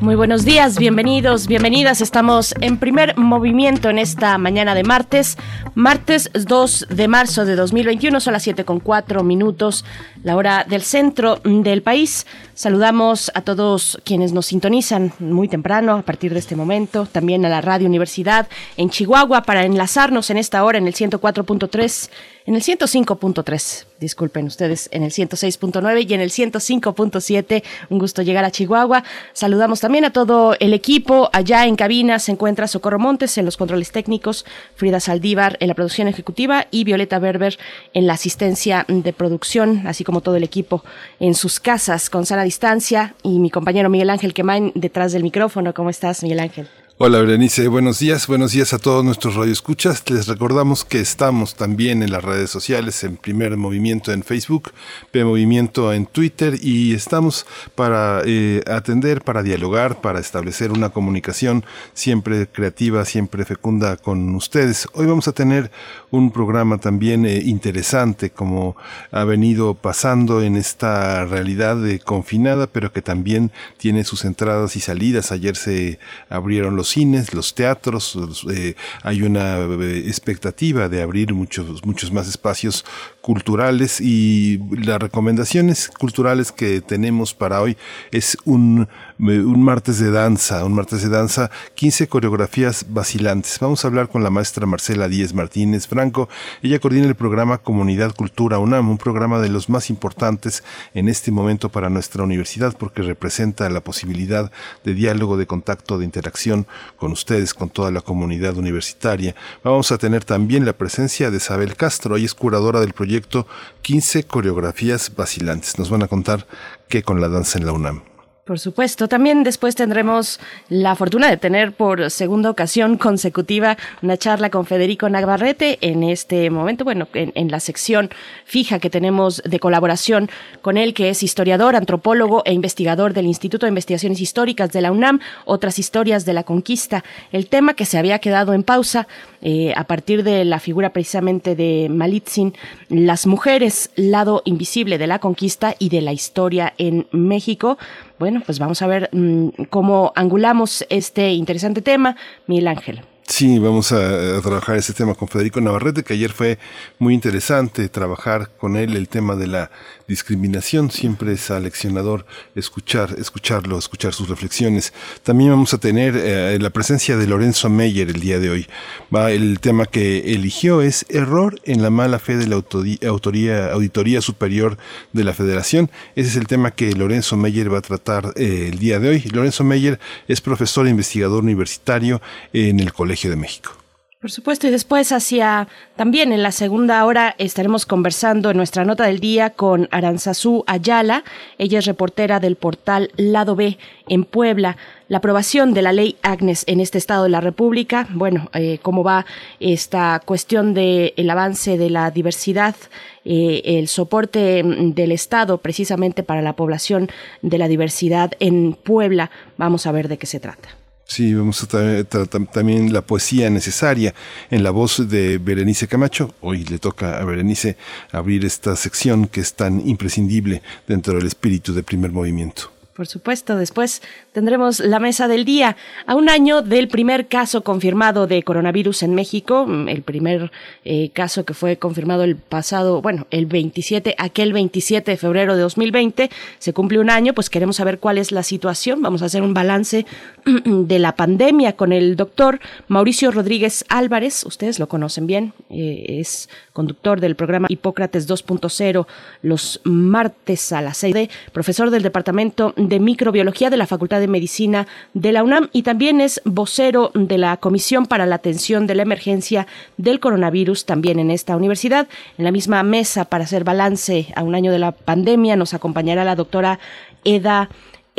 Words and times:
Muy 0.00 0.14
buenos 0.14 0.46
días, 0.46 0.78
bienvenidos, 0.78 1.46
bienvenidas. 1.46 2.00
Estamos 2.00 2.54
en 2.62 2.78
primer 2.78 3.18
movimiento 3.18 3.90
en 3.90 3.98
esta 3.98 4.38
mañana 4.38 4.74
de 4.74 4.82
martes, 4.82 5.36
martes 5.74 6.30
2 6.32 6.86
de 6.88 7.06
marzo 7.06 7.44
de 7.44 7.54
2021, 7.54 8.18
son 8.18 8.32
las 8.32 8.42
7 8.42 8.64
con 8.64 8.80
4 8.80 9.22
minutos, 9.22 9.84
la 10.24 10.36
hora 10.36 10.64
del 10.66 10.80
centro 10.84 11.36
del 11.44 11.82
país. 11.82 12.26
Saludamos 12.60 13.32
a 13.32 13.40
todos 13.40 13.98
quienes 14.04 14.34
nos 14.34 14.44
sintonizan 14.44 15.14
muy 15.18 15.48
temprano 15.48 15.94
a 15.94 16.02
partir 16.02 16.34
de 16.34 16.40
este 16.40 16.56
momento, 16.56 17.08
también 17.10 17.46
a 17.46 17.48
la 17.48 17.62
Radio 17.62 17.86
Universidad 17.86 18.48
en 18.76 18.90
Chihuahua 18.90 19.44
para 19.44 19.64
enlazarnos 19.64 20.28
en 20.28 20.36
esta 20.36 20.62
hora 20.62 20.76
en 20.76 20.86
el 20.86 20.92
104.3 20.92 22.10
en 22.46 22.56
el 22.56 22.62
105.3, 22.62 23.84
disculpen 24.00 24.46
ustedes, 24.46 24.88
en 24.92 25.02
el 25.02 25.12
106.9 25.12 26.06
y 26.08 26.14
en 26.14 26.20
el 26.20 26.30
105.7. 26.30 27.62
Un 27.90 27.98
gusto 27.98 28.22
llegar 28.22 28.44
a 28.44 28.50
Chihuahua. 28.50 29.04
Saludamos 29.34 29.78
también 29.78 30.04
a 30.04 30.12
todo 30.12 30.56
el 30.58 30.72
equipo. 30.72 31.28
Allá 31.32 31.66
en 31.66 31.76
cabina 31.76 32.18
se 32.18 32.32
encuentra 32.32 32.66
Socorro 32.66 32.98
Montes 32.98 33.36
en 33.36 33.44
los 33.44 33.56
controles 33.56 33.92
técnicos, 33.92 34.46
Frida 34.74 35.00
Saldívar 35.00 35.58
en 35.60 35.68
la 35.68 35.74
producción 35.74 36.08
ejecutiva 36.08 36.66
y 36.70 36.84
Violeta 36.84 37.18
Berber 37.18 37.58
en 37.92 38.06
la 38.06 38.14
asistencia 38.14 38.84
de 38.88 39.12
producción, 39.12 39.86
así 39.86 40.02
como 40.02 40.22
todo 40.22 40.36
el 40.36 40.42
equipo 40.42 40.82
en 41.20 41.34
sus 41.34 41.60
casas 41.60 42.08
con 42.08 42.26
sana 42.26 42.42
distancia 42.50 43.14
y 43.22 43.38
mi 43.38 43.48
compañero 43.48 43.88
Miguel 43.88 44.10
Ángel 44.10 44.34
Quemain 44.34 44.72
detrás 44.74 45.12
del 45.12 45.22
micrófono. 45.22 45.72
¿Cómo 45.72 45.88
estás, 45.88 46.24
Miguel 46.24 46.40
Ángel? 46.40 46.68
Hola 47.02 47.20
Berenice, 47.20 47.68
buenos 47.68 47.98
días, 47.98 48.26
buenos 48.26 48.52
días 48.52 48.74
a 48.74 48.78
todos 48.78 49.02
nuestros 49.02 49.34
radioescuchas. 49.34 50.02
Les 50.10 50.26
recordamos 50.26 50.84
que 50.84 51.00
estamos 51.00 51.54
también 51.54 52.02
en 52.02 52.10
las 52.10 52.22
redes 52.22 52.50
sociales, 52.50 53.04
en 53.04 53.16
Primer 53.16 53.56
Movimiento 53.56 54.12
en 54.12 54.22
Facebook, 54.22 54.72
P 55.10 55.24
Movimiento 55.24 55.94
en 55.94 56.04
Twitter 56.04 56.58
y 56.60 56.92
estamos 56.92 57.46
para 57.74 58.20
eh, 58.26 58.62
atender, 58.66 59.22
para 59.22 59.42
dialogar, 59.42 60.02
para 60.02 60.20
establecer 60.20 60.72
una 60.72 60.90
comunicación 60.90 61.64
siempre 61.94 62.46
creativa, 62.48 63.06
siempre 63.06 63.46
fecunda 63.46 63.96
con 63.96 64.34
ustedes. 64.34 64.86
Hoy 64.92 65.06
vamos 65.06 65.26
a 65.26 65.32
tener 65.32 65.70
un 66.10 66.30
programa 66.32 66.78
también 66.78 67.24
eh, 67.24 67.42
interesante 67.44 68.30
como 68.30 68.76
ha 69.12 69.24
venido 69.24 69.74
pasando 69.74 70.42
en 70.42 70.56
esta 70.56 71.24
realidad 71.24 71.76
de 71.76 72.00
confinada, 72.00 72.66
pero 72.66 72.92
que 72.92 73.02
también 73.02 73.52
tiene 73.78 74.04
sus 74.04 74.24
entradas 74.24 74.76
y 74.76 74.80
salidas. 74.80 75.32
Ayer 75.32 75.56
se 75.56 75.98
abrieron 76.28 76.76
los 76.76 76.88
cines, 76.88 77.32
los 77.34 77.54
teatros, 77.54 78.18
eh, 78.52 78.74
hay 79.02 79.22
una 79.22 79.58
eh, 79.58 80.04
expectativa 80.06 80.88
de 80.88 81.02
abrir 81.02 81.32
muchos, 81.32 81.84
muchos 81.84 82.12
más 82.12 82.28
espacios 82.28 82.84
culturales 83.20 84.00
y 84.00 84.60
las 84.70 85.00
recomendaciones 85.00 85.88
culturales 85.88 86.52
que 86.52 86.80
tenemos 86.80 87.34
para 87.34 87.60
hoy 87.60 87.76
es 88.10 88.36
un, 88.44 88.88
un 89.20 89.62
martes 89.62 89.98
de 89.98 90.10
danza, 90.10 90.64
un 90.64 90.72
martes 90.72 91.02
de 91.02 91.10
danza, 91.10 91.50
15 91.74 92.08
coreografías 92.08 92.86
vacilantes. 92.88 93.58
Vamos 93.60 93.84
a 93.84 93.88
hablar 93.88 94.08
con 94.08 94.22
la 94.22 94.30
maestra 94.30 94.64
Marcela 94.64 95.08
Díez 95.08 95.34
Martínez 95.34 95.86
Franco. 95.86 96.30
Ella 96.62 96.78
coordina 96.78 97.06
el 97.06 97.14
programa 97.14 97.58
Comunidad 97.58 98.14
Cultura 98.14 98.58
UNAM, 98.58 98.88
un 98.88 98.96
programa 98.96 99.38
de 99.38 99.50
los 99.50 99.68
más 99.68 99.90
importantes 99.90 100.64
en 100.94 101.08
este 101.10 101.30
momento 101.32 101.68
para 101.68 101.90
nuestra 101.90 102.22
universidad 102.24 102.74
porque 102.78 103.02
representa 103.02 103.68
la 103.68 103.82
posibilidad 103.82 104.50
de 104.84 104.94
diálogo, 104.94 105.36
de 105.36 105.46
contacto, 105.46 105.98
de 105.98 106.06
interacción 106.06 106.66
con 106.96 107.12
ustedes, 107.12 107.52
con 107.52 107.68
toda 107.68 107.90
la 107.90 108.00
comunidad 108.00 108.56
universitaria. 108.56 109.34
Vamos 109.62 109.92
a 109.92 109.98
tener 109.98 110.24
también 110.24 110.64
la 110.64 110.72
presencia 110.72 111.30
de 111.30 111.36
Isabel 111.36 111.76
Castro, 111.76 112.16
ella 112.16 112.24
es 112.24 112.34
curadora 112.34 112.80
del 112.80 112.94
proyecto 112.94 113.46
15 113.82 114.24
coreografías 114.24 115.14
vacilantes. 115.14 115.78
Nos 115.78 115.90
van 115.90 116.02
a 116.02 116.08
contar 116.08 116.46
qué 116.88 117.02
con 117.02 117.20
la 117.20 117.28
danza 117.28 117.58
en 117.58 117.66
la 117.66 117.72
UNAM. 117.72 118.09
Por 118.50 118.58
supuesto. 118.58 119.06
También 119.06 119.44
después 119.44 119.76
tendremos 119.76 120.40
la 120.68 120.96
fortuna 120.96 121.30
de 121.30 121.36
tener 121.36 121.70
por 121.70 122.10
segunda 122.10 122.50
ocasión 122.50 122.98
consecutiva 122.98 123.76
una 124.02 124.16
charla 124.16 124.50
con 124.50 124.66
Federico 124.66 125.08
Navarrete 125.08 125.78
en 125.82 126.02
este 126.02 126.50
momento, 126.50 126.82
bueno, 126.82 127.06
en, 127.14 127.48
la 127.48 127.60
sección 127.60 128.10
fija 128.44 128.80
que 128.80 128.90
tenemos 128.90 129.40
de 129.44 129.60
colaboración 129.60 130.28
con 130.62 130.78
él, 130.78 130.94
que 130.94 131.10
es 131.10 131.22
historiador, 131.22 131.76
antropólogo 131.76 132.42
e 132.44 132.52
investigador 132.52 133.12
del 133.12 133.26
Instituto 133.26 133.66
de 133.66 133.70
Investigaciones 133.70 134.20
Históricas 134.20 134.72
de 134.72 134.80
la 134.80 134.90
UNAM, 134.90 135.20
otras 135.44 135.78
historias 135.78 136.24
de 136.24 136.32
la 136.32 136.42
conquista. 136.42 137.04
El 137.30 137.46
tema 137.46 137.74
que 137.74 137.86
se 137.86 137.98
había 137.98 138.18
quedado 138.18 138.52
en 138.52 138.64
pausa 138.64 139.06
eh, 139.42 139.72
a 139.76 139.84
partir 139.84 140.24
de 140.24 140.44
la 140.44 140.58
figura 140.58 140.92
precisamente 140.92 141.54
de 141.54 141.86
Malitzin, 141.88 142.54
las 142.88 143.28
mujeres, 143.28 143.92
lado 143.94 144.42
invisible 144.44 144.98
de 144.98 145.06
la 145.06 145.20
conquista 145.20 145.76
y 145.78 145.88
de 145.88 146.00
la 146.00 146.12
historia 146.12 146.74
en 146.78 147.06
México. 147.12 147.78
Bueno, 148.20 148.42
pues 148.44 148.58
vamos 148.58 148.82
a 148.82 148.86
ver 148.86 149.08
mm, 149.12 149.48
cómo 149.70 150.12
angulamos 150.14 150.84
este 150.90 151.30
interesante 151.30 151.80
tema, 151.80 152.16
Miguel 152.46 152.68
Ángel. 152.68 153.00
Sí, 153.30 153.60
vamos 153.60 153.92
a, 153.92 154.42
trabajar 154.42 154.76
ese 154.76 154.92
tema 154.92 155.14
con 155.14 155.28
Federico 155.28 155.60
Navarrete, 155.60 156.02
que 156.02 156.14
ayer 156.14 156.32
fue 156.32 156.58
muy 156.98 157.14
interesante 157.14 157.88
trabajar 157.88 158.50
con 158.58 158.76
él 158.76 158.96
el 158.96 159.08
tema 159.08 159.36
de 159.36 159.46
la 159.46 159.70
discriminación. 160.08 160.90
Siempre 160.90 161.34
es 161.34 161.48
aleccionador 161.52 162.26
escuchar, 162.56 163.14
escucharlo, 163.18 163.78
escuchar 163.78 164.14
sus 164.14 164.28
reflexiones. 164.28 164.92
También 165.22 165.50
vamos 165.50 165.72
a 165.72 165.78
tener 165.78 166.16
eh, 166.16 166.58
la 166.60 166.70
presencia 166.70 167.16
de 167.16 167.28
Lorenzo 167.28 167.70
Meyer 167.70 168.10
el 168.10 168.18
día 168.20 168.40
de 168.40 168.50
hoy. 168.50 168.66
Va, 169.14 169.30
el 169.30 169.60
tema 169.60 169.86
que 169.86 170.34
eligió 170.34 170.82
es 170.82 171.06
error 171.08 171.60
en 171.64 171.82
la 171.82 171.90
mala 171.90 172.18
fe 172.18 172.36
de 172.36 172.48
la 172.48 172.56
autoría, 172.56 173.72
Auditoría 173.72 174.20
Superior 174.20 174.76
de 175.12 175.22
la 175.22 175.34
Federación. 175.34 175.88
Ese 176.16 176.30
es 176.30 176.36
el 176.36 176.48
tema 176.48 176.72
que 176.72 176.92
Lorenzo 176.94 177.36
Meyer 177.36 177.72
va 177.72 177.78
a 177.78 177.82
tratar 177.82 178.32
eh, 178.34 178.70
el 178.72 178.80
día 178.80 178.98
de 178.98 179.08
hoy. 179.08 179.20
Lorenzo 179.32 179.62
Meyer 179.62 180.00
es 180.26 180.40
profesor 180.40 180.88
e 180.88 180.90
investigador 180.90 181.44
universitario 181.44 182.20
en 182.52 182.80
el 182.80 182.92
Colegio 182.92 183.19
de 183.28 183.36
México. 183.36 183.72
Por 184.20 184.30
supuesto, 184.30 184.66
y 184.66 184.70
después 184.70 185.12
hacia 185.12 185.66
también 185.96 186.30
en 186.34 186.42
la 186.42 186.52
segunda 186.52 187.02
hora 187.06 187.34
estaremos 187.38 187.86
conversando 187.86 188.50
en 188.50 188.58
nuestra 188.58 188.84
nota 188.84 189.06
del 189.06 189.18
día 189.18 189.48
con 189.48 189.88
Aranzazú 189.92 190.62
Ayala. 190.66 191.24
Ella 191.56 191.78
es 191.78 191.86
reportera 191.86 192.38
del 192.38 192.56
portal 192.56 193.10
Lado 193.16 193.56
B 193.56 193.78
en 194.08 194.24
Puebla. 194.24 194.76
La 195.08 195.18
aprobación 195.18 195.72
de 195.72 195.80
la 195.80 195.94
ley 195.94 196.18
Agnes 196.20 196.64
en 196.66 196.80
este 196.80 196.98
estado 196.98 197.22
de 197.22 197.30
la 197.30 197.40
República, 197.40 198.08
bueno, 198.10 198.50
eh, 198.52 198.78
cómo 198.82 199.02
va 199.02 199.24
esta 199.58 200.20
cuestión 200.22 200.74
del 200.74 201.14
el 201.16 201.30
avance 201.30 201.78
de 201.78 201.88
la 201.88 202.10
diversidad, 202.10 202.76
eh, 203.24 203.62
el 203.64 203.88
soporte 203.88 204.62
del 204.62 205.12
Estado 205.12 205.56
precisamente 205.62 206.22
para 206.22 206.42
la 206.42 206.52
población 206.56 207.08
de 207.40 207.56
la 207.56 207.68
diversidad 207.68 208.32
en 208.38 208.74
Puebla. 208.74 209.30
Vamos 209.56 209.86
a 209.86 209.92
ver 209.92 210.08
de 210.08 210.18
qué 210.18 210.26
se 210.26 210.40
trata. 210.40 210.79
Sí, 211.10 211.34
vamos 211.34 211.60
a 211.64 211.66
tratar 211.66 212.46
también 212.46 212.92
la 212.92 213.02
poesía 213.02 213.50
necesaria 213.50 214.14
en 214.48 214.62
la 214.62 214.70
voz 214.70 215.08
de 215.08 215.38
Berenice 215.38 215.88
Camacho. 215.88 216.32
Hoy 216.40 216.62
le 216.62 216.78
toca 216.78 217.18
a 217.18 217.24
Berenice 217.24 217.76
abrir 218.12 218.44
esta 218.44 218.76
sección 218.76 219.26
que 219.26 219.40
es 219.40 219.54
tan 219.54 219.84
imprescindible 219.88 220.62
dentro 220.86 221.14
del 221.14 221.26
espíritu 221.26 221.74
del 221.74 221.82
primer 221.82 222.12
movimiento. 222.12 222.70
Por 223.00 223.06
supuesto, 223.06 223.56
después 223.56 224.02
tendremos 224.34 224.78
la 224.78 224.98
mesa 224.98 225.26
del 225.26 225.46
día. 225.46 225.74
A 226.04 226.16
un 226.16 226.28
año 226.28 226.60
del 226.60 226.86
primer 226.88 227.28
caso 227.28 227.62
confirmado 227.62 228.26
de 228.26 228.42
coronavirus 228.42 229.04
en 229.04 229.14
México, 229.14 229.64
mm, 229.66 229.88
el 229.88 230.02
primer 230.02 230.52
eh, 230.84 231.08
caso 231.14 231.46
que 231.46 231.54
fue 231.54 231.78
confirmado 231.78 232.24
el 232.24 232.36
pasado, 232.36 233.00
bueno, 233.00 233.26
el 233.30 233.46
27, 233.46 234.16
aquel 234.18 234.52
27 234.52 235.12
de 235.12 235.16
febrero 235.16 235.56
de 235.56 235.62
2020, 235.62 236.28
se 236.58 236.72
cumple 236.74 236.98
un 236.98 237.08
año, 237.08 237.32
pues 237.32 237.48
queremos 237.48 237.76
saber 237.76 238.00
cuál 238.00 238.18
es 238.18 238.32
la 238.32 238.42
situación. 238.42 239.00
Vamos 239.00 239.22
a 239.22 239.24
hacer 239.24 239.40
un 239.40 239.54
balance 239.54 240.04
de 240.44 240.98
la 240.98 241.16
pandemia 241.16 241.76
con 241.76 241.94
el 241.94 242.16
doctor 242.16 242.60
Mauricio 242.88 243.30
Rodríguez 243.30 243.86
Álvarez. 243.88 244.44
Ustedes 244.44 244.78
lo 244.78 244.90
conocen 244.90 245.26
bien, 245.26 245.54
eh, 245.70 246.18
es 246.20 246.50
conductor 246.74 247.18
del 247.18 247.34
programa 247.34 247.66
Hipócrates 247.70 248.28
2.0 248.28 249.06
los 249.42 249.80
martes 249.84 250.72
a 250.72 250.82
las 250.82 250.98
6 250.98 251.30
profesor 251.52 251.90
del 251.90 252.02
Departamento 252.02 252.74
de 252.76 252.89
Microbiología 252.98 253.70
de 253.70 253.76
la 253.76 253.86
Facultad 253.86 254.18
de 254.18 254.26
Medicina 254.26 254.86
de 255.14 255.32
la 255.32 255.44
UNAM 255.44 255.68
y 255.72 255.82
también 255.82 256.20
es 256.20 256.40
vocero 256.44 257.12
de 257.14 257.38
la 257.38 257.58
Comisión 257.58 258.06
para 258.06 258.26
la 258.26 258.36
Atención 258.36 258.86
de 258.86 258.94
la 258.94 259.02
Emergencia 259.02 259.66
del 259.98 260.18
Coronavirus 260.18 260.86
también 260.86 261.18
en 261.18 261.30
esta 261.30 261.56
universidad. 261.56 262.08
En 262.38 262.44
la 262.44 262.50
misma 262.52 262.82
mesa 262.82 263.26
para 263.26 263.44
hacer 263.44 263.64
balance 263.64 264.32
a 264.34 264.42
un 264.42 264.54
año 264.54 264.72
de 264.72 264.78
la 264.78 264.92
pandemia 264.92 265.56
nos 265.56 265.74
acompañará 265.74 266.24
la 266.24 266.34
doctora 266.34 266.80
Eda 267.24 267.68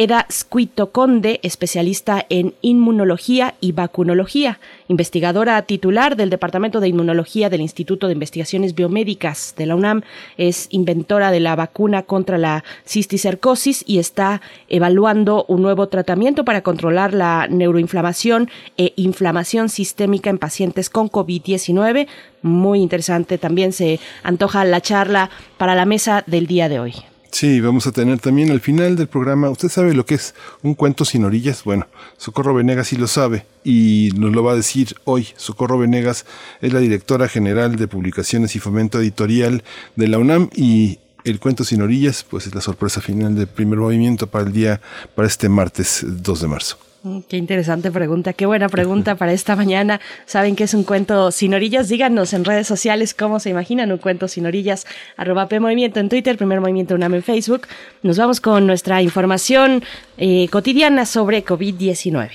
Eda 0.02 0.26
Squito 0.32 0.92
Conde, 0.92 1.40
especialista 1.44 2.26
en 2.30 2.56
inmunología 2.64 3.54
y 3.62 3.72
vacunología, 3.72 4.60
investigadora 4.88 5.62
titular 5.62 6.16
del 6.16 6.32
Departamento 6.32 6.80
de 6.80 6.88
Inmunología 6.88 7.52
del 7.52 7.62
Instituto 7.62 8.08
de 8.08 8.14
Investigaciones 8.14 8.74
Biomédicas 8.74 9.54
de 9.56 9.68
la 9.68 9.76
UNAM, 9.76 10.02
es 10.38 10.66
inventora 10.72 11.30
de 11.30 11.40
la 11.40 11.56
vacuna 11.56 12.02
contra 12.02 12.40
la 12.40 12.64
cisticercosis 12.84 13.84
y 13.86 14.00
está 14.00 14.42
evaluando 14.70 15.46
un 15.48 15.62
nuevo 15.62 15.88
tratamiento 15.88 16.46
para 16.46 16.64
controlar 16.64 17.14
la 17.14 17.46
neuroinflamación 17.48 18.50
e 18.78 18.94
inflamación 18.96 19.70
sistémica 19.70 20.32
en 20.32 20.40
pacientes 20.40 20.90
con 20.90 21.12
COVID-19. 21.12 22.08
Muy 22.42 22.82
interesante, 22.82 23.38
también 23.38 23.72
se 23.72 24.00
antoja 24.24 24.66
la 24.66 24.82
charla 24.82 25.30
para 25.60 25.76
la 25.76 25.86
mesa 25.86 26.24
del 26.26 26.48
día 26.48 26.70
de 26.70 26.80
hoy. 26.80 27.11
Sí, 27.32 27.62
vamos 27.62 27.88
a 27.88 27.94
tener 27.94 28.20
también 28.20 28.52
al 28.52 28.60
final 28.60 28.98
del 28.98 29.08
programa, 29.08 29.50
¿usted 29.50 29.70
sabe 29.70 29.94
lo 29.94 30.06
que 30.06 30.16
es 30.16 30.36
un 30.64 30.76
cuento 30.76 31.06
sin 31.06 31.24
orillas? 31.24 31.64
Bueno, 31.64 31.88
Socorro 32.18 32.54
Venegas 32.54 32.90
sí 32.90 32.98
lo 32.98 33.08
sabe 33.08 33.46
y 33.64 34.10
nos 34.18 34.34
lo 34.34 34.44
va 34.44 34.52
a 34.52 34.56
decir 34.56 34.96
hoy. 35.06 35.30
Socorro 35.38 35.78
Venegas 35.80 36.26
es 36.62 36.74
la 36.74 36.80
directora 36.80 37.30
general 37.30 37.78
de 37.78 37.88
publicaciones 37.88 38.56
y 38.58 38.60
fomento 38.60 39.00
editorial 39.00 39.64
de 39.96 40.08
la 40.10 40.20
UNAM 40.20 40.50
y 40.54 41.00
el 41.24 41.40
cuento 41.40 41.64
sin 41.64 41.82
orillas, 41.82 42.26
pues 42.30 42.48
es 42.48 42.54
la 42.54 42.62
sorpresa 42.62 43.00
final 43.00 43.34
del 43.34 43.48
primer 43.48 43.80
movimiento 43.80 44.28
para 44.28 44.46
el 44.46 44.52
día, 44.52 44.82
para 45.16 45.28
este 45.28 45.48
martes 45.48 46.04
2 46.06 46.42
de 46.42 46.48
marzo. 46.48 46.91
Mm, 47.04 47.22
qué 47.28 47.38
interesante 47.38 47.90
pregunta, 47.90 48.34
qué 48.34 48.46
buena 48.46 48.70
pregunta 48.70 49.16
para 49.16 49.34
esta 49.34 49.56
mañana. 49.56 50.00
¿Saben 50.26 50.56
qué 50.56 50.66
es 50.66 50.76
un 50.76 50.84
cuento 50.84 51.32
sin 51.32 51.56
orillas? 51.56 51.90
Díganos 51.90 52.34
en 52.34 52.46
redes 52.46 52.68
sociales 52.68 53.16
cómo 53.16 53.40
se 53.40 53.50
imaginan 53.50 53.92
un 53.92 53.98
cuento 53.98 54.28
sin 54.28 54.46
orillas. 54.46 54.86
Arroba 55.18 55.48
Movimiento 55.60 56.00
en 56.00 56.10
Twitter, 56.10 56.38
Primer 56.38 56.62
Movimiento 56.62 56.94
UNAM 56.94 57.16
en 57.16 57.24
Facebook. 57.24 57.68
Nos 58.04 58.18
vamos 58.18 58.40
con 58.40 58.68
nuestra 58.68 59.02
información 59.02 59.84
eh, 60.18 60.48
cotidiana 60.52 61.08
sobre 61.08 61.44
COVID-19. 61.44 62.30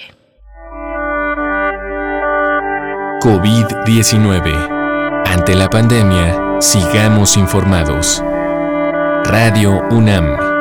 COVID-19. 3.20 5.22
Ante 5.26 5.54
la 5.54 5.68
pandemia, 5.68 6.56
sigamos 6.60 7.36
informados. 7.36 8.22
Radio 9.24 9.82
UNAM. 9.90 10.55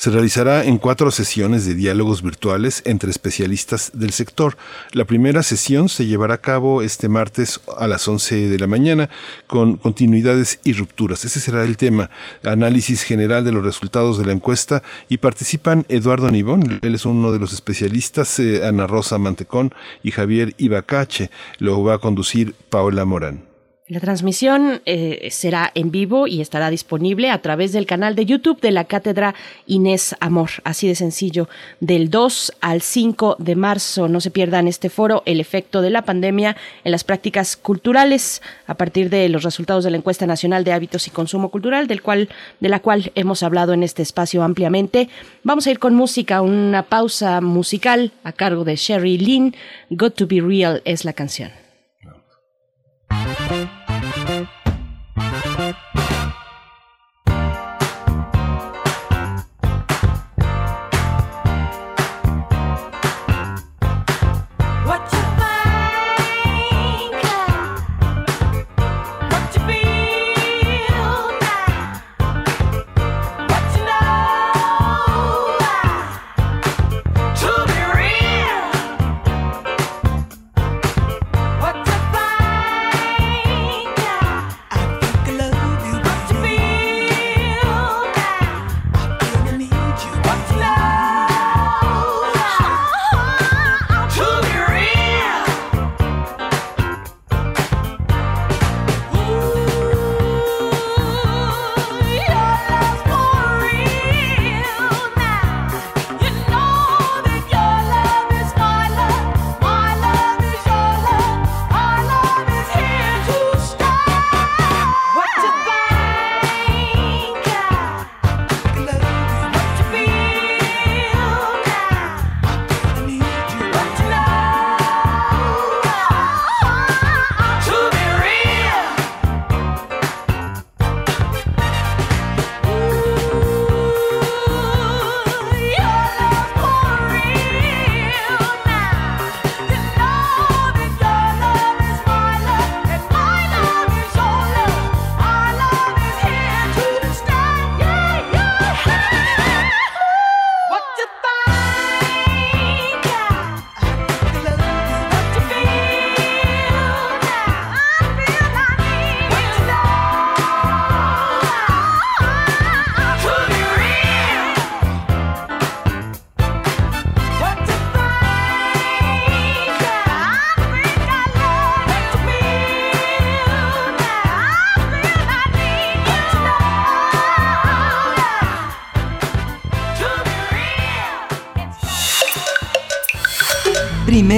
se 0.00 0.08
realizará 0.08 0.64
en 0.64 0.78
cuatro 0.78 1.10
sesiones 1.10 1.66
de 1.66 1.74
diálogos 1.74 2.22
virtuales 2.22 2.82
entre 2.86 3.10
especialistas 3.10 3.90
del 3.92 4.12
sector. 4.12 4.56
La 4.92 5.04
primera 5.04 5.42
sesión 5.42 5.90
se 5.90 6.06
llevará 6.06 6.36
a 6.36 6.40
cabo 6.40 6.80
este 6.80 7.10
martes 7.10 7.60
a 7.76 7.86
las 7.86 8.08
11 8.08 8.48
de 8.48 8.58
la 8.58 8.66
mañana 8.66 9.10
con 9.46 9.76
continuidades 9.76 10.58
y 10.64 10.72
rupturas. 10.72 11.26
Ese 11.26 11.38
será 11.38 11.64
el 11.64 11.76
tema, 11.76 12.08
análisis 12.42 13.02
general 13.02 13.44
de 13.44 13.52
los 13.52 13.62
resultados 13.62 14.16
de 14.16 14.24
la 14.24 14.32
encuesta 14.32 14.82
y 15.10 15.18
participan 15.18 15.84
Eduardo 15.90 16.30
Nibón, 16.30 16.78
él 16.80 16.94
es 16.94 17.04
uno 17.04 17.30
de 17.30 17.38
los 17.38 17.52
especialistas, 17.52 18.38
eh, 18.38 18.66
Ana 18.66 18.86
Rosa 18.86 19.18
Mantecón 19.18 19.74
y 20.02 20.12
Javier 20.12 20.54
Ibacache. 20.56 21.30
Lo 21.58 21.84
va 21.84 21.96
a 21.96 21.98
conducir 21.98 22.54
Paola 22.70 23.04
Morán. 23.04 23.49
La 23.90 23.98
transmisión 23.98 24.82
eh, 24.86 25.26
será 25.32 25.72
en 25.74 25.90
vivo 25.90 26.28
y 26.28 26.40
estará 26.40 26.70
disponible 26.70 27.28
a 27.28 27.42
través 27.42 27.72
del 27.72 27.86
canal 27.86 28.14
de 28.14 28.24
YouTube 28.24 28.60
de 28.60 28.70
la 28.70 28.84
Cátedra 28.84 29.34
Inés 29.66 30.14
Amor. 30.20 30.50
Así 30.62 30.86
de 30.86 30.94
sencillo. 30.94 31.48
Del 31.80 32.08
2 32.08 32.52
al 32.60 32.82
5 32.82 33.34
de 33.40 33.56
marzo, 33.56 34.06
no 34.06 34.20
se 34.20 34.30
pierdan 34.30 34.68
este 34.68 34.90
foro, 34.90 35.24
el 35.26 35.40
efecto 35.40 35.82
de 35.82 35.90
la 35.90 36.02
pandemia 36.02 36.56
en 36.84 36.92
las 36.92 37.02
prácticas 37.02 37.56
culturales, 37.56 38.42
a 38.68 38.74
partir 38.74 39.10
de 39.10 39.28
los 39.28 39.42
resultados 39.42 39.82
de 39.82 39.90
la 39.90 39.96
encuesta 39.96 40.24
nacional 40.24 40.62
de 40.62 40.72
hábitos 40.72 41.08
y 41.08 41.10
consumo 41.10 41.48
cultural, 41.48 41.88
del 41.88 42.00
cual, 42.00 42.28
de 42.60 42.68
la 42.68 42.78
cual 42.78 43.10
hemos 43.16 43.42
hablado 43.42 43.72
en 43.72 43.82
este 43.82 44.02
espacio 44.02 44.44
ampliamente. 44.44 45.08
Vamos 45.42 45.66
a 45.66 45.72
ir 45.72 45.80
con 45.80 45.96
música, 45.96 46.42
una 46.42 46.84
pausa 46.84 47.40
musical 47.40 48.12
a 48.22 48.30
cargo 48.30 48.62
de 48.62 48.76
Sherry 48.76 49.18
Lynn. 49.18 49.56
Got 49.90 50.14
to 50.14 50.28
be 50.28 50.40
real 50.40 50.80
es 50.84 51.04
la 51.04 51.12
canción. 51.12 51.59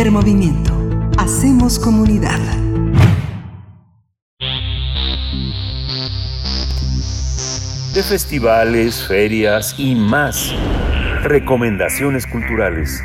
Primer 0.03 0.21
movimiento. 0.21 0.73
Hacemos 1.17 1.79
comunidad. 1.79 2.41
De 7.95 8.03
festivales, 8.03 9.07
ferias 9.07 9.77
y 9.79 9.95
más. 9.95 10.53
Recomendaciones 11.23 12.27
culturales. 12.27 13.01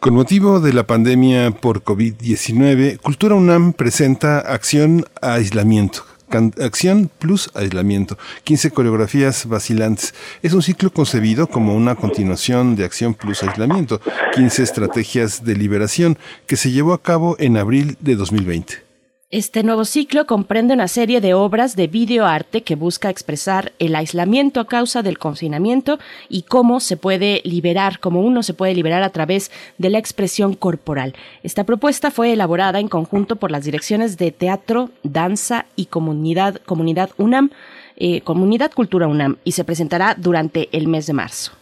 Con 0.00 0.14
motivo 0.14 0.60
de 0.60 0.72
la 0.72 0.86
pandemia 0.86 1.50
por 1.50 1.84
COVID-19, 1.84 2.98
Cultura 2.98 3.34
UNAM 3.34 3.74
presenta 3.74 4.38
Acción 4.38 5.04
a 5.20 5.34
Aislamiento. 5.34 6.11
Acción 6.38 7.10
plus 7.18 7.50
aislamiento. 7.54 8.18
15 8.44 8.70
coreografías 8.70 9.46
vacilantes. 9.46 10.14
Es 10.42 10.52
un 10.52 10.62
ciclo 10.62 10.92
concebido 10.92 11.46
como 11.46 11.74
una 11.74 11.94
continuación 11.94 12.76
de 12.76 12.84
Acción 12.84 13.14
plus 13.14 13.42
aislamiento. 13.42 14.00
15 14.34 14.62
estrategias 14.62 15.44
de 15.44 15.56
liberación 15.56 16.18
que 16.46 16.56
se 16.56 16.70
llevó 16.70 16.92
a 16.92 17.02
cabo 17.02 17.36
en 17.38 17.56
abril 17.56 17.96
de 18.00 18.16
2020. 18.16 18.91
Este 19.32 19.62
nuevo 19.62 19.86
ciclo 19.86 20.26
comprende 20.26 20.74
una 20.74 20.88
serie 20.88 21.22
de 21.22 21.32
obras 21.32 21.74
de 21.74 21.86
videoarte 21.86 22.64
que 22.64 22.74
busca 22.76 23.08
expresar 23.08 23.72
el 23.78 23.96
aislamiento 23.96 24.60
a 24.60 24.66
causa 24.66 25.00
del 25.02 25.18
confinamiento 25.18 25.98
y 26.28 26.42
cómo 26.42 26.80
se 26.80 26.98
puede 26.98 27.40
liberar, 27.42 27.98
cómo 27.98 28.20
uno 28.20 28.42
se 28.42 28.52
puede 28.52 28.74
liberar 28.74 29.02
a 29.02 29.08
través 29.08 29.50
de 29.78 29.88
la 29.88 29.96
expresión 29.96 30.52
corporal. 30.52 31.14
Esta 31.42 31.64
propuesta 31.64 32.10
fue 32.10 32.34
elaborada 32.34 32.78
en 32.78 32.88
conjunto 32.88 33.36
por 33.36 33.50
las 33.50 33.64
direcciones 33.64 34.18
de 34.18 34.32
Teatro, 34.32 34.90
Danza 35.02 35.64
y 35.76 35.86
Comunidad, 35.86 36.60
Comunidad 36.66 37.08
UNAM, 37.16 37.52
eh, 37.96 38.20
Comunidad 38.20 38.72
Cultura 38.72 39.06
UNAM, 39.06 39.38
y 39.44 39.52
se 39.52 39.64
presentará 39.64 40.14
durante 40.14 40.68
el 40.72 40.88
mes 40.88 41.06
de 41.06 41.14
marzo. 41.14 41.52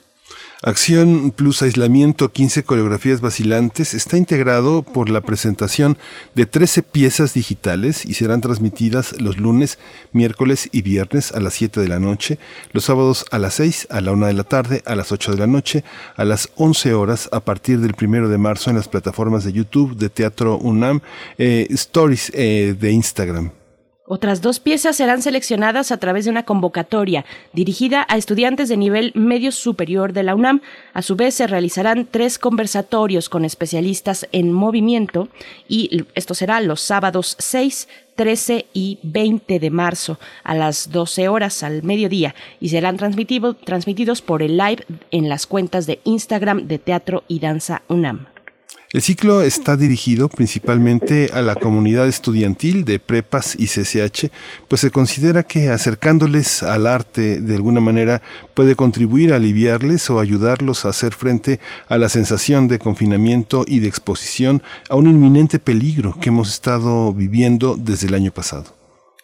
Acción 0.62 1.32
plus 1.34 1.62
aislamiento, 1.62 2.32
15 2.32 2.64
coreografías 2.64 3.22
vacilantes, 3.22 3.94
está 3.94 4.18
integrado 4.18 4.82
por 4.82 5.08
la 5.08 5.22
presentación 5.22 5.96
de 6.34 6.44
13 6.44 6.82
piezas 6.82 7.32
digitales 7.32 8.04
y 8.04 8.12
serán 8.12 8.42
transmitidas 8.42 9.18
los 9.22 9.38
lunes, 9.38 9.78
miércoles 10.12 10.68
y 10.70 10.82
viernes 10.82 11.32
a 11.32 11.40
las 11.40 11.54
7 11.54 11.80
de 11.80 11.88
la 11.88 11.98
noche, 11.98 12.38
los 12.72 12.84
sábados 12.84 13.24
a 13.30 13.38
las 13.38 13.54
6, 13.54 13.88
a 13.88 14.02
la 14.02 14.12
1 14.12 14.26
de 14.26 14.34
la 14.34 14.44
tarde, 14.44 14.82
a 14.84 14.94
las 14.96 15.12
8 15.12 15.32
de 15.32 15.38
la 15.38 15.46
noche, 15.46 15.82
a 16.14 16.26
las 16.26 16.50
11 16.56 16.92
horas 16.92 17.30
a 17.32 17.40
partir 17.40 17.80
del 17.80 17.94
1 17.98 18.28
de 18.28 18.36
marzo 18.36 18.68
en 18.68 18.76
las 18.76 18.88
plataformas 18.88 19.44
de 19.44 19.54
YouTube, 19.54 19.96
de 19.96 20.10
Teatro 20.10 20.58
UNAM, 20.58 21.00
eh, 21.38 21.68
Stories 21.70 22.32
eh, 22.34 22.76
de 22.78 22.92
Instagram. 22.92 23.59
Otras 24.12 24.42
dos 24.42 24.58
piezas 24.58 24.96
serán 24.96 25.22
seleccionadas 25.22 25.92
a 25.92 25.98
través 25.98 26.24
de 26.24 26.32
una 26.32 26.42
convocatoria 26.42 27.24
dirigida 27.52 28.04
a 28.08 28.16
estudiantes 28.16 28.68
de 28.68 28.76
nivel 28.76 29.12
medio 29.14 29.52
superior 29.52 30.12
de 30.12 30.24
la 30.24 30.34
UNAM. 30.34 30.62
A 30.92 31.02
su 31.02 31.14
vez, 31.14 31.34
se 31.34 31.46
realizarán 31.46 32.08
tres 32.10 32.36
conversatorios 32.40 33.28
con 33.28 33.44
especialistas 33.44 34.26
en 34.32 34.52
movimiento 34.52 35.28
y 35.68 36.06
esto 36.16 36.34
será 36.34 36.60
los 36.60 36.80
sábados 36.80 37.36
6, 37.38 37.86
13 38.16 38.66
y 38.72 38.98
20 39.04 39.60
de 39.60 39.70
marzo 39.70 40.18
a 40.42 40.56
las 40.56 40.90
12 40.90 41.28
horas 41.28 41.62
al 41.62 41.84
mediodía 41.84 42.34
y 42.58 42.70
serán 42.70 42.96
transmitidos 42.96 44.22
por 44.22 44.42
el 44.42 44.56
live 44.56 44.86
en 45.12 45.28
las 45.28 45.46
cuentas 45.46 45.86
de 45.86 46.00
Instagram 46.02 46.66
de 46.66 46.80
Teatro 46.80 47.22
y 47.28 47.38
Danza 47.38 47.82
UNAM. 47.86 48.26
El 48.92 49.02
ciclo 49.02 49.42
está 49.42 49.76
dirigido 49.76 50.28
principalmente 50.28 51.30
a 51.32 51.42
la 51.42 51.54
comunidad 51.54 52.08
estudiantil 52.08 52.84
de 52.84 52.98
prepas 52.98 53.54
y 53.56 53.68
CCH, 53.68 54.32
pues 54.66 54.80
se 54.80 54.90
considera 54.90 55.44
que 55.44 55.68
acercándoles 55.68 56.64
al 56.64 56.88
arte 56.88 57.40
de 57.40 57.54
alguna 57.54 57.78
manera 57.78 58.20
puede 58.52 58.74
contribuir 58.74 59.32
a 59.32 59.36
aliviarles 59.36 60.10
o 60.10 60.18
ayudarlos 60.18 60.84
a 60.84 60.88
hacer 60.88 61.14
frente 61.14 61.60
a 61.86 61.98
la 61.98 62.08
sensación 62.08 62.66
de 62.66 62.80
confinamiento 62.80 63.64
y 63.64 63.78
de 63.78 63.86
exposición 63.86 64.60
a 64.88 64.96
un 64.96 65.06
inminente 65.06 65.60
peligro 65.60 66.18
que 66.20 66.30
hemos 66.30 66.52
estado 66.52 67.14
viviendo 67.14 67.76
desde 67.78 68.08
el 68.08 68.14
año 68.14 68.32
pasado. 68.32 68.79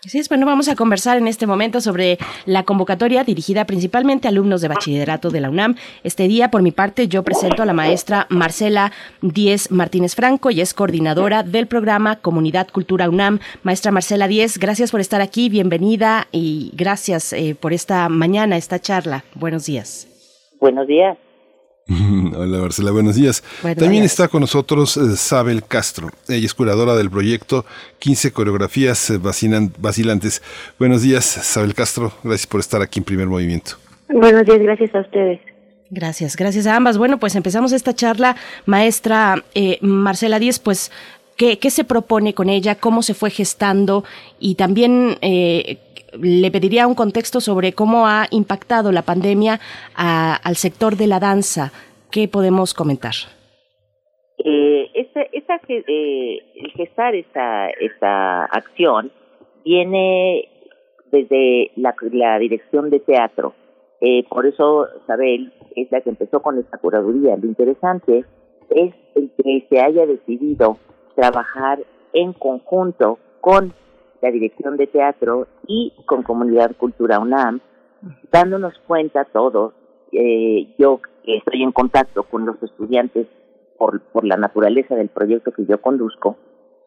Sí, 0.07 0.23
bueno, 0.29 0.47
vamos 0.47 0.69
a 0.69 0.77
conversar 0.77 1.19
en 1.19 1.27
este 1.27 1.49
momento 1.49 1.81
sobre 1.81 2.19
la 2.45 2.63
convocatoria 2.63 3.25
dirigida 3.25 3.65
principalmente 3.65 4.29
a 4.29 4.31
alumnos 4.31 4.61
de 4.61 4.69
bachillerato 4.69 5.31
de 5.31 5.41
la 5.41 5.51
UNAM. 5.51 5.75
Este 6.05 6.29
día, 6.29 6.49
por 6.49 6.63
mi 6.63 6.71
parte, 6.71 7.09
yo 7.09 7.25
presento 7.25 7.63
a 7.65 7.67
la 7.67 7.73
maestra 7.73 8.27
Marcela 8.31 8.93
Díez 9.21 9.73
Martínez 9.73 10.15
Franco 10.15 10.51
y 10.51 10.61
es 10.61 10.75
coordinadora 10.75 11.43
del 11.43 11.67
programa 11.67 12.17
Comunidad 12.17 12.69
Cultura 12.69 13.09
UNAM. 13.09 13.41
Maestra 13.65 13.91
Marcela 13.91 14.29
Díez, 14.29 14.59
gracias 14.59 14.93
por 14.93 15.01
estar 15.01 15.21
aquí, 15.21 15.49
bienvenida 15.49 16.29
y 16.31 16.71
gracias 16.75 17.33
eh, 17.33 17.57
por 17.59 17.73
esta 17.73 18.09
mañana, 18.09 18.57
esta 18.57 18.79
charla. 18.79 19.25
Buenos 19.35 19.67
días. 19.67 20.07
Buenos 20.61 20.87
días. 20.87 21.19
Hola 22.37 22.59
Marcela, 22.59 22.91
buenos 22.91 23.15
días. 23.15 23.45
También 23.79 24.03
está 24.03 24.27
con 24.27 24.41
nosotros 24.41 24.97
eh, 24.97 25.17
Sabel 25.17 25.63
Castro. 25.65 26.09
Ella 26.29 26.45
es 26.45 26.53
curadora 26.53 26.97
del 26.97 27.11
proyecto 27.11 27.65
15 28.01 28.33
coreografías 28.33 29.11
eh, 29.11 29.19
vacilantes. 29.19 30.43
Buenos 30.81 31.03
días, 31.03 31.25
Sabel 31.25 31.75
Castro. 31.75 32.13
Gracias 32.25 32.49
por 32.49 32.59
estar 32.59 32.83
aquí 32.83 32.99
en 32.99 33.05
Primer 33.05 33.29
Movimiento. 33.29 33.77
Buenos 34.09 34.45
días, 34.47 34.59
gracias 34.59 34.95
a 34.97 35.01
ustedes. 35.01 35.41
Gracias, 35.91 36.35
gracias 36.35 36.67
a 36.67 36.75
ambas. 36.75 36.99
Bueno, 36.99 37.19
pues 37.19 37.37
empezamos 37.37 37.71
esta 37.71 37.95
charla, 37.95 38.35
maestra 38.65 39.45
eh, 39.55 39.79
Marcela 39.81 40.41
Díez, 40.41 40.59
pues 40.59 40.91
¿Qué, 41.37 41.59
¿Qué, 41.59 41.71
se 41.71 41.85
propone 41.85 42.33
con 42.33 42.49
ella? 42.49 42.77
¿Cómo 42.77 43.03
se 43.03 43.13
fue 43.13 43.29
gestando? 43.29 44.05
Y 44.41 44.55
también 44.55 45.19
le 46.21 46.51
pediría 46.51 46.87
un 46.87 46.95
contexto 46.95 47.41
sobre 47.41 47.73
cómo 47.73 48.07
ha 48.07 48.27
impactado 48.31 48.93
la 48.93 49.03
pandemia 49.03 49.61
al 49.95 50.57
sector 50.57 50.97
de 50.97 51.07
la 51.07 51.21
danza. 51.21 51.73
¿Qué 52.11 52.29
podemos 52.29 52.75
comentar? 52.75 53.15
Eh, 54.39 54.91
eh, 55.69 56.43
el 56.55 56.71
gestar 56.73 57.15
esta, 57.15 57.69
esta 57.71 58.45
acción 58.45 59.11
viene 59.65 60.49
desde 61.11 61.73
la, 61.77 62.39
dirección 62.39 62.91
de 62.91 63.01
teatro. 63.01 63.55
Eh, 64.01 64.25
por 64.29 64.47
eso 64.47 64.87
Isabel 65.03 65.53
es 65.75 65.91
la 65.91 66.01
que 66.01 66.11
empezó 66.11 66.41
con 66.41 66.59
esta 66.59 66.79
curaduría. 66.79 67.37
Lo 67.37 67.47
interesante 67.47 68.25
es 68.71 68.95
el 69.15 69.31
que 69.43 69.67
se 69.69 69.81
haya 69.81 70.07
decidido 70.07 70.77
trabajar 71.15 71.81
en 72.13 72.33
conjunto 72.33 73.19
con 73.41 73.73
la 74.21 74.31
dirección 74.31 74.77
de 74.77 74.87
teatro 74.87 75.47
y 75.67 75.93
con 76.07 76.23
Comunidad 76.23 76.77
Cultura 76.77 77.19
UNAM, 77.19 77.61
dándonos 78.31 78.79
cuenta 78.87 79.25
todos, 79.25 79.75
eh, 80.13 80.75
yo 80.79 81.01
estoy 81.25 81.63
en 81.63 81.73
contacto 81.73 82.23
con 82.25 82.47
los 82.47 82.63
estudiantes 82.63 83.27
por, 83.79 84.01
por 84.01 84.25
la 84.25 84.37
naturaleza 84.37 84.95
del 84.95 85.09
proyecto 85.09 85.53
que 85.53 85.67
yo 85.67 85.81
conduzco, 85.81 86.37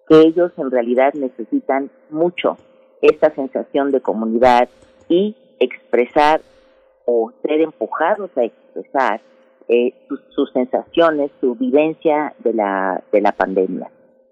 que 0.08 0.22
ellos 0.22 0.52
en 0.58 0.72
realidad 0.72 1.14
necesitan 1.14 1.92
mucho 2.10 2.58
esta 3.02 3.34
sensación 3.36 3.92
de 3.92 4.02
comunidad 4.02 4.70
y 5.08 5.36
expresar 5.60 6.42
o 7.06 7.32
ser 7.42 7.62
empujados 7.62 8.30
a 8.38 8.44
expresar 8.44 9.22
eh, 9.68 9.94
sus, 10.08 10.20
sus, 10.30 10.52
sensaciones, 10.52 11.32
su 11.40 11.56
vivencia 11.56 12.34
de 12.40 12.54
la, 12.54 13.04
de 13.12 13.22
la 13.22 13.32
pandemia. 13.32 13.92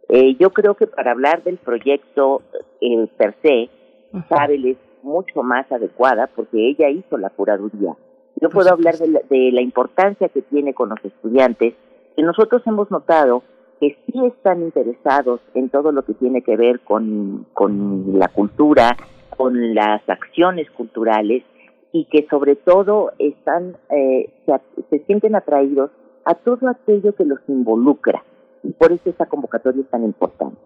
Eh, 0.10 0.36
yo 0.40 0.52
creo 0.52 0.76
que 0.76 0.88
para 0.88 1.12
hablar 1.12 1.44
del 1.44 1.58
proyecto 1.58 2.42
eh, 2.80 3.08
per 3.18 3.36
se, 3.42 3.70
Isabel 4.14 4.66
es 4.66 4.78
mucho 5.04 5.44
más 5.44 5.70
adecuada 5.72 6.30
porque 6.34 6.70
ella 6.70 6.90
hizo 6.90 7.18
la 7.18 7.30
curaduría. 7.30 7.96
Yo 8.40 8.50
puedo 8.50 8.72
hablar 8.72 8.98
de 8.98 9.08
la, 9.08 9.20
de 9.30 9.52
la 9.52 9.62
importancia 9.62 10.30
que 10.30 10.42
tiene 10.44 10.74
con 10.74 10.90
los 10.90 11.04
estudiantes, 11.04 11.74
que 12.16 12.24
nosotros 12.24 12.62
hemos 12.66 12.90
notado 12.92 13.44
que 13.80 13.98
sí 14.06 14.26
están 14.26 14.62
interesados 14.62 15.42
en 15.54 15.70
todo 15.70 15.92
lo 15.92 16.04
que 16.04 16.14
tiene 16.14 16.42
que 16.42 16.56
ver 16.56 16.80
con, 16.82 17.46
con 17.54 18.18
la 18.18 18.28
cultura, 18.30 18.96
con 19.36 19.76
las 19.76 20.08
acciones 20.08 20.70
culturales 20.72 21.44
y 21.92 22.06
que 22.06 22.28
sobre 22.30 22.56
todo 22.56 23.12
están 23.20 23.78
eh, 23.90 24.30
se, 24.46 24.54
se 24.90 25.06
sienten 25.06 25.36
atraídos 25.36 25.92
a 26.26 26.36
todo 26.36 26.70
aquello 26.70 27.14
que 27.14 27.26
los 27.26 27.40
involucra 27.48 28.24
y 28.64 28.72
por 28.74 28.92
eso 28.92 29.10
esta 29.10 29.26
convocatoria 29.26 29.82
es 29.82 29.90
tan 29.90 30.04
importante. 30.04 30.58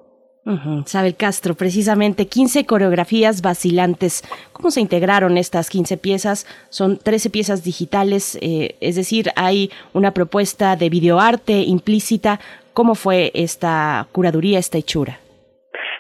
Sabel 0.86 1.16
Castro, 1.16 1.54
precisamente 1.54 2.26
15 2.26 2.66
coreografías 2.66 3.44
vacilantes. 3.44 4.24
¿Cómo 4.54 4.72
se 4.72 4.82
integraron 4.82 5.38
estas 5.38 5.70
15 5.70 5.98
piezas? 5.98 6.48
Son 6.70 6.98
13 6.98 7.30
piezas 7.30 7.64
digitales, 7.64 8.40
eh, 8.42 8.76
es 8.82 8.96
decir, 8.96 9.28
hay 9.36 9.70
una 9.94 10.12
propuesta 10.12 10.76
de 10.76 10.90
videoarte 10.90 11.60
implícita. 11.60 12.40
¿Cómo 12.74 12.96
fue 12.96 13.32
esta 13.36 14.08
curaduría, 14.12 14.58
esta 14.58 14.80
hechura? 14.80 15.20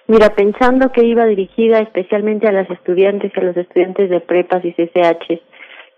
Mira, 0.07 0.35
pensando 0.35 0.91
que 0.91 1.05
iba 1.05 1.25
dirigida 1.25 1.79
especialmente 1.79 2.47
a 2.47 2.51
las 2.51 2.69
estudiantes, 2.69 3.31
a 3.37 3.41
los 3.41 3.55
estudiantes 3.55 4.09
de 4.09 4.19
prepas 4.21 4.65
y 4.65 4.73
CCH, 4.73 5.39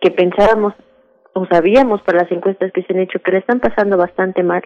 que 0.02 0.12
pensábamos 0.12 0.74
o 1.34 1.46
sabíamos 1.48 2.02
por 2.02 2.16
las 2.16 2.32
encuestas 2.32 2.72
que 2.74 2.84
se 2.84 2.94
han 2.94 3.00
hecho 3.00 3.20
que 3.20 3.32
le 3.32 3.38
están 3.40 3.60
pasando 3.60 3.98
bastante 3.98 4.44
mal, 4.44 4.64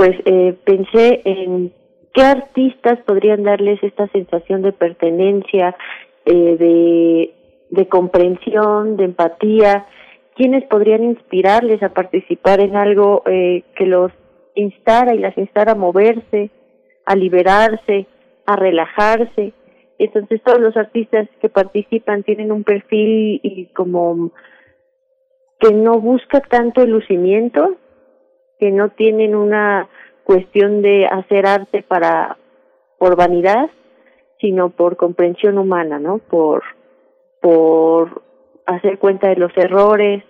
pues 0.00 0.16
eh, 0.24 0.56
pensé 0.64 1.20
en 1.26 1.74
qué 2.14 2.22
artistas 2.22 3.00
podrían 3.00 3.42
darles 3.42 3.78
esta 3.82 4.08
sensación 4.08 4.62
de 4.62 4.72
pertenencia, 4.72 5.76
eh, 6.24 7.34
de, 7.68 7.86
comprensión, 7.88 8.96
de 8.96 9.04
empatía, 9.04 9.84
quienes 10.36 10.64
podrían 10.68 11.04
inspirarles 11.04 11.82
a 11.82 11.90
participar 11.90 12.60
en 12.60 12.76
algo 12.76 13.24
eh, 13.26 13.64
que 13.76 13.84
los 13.84 14.10
instara 14.54 15.14
y 15.14 15.18
las 15.18 15.36
instara 15.36 15.72
a 15.72 15.74
moverse, 15.74 16.50
a 17.04 17.14
liberarse, 17.14 18.06
a 18.46 18.56
relajarse. 18.56 19.52
Entonces 19.98 20.40
todos 20.42 20.60
los 20.60 20.78
artistas 20.78 21.28
que 21.42 21.50
participan 21.50 22.22
tienen 22.22 22.52
un 22.52 22.64
perfil 22.64 23.38
y 23.42 23.66
como 23.74 24.30
que 25.58 25.74
no 25.74 26.00
busca 26.00 26.40
tanto 26.40 26.80
el 26.80 26.88
lucimiento, 26.88 27.76
que 28.60 28.70
no 28.70 28.90
tienen 28.90 29.34
una 29.34 29.88
cuestión 30.22 30.82
de 30.82 31.06
hacer 31.06 31.46
arte 31.46 31.82
para 31.82 32.36
por 32.98 33.16
vanidad, 33.16 33.70
sino 34.40 34.70
por 34.70 34.96
comprensión 34.96 35.58
humana, 35.58 35.98
¿no? 35.98 36.18
Por 36.18 36.62
por 37.40 38.22
hacer 38.66 38.98
cuenta 38.98 39.28
de 39.28 39.36
los 39.36 39.56
errores, 39.56 40.22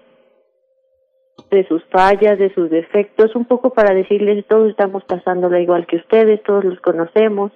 de 1.51 1.67
sus 1.67 1.85
fallas, 1.87 2.39
de 2.39 2.55
sus 2.55 2.71
defectos, 2.71 3.35
un 3.35 3.45
poco 3.45 3.71
para 3.71 3.93
decirles 3.95 4.47
todos 4.47 4.71
estamos 4.71 5.05
pasándola 5.05 5.61
igual 5.61 5.87
que 5.87 5.97
ustedes, 5.97 6.43
todos 6.45 6.65
los 6.65 6.81
conocemos 6.81 7.51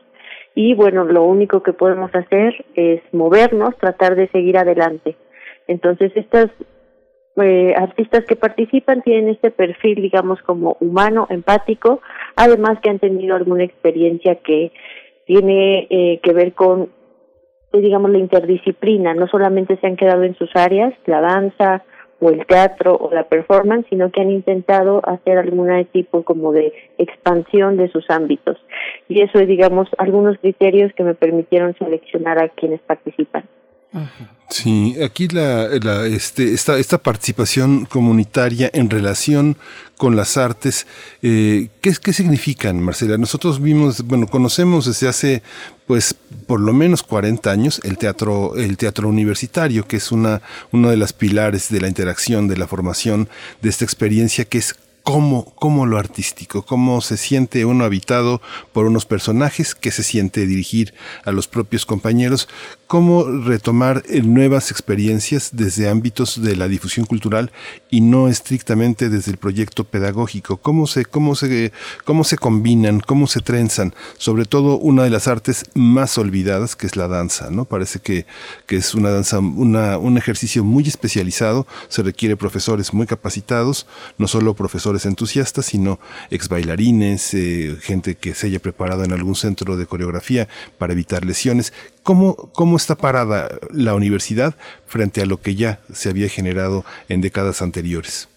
y 0.54 0.74
bueno, 0.74 1.04
lo 1.04 1.24
único 1.24 1.62
que 1.62 1.72
podemos 1.72 2.14
hacer 2.14 2.64
es 2.74 3.02
movernos, 3.12 3.76
tratar 3.76 4.16
de 4.16 4.28
seguir 4.28 4.58
adelante. 4.58 5.16
Entonces 5.66 6.12
estas 6.16 6.50
eh, 7.36 7.74
artistas 7.76 8.24
que 8.26 8.36
participan 8.36 9.02
tienen 9.02 9.28
este 9.28 9.50
perfil, 9.50 10.00
digamos, 10.00 10.40
como 10.42 10.76
humano, 10.80 11.26
empático, 11.30 12.00
además 12.36 12.78
que 12.80 12.90
han 12.90 13.00
tenido 13.00 13.34
alguna 13.34 13.64
experiencia 13.64 14.36
que 14.36 14.72
tiene 15.26 15.88
eh, 15.90 16.20
que 16.22 16.32
ver 16.32 16.52
con, 16.52 16.90
eh, 17.72 17.80
digamos, 17.80 18.10
la 18.12 18.18
interdisciplina, 18.18 19.14
no 19.14 19.26
solamente 19.26 19.76
se 19.78 19.86
han 19.86 19.96
quedado 19.96 20.22
en 20.22 20.36
sus 20.36 20.54
áreas, 20.54 20.94
la 21.06 21.20
danza 21.20 21.82
o 22.20 22.30
el 22.30 22.46
teatro 22.46 22.96
o 22.96 23.12
la 23.12 23.24
performance, 23.24 23.86
sino 23.90 24.12
que 24.12 24.20
han 24.20 24.30
intentado 24.30 25.00
hacer 25.04 25.36
algún 25.36 25.68
tipo 25.86 26.22
como 26.22 26.52
de 26.52 26.72
expansión 26.98 27.76
de 27.76 27.88
sus 27.88 28.08
ámbitos. 28.10 28.56
Y 29.08 29.22
eso 29.22 29.40
es, 29.40 29.48
digamos, 29.48 29.88
algunos 29.98 30.38
criterios 30.38 30.92
que 30.94 31.02
me 31.02 31.14
permitieron 31.14 31.74
seleccionar 31.74 32.38
a 32.38 32.48
quienes 32.50 32.80
participan. 32.82 33.44
Sí, 34.50 34.96
aquí 35.02 35.28
la, 35.28 35.66
este, 36.06 36.52
esta, 36.52 36.98
participación 36.98 37.86
comunitaria 37.86 38.70
en 38.72 38.90
relación 38.90 39.56
con 39.96 40.16
las 40.16 40.36
artes, 40.36 40.86
eh, 41.22 41.68
¿qué, 41.80 41.92
¿qué 42.00 42.12
significan, 42.12 42.80
Marcela? 42.80 43.16
Nosotros 43.16 43.60
vimos, 43.60 44.02
bueno, 44.02 44.26
conocemos 44.26 44.86
desde 44.86 45.08
hace, 45.08 45.42
pues, 45.86 46.14
por 46.46 46.60
lo 46.60 46.72
menos 46.72 47.02
40 47.02 47.50
años 47.50 47.80
el 47.84 47.96
teatro, 47.96 48.56
el 48.56 48.76
teatro 48.76 49.08
universitario, 49.08 49.86
que 49.86 49.96
es 49.96 50.12
una, 50.12 50.42
uno 50.72 50.90
de 50.90 50.96
los 50.96 51.12
pilares 51.12 51.70
de 51.70 51.80
la 51.80 51.88
interacción, 51.88 52.48
de 52.48 52.56
la 52.56 52.66
formación, 52.66 53.28
de 53.62 53.70
esta 53.70 53.84
experiencia 53.84 54.44
que 54.44 54.58
es 54.58 54.76
cómo, 55.04 55.54
cómo 55.56 55.86
lo 55.86 55.98
artístico, 55.98 56.62
cómo 56.62 57.00
se 57.02 57.18
siente 57.18 57.64
uno 57.66 57.84
habitado 57.84 58.40
por 58.72 58.86
unos 58.86 59.04
personajes, 59.04 59.74
qué 59.74 59.92
se 59.92 60.02
siente 60.02 60.46
dirigir 60.46 60.94
a 61.24 61.30
los 61.30 61.46
propios 61.46 61.86
compañeros, 61.86 62.48
cómo 62.94 63.24
retomar 63.24 64.04
eh, 64.08 64.22
nuevas 64.22 64.70
experiencias 64.70 65.50
desde 65.52 65.88
ámbitos 65.88 66.40
de 66.40 66.54
la 66.54 66.68
difusión 66.68 67.06
cultural 67.06 67.50
y 67.90 68.00
no 68.00 68.28
estrictamente 68.28 69.08
desde 69.08 69.32
el 69.32 69.36
proyecto 69.36 69.82
pedagógico, 69.82 70.58
cómo 70.58 70.86
se, 70.86 71.04
cómo 71.04 71.34
se, 71.34 71.72
cómo 72.04 72.22
se 72.22 72.36
combinan, 72.36 73.00
cómo 73.00 73.26
se 73.26 73.40
trenzan, 73.40 73.96
sobre 74.16 74.44
todo 74.44 74.78
una 74.78 75.02
de 75.02 75.10
las 75.10 75.26
artes 75.26 75.64
más 75.74 76.18
olvidadas 76.18 76.76
que 76.76 76.86
es 76.86 76.94
la 76.94 77.08
danza, 77.08 77.50
¿no? 77.50 77.64
Parece 77.64 77.98
que, 77.98 78.26
que 78.66 78.76
es 78.76 78.94
una 78.94 79.10
danza, 79.10 79.40
una, 79.40 79.98
un 79.98 80.16
ejercicio 80.16 80.62
muy 80.62 80.86
especializado, 80.86 81.66
se 81.88 82.04
requiere 82.04 82.36
profesores 82.36 82.94
muy 82.94 83.08
capacitados, 83.08 83.88
no 84.18 84.28
solo 84.28 84.54
profesores 84.54 85.04
entusiastas, 85.04 85.66
sino 85.66 85.98
ex 86.30 86.48
bailarines, 86.48 87.34
eh, 87.34 87.76
gente 87.80 88.14
que 88.14 88.36
se 88.36 88.46
haya 88.46 88.60
preparado 88.60 89.02
en 89.02 89.12
algún 89.12 89.34
centro 89.34 89.76
de 89.76 89.86
coreografía 89.86 90.46
para 90.78 90.92
evitar 90.92 91.24
lesiones. 91.24 91.72
¿Cómo, 92.04 92.36
¿Cómo 92.52 92.76
está 92.76 92.96
parada 92.96 93.48
la 93.72 93.94
universidad 93.94 94.52
frente 94.84 95.22
a 95.22 95.26
lo 95.26 95.38
que 95.38 95.54
ya 95.54 95.78
se 95.90 96.10
había 96.10 96.28
generado 96.28 96.84
en 97.08 97.22
décadas 97.22 97.62
anteriores? 97.62 98.28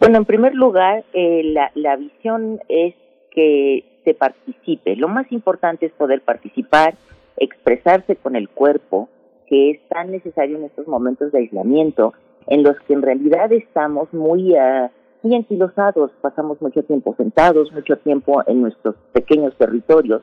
Bueno, 0.00 0.18
en 0.18 0.24
primer 0.24 0.52
lugar, 0.54 1.04
eh, 1.12 1.42
la, 1.44 1.70
la 1.76 1.94
visión 1.94 2.58
es 2.68 2.94
que 3.30 3.84
se 4.04 4.14
participe. 4.14 4.96
Lo 4.96 5.06
más 5.06 5.30
importante 5.30 5.86
es 5.86 5.92
poder 5.92 6.22
participar, 6.22 6.94
expresarse 7.36 8.16
con 8.16 8.34
el 8.34 8.48
cuerpo, 8.48 9.08
que 9.46 9.70
es 9.70 9.88
tan 9.88 10.10
necesario 10.10 10.56
en 10.56 10.64
estos 10.64 10.88
momentos 10.88 11.30
de 11.30 11.38
aislamiento, 11.38 12.14
en 12.48 12.64
los 12.64 12.76
que 12.80 12.94
en 12.94 13.02
realidad 13.02 13.52
estamos 13.52 14.12
muy 14.12 14.54
uh, 14.54 14.90
muy 15.22 15.36
anquilosados, 15.36 16.10
pasamos 16.20 16.60
mucho 16.60 16.82
tiempo 16.82 17.14
sentados, 17.16 17.70
mucho 17.72 17.96
tiempo 17.98 18.42
en 18.48 18.60
nuestros 18.60 18.96
pequeños 19.12 19.56
territorios 19.56 20.22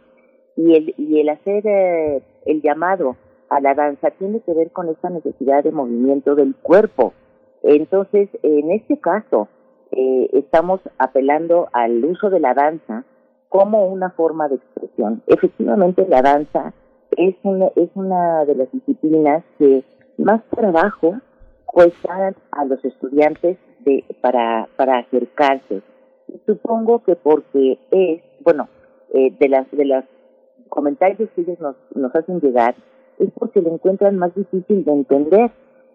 y 0.59 0.75
el, 0.75 0.93
y 0.97 1.21
el 1.21 1.29
hacer 1.29 1.65
eh, 1.65 2.21
el 2.45 2.61
llamado 2.61 3.15
a 3.49 3.61
la 3.61 3.73
danza 3.75 4.11
tiene 4.11 4.41
que 4.41 4.53
ver 4.53 4.71
con 4.71 4.89
esta 4.89 5.09
necesidad 5.09 5.63
de 5.63 5.71
movimiento 5.71 6.35
del 6.35 6.53
cuerpo. 6.53 7.13
Entonces, 7.63 8.27
en 8.43 8.69
este 8.71 8.97
caso, 8.99 9.47
eh, 9.91 10.29
estamos 10.33 10.81
apelando 10.97 11.69
al 11.71 12.03
uso 12.03 12.29
de 12.29 12.41
la 12.41 12.53
danza 12.53 13.05
como 13.47 13.85
una 13.87 14.09
forma 14.11 14.49
de 14.49 14.55
expresión. 14.55 15.23
Efectivamente, 15.27 16.05
la 16.09 16.21
danza 16.21 16.73
es 17.15 17.35
una, 17.43 17.67
es 17.77 17.89
una 17.95 18.43
de 18.43 18.55
las 18.55 18.71
disciplinas 18.73 19.45
que 19.57 19.85
más 20.17 20.43
trabajo 20.49 21.15
cuesta 21.65 22.33
a 22.51 22.65
los 22.65 22.83
estudiantes 22.83 23.57
de, 23.85 24.03
para, 24.19 24.67
para 24.75 24.97
acercarse. 24.99 25.81
supongo 26.45 27.01
que 27.03 27.15
porque 27.15 27.79
es, 27.91 28.21
bueno, 28.41 28.67
eh, 29.13 29.33
de 29.39 29.47
las 29.47 29.71
de 29.71 29.85
los 29.85 30.03
comentarios 30.69 31.29
que 31.35 31.41
ellos 31.41 31.59
nos, 31.59 31.75
nos 31.95 32.15
hacen 32.15 32.39
llegar, 32.39 32.75
es 33.19 33.29
porque 33.37 33.61
lo 33.61 33.73
encuentran 33.73 34.17
más 34.17 34.33
difícil 34.33 34.85
de 34.85 34.91
entender, 34.91 35.51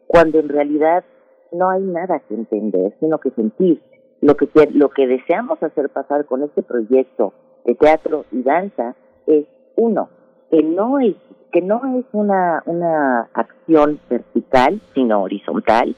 cuando 0.06 0.38
en 0.38 0.48
realidad 0.48 1.04
no 1.52 1.70
hay 1.70 1.82
nada 1.82 2.20
que 2.28 2.34
entender, 2.34 2.94
sino 3.00 3.18
que 3.18 3.30
sentir. 3.30 3.80
Lo 4.20 4.36
que, 4.36 4.48
lo 4.72 4.90
que 4.90 5.06
deseamos 5.06 5.62
hacer 5.62 5.90
pasar 5.90 6.26
con 6.26 6.42
este 6.42 6.62
proyecto 6.62 7.32
de 7.64 7.74
teatro 7.74 8.24
y 8.32 8.42
danza 8.42 8.94
es, 9.26 9.46
uno, 9.76 10.08
que 10.50 10.62
no 10.62 10.98
es, 11.00 11.16
que 11.52 11.60
no 11.60 11.80
es 11.98 12.04
una, 12.12 12.62
una 12.66 13.28
acción 13.34 13.98
vertical, 14.08 14.80
sino 14.94 15.22
horizontal, 15.22 15.96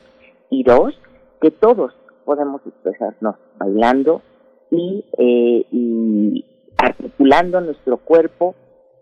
y 0.51 0.62
dos, 0.62 0.99
que 1.41 1.51
todos 1.51 1.93
podemos 2.25 2.61
expresarnos 2.67 3.37
bailando 3.59 4.23
y, 4.71 5.05
eh, 5.19 5.67
y 5.71 6.45
articulando 6.77 7.61
nuestro 7.61 7.99
cuerpo 7.99 8.55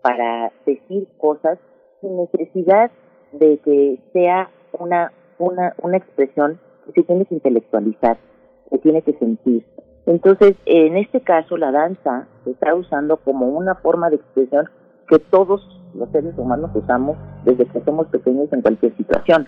para 0.05 0.51
decir 0.67 1.07
cosas 1.17 1.57
sin 1.99 2.15
necesidad 2.15 2.91
de 3.31 3.57
que 3.57 3.99
sea 4.13 4.51
una, 4.77 5.11
una, 5.39 5.73
una 5.81 5.97
expresión 5.97 6.59
que 6.85 6.91
se 6.91 7.07
tiene 7.07 7.25
que 7.25 7.33
intelectualizar, 7.33 8.19
que 8.69 8.77
tiene 8.77 9.01
que 9.01 9.13
sentir. 9.13 9.65
Entonces, 10.05 10.57
en 10.67 10.95
este 10.97 11.21
caso, 11.21 11.57
la 11.57 11.71
danza 11.71 12.27
se 12.43 12.51
está 12.51 12.75
usando 12.75 13.17
como 13.17 13.47
una 13.47 13.73
forma 13.73 14.11
de 14.11 14.17
expresión 14.17 14.69
que 15.07 15.17
todos 15.17 15.67
los 15.95 16.07
seres 16.11 16.37
humanos 16.37 16.69
usamos 16.75 17.17
desde 17.43 17.65
que 17.65 17.81
somos 17.81 18.05
pequeños 18.09 18.53
en 18.53 18.61
cualquier 18.61 18.95
situación. 18.97 19.47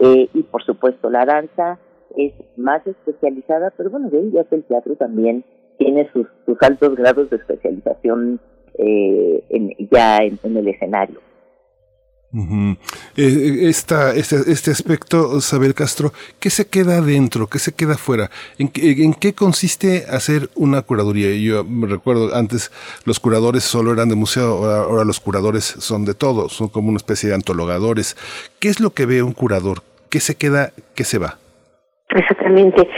Eh, 0.00 0.28
y 0.34 0.42
por 0.42 0.64
supuesto, 0.64 1.08
la 1.08 1.24
danza 1.24 1.78
es 2.16 2.32
más 2.56 2.84
especializada, 2.84 3.72
pero 3.76 3.90
bueno, 3.90 4.10
ya 4.10 4.42
que 4.42 4.56
el 4.56 4.64
teatro 4.64 4.96
también 4.96 5.44
tiene 5.78 6.10
sus, 6.12 6.26
sus 6.46 6.60
altos 6.62 6.96
grados 6.96 7.30
de 7.30 7.36
especialización 7.36 8.40
eh, 8.78 9.44
en, 9.50 9.74
ya 9.90 10.18
en, 10.18 10.38
el 10.56 10.68
escenario. 10.68 11.20
Eh, 13.16 13.68
esta, 13.68 14.12
este, 14.12 14.36
este 14.50 14.72
aspecto, 14.72 15.40
Sabel 15.40 15.72
Castro, 15.72 16.10
¿qué 16.40 16.50
se 16.50 16.68
queda 16.68 16.98
adentro? 16.98 17.46
¿Qué 17.46 17.60
se 17.60 17.72
queda 17.72 17.94
afuera? 17.94 18.28
¿En, 18.58 18.70
¿En 18.74 19.14
qué 19.14 19.34
consiste 19.34 20.04
hacer 20.10 20.48
una 20.56 20.82
curaduría? 20.82 21.28
Yo 21.36 21.62
me 21.62 21.86
recuerdo 21.86 22.34
antes 22.34 22.72
los 23.06 23.20
curadores 23.20 23.62
solo 23.62 23.92
eran 23.92 24.08
de 24.08 24.16
museo, 24.16 24.46
ahora, 24.46 24.82
ahora 24.82 25.04
los 25.04 25.20
curadores 25.20 25.64
son 25.64 26.04
de 26.04 26.14
todo, 26.14 26.48
son 26.48 26.68
como 26.68 26.88
una 26.88 26.96
especie 26.96 27.28
de 27.28 27.36
antologadores. 27.36 28.16
¿Qué 28.58 28.68
es 28.68 28.80
lo 28.80 28.90
que 28.90 29.06
ve 29.06 29.22
un 29.22 29.32
curador? 29.32 29.82
¿Qué 30.10 30.18
se 30.18 30.36
queda? 30.36 30.70
¿Qué 30.96 31.04
se 31.04 31.18
va? 31.18 31.38
Exactamente. 32.10 32.88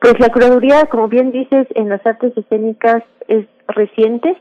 Pues 0.00 0.14
la 0.20 0.28
curaduría, 0.28 0.86
como 0.86 1.08
bien 1.08 1.32
dices, 1.32 1.66
en 1.74 1.88
las 1.88 2.04
artes 2.06 2.36
escénicas 2.36 3.02
es 3.26 3.46
reciente, 3.66 4.36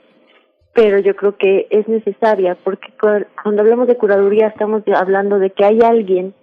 pero 0.77 0.99
yo 0.99 1.15
creo 1.15 1.35
que 1.37 1.65
es 1.71 1.87
necesaria, 1.87 2.55
porque 2.63 2.89
cuando 3.01 3.63
hablamos 3.63 3.87
de 3.87 3.97
curaduría 3.97 4.49
estamos 4.49 4.83
hablando 4.95 5.39
de 5.39 5.49
que 5.49 5.65
hay 5.65 5.79
alguien 5.81 6.35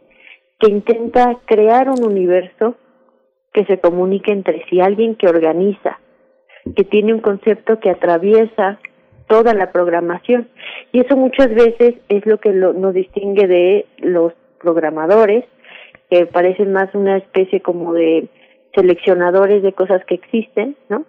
que 0.59 0.73
intenta 0.73 1.38
crear 1.44 1.88
un 1.88 2.03
universo 2.03 2.75
que 3.53 3.64
se 3.66 3.79
comunique 3.79 4.33
entre 4.33 4.64
sí, 4.68 4.81
alguien 4.81 5.14
que 5.14 5.29
organiza, 5.29 6.01
que 6.75 6.83
tiene 6.83 7.14
un 7.14 7.20
concepto 7.20 7.79
que 7.79 7.90
atraviesa 7.90 8.81
toda 9.29 9.55
la 9.55 9.70
programación. 9.70 10.49
Y 10.90 10.99
eso 10.99 11.16
muchas 11.16 11.55
veces 11.55 11.94
es 12.09 12.27
lo 12.27 12.38
que 12.38 12.53
lo, 12.53 12.73
nos 12.73 12.92
distingue 12.92 13.47
de 13.47 13.87
los 13.99 14.33
programadores 14.59 15.44
que 16.11 16.27
parecen 16.27 16.73
más 16.73 16.92
una 16.97 17.18
especie 17.18 17.61
como 17.61 17.92
de 17.92 18.27
seleccionadores 18.75 19.62
de 19.62 19.75
cosas 19.75 20.05
que 20.07 20.16
existen, 20.16 20.75
¿no? 20.88 21.05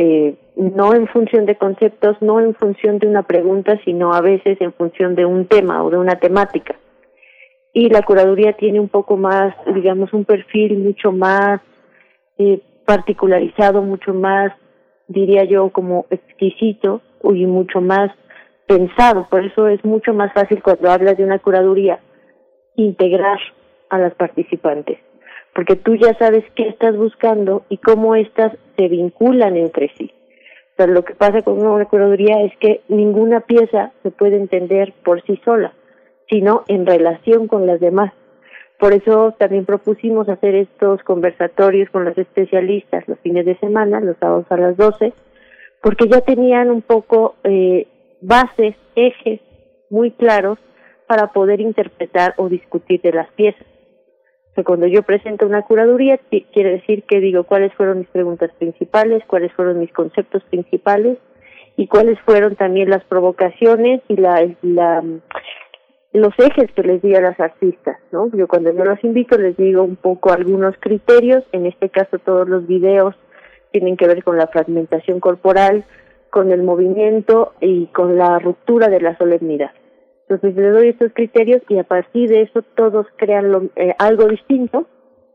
Eh, 0.00 0.36
no 0.54 0.94
en 0.94 1.08
función 1.08 1.44
de 1.44 1.56
conceptos, 1.56 2.16
no 2.20 2.38
en 2.38 2.54
función 2.54 3.00
de 3.00 3.08
una 3.08 3.24
pregunta, 3.24 3.80
sino 3.84 4.14
a 4.14 4.20
veces 4.20 4.56
en 4.60 4.72
función 4.72 5.16
de 5.16 5.24
un 5.24 5.46
tema 5.46 5.82
o 5.82 5.90
de 5.90 5.98
una 5.98 6.20
temática. 6.20 6.76
Y 7.72 7.88
la 7.88 8.02
curaduría 8.02 8.52
tiene 8.52 8.78
un 8.78 8.88
poco 8.88 9.16
más, 9.16 9.56
digamos, 9.74 10.12
un 10.12 10.24
perfil 10.24 10.78
mucho 10.78 11.10
más 11.10 11.60
eh, 12.38 12.60
particularizado, 12.86 13.82
mucho 13.82 14.14
más, 14.14 14.52
diría 15.08 15.42
yo, 15.42 15.70
como 15.70 16.06
exquisito 16.10 17.02
y 17.24 17.44
mucho 17.46 17.80
más 17.80 18.12
pensado. 18.68 19.26
Por 19.28 19.44
eso 19.44 19.66
es 19.66 19.84
mucho 19.84 20.14
más 20.14 20.32
fácil 20.32 20.62
cuando 20.62 20.92
hablas 20.92 21.16
de 21.16 21.24
una 21.24 21.40
curaduría 21.40 21.98
integrar 22.76 23.40
a 23.90 23.98
las 23.98 24.14
participantes, 24.14 25.00
porque 25.58 25.74
tú 25.74 25.96
ya 25.96 26.14
sabes 26.20 26.44
qué 26.54 26.68
estás 26.68 26.96
buscando 26.96 27.64
y 27.68 27.78
cómo 27.78 28.14
éstas 28.14 28.56
se 28.76 28.86
vinculan 28.86 29.56
entre 29.56 29.90
sí. 29.98 30.12
O 30.70 30.76
sea, 30.76 30.86
lo 30.86 31.04
que 31.04 31.16
pasa 31.16 31.42
con 31.42 31.66
una 31.66 31.84
curaduría 31.86 32.42
es 32.42 32.56
que 32.58 32.82
ninguna 32.86 33.40
pieza 33.40 33.90
se 34.04 34.12
puede 34.12 34.36
entender 34.36 34.94
por 35.04 35.20
sí 35.24 35.36
sola, 35.44 35.72
sino 36.30 36.62
en 36.68 36.86
relación 36.86 37.48
con 37.48 37.66
las 37.66 37.80
demás. 37.80 38.12
Por 38.78 38.92
eso 38.92 39.34
también 39.36 39.64
propusimos 39.66 40.28
hacer 40.28 40.54
estos 40.54 41.02
conversatorios 41.02 41.90
con 41.90 42.04
los 42.04 42.16
especialistas 42.16 43.08
los 43.08 43.18
fines 43.18 43.44
de 43.44 43.58
semana, 43.58 43.98
los 43.98 44.16
sábados 44.18 44.46
a 44.50 44.58
las 44.58 44.76
12, 44.76 45.12
porque 45.82 46.06
ya 46.08 46.20
tenían 46.20 46.70
un 46.70 46.82
poco 46.82 47.34
eh, 47.42 47.88
bases, 48.20 48.76
ejes 48.94 49.40
muy 49.90 50.12
claros 50.12 50.60
para 51.08 51.32
poder 51.32 51.60
interpretar 51.60 52.34
o 52.36 52.48
discutir 52.48 53.00
de 53.00 53.10
las 53.10 53.28
piezas. 53.32 53.66
Cuando 54.64 54.86
yo 54.86 55.02
presento 55.02 55.46
una 55.46 55.62
curaduría, 55.62 56.18
quiere 56.52 56.70
decir 56.72 57.04
que 57.04 57.20
digo 57.20 57.44
cuáles 57.44 57.72
fueron 57.74 58.00
mis 58.00 58.08
preguntas 58.08 58.50
principales, 58.58 59.22
cuáles 59.26 59.52
fueron 59.52 59.78
mis 59.78 59.92
conceptos 59.92 60.42
principales 60.44 61.18
y 61.76 61.86
cuáles 61.86 62.18
fueron 62.20 62.56
también 62.56 62.90
las 62.90 63.04
provocaciones 63.04 64.02
y 64.08 64.16
la 64.16 65.02
los 66.12 66.32
ejes 66.38 66.70
que 66.72 66.82
les 66.82 67.02
di 67.02 67.14
a 67.14 67.20
las 67.20 67.38
artistas, 67.38 67.98
¿no? 68.12 68.30
Yo 68.32 68.48
cuando 68.48 68.72
yo 68.72 68.84
los 68.84 69.02
invito 69.04 69.36
les 69.36 69.56
digo 69.56 69.82
un 69.82 69.96
poco 69.96 70.32
algunos 70.32 70.74
criterios, 70.80 71.44
en 71.52 71.66
este 71.66 71.90
caso 71.90 72.18
todos 72.18 72.48
los 72.48 72.66
videos 72.66 73.14
tienen 73.72 73.96
que 73.96 74.06
ver 74.06 74.24
con 74.24 74.38
la 74.38 74.46
fragmentación 74.46 75.20
corporal, 75.20 75.84
con 76.30 76.50
el 76.50 76.62
movimiento 76.62 77.52
y 77.60 77.86
con 77.88 78.16
la 78.16 78.38
ruptura 78.38 78.88
de 78.88 79.00
la 79.00 79.16
solemnidad. 79.18 79.70
Entonces 80.28 80.56
le 80.56 80.70
doy 80.70 80.88
estos 80.88 81.12
criterios 81.14 81.62
y 81.70 81.78
a 81.78 81.84
partir 81.84 82.28
de 82.28 82.42
eso 82.42 82.62
todos 82.76 83.06
crean 83.16 83.70
eh, 83.76 83.94
algo 83.98 84.26
distinto 84.26 84.86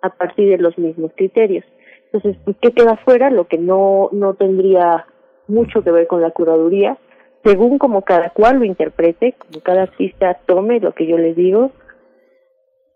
a 0.03 0.09
partir 0.09 0.49
de 0.49 0.59
los 0.59 0.77
mismos 0.77 1.11
criterios. 1.15 1.65
Entonces, 2.11 2.37
¿qué 2.61 2.71
queda 2.73 2.97
fuera? 2.97 3.31
Lo 3.31 3.47
que 3.47 3.57
no, 3.57 4.09
no 4.11 4.35
tendría 4.35 5.07
mucho 5.47 5.83
que 5.83 5.89
ver 5.89 6.05
con 6.05 6.21
la 6.21 6.29
curaduría, 6.29 6.97
según 7.43 7.79
como 7.79 8.03
cada 8.03 8.29
cual 8.29 8.59
lo 8.59 8.65
interprete, 8.65 9.33
como 9.39 9.61
cada 9.63 9.83
artista 9.83 10.39
tome 10.45 10.79
lo 10.79 10.93
que 10.93 11.07
yo 11.07 11.17
les 11.17 11.35
digo, 11.35 11.71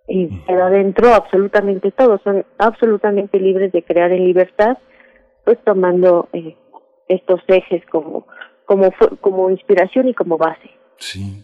y 0.08 0.30
queda 0.46 0.70
dentro 0.70 1.14
absolutamente 1.16 1.92
todos, 1.92 2.22
son 2.22 2.46
absolutamente 2.60 3.40
libres 3.40 3.72
de 3.72 3.84
crear 3.84 4.12
en 4.12 4.24
libertad, 4.26 4.78
pues 5.44 5.58
tomando 5.66 6.30
eh, 6.32 6.56
estos 7.08 7.42
ejes 7.48 7.84
como, 7.88 8.28
como, 8.66 8.94
como 9.20 9.50
inspiración 9.50 10.08
y 10.08 10.14
como 10.14 10.38
base. 10.38 10.70
Sí. 10.98 11.44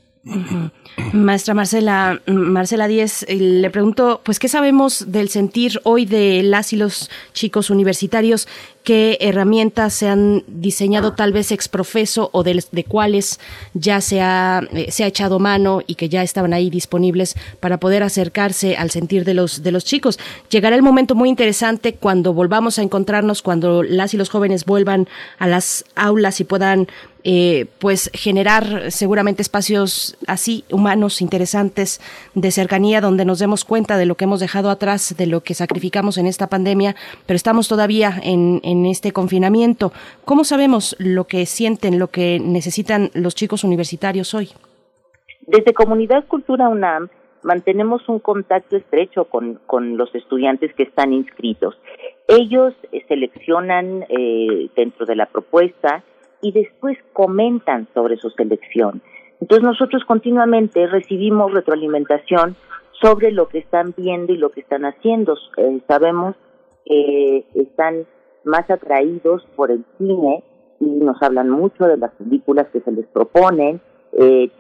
Maestra 1.12 1.54
Marcela, 1.54 2.22
Marcela 2.28 2.88
Díez, 2.88 3.24
eh, 3.28 3.36
le 3.36 3.70
pregunto, 3.70 4.22
pues, 4.24 4.40
¿qué 4.40 4.48
sabemos 4.48 5.12
del 5.12 5.28
sentir 5.28 5.82
hoy 5.84 6.06
de 6.06 6.44
las 6.44 6.72
y 6.72 6.78
los 6.78 7.10
chicos 7.34 7.70
universitarios? 7.70 8.48
¿Qué 8.84 9.18
herramientas 9.20 9.94
se 9.94 10.08
han 10.08 10.44
diseñado 10.48 11.14
tal 11.14 11.34
vez 11.34 11.52
ex 11.52 11.68
profeso 11.68 12.30
o 12.32 12.44
de, 12.44 12.86
cuáles 12.88 13.40
ya 13.74 14.00
se 14.00 14.22
ha, 14.22 14.62
eh, 14.72 14.92
se 14.92 15.04
ha 15.04 15.08
echado 15.08 15.40
mano 15.40 15.82
y 15.88 15.96
que 15.96 16.08
ya 16.08 16.24
estaban 16.24 16.54
ahí 16.54 16.70
disponibles 16.70 17.36
para 17.60 17.80
poder 17.80 18.04
acercarse 18.04 18.78
al 18.78 18.92
sentir 18.92 19.26
de 19.26 19.34
los, 19.34 19.62
de 19.62 19.72
los 19.72 19.84
chicos? 19.84 20.20
Llegará 20.50 20.76
el 20.76 20.84
momento 20.84 21.16
muy 21.16 21.28
interesante 21.28 21.96
cuando 21.96 22.34
volvamos 22.34 22.80
a 22.80 22.82
encontrarnos, 22.82 23.42
cuando 23.42 23.84
las 23.84 24.14
y 24.14 24.18
los 24.18 24.30
jóvenes 24.30 24.64
vuelvan 24.64 25.08
a 25.38 25.48
las 25.48 25.84
aulas 25.96 26.40
y 26.40 26.46
puedan 26.46 26.88
eh, 27.24 27.68
pues 27.80 28.12
generar 28.14 28.92
seguramente 28.92 29.42
espacios 29.42 30.18
así 30.28 30.66
humanos 30.72 31.22
interesantes 31.22 32.02
de 32.34 32.52
cercanía 32.52 33.02
donde 33.02 33.26
nos 33.26 33.40
demos 33.40 33.64
cuenta 33.66 33.98
de 33.98 34.06
lo 34.06 34.16
que 34.16 34.26
hemos 34.26 34.40
dejado 34.40 34.70
atrás, 34.70 35.16
de 35.18 35.28
lo 35.28 35.42
que 35.42 35.54
sacrificamos 35.54 36.18
en 36.18 36.28
esta 36.28 36.48
pandemia, 36.48 36.96
pero 37.26 37.36
estamos 37.36 37.68
todavía 37.68 38.20
en, 38.24 38.60
en 38.64 38.86
este 38.86 39.12
confinamiento. 39.12 39.94
¿Cómo 40.26 40.44
sabemos 40.44 40.96
lo 41.00 41.26
que 41.26 41.46
sienten, 41.46 42.00
lo 42.00 42.08
que 42.08 42.40
necesitan 42.40 43.10
los 43.14 43.36
chicos 43.36 43.64
universitarios 43.64 44.34
hoy? 44.34 44.50
Desde 45.48 45.74
Comunidad 45.74 46.26
Cultura 46.28 46.70
UNAM 46.70 47.10
mantenemos 47.44 48.08
un 48.08 48.20
contacto 48.20 48.78
estrecho 48.78 49.26
con, 49.26 49.60
con 49.66 49.98
los 49.98 50.14
estudiantes 50.16 50.74
que 50.76 50.84
están 50.84 51.14
inscritos. 51.14 51.76
Ellos 52.28 52.74
eh, 52.92 53.04
seleccionan 53.08 54.06
eh, 54.10 54.70
dentro 54.76 55.06
de 55.06 55.16
la 55.16 55.26
propuesta 55.26 56.04
y 56.44 56.52
después 56.52 56.98
comentan 57.14 57.88
sobre 57.94 58.18
su 58.18 58.30
selección. 58.32 59.02
Entonces 59.42 59.64
nosotros 59.64 60.04
continuamente 60.06 60.86
recibimos 60.88 61.52
retroalimentación 61.52 62.56
sobre 63.02 63.32
lo 63.32 63.48
que 63.48 63.60
están 63.60 63.94
viendo 63.98 64.34
y 64.34 64.38
lo 64.38 64.52
que 64.52 64.62
están 64.62 64.86
haciendo. 64.86 65.36
Eh, 65.58 65.82
sabemos 65.88 66.36
que 66.86 67.46
están 67.56 68.06
más 68.44 68.70
atraídos 68.70 69.46
por 69.56 69.72
el 69.72 69.84
cine 69.98 70.44
y 70.80 70.86
nos 70.86 71.22
hablan 71.22 71.50
mucho 71.50 71.86
de 71.86 71.98
las 71.98 72.12
películas 72.16 72.68
que 72.72 72.82
se 72.82 72.92
les 72.92 73.08
proponen. 73.08 73.82
Eh, 74.14 74.52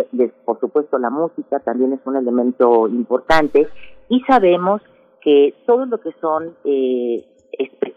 por 0.46 0.60
supuesto, 0.60 0.98
la 0.98 1.10
música 1.10 1.60
también 1.60 1.93
es 1.93 2.00
un 2.06 2.15
elemento 2.15 2.88
importante 2.88 3.67
y 4.10 4.22
sabemos 4.22 4.82
que 5.22 5.54
todo 5.65 5.86
lo 5.86 6.00
que 6.00 6.12
son, 6.19 6.56
eh, 6.63 7.26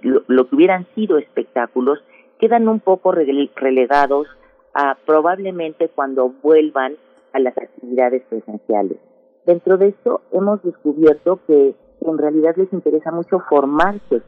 lo 0.02 0.48
que 0.48 0.54
hubieran 0.54 0.86
sido 0.94 1.18
espectáculos, 1.18 2.00
quedan 2.38 2.68
un 2.68 2.80
poco 2.80 3.12
relegados 3.12 4.26
a 4.74 4.96
probablemente 5.06 5.88
cuando 5.88 6.28
vuelvan 6.42 6.96
a 7.32 7.38
las 7.38 7.56
actividades 7.56 8.22
presenciales. 8.28 8.98
Dentro 9.44 9.78
de 9.78 9.88
esto 9.88 10.22
hemos 10.32 10.62
descubierto 10.62 11.40
que 11.46 11.74
en 12.00 12.18
realidad 12.18 12.54
les 12.56 12.72
interesa 12.72 13.10
mucho 13.10 13.40
formarse 13.48 14.22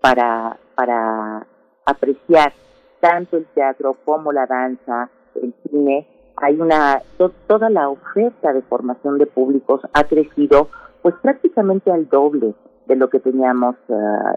para, 0.00 0.58
para 0.74 1.46
apreciar 1.86 2.52
tanto 3.00 3.36
el 3.36 3.46
teatro 3.46 3.96
como 4.04 4.32
la 4.32 4.46
danza, 4.46 5.10
el 5.40 5.54
cine. 5.62 6.06
Hay 6.36 6.60
una, 6.60 7.00
toda 7.46 7.70
la 7.70 7.88
oferta 7.88 8.52
de 8.52 8.62
formación 8.62 9.18
de 9.18 9.26
públicos 9.26 9.80
ha 9.92 10.04
crecido 10.04 10.68
pues 11.02 11.14
prácticamente 11.22 11.90
al 11.90 12.08
doble 12.08 12.54
de 12.86 12.96
lo 12.96 13.08
que 13.08 13.20
teníamos 13.20 13.76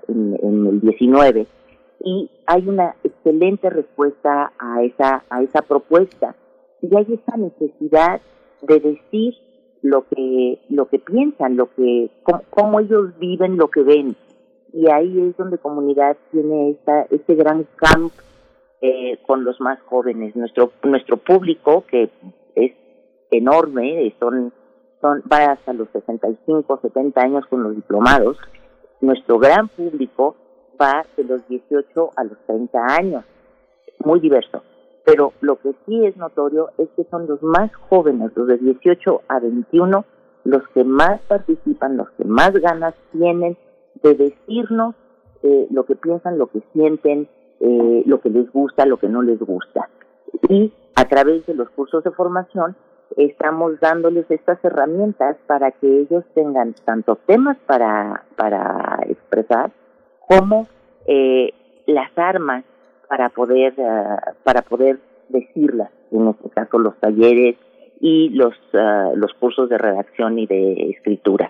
en, 0.08 0.38
en 0.42 0.68
el 0.68 0.82
19 0.82 1.48
y 2.00 2.30
hay 2.46 2.68
una 2.68 2.96
excelente 3.04 3.70
respuesta 3.70 4.54
a 4.60 4.84
esa, 4.84 5.24
a 5.30 5.42
esa 5.42 5.62
propuesta. 5.62 6.36
Y 6.82 6.96
hay 6.96 7.06
esa 7.14 7.38
necesidad 7.38 8.22
de 8.62 8.80
decir 8.80 9.34
lo 9.82 10.08
que, 10.08 10.60
lo 10.70 10.88
que 10.88 11.00
piensan, 11.00 11.58
lo 11.58 11.74
que, 11.74 12.10
cómo, 12.50 12.80
ellos 12.80 13.18
viven 13.20 13.58
lo 13.58 13.70
que 13.70 13.82
ven. 13.82 14.16
Y 14.74 14.90
ahí 14.90 15.22
es 15.22 15.38
donde 15.38 15.58
comunidad 15.58 16.18
tiene 16.32 16.72
esta, 16.72 17.04
este 17.10 17.36
gran 17.36 17.66
camp 17.76 18.12
eh, 18.82 19.18
con 19.26 19.44
los 19.44 19.60
más 19.60 19.80
jóvenes. 19.82 20.36
Nuestro, 20.36 20.72
nuestro 20.84 21.18
público, 21.18 21.84
que 21.90 22.10
es 22.56 22.74
enorme, 23.32 24.14
son, 24.20 24.54
son, 25.02 25.24
va 25.32 25.54
hasta 25.54 25.74
los 25.74 25.90
65, 25.90 26.80
70 26.82 27.22
años 27.22 27.46
con 27.50 27.64
los 27.64 27.76
diplomados. 27.76 28.38
Nuestro 29.02 29.40
gran 29.40 29.68
público 29.70 30.36
va 30.82 31.06
de 31.16 31.24
los 31.24 31.48
18 31.48 32.12
a 32.16 32.24
los 32.24 32.38
30 32.46 32.80
años, 32.86 33.24
muy 34.04 34.20
diverso. 34.20 34.64
Pero 35.06 35.34
lo 35.42 35.58
que 35.60 35.74
sí 35.86 36.06
es 36.06 36.18
notorio 36.18 36.70
es 36.78 36.90
que 36.96 37.06
son 37.06 37.28
los 37.28 37.42
más 37.42 37.74
jóvenes, 37.90 38.32
los 38.36 38.48
de 38.48 38.58
18 38.58 39.22
a 39.28 39.40
21, 39.40 40.06
los 40.44 40.68
que 40.70 40.84
más 40.84 41.22
participan, 41.28 41.98
los 41.98 42.10
que 42.12 42.26
más 42.26 42.52
ganas 42.54 42.94
tienen 43.12 43.58
de 44.04 44.16
decirnos 44.16 44.96
eh, 45.44 45.68
lo 45.72 45.86
que 45.86 45.96
piensan, 45.96 46.38
lo 46.38 46.48
que 46.48 46.62
sienten, 46.74 47.30
eh, 47.60 48.04
lo 48.06 48.22
que 48.22 48.30
les 48.30 48.52
gusta, 48.52 48.86
lo 48.86 48.98
que 48.98 49.08
no 49.08 49.22
les 49.22 49.40
gusta. 49.40 49.90
Y 50.50 50.74
a 50.96 51.06
través 51.06 51.46
de 51.46 51.54
los 51.54 51.70
cursos 51.70 52.04
de 52.04 52.12
formación 52.12 52.76
estamos 53.16 53.80
dándoles 53.80 54.30
estas 54.30 54.64
herramientas 54.64 55.38
para 55.48 55.72
que 55.72 56.02
ellos 56.02 56.26
tengan 56.34 56.74
tanto 56.86 57.18
temas 57.26 57.58
para, 57.66 58.26
para 58.36 59.00
expresar 59.08 59.72
como 60.28 60.68
eh, 61.08 61.54
las 61.86 62.16
armas 62.18 62.64
para 63.08 63.30
poder 63.30 63.74
uh, 63.78 64.34
para 64.44 64.62
poder 64.62 65.00
decirlas 65.30 65.90
en 66.12 66.28
este 66.28 66.50
caso 66.50 66.78
los 66.78 66.98
talleres 67.00 67.56
y 68.00 68.30
los 68.30 68.54
uh, 68.74 69.16
los 69.16 69.34
cursos 69.34 69.70
de 69.70 69.78
redacción 69.78 70.38
y 70.40 70.46
de 70.46 70.90
escritura 70.92 71.50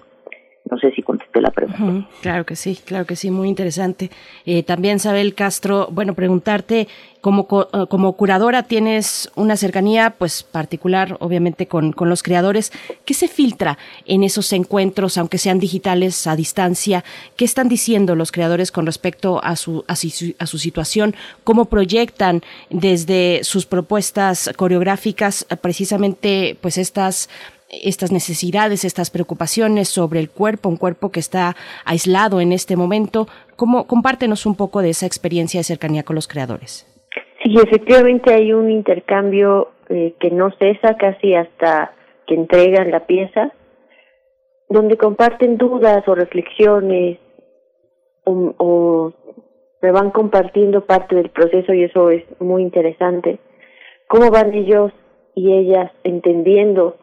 No 0.69 0.77
sé 0.77 0.91
si 0.91 1.01
contesté 1.01 1.41
la 1.41 1.51
pregunta. 1.51 2.10
claro 2.21 2.45
que 2.45 2.56
sí, 2.56 2.77
claro 2.84 3.06
que 3.06 3.15
sí, 3.15 3.32
muy 3.32 3.47
interesante. 3.47 4.10
Eh, 4.45 4.63
también, 4.63 4.99
Sabel 4.99 5.34
Castro, 5.34 5.88
bueno, 5.91 6.13
preguntarte, 6.13 6.88
como, 7.21 7.47
eh, 7.73 7.86
como 7.89 8.13
curadora 8.13 8.63
tienes 8.63 9.30
una 9.36 9.56
cercanía 9.58 10.15
pues 10.17 10.43
particular, 10.43 11.17
obviamente, 11.19 11.67
con, 11.67 11.91
con 11.91 12.10
los 12.10 12.23
creadores. 12.23 12.71
¿Qué 13.06 13.13
se 13.13 13.27
filtra 13.27 13.77
en 14.06 14.23
esos 14.23 14.53
encuentros, 14.53 15.17
aunque 15.17 15.38
sean 15.38 15.60
digitales, 15.60 16.27
a 16.27 16.36
distancia? 16.36 17.03
¿Qué 17.36 17.45
están 17.45 17.69
diciendo 17.69 18.15
los 18.15 18.32
creadores 18.32 18.71
con 18.71 18.86
respecto 18.86 19.43
a 19.43 19.56
su, 19.56 19.84
a 19.88 19.95
su, 19.95 20.36
a 20.39 20.45
su 20.45 20.58
situación? 20.58 21.15
¿Cómo 21.43 21.65
proyectan 21.65 22.41
desde 22.69 23.43
sus 23.43 23.65
propuestas 23.65 24.51
coreográficas 24.56 25.45
precisamente 25.62 26.58
pues 26.62 26.77
estas 26.77 27.30
estas 27.69 28.12
necesidades, 28.12 28.86
estas 28.86 29.12
preocupaciones 29.12 29.89
sobre 29.89 30.19
el 30.19 30.30
cuerpo, 30.30 30.69
un 30.69 30.77
cuerpo 30.77 31.12
que 31.12 31.19
está 31.19 31.56
aislado 31.86 32.39
en 32.39 32.51
este 32.51 32.75
momento. 32.75 33.27
¿Cómo, 33.56 33.88
compártenos 33.88 34.45
un 34.45 34.56
poco 34.56 34.82
de 34.82 34.89
esa 34.89 35.06
experiencia 35.06 35.60
de 35.60 35.63
cercanía 35.63 36.03
con 36.03 36.15
los 36.15 36.27
creadores. 36.27 36.86
Sí, 37.43 37.56
efectivamente 37.56 38.34
hay 38.34 38.53
un 38.53 38.71
intercambio 38.71 39.71
eh, 39.89 40.15
que 40.19 40.32
no 40.32 40.51
cesa 40.58 40.97
casi 40.97 41.36
hasta 41.36 41.93
que 42.25 42.36
entregan 42.36 42.91
la 42.91 43.06
pieza, 43.06 43.51
donde 44.69 44.97
comparten 44.97 45.58
dudas 45.58 46.06
o 46.08 46.15
reflexiones 46.15 47.19
o, 48.25 48.53
o 48.58 49.13
me 49.82 49.91
van 49.91 50.12
compartiendo 50.12 50.86
parte 50.86 51.15
del 51.15 51.30
proceso 51.30 51.73
y 51.73 51.84
eso 51.84 52.10
es 52.10 52.23
muy 52.41 52.63
interesante. 52.63 53.39
Cómo 54.08 54.30
van 54.32 54.53
ellos 54.53 54.91
y 55.36 55.53
ellas 55.53 55.91
entendiendo 56.03 56.97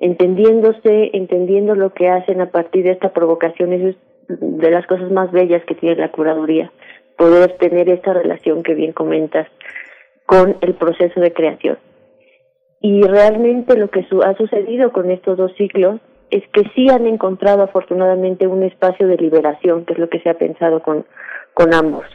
entendiéndose, 0.00 1.10
entendiendo 1.12 1.74
lo 1.74 1.92
que 1.92 2.08
hacen 2.08 2.40
a 2.40 2.50
partir 2.50 2.84
de 2.84 2.92
esta 2.92 3.12
provocación, 3.12 3.72
eso 3.72 3.88
es 3.88 3.96
de 4.28 4.70
las 4.70 4.86
cosas 4.86 5.10
más 5.10 5.30
bellas 5.30 5.62
que 5.66 5.74
tiene 5.74 5.96
la 5.96 6.10
curaduría, 6.10 6.72
poder 7.16 7.56
tener 7.58 7.88
esta 7.88 8.14
relación 8.14 8.62
que 8.62 8.74
bien 8.74 8.92
comentas 8.92 9.46
con 10.26 10.56
el 10.60 10.74
proceso 10.74 11.20
de 11.20 11.32
creación. 11.32 11.78
Y 12.80 13.02
realmente 13.02 13.76
lo 13.76 13.90
que 13.90 14.06
ha 14.24 14.34
sucedido 14.36 14.90
con 14.92 15.10
estos 15.10 15.36
dos 15.36 15.52
ciclos 15.56 16.00
es 16.30 16.42
que 16.52 16.62
sí 16.74 16.88
han 16.88 17.06
encontrado 17.06 17.62
afortunadamente 17.62 18.46
un 18.46 18.62
espacio 18.62 19.06
de 19.06 19.16
liberación, 19.16 19.84
que 19.84 19.94
es 19.94 19.98
lo 19.98 20.08
que 20.08 20.20
se 20.20 20.30
ha 20.30 20.34
pensado 20.34 20.80
con, 20.80 21.04
con 21.52 21.74
ambos. 21.74 22.06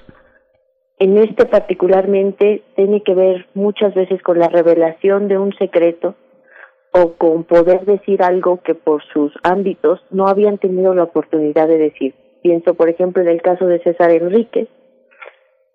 En 0.98 1.17
este 1.17 1.45
particularmente 1.45 2.63
tiene 2.76 3.04
que 3.04 3.13
ver 3.13 3.45
muchas 3.54 3.93
veces 3.93 4.24
con 4.24 4.39
la 4.39 4.48
revelación 4.48 5.28
de 5.28 5.38
un 5.38 5.54
secreto 5.58 6.15
o 6.97 7.15
con 7.17 7.43
poder 7.43 7.84
decir 7.84 8.23
algo 8.23 8.62
que 8.63 8.73
por 8.73 9.03
sus 9.12 9.34
ámbitos 9.43 9.99
no 10.12 10.27
habían 10.27 10.58
tenido 10.58 10.93
la 10.93 11.03
oportunidad 11.03 11.67
de 11.67 11.77
decir. 11.77 12.15
Pienso, 12.41 12.73
por 12.73 12.88
ejemplo, 12.88 13.21
en 13.21 13.27
el 13.27 13.41
caso 13.41 13.65
de 13.65 13.79
César 13.79 14.12
Enríquez, 14.12 14.69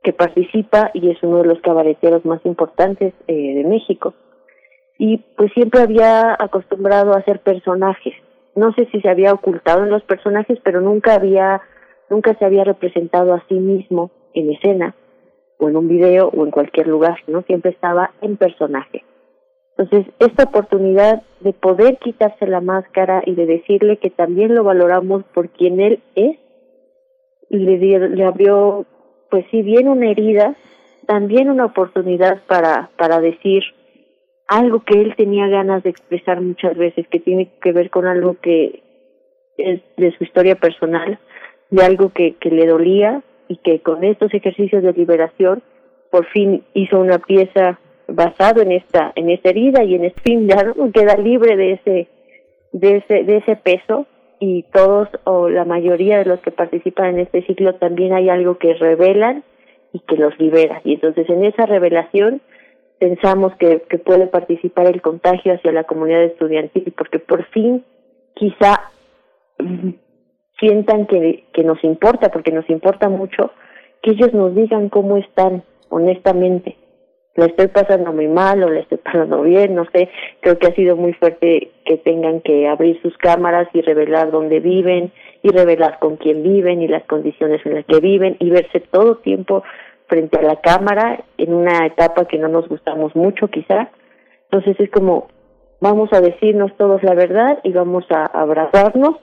que 0.03 0.15
participa 0.15 0.91
y 0.95 1.11
es 1.11 1.23
uno 1.23 1.43
de 1.43 1.49
los 1.49 1.61
cabareteros 1.61 2.25
más 2.25 2.41
importantes 2.47 3.13
eh, 3.27 3.55
de 3.55 3.65
México. 3.65 4.15
Y 4.99 5.19
pues 5.37 5.53
siempre 5.53 5.83
había 5.83 6.37
acostumbrado 6.39 7.13
a 7.13 7.19
hacer 7.19 7.41
personajes. 7.41 8.15
No 8.55 8.73
sé 8.73 8.87
si 8.91 9.03
se 9.03 9.11
había 9.11 9.35
ocultado 9.35 9.83
en 9.83 9.91
los 9.91 10.03
personajes, 10.05 10.59
pero 10.65 10.81
nunca 10.81 11.15
había, 11.15 11.61
nunca 12.09 12.35
se 12.39 12.47
había 12.47 12.65
representado 12.65 13.35
a 13.35 13.45
sí 13.47 13.55
mismo 13.57 14.11
en 14.33 14.53
escena, 14.53 14.95
o 15.59 15.69
en 15.69 15.77
un 15.77 15.87
video, 15.87 16.29
o 16.29 16.47
en 16.47 16.51
cualquier 16.51 16.89
lugar, 16.89 17.19
¿no? 17.27 17.43
Siempre 17.43 17.73
estaba 17.73 18.13
en 18.23 18.39
personaje. 18.39 19.05
Entonces, 19.81 20.13
esta 20.19 20.45
oportunidad 20.45 21.23
de 21.41 21.55
poder 21.55 21.97
quitarse 21.97 22.47
la 22.47 22.61
máscara 22.61 23.23
y 23.25 23.35
de 23.35 23.47
decirle 23.47 23.97
que 23.97 24.11
también 24.11 24.55
lo 24.55 24.63
valoramos 24.63 25.25
por 25.33 25.49
quien 25.49 25.81
él 25.81 26.03
es, 26.15 26.37
le, 27.49 27.79
le 28.11 28.25
abrió, 28.25 28.85
pues 29.31 29.47
si 29.51 29.63
bien 29.63 29.89
una 29.89 30.11
herida, 30.11 30.55
también 31.07 31.49
una 31.49 31.65
oportunidad 31.65 32.43
para, 32.47 32.91
para 32.99 33.21
decir 33.21 33.63
algo 34.49 34.81
que 34.81 35.01
él 35.01 35.15
tenía 35.17 35.47
ganas 35.47 35.83
de 35.83 35.89
expresar 35.89 36.43
muchas 36.43 36.77
veces, 36.77 37.09
que 37.09 37.19
tiene 37.19 37.51
que 37.63 37.73
ver 37.73 37.89
con 37.89 38.07
algo 38.07 38.37
que 38.43 38.83
es 39.57 39.81
de 39.97 40.15
su 40.19 40.25
historia 40.25 40.57
personal, 40.57 41.19
de 41.71 41.83
algo 41.83 42.11
que, 42.11 42.35
que 42.35 42.51
le 42.51 42.67
dolía 42.67 43.23
y 43.49 43.57
que 43.57 43.81
con 43.81 44.05
estos 44.05 44.35
ejercicios 44.35 44.83
de 44.83 44.93
liberación 44.93 45.63
por 46.11 46.27
fin 46.27 46.65
hizo 46.75 47.01
una 47.01 47.19
pieza 47.19 47.79
basado 48.11 48.63
en 48.63 48.73
esta 48.73 49.13
en 49.15 49.31
esta 49.31 49.51
herida 49.51 49.85
y 49.85 49.95
en 49.95 50.05
este 50.05 50.21
fin 50.23 50.49
ya 50.49 50.75
queda 50.93 51.17
libre 51.17 51.57
de 51.57 51.73
ese 51.73 52.09
de 52.73 52.97
ese 52.99 53.25
de 53.25 53.37
ese 53.39 53.57
peso 53.57 54.07
y 54.39 54.63
todos 54.73 55.09
o 55.25 55.49
la 55.49 55.65
mayoría 55.65 56.19
de 56.19 56.25
los 56.25 56.41
que 56.41 56.51
participan 56.51 57.15
en 57.15 57.21
este 57.21 57.43
ciclo 57.43 57.75
también 57.75 58.13
hay 58.13 58.29
algo 58.29 58.59
que 58.59 58.75
revelan 58.75 59.45
y 59.93 60.01
que 60.01 60.17
los 60.17 60.39
libera. 60.39 60.81
Y 60.85 60.95
entonces 60.95 61.29
en 61.29 61.45
esa 61.45 61.67
revelación 61.67 62.41
pensamos 62.99 63.55
que, 63.57 63.83
que 63.89 63.99
puede 63.99 64.27
participar 64.27 64.87
el 64.87 65.03
contagio 65.03 65.55
hacia 65.55 65.73
la 65.73 65.85
comunidad 65.85 66.25
estudiantil 66.25 66.93
porque 66.97 67.19
por 67.19 67.45
fin 67.51 67.85
quizá 68.35 68.91
sientan 70.59 71.07
que, 71.07 71.45
que 71.53 71.63
nos 71.63 71.83
importa 71.85 72.31
porque 72.31 72.51
nos 72.51 72.69
importa 72.71 73.09
mucho 73.09 73.53
que 74.03 74.13
ellos 74.13 74.33
nos 74.33 74.55
digan 74.55 74.89
cómo 74.89 75.19
están 75.19 75.65
honestamente 75.91 76.77
la 77.37 77.47
estoy 77.47 77.69
pasando 77.69 78.13
muy 78.13 78.29
mal 78.29 78.63
o 78.63 78.71
la 78.71 78.81
estoy 78.81 78.99
pasando 78.99 79.43
bien, 79.43 79.75
no 79.75 79.85
sé, 79.93 80.11
creo 80.41 80.59
que 80.59 80.67
ha 80.67 80.75
sido 80.75 80.97
muy 80.97 81.13
fuerte 81.15 81.71
que 81.85 81.97
tengan 81.99 82.41
que 82.41 82.69
abrir 82.69 83.01
sus 83.03 83.17
cámaras 83.19 83.69
y 83.73 83.81
revelar 83.83 84.31
dónde 84.31 84.61
viven 84.61 85.13
y 85.43 85.49
revelar 85.49 85.99
con 86.01 86.17
quién 86.17 86.43
viven 86.43 86.83
y 86.83 86.89
las 86.89 87.05
condiciones 87.05 87.65
en 87.65 87.75
las 87.75 87.87
que 87.87 88.01
viven 88.01 88.37
y 88.41 88.51
verse 88.51 88.81
todo 88.81 89.17
tiempo 89.17 89.63
frente 90.09 90.39
a 90.39 90.43
la 90.43 90.57
cámara 90.57 91.25
en 91.39 91.55
una 91.55 91.87
etapa 91.87 92.27
que 92.27 92.37
no 92.37 92.49
nos 92.49 92.69
gustamos 92.69 93.15
mucho 93.15 93.49
quizá. 93.49 93.91
Entonces 94.51 94.79
es 94.81 94.91
como 94.91 95.29
vamos 95.81 96.13
a 96.13 96.21
decirnos 96.21 96.77
todos 96.77 97.03
la 97.03 97.15
verdad 97.15 97.61
y 97.63 97.73
vamos 97.73 98.05
a 98.11 98.27
abrazarnos 98.27 99.17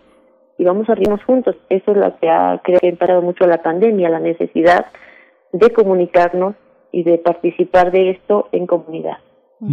y 0.57 0.63
vamos 0.63 0.89
a 0.89 0.95
reírnos 0.95 1.23
juntos. 1.25 1.55
Eso 1.69 1.91
es 1.91 1.97
lo 1.97 2.17
que 2.17 2.29
ha 2.29 2.61
creo 2.63 2.79
que 2.79 2.87
ha 2.87 2.89
imparado 2.89 3.21
mucho 3.21 3.45
la 3.45 3.61
pandemia, 3.61 4.09
la 4.09 4.19
necesidad 4.19 4.87
de 5.51 5.69
comunicarnos 5.71 6.55
y 6.91 7.03
de 7.03 7.17
participar 7.17 7.91
de 7.91 8.11
esto 8.11 8.49
en 8.51 8.67
comunidad. 8.67 9.17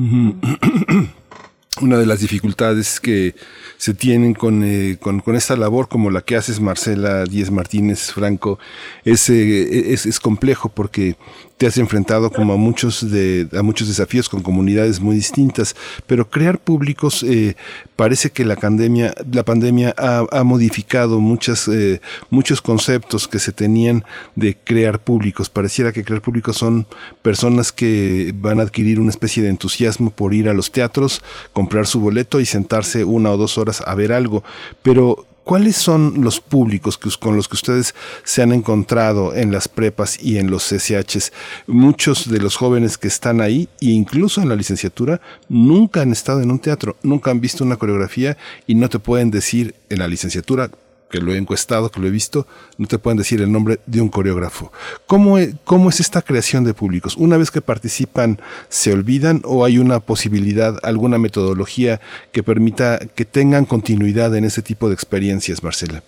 Una 1.82 1.98
de 1.98 2.06
las 2.06 2.20
dificultades 2.20 3.00
que 3.00 3.34
se 3.78 3.94
tienen 3.94 4.34
con, 4.34 4.62
eh, 4.62 4.96
con, 5.00 5.18
con, 5.18 5.34
esta 5.34 5.56
labor 5.56 5.88
como 5.88 6.08
la 6.10 6.20
que 6.20 6.36
haces 6.36 6.60
Marcela 6.60 7.24
Díez 7.24 7.50
Martínez 7.50 8.12
Franco 8.12 8.60
es, 9.04 9.28
eh, 9.28 9.92
es, 9.92 10.06
es 10.06 10.20
complejo 10.20 10.68
porque 10.68 11.16
te 11.56 11.66
has 11.66 11.78
enfrentado 11.78 12.30
como 12.30 12.52
a 12.52 12.56
muchos 12.56 13.10
de 13.10 13.48
a 13.56 13.62
muchos 13.62 13.88
desafíos 13.88 14.28
con 14.28 14.42
comunidades 14.42 15.00
muy 15.00 15.14
distintas 15.14 15.76
pero 16.06 16.28
crear 16.28 16.58
públicos 16.58 17.22
eh, 17.22 17.56
parece 17.96 18.30
que 18.30 18.44
la 18.44 18.56
pandemia 18.56 19.14
la 19.30 19.44
pandemia 19.44 19.94
ha, 19.96 20.24
ha 20.30 20.44
modificado 20.44 21.20
muchas 21.20 21.68
eh, 21.68 22.00
muchos 22.30 22.60
conceptos 22.60 23.28
que 23.28 23.38
se 23.38 23.52
tenían 23.52 24.04
de 24.34 24.56
crear 24.56 25.00
públicos. 25.00 25.50
Pareciera 25.50 25.92
que 25.92 26.04
crear 26.04 26.22
públicos 26.22 26.56
son 26.56 26.86
personas 27.22 27.72
que 27.72 28.32
van 28.36 28.60
a 28.60 28.64
adquirir 28.64 29.00
una 29.00 29.10
especie 29.10 29.42
de 29.42 29.50
entusiasmo 29.50 30.10
por 30.10 30.34
ir 30.34 30.48
a 30.48 30.54
los 30.54 30.70
teatros 30.70 31.22
comprar 31.52 31.86
su 31.86 32.00
boleto 32.00 32.40
y 32.40 32.46
sentarse 32.46 33.04
una 33.04 33.30
o 33.30 33.36
dos 33.36 33.58
horas 33.58 33.82
a 33.86 33.94
ver 33.94 34.12
algo. 34.12 34.44
Pero 34.82 35.26
¿Cuáles 35.44 35.76
son 35.76 36.22
los 36.24 36.40
públicos 36.40 36.96
con 37.18 37.36
los 37.36 37.48
que 37.48 37.56
ustedes 37.56 37.94
se 38.24 38.40
han 38.40 38.50
encontrado 38.52 39.34
en 39.34 39.52
las 39.52 39.68
prepas 39.68 40.18
y 40.18 40.38
en 40.38 40.50
los 40.50 40.64
CCHs? 40.64 41.34
Muchos 41.66 42.30
de 42.30 42.38
los 42.38 42.56
jóvenes 42.56 42.96
que 42.96 43.08
están 43.08 43.42
ahí, 43.42 43.68
e 43.82 43.90
incluso 43.90 44.40
en 44.40 44.48
la 44.48 44.56
licenciatura, 44.56 45.20
nunca 45.50 46.00
han 46.00 46.12
estado 46.12 46.40
en 46.40 46.50
un 46.50 46.60
teatro, 46.60 46.96
nunca 47.02 47.30
han 47.30 47.42
visto 47.42 47.62
una 47.62 47.76
coreografía 47.76 48.38
y 48.66 48.74
no 48.74 48.88
te 48.88 48.98
pueden 48.98 49.30
decir 49.30 49.74
en 49.90 49.98
la 49.98 50.08
licenciatura 50.08 50.70
que 51.14 51.20
lo 51.20 51.32
he 51.32 51.38
encuestado, 51.38 51.90
que 51.90 52.00
lo 52.00 52.08
he 52.08 52.10
visto, 52.10 52.44
no 52.76 52.88
te 52.88 52.98
pueden 52.98 53.18
decir 53.18 53.40
el 53.40 53.52
nombre 53.52 53.78
de 53.86 54.00
un 54.00 54.08
coreógrafo. 54.08 54.72
¿Cómo, 55.06 55.38
es, 55.38 55.54
¿Cómo 55.64 55.88
es 55.88 56.00
esta 56.00 56.22
creación 56.22 56.64
de 56.64 56.74
públicos? 56.74 57.16
Una 57.16 57.36
vez 57.36 57.52
que 57.52 57.60
participan, 57.60 58.38
¿se 58.68 58.92
olvidan 58.92 59.40
o 59.44 59.64
hay 59.64 59.78
una 59.78 60.00
posibilidad, 60.00 60.74
alguna 60.82 61.18
metodología 61.18 62.00
que 62.32 62.42
permita 62.42 62.98
que 63.14 63.24
tengan 63.24 63.64
continuidad 63.64 64.34
en 64.34 64.44
ese 64.44 64.60
tipo 64.60 64.88
de 64.88 64.94
experiencias, 64.94 65.62
Marcela? 65.62 66.02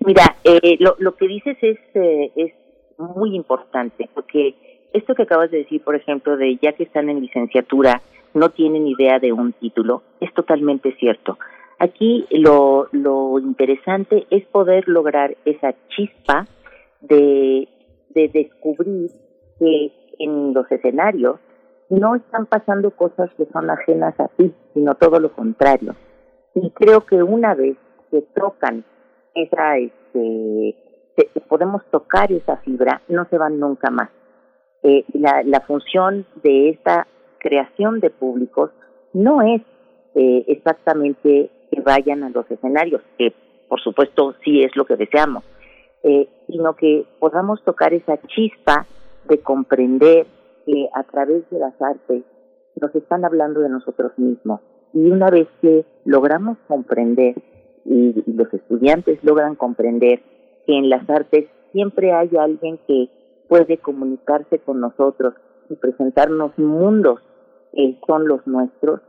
Mira, 0.00 0.36
eh, 0.44 0.76
lo, 0.78 0.94
lo 0.98 1.16
que 1.16 1.26
dices 1.26 1.56
es, 1.62 1.78
eh, 1.94 2.30
es 2.36 2.52
muy 2.98 3.34
importante, 3.34 4.10
porque 4.12 4.54
esto 4.92 5.14
que 5.14 5.22
acabas 5.22 5.50
de 5.50 5.58
decir, 5.58 5.82
por 5.82 5.96
ejemplo, 5.96 6.36
de 6.36 6.58
ya 6.60 6.74
que 6.74 6.82
están 6.82 7.08
en 7.08 7.22
licenciatura, 7.22 8.02
no 8.34 8.50
tienen 8.50 8.86
idea 8.86 9.18
de 9.20 9.32
un 9.32 9.54
título, 9.54 10.02
es 10.20 10.34
totalmente 10.34 10.94
cierto. 10.96 11.38
Aquí 11.78 12.26
lo, 12.30 12.88
lo 12.92 13.38
interesante 13.38 14.26
es 14.30 14.44
poder 14.46 14.88
lograr 14.88 15.36
esa 15.44 15.74
chispa 15.88 16.46
de, 17.00 17.68
de 18.10 18.28
descubrir 18.28 19.10
que 19.58 19.92
en 20.18 20.54
los 20.54 20.70
escenarios 20.72 21.38
no 21.88 22.16
están 22.16 22.46
pasando 22.46 22.90
cosas 22.90 23.30
que 23.36 23.46
son 23.46 23.70
ajenas 23.70 24.18
a 24.18 24.28
ti, 24.28 24.52
sino 24.74 24.94
todo 24.96 25.20
lo 25.20 25.32
contrario. 25.32 25.94
Y 26.54 26.70
creo 26.70 27.06
que 27.06 27.22
una 27.22 27.54
vez 27.54 27.76
que 28.10 28.22
tocan 28.34 28.84
esa, 29.34 29.78
este, 29.78 30.74
podemos 31.48 31.82
tocar 31.90 32.32
esa 32.32 32.56
fibra, 32.58 33.02
no 33.08 33.26
se 33.30 33.38
van 33.38 33.58
nunca 33.60 33.90
más. 33.90 34.10
Eh, 34.82 35.04
la, 35.14 35.42
la 35.44 35.60
función 35.60 36.26
de 36.42 36.70
esta 36.70 37.06
creación 37.38 38.00
de 38.00 38.10
públicos 38.10 38.70
no 39.12 39.42
es 39.42 39.62
eh, 40.14 40.44
exactamente 40.48 41.50
que 41.70 41.80
vayan 41.80 42.22
a 42.22 42.30
los 42.30 42.50
escenarios, 42.50 43.02
que 43.16 43.32
por 43.68 43.80
supuesto 43.80 44.34
sí 44.44 44.62
es 44.62 44.74
lo 44.76 44.84
que 44.84 44.96
deseamos, 44.96 45.44
eh, 46.02 46.28
sino 46.46 46.74
que 46.74 47.04
podamos 47.18 47.62
tocar 47.64 47.92
esa 47.92 48.18
chispa 48.28 48.86
de 49.28 49.38
comprender 49.40 50.26
que 50.64 50.88
a 50.94 51.02
través 51.04 51.48
de 51.50 51.58
las 51.58 51.80
artes 51.80 52.22
nos 52.80 52.94
están 52.94 53.24
hablando 53.24 53.60
de 53.60 53.68
nosotros 53.68 54.12
mismos. 54.16 54.60
Y 54.94 55.10
una 55.10 55.30
vez 55.30 55.48
que 55.60 55.84
logramos 56.04 56.56
comprender 56.66 57.34
y 57.84 58.22
los 58.26 58.52
estudiantes 58.52 59.22
logran 59.22 59.54
comprender 59.54 60.20
que 60.66 60.76
en 60.76 60.88
las 60.88 61.08
artes 61.08 61.46
siempre 61.72 62.12
hay 62.12 62.30
alguien 62.36 62.78
que 62.86 63.08
puede 63.48 63.78
comunicarse 63.78 64.58
con 64.58 64.80
nosotros 64.80 65.34
y 65.70 65.74
presentarnos 65.74 66.56
mundos 66.58 67.20
que 67.72 67.98
son 68.06 68.28
los 68.28 68.46
nuestros, 68.46 69.00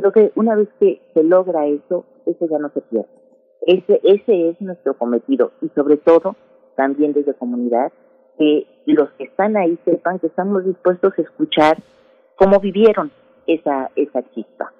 creo 0.00 0.12
que 0.12 0.32
una 0.34 0.54
vez 0.54 0.68
que 0.80 1.00
se 1.14 1.22
logra 1.22 1.66
eso, 1.66 2.04
eso 2.26 2.46
ya 2.48 2.58
no 2.58 2.70
se 2.70 2.80
pierde. 2.82 3.08
Ese, 3.62 4.00
ese 4.02 4.50
es 4.50 4.60
nuestro 4.60 4.96
cometido 4.96 5.52
y 5.60 5.68
sobre 5.70 5.96
todo 5.96 6.36
también 6.76 7.12
desde 7.12 7.34
comunidad, 7.34 7.92
que 8.38 8.66
los 8.86 9.10
que 9.12 9.24
están 9.24 9.56
ahí 9.56 9.78
sepan 9.84 10.20
que 10.20 10.28
estamos 10.28 10.64
dispuestos 10.64 11.12
a 11.18 11.22
escuchar 11.22 11.76
cómo 12.36 12.60
vivieron 12.60 13.10
esa, 13.46 13.90
esa 13.96 14.22
chispa. 14.30 14.72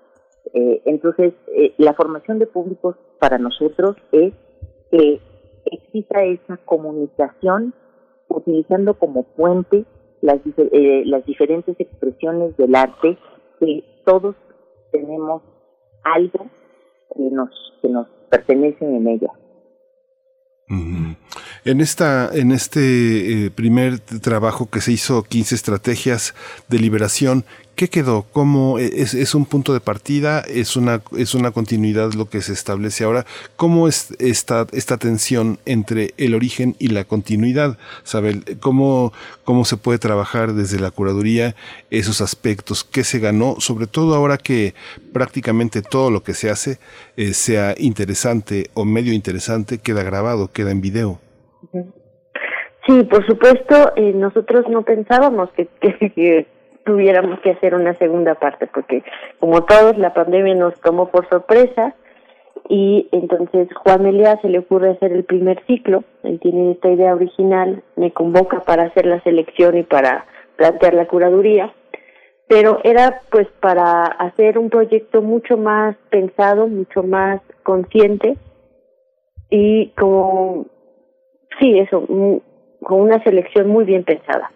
Eh, 0.54 0.80
entonces, 0.86 1.34
eh, 1.48 1.74
la 1.76 1.94
formación 1.94 2.38
de 2.38 2.46
públicos 2.46 2.96
para 3.18 3.38
nosotros 3.38 3.96
es 4.12 4.32
que 4.90 5.20
exista 5.66 6.22
esa 6.22 6.56
comunicación 6.64 7.74
utilizando 8.28 8.94
como 8.94 9.24
puente 9.24 9.84
las, 10.20 10.38
eh, 10.56 11.02
las 11.04 11.24
diferentes 11.26 11.78
expresiones 11.78 12.56
del 12.56 12.74
arte, 12.74 13.18
que 13.60 13.84
todos 14.04 14.36
tenemos 14.90 15.42
algo 16.04 16.46
que 17.14 17.30
nos, 17.30 17.50
que 17.82 17.88
nos 17.88 18.08
pertenece 18.30 18.84
en 18.84 19.08
ella. 19.08 19.32
En 21.68 21.82
esta, 21.82 22.30
en 22.32 22.50
este 22.50 23.52
primer 23.54 24.00
trabajo 24.00 24.70
que 24.70 24.80
se 24.80 24.90
hizo, 24.90 25.22
15 25.22 25.54
estrategias 25.54 26.34
de 26.68 26.78
liberación, 26.78 27.44
¿Qué 27.74 27.88
quedó? 27.88 28.26
¿Cómo 28.32 28.80
e, 28.80 28.90
es, 29.02 29.34
un 29.36 29.44
punto 29.44 29.72
de 29.74 29.78
partida? 29.78 30.40
¿Es 30.40 30.76
una, 30.76 31.02
¿Es 31.16 31.34
una 31.34 31.52
continuidad 31.52 32.14
lo 32.14 32.28
que 32.28 32.40
se 32.40 32.52
establece 32.54 33.04
ahora? 33.04 33.24
¿Cómo 33.54 33.86
es 33.86 34.16
esta, 34.18 34.66
esta 34.72 34.96
tensión 34.96 35.60
entre 35.64 36.12
el 36.16 36.34
origen 36.34 36.74
y 36.80 36.88
la 36.88 37.04
continuidad? 37.04 37.78
¿Sabe? 38.02 38.40
¿Cómo, 38.58 39.12
¿Cómo 39.44 39.64
se 39.64 39.76
puede 39.76 40.00
trabajar 40.00 40.54
desde 40.54 40.80
la 40.80 40.90
curaduría 40.90 41.54
esos 41.90 42.20
aspectos? 42.20 42.82
¿Qué 42.82 43.04
se 43.04 43.20
ganó? 43.20 43.56
Sobre 43.60 43.86
todo 43.86 44.16
ahora 44.16 44.38
que 44.38 44.74
prácticamente 45.12 45.82
todo 45.82 46.10
lo 46.10 46.24
que 46.24 46.34
se 46.34 46.50
hace, 46.50 46.80
eh, 47.16 47.32
sea 47.32 47.76
interesante 47.78 48.70
o 48.74 48.84
medio 48.86 49.12
interesante, 49.12 49.78
queda 49.78 50.02
grabado, 50.02 50.50
queda 50.50 50.72
en 50.72 50.80
video. 50.80 51.20
Sí, 52.86 53.04
por 53.04 53.26
supuesto, 53.26 53.92
eh, 53.96 54.12
nosotros 54.14 54.66
no 54.68 54.82
pensábamos 54.82 55.50
que, 55.52 55.68
tuviéramos 56.84 57.38
que 57.40 57.50
hacer 57.50 57.74
una 57.74 57.92
segunda 57.94 58.34
parte, 58.36 58.66
porque 58.66 59.04
como 59.38 59.64
todos, 59.64 59.98
la 59.98 60.14
pandemia 60.14 60.54
nos 60.54 60.80
tomó 60.80 61.10
por 61.10 61.28
sorpresa 61.28 61.94
y 62.66 63.08
entonces 63.12 63.68
Juan 63.74 64.02
Melia 64.02 64.38
se 64.40 64.48
le 64.48 64.60
ocurre 64.60 64.92
hacer 64.92 65.12
el 65.12 65.24
primer 65.24 65.62
ciclo, 65.66 66.02
él 66.22 66.40
tiene 66.40 66.72
esta 66.72 66.88
idea 66.88 67.14
original, 67.14 67.82
me 67.96 68.10
convoca 68.12 68.60
para 68.60 68.84
hacer 68.84 69.04
la 69.04 69.20
selección 69.22 69.76
y 69.76 69.82
para 69.82 70.24
plantear 70.56 70.94
la 70.94 71.06
curaduría, 71.06 71.74
pero 72.46 72.80
era 72.84 73.20
pues 73.30 73.48
para 73.60 74.04
hacer 74.04 74.58
un 74.58 74.70
proyecto 74.70 75.20
mucho 75.20 75.58
más 75.58 75.94
pensado, 76.08 76.68
mucho 76.68 77.02
más 77.02 77.42
consciente 77.62 78.38
y 79.50 79.90
como, 79.90 80.66
sí, 81.58 81.78
eso, 81.78 82.04
con 82.82 83.00
una 83.00 83.22
selección 83.22 83.68
muy 83.68 83.84
bien 83.84 84.04
pensada 84.04 84.50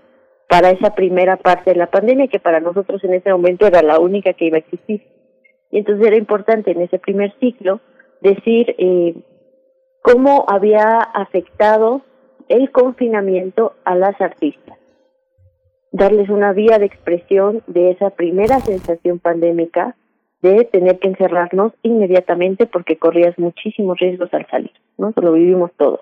para 0.48 0.70
esa 0.70 0.94
primera 0.94 1.36
parte 1.36 1.70
de 1.70 1.76
la 1.76 1.90
pandemia, 1.90 2.28
que 2.28 2.38
para 2.38 2.60
nosotros 2.60 3.02
en 3.04 3.14
ese 3.14 3.32
momento 3.32 3.66
era 3.66 3.82
la 3.82 3.98
única 3.98 4.34
que 4.34 4.44
iba 4.44 4.56
a 4.56 4.60
existir. 4.60 5.02
Y 5.70 5.78
entonces 5.78 6.06
era 6.06 6.16
importante 6.16 6.72
en 6.72 6.82
ese 6.82 6.98
primer 6.98 7.32
ciclo 7.40 7.80
decir 8.20 8.74
eh, 8.76 9.14
cómo 10.02 10.44
había 10.46 10.98
afectado 10.98 12.02
el 12.48 12.70
confinamiento 12.70 13.72
a 13.84 13.94
las 13.94 14.20
artistas, 14.20 14.78
darles 15.90 16.28
una 16.28 16.52
vía 16.52 16.78
de 16.78 16.84
expresión 16.84 17.62
de 17.66 17.92
esa 17.92 18.10
primera 18.10 18.60
sensación 18.60 19.20
pandémica 19.20 19.96
de 20.42 20.64
tener 20.64 20.98
que 20.98 21.08
encerrarnos 21.08 21.72
inmediatamente 21.82 22.66
porque 22.66 22.98
corrías 22.98 23.38
muchísimos 23.38 23.98
riesgos 23.98 24.28
al 24.34 24.46
salir, 24.50 24.72
¿no? 24.98 25.14
Lo 25.16 25.32
vivimos 25.32 25.70
todos. 25.78 26.00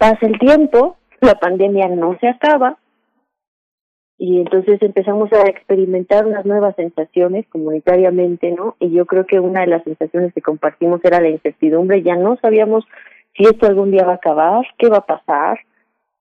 Pasa 0.00 0.26
el 0.26 0.38
tiempo, 0.38 0.96
la 1.20 1.34
pandemia 1.34 1.86
no 1.88 2.16
se 2.20 2.28
acaba 2.28 2.78
y 4.16 4.40
entonces 4.40 4.80
empezamos 4.80 5.30
a 5.30 5.42
experimentar 5.42 6.24
unas 6.24 6.46
nuevas 6.46 6.74
sensaciones 6.76 7.46
comunitariamente, 7.48 8.50
¿no? 8.50 8.76
Y 8.80 8.92
yo 8.92 9.04
creo 9.04 9.26
que 9.26 9.40
una 9.40 9.60
de 9.60 9.66
las 9.66 9.84
sensaciones 9.84 10.32
que 10.32 10.40
compartimos 10.40 11.04
era 11.04 11.20
la 11.20 11.28
incertidumbre, 11.28 12.02
ya 12.02 12.16
no 12.16 12.38
sabíamos 12.40 12.86
si 13.36 13.42
esto 13.42 13.66
algún 13.66 13.90
día 13.90 14.06
va 14.06 14.12
a 14.12 14.14
acabar, 14.14 14.64
qué 14.78 14.88
va 14.88 14.96
a 14.96 15.06
pasar, 15.06 15.58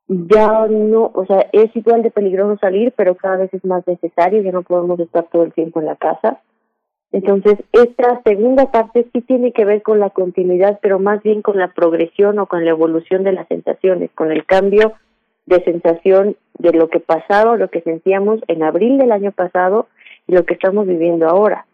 ya 0.09 0.67
no, 0.67 1.09
o 1.13 1.25
sea, 1.25 1.47
es 1.53 1.73
igual 1.73 2.03
de 2.03 2.11
peligroso 2.11 2.59
salir, 2.59 2.93
pero 2.97 3.15
cada 3.15 3.37
vez 3.37 3.53
es 3.53 3.63
más 3.63 3.87
necesario, 3.87 4.41
ya 4.41 4.51
no 4.51 4.63
podemos 4.63 4.99
estar 4.99 5.23
todo 5.31 5.43
el 5.43 5.53
tiempo 5.53 5.79
en 5.79 5.85
la 5.85 5.95
casa. 5.95 6.41
Entonces, 7.11 7.55
esta 7.73 8.21
segunda 8.23 8.71
parte 8.71 9.07
sí 9.11 9.21
tiene 9.21 9.51
que 9.51 9.65
ver 9.65 9.81
con 9.81 9.99
la 9.99 10.11
continuidad, 10.11 10.79
pero 10.81 10.99
más 10.99 11.23
bien 11.23 11.41
con 11.41 11.57
la 11.57 11.73
progresión 11.73 12.37
o 12.37 12.45
con 12.45 12.63
la 12.65 12.71
evolución 12.71 13.23
de 13.23 13.31
las 13.31 13.47
sensaciones, 13.47 14.11
con 14.13 14.31
el 14.31 14.45
cambio 14.45 14.93
de 15.47 15.63
sensación 15.63 16.37
de 16.59 16.73
lo 16.73 16.89
que 16.89 16.99
pasaba 16.99 17.57
lo 17.57 17.69
que 17.69 17.81
sentíamos 17.81 18.39
en 18.47 18.61
abril 18.61 18.97
del 18.97 19.11
año 19.11 19.31
pasado 19.31 19.87
y 20.27 20.33
lo 20.33 20.45
que 20.45 20.53
estamos 20.53 20.85
viviendo 20.85 21.27
ahora, 21.27 21.65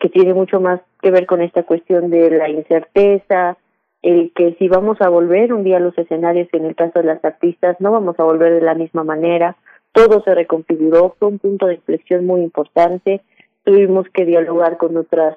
que 0.00 0.08
tiene 0.08 0.32
mucho 0.32 0.60
más 0.60 0.80
que 1.02 1.10
ver 1.10 1.26
con 1.26 1.42
esta 1.42 1.64
cuestión 1.64 2.08
de 2.08 2.30
la 2.30 2.48
incerteza, 2.48 3.58
el 4.00 4.32
que 4.34 4.54
si 4.58 4.68
vamos 4.68 5.00
a 5.00 5.08
volver 5.08 5.52
un 5.52 5.62
día 5.62 5.76
a 5.76 5.80
los 5.80 5.96
escenarios, 5.98 6.48
en 6.52 6.64
el 6.64 6.74
caso 6.74 7.00
de 7.00 7.04
las 7.04 7.24
artistas, 7.24 7.76
no 7.80 7.92
vamos 7.92 8.18
a 8.18 8.24
volver 8.24 8.54
de 8.54 8.62
la 8.62 8.74
misma 8.74 9.04
manera, 9.04 9.56
todo 9.92 10.22
se 10.22 10.34
reconfiguró, 10.34 11.14
fue 11.18 11.28
un 11.28 11.38
punto 11.38 11.66
de 11.66 11.74
inflexión 11.74 12.24
muy 12.26 12.40
importante, 12.40 13.20
tuvimos 13.64 14.06
que 14.10 14.24
dialogar 14.24 14.76
con 14.76 14.96
otras 14.96 15.36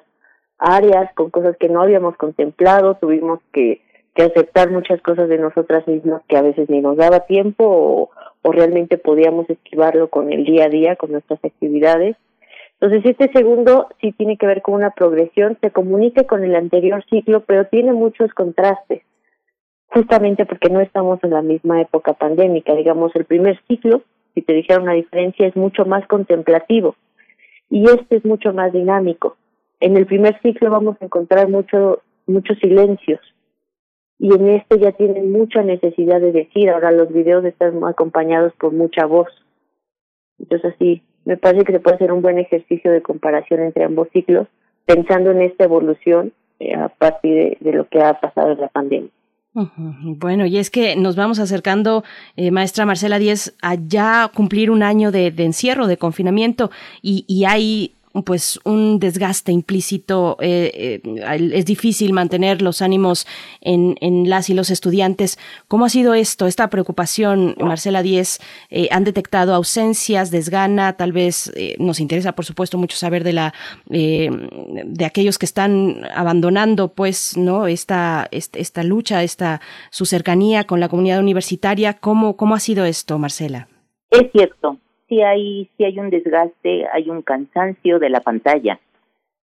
áreas, 0.58 1.12
con 1.14 1.30
cosas 1.30 1.56
que 1.58 1.68
no 1.68 1.82
habíamos 1.82 2.16
contemplado, 2.16 2.96
tuvimos 2.96 3.40
que, 3.52 3.82
que 4.14 4.22
aceptar 4.22 4.70
muchas 4.70 5.00
cosas 5.02 5.28
de 5.28 5.38
nosotras 5.38 5.86
mismas 5.86 6.22
que 6.28 6.36
a 6.36 6.42
veces 6.42 6.68
ni 6.70 6.80
nos 6.80 6.96
daba 6.96 7.20
tiempo 7.20 7.64
o, 7.66 8.10
o 8.42 8.52
realmente 8.52 8.98
podíamos 8.98 9.48
esquivarlo 9.50 10.08
con 10.08 10.32
el 10.32 10.44
día 10.44 10.64
a 10.64 10.68
día, 10.68 10.96
con 10.96 11.12
nuestras 11.12 11.44
actividades. 11.44 12.16
Entonces, 12.80 13.10
este 13.10 13.30
segundo 13.32 13.88
sí 14.00 14.12
tiene 14.12 14.36
que 14.36 14.46
ver 14.46 14.62
con 14.62 14.74
una 14.74 14.90
progresión, 14.90 15.56
se 15.60 15.70
comunica 15.70 16.24
con 16.24 16.44
el 16.44 16.54
anterior 16.54 17.04
ciclo, 17.08 17.40
pero 17.40 17.66
tiene 17.66 17.92
muchos 17.92 18.32
contrastes, 18.34 19.02
justamente 19.86 20.44
porque 20.44 20.68
no 20.68 20.80
estamos 20.80 21.22
en 21.24 21.30
la 21.30 21.42
misma 21.42 21.80
época 21.80 22.12
pandémica. 22.12 22.74
Digamos, 22.74 23.16
el 23.16 23.24
primer 23.24 23.58
ciclo, 23.66 24.02
si 24.34 24.42
te 24.42 24.52
dijera 24.52 24.82
una 24.82 24.92
diferencia, 24.92 25.46
es 25.46 25.56
mucho 25.56 25.86
más 25.86 26.06
contemplativo 26.06 26.96
y 27.70 27.84
este 27.84 28.16
es 28.16 28.24
mucho 28.24 28.52
más 28.52 28.72
dinámico. 28.72 29.36
En 29.80 29.96
el 29.96 30.06
primer 30.06 30.40
ciclo 30.40 30.70
vamos 30.70 30.96
a 31.00 31.04
encontrar 31.04 31.48
mucho, 31.48 32.02
muchos 32.26 32.58
silencios 32.58 33.20
y 34.18 34.34
en 34.34 34.48
este 34.48 34.78
ya 34.78 34.92
tienen 34.92 35.32
mucha 35.32 35.62
necesidad 35.62 36.20
de 36.20 36.32
decir. 36.32 36.70
Ahora 36.70 36.90
los 36.90 37.12
videos 37.12 37.44
están 37.44 37.82
acompañados 37.84 38.52
por 38.54 38.72
mucha 38.72 39.06
voz. 39.06 39.28
Entonces 40.38 40.74
así, 40.74 41.02
me 41.24 41.36
parece 41.36 41.64
que 41.64 41.72
se 41.72 41.80
puede 41.80 41.96
hacer 41.96 42.12
un 42.12 42.22
buen 42.22 42.38
ejercicio 42.38 42.90
de 42.90 43.02
comparación 43.02 43.60
entre 43.60 43.84
ambos 43.84 44.08
ciclos, 44.12 44.46
pensando 44.84 45.30
en 45.30 45.42
esta 45.42 45.64
evolución 45.64 46.32
eh, 46.60 46.74
a 46.74 46.88
partir 46.88 47.58
de 47.60 47.72
lo 47.72 47.88
que 47.88 48.00
ha 48.00 48.20
pasado 48.20 48.52
en 48.52 48.60
la 48.60 48.68
pandemia. 48.68 49.10
Bueno, 49.56 50.44
y 50.44 50.58
es 50.58 50.70
que 50.70 50.96
nos 50.96 51.16
vamos 51.16 51.38
acercando, 51.38 52.04
eh, 52.36 52.50
maestra 52.50 52.84
Marcela 52.84 53.18
Díez, 53.18 53.54
a 53.62 53.74
ya 53.74 54.30
cumplir 54.34 54.70
un 54.70 54.82
año 54.82 55.10
de, 55.10 55.28
encierro, 55.38 55.86
de 55.86 55.96
confinamiento, 55.96 56.70
y, 57.00 57.44
hay 57.46 57.94
pues 58.24 58.60
un 58.64 58.98
desgaste 58.98 59.52
implícito, 59.52 60.36
eh, 60.40 61.00
eh, 61.04 61.50
es 61.52 61.64
difícil 61.64 62.12
mantener 62.12 62.62
los 62.62 62.82
ánimos 62.82 63.26
en, 63.60 63.96
en, 64.00 64.28
las 64.28 64.50
y 64.50 64.54
los 64.54 64.70
estudiantes. 64.70 65.38
¿Cómo 65.68 65.84
ha 65.84 65.88
sido 65.88 66.14
esto, 66.14 66.46
esta 66.46 66.70
preocupación, 66.70 67.54
Marcela 67.58 68.02
Díez? 68.02 68.38
Eh, 68.70 68.88
¿Han 68.90 69.04
detectado 69.04 69.54
ausencias, 69.54 70.30
desgana? 70.30 70.94
Tal 70.94 71.12
vez 71.12 71.52
nos 71.78 72.00
interesa, 72.00 72.32
por 72.32 72.44
supuesto, 72.44 72.78
mucho 72.78 72.96
saber 72.96 73.24
de 73.24 73.32
la 73.32 73.54
de 73.88 75.04
aquellos 75.04 75.38
que 75.38 75.46
están 75.46 76.02
abandonando, 76.14 76.88
pues, 76.88 77.36
no 77.36 77.66
esta, 77.66 78.28
esta, 78.30 78.58
esta 78.58 78.82
lucha, 78.82 79.22
esta 79.22 79.60
su 79.90 80.06
cercanía 80.06 80.64
con 80.64 80.80
la 80.80 80.88
comunidad 80.88 81.20
universitaria. 81.20 81.94
¿Cómo, 81.94 82.36
cómo 82.36 82.54
ha 82.54 82.60
sido 82.60 82.84
esto, 82.84 83.18
Marcela? 83.18 83.68
Es 84.10 84.30
cierto, 84.32 84.78
sí 85.08 85.22
hay, 85.22 85.70
sí 85.76 85.84
hay 85.84 85.98
un 85.98 86.10
desgaste, 86.10 86.86
hay 86.92 87.10
un 87.10 87.22
cansancio 87.22 87.98
de 87.98 88.10
la 88.10 88.20
pantalla 88.20 88.80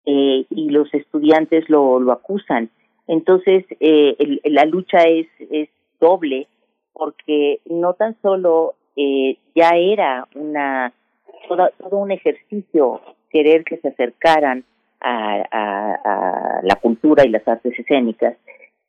eh, 0.05 0.45
y 0.49 0.69
los 0.69 0.93
estudiantes 0.93 1.69
lo, 1.69 1.99
lo 1.99 2.11
acusan. 2.11 2.69
Entonces, 3.07 3.65
eh, 3.79 4.39
la 4.45 4.65
lucha 4.65 5.03
es, 5.03 5.27
es 5.51 5.69
doble 5.99 6.47
porque 6.93 7.59
no 7.65 7.93
tan 7.93 8.15
solo 8.21 8.75
eh, 8.95 9.37
ya 9.55 9.71
era 9.71 10.27
una 10.35 10.93
todo, 11.47 11.69
todo 11.77 11.97
un 11.97 12.11
ejercicio 12.11 13.01
querer 13.29 13.63
que 13.63 13.77
se 13.77 13.89
acercaran 13.89 14.63
a, 15.01 15.43
a, 15.51 16.61
la 16.63 16.75
cultura 16.75 17.25
y 17.25 17.29
las 17.29 17.45
artes 17.47 17.77
escénicas, 17.77 18.37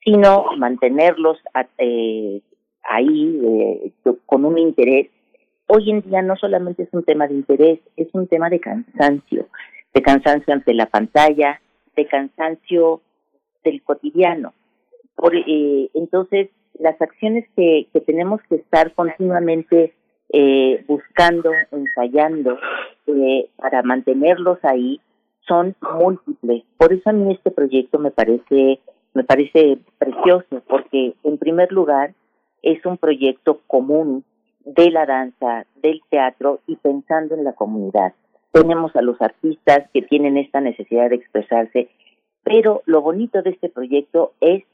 sino 0.04 0.44
mantenerlos 0.56 1.38
eh, 1.78 2.40
ahí 2.84 3.40
eh, 3.42 3.92
con 4.26 4.44
un 4.44 4.58
interés 4.58 5.08
hoy 5.66 5.90
en 5.90 6.02
día 6.02 6.22
no 6.22 6.36
solamente 6.36 6.84
es 6.84 6.88
un 6.92 7.04
tema 7.04 7.26
de 7.26 7.34
interés, 7.34 7.80
es 7.96 8.08
un 8.12 8.26
tema 8.26 8.48
de 8.50 8.60
cansancio, 8.60 9.48
de 9.92 10.02
cansancio 10.02 10.52
ante 10.52 10.74
la 10.74 10.86
pantalla, 10.86 11.60
de 11.96 12.06
cansancio 12.06 13.00
del 13.62 13.82
cotidiano. 13.82 14.52
Por, 15.16 15.34
eh, 15.36 15.90
entonces, 15.94 16.50
las 16.78 17.00
acciones 17.00 17.46
que, 17.56 17.86
que 17.92 18.00
tenemos 18.00 18.40
que 18.48 18.56
estar 18.56 18.92
continuamente 18.94 19.94
eh, 20.30 20.84
buscando, 20.88 21.50
ensayando 21.70 22.58
eh, 23.06 23.48
para 23.56 23.82
mantenerlos 23.82 24.58
ahí 24.64 25.00
son 25.46 25.76
múltiples. 25.80 26.64
Por 26.76 26.92
eso 26.92 27.10
a 27.10 27.12
mí 27.12 27.32
este 27.32 27.50
proyecto 27.50 27.98
me 27.98 28.10
parece 28.10 28.80
me 29.12 29.22
parece 29.22 29.78
precioso 29.98 30.62
porque 30.66 31.14
en 31.22 31.38
primer 31.38 31.70
lugar 31.70 32.14
es 32.62 32.84
un 32.84 32.96
proyecto 32.96 33.60
común 33.68 34.24
de 34.64 34.90
la 34.90 35.06
danza, 35.06 35.66
del 35.76 36.00
teatro 36.10 36.60
y 36.66 36.76
pensando 36.76 37.34
en 37.34 37.44
la 37.44 37.52
comunidad. 37.52 38.14
Tenemos 38.52 38.94
a 38.96 39.02
los 39.02 39.20
artistas 39.20 39.88
que 39.92 40.02
tienen 40.02 40.36
esta 40.36 40.60
necesidad 40.60 41.10
de 41.10 41.16
expresarse, 41.16 41.88
pero 42.42 42.82
lo 42.86 43.02
bonito 43.02 43.42
de 43.42 43.50
este 43.50 43.68
proyecto 43.68 44.32
es 44.40 44.64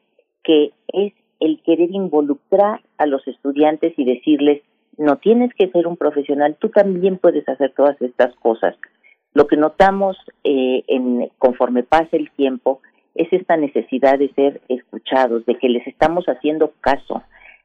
que 0.44 0.72
es 0.88 1.12
el 1.40 1.62
querer 1.62 1.90
involucrar 1.90 2.80
a 2.98 3.06
los 3.06 3.26
estudiantes 3.26 3.94
y 3.96 4.04
decirles, 4.04 4.62
no 4.98 5.16
tienes 5.16 5.52
que 5.54 5.70
ser 5.70 5.86
un 5.86 5.96
profesional, 5.96 6.56
tú 6.60 6.68
también 6.68 7.16
puedes 7.16 7.48
hacer 7.48 7.72
todas 7.74 8.00
estas 8.02 8.34
cosas. 8.36 8.76
Lo 9.32 9.46
que 9.46 9.56
notamos 9.56 10.16
eh, 10.44 10.84
en, 10.88 11.30
conforme 11.38 11.82
pasa 11.82 12.08
el 12.12 12.30
tiempo 12.32 12.80
es 13.14 13.32
esta 13.32 13.56
necesidad 13.56 14.18
de 14.18 14.32
ser 14.34 14.60
escuchados, 14.68 15.46
de 15.46 15.56
que 15.56 15.68
les 15.68 15.86
estamos 15.86 16.26
haciendo 16.26 16.72
caso, 16.80 17.22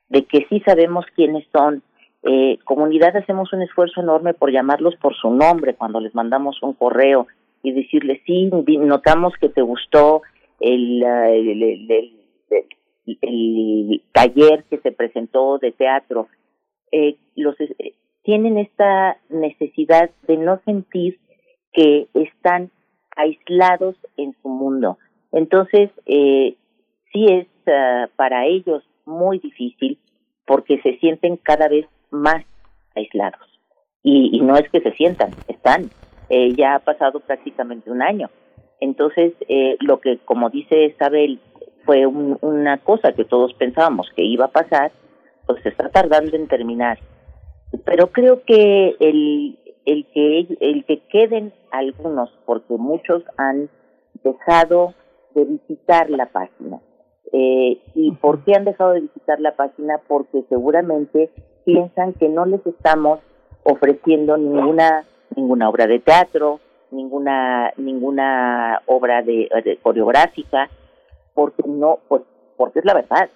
de 0.09 0.23
que 0.25 0.45
sí 0.49 0.61
sabemos 0.61 1.05
quiénes 1.15 1.45
son, 1.51 1.83
eh, 2.25 2.57
comunidad 2.63 3.15
hacemos 3.15 3.53
un 3.53 3.61
esfuerzo 3.61 4.01
enorme 4.01 4.33
por 4.33 4.51
llamarlos 4.51 4.95
por 4.95 5.15
su 5.15 5.29
nombre 5.29 5.75
cuando 5.75 5.99
les 5.99 6.15
mandamos 6.15 6.61
un 6.63 6.73
correo 6.73 7.27
y 7.61 7.71
decirles, 7.71 8.21
sí, 8.25 8.49
notamos 8.51 9.33
que 9.39 9.49
te 9.49 9.61
gustó 9.61 10.23
el, 10.59 11.03
el, 11.03 11.63
el, 13.21 14.01
taller 14.11 14.63
que 14.69 14.79
se 14.79 14.91
presentó 14.91 15.59
de 15.59 15.71
teatro. 15.71 16.27
Eh, 16.91 17.17
los, 17.35 17.59
eh, 17.59 17.93
tienen 18.23 18.57
esta 18.57 19.17
necesidad 19.29 20.09
de 20.27 20.37
no 20.37 20.59
sentir 20.65 21.19
que 21.73 22.07
están 22.15 22.71
aislados 23.15 23.95
en 24.17 24.35
su 24.41 24.49
mundo. 24.49 24.97
Entonces, 25.31 25.91
eh, 26.07 26.55
sí 27.13 27.25
es 27.25 27.47
uh, 27.67 28.09
para 28.15 28.47
ellos 28.47 28.83
muy 29.05 29.37
difícil 29.39 29.99
porque 30.47 30.81
se 30.81 30.97
sienten 30.97 31.37
cada 31.37 31.67
vez 31.67 31.85
más 32.21 32.43
aislados. 32.95 33.41
Y, 34.03 34.37
y 34.37 34.41
no 34.41 34.55
es 34.55 34.69
que 34.69 34.81
se 34.81 34.91
sientan, 34.93 35.31
están. 35.47 35.89
Eh, 36.29 36.53
ya 36.55 36.75
ha 36.75 36.79
pasado 36.79 37.19
prácticamente 37.19 37.91
un 37.91 38.01
año. 38.01 38.29
Entonces, 38.79 39.33
eh, 39.47 39.77
lo 39.79 39.99
que, 39.99 40.19
como 40.25 40.49
dice 40.49 40.85
Isabel, 40.85 41.39
fue 41.85 42.05
una 42.05 42.77
cosa 42.79 43.13
que 43.13 43.25
todos 43.25 43.53
pensábamos 43.53 44.09
que 44.15 44.23
iba 44.23 44.45
a 44.45 44.51
pasar, 44.51 44.91
pues 45.45 45.61
se 45.61 45.69
está 45.69 45.89
tardando 45.89 46.35
en 46.35 46.47
terminar. 46.47 46.97
Pero 47.85 48.11
creo 48.11 48.43
que 48.43 48.95
el, 48.99 49.59
el 49.85 50.05
que 50.07 50.47
el 50.59 50.85
que 50.85 50.99
queden 51.07 51.53
algunos, 51.71 52.29
porque 52.45 52.73
muchos 52.75 53.23
han 53.37 53.69
dejado 54.23 54.93
de 55.35 55.45
visitar 55.45 56.09
la 56.09 56.27
página. 56.27 56.81
Eh, 57.31 57.81
¿Y 57.93 58.11
por 58.13 58.43
qué 58.43 58.53
han 58.55 58.65
dejado 58.65 58.93
de 58.93 59.01
visitar 59.01 59.39
la 59.39 59.55
página? 59.55 59.99
Porque 60.07 60.43
seguramente 60.49 61.29
piensan 61.65 62.13
que 62.13 62.29
no 62.29 62.45
les 62.45 62.65
estamos 62.65 63.19
ofreciendo 63.63 64.37
ninguna 64.37 65.03
ninguna 65.35 65.69
obra 65.69 65.87
de 65.87 65.99
teatro, 65.99 66.59
ninguna 66.91 67.73
ninguna 67.77 68.81
obra 68.85 69.21
de, 69.21 69.49
coreográfica, 69.81 70.69
porque 71.33 71.63
no, 71.67 71.99
pues 72.07 72.21
porque 72.57 72.79
es 72.79 72.85
la 72.85 72.93
verdad. 72.93 73.29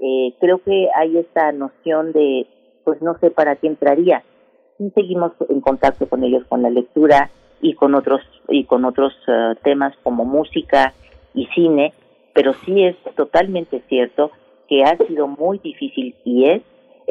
Eh, 0.00 0.34
creo 0.40 0.58
que 0.62 0.88
hay 0.94 1.18
esta 1.18 1.52
noción 1.52 2.12
de, 2.12 2.46
pues 2.84 3.00
no 3.02 3.18
sé 3.18 3.30
para 3.30 3.56
qué 3.56 3.68
entraría. 3.68 4.22
Sí 4.78 4.90
seguimos 4.94 5.32
en 5.48 5.60
contacto 5.60 6.08
con 6.08 6.24
ellos 6.24 6.44
con 6.48 6.62
la 6.62 6.70
lectura 6.70 7.30
y 7.60 7.74
con 7.74 7.94
otros 7.94 8.22
y 8.48 8.64
con 8.64 8.84
otros 8.84 9.12
eh, 9.28 9.54
temas 9.62 9.94
como 10.02 10.24
música 10.24 10.94
y 11.34 11.46
cine, 11.54 11.92
pero 12.34 12.54
sí 12.64 12.84
es 12.84 12.96
totalmente 13.14 13.82
cierto 13.88 14.30
que 14.68 14.82
ha 14.84 14.96
sido 14.96 15.26
muy 15.26 15.58
difícil 15.58 16.14
y 16.24 16.48
es 16.50 16.62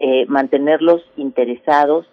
eh, 0.02 0.26
mantenerlos 0.28 1.02
interesados 1.18 2.06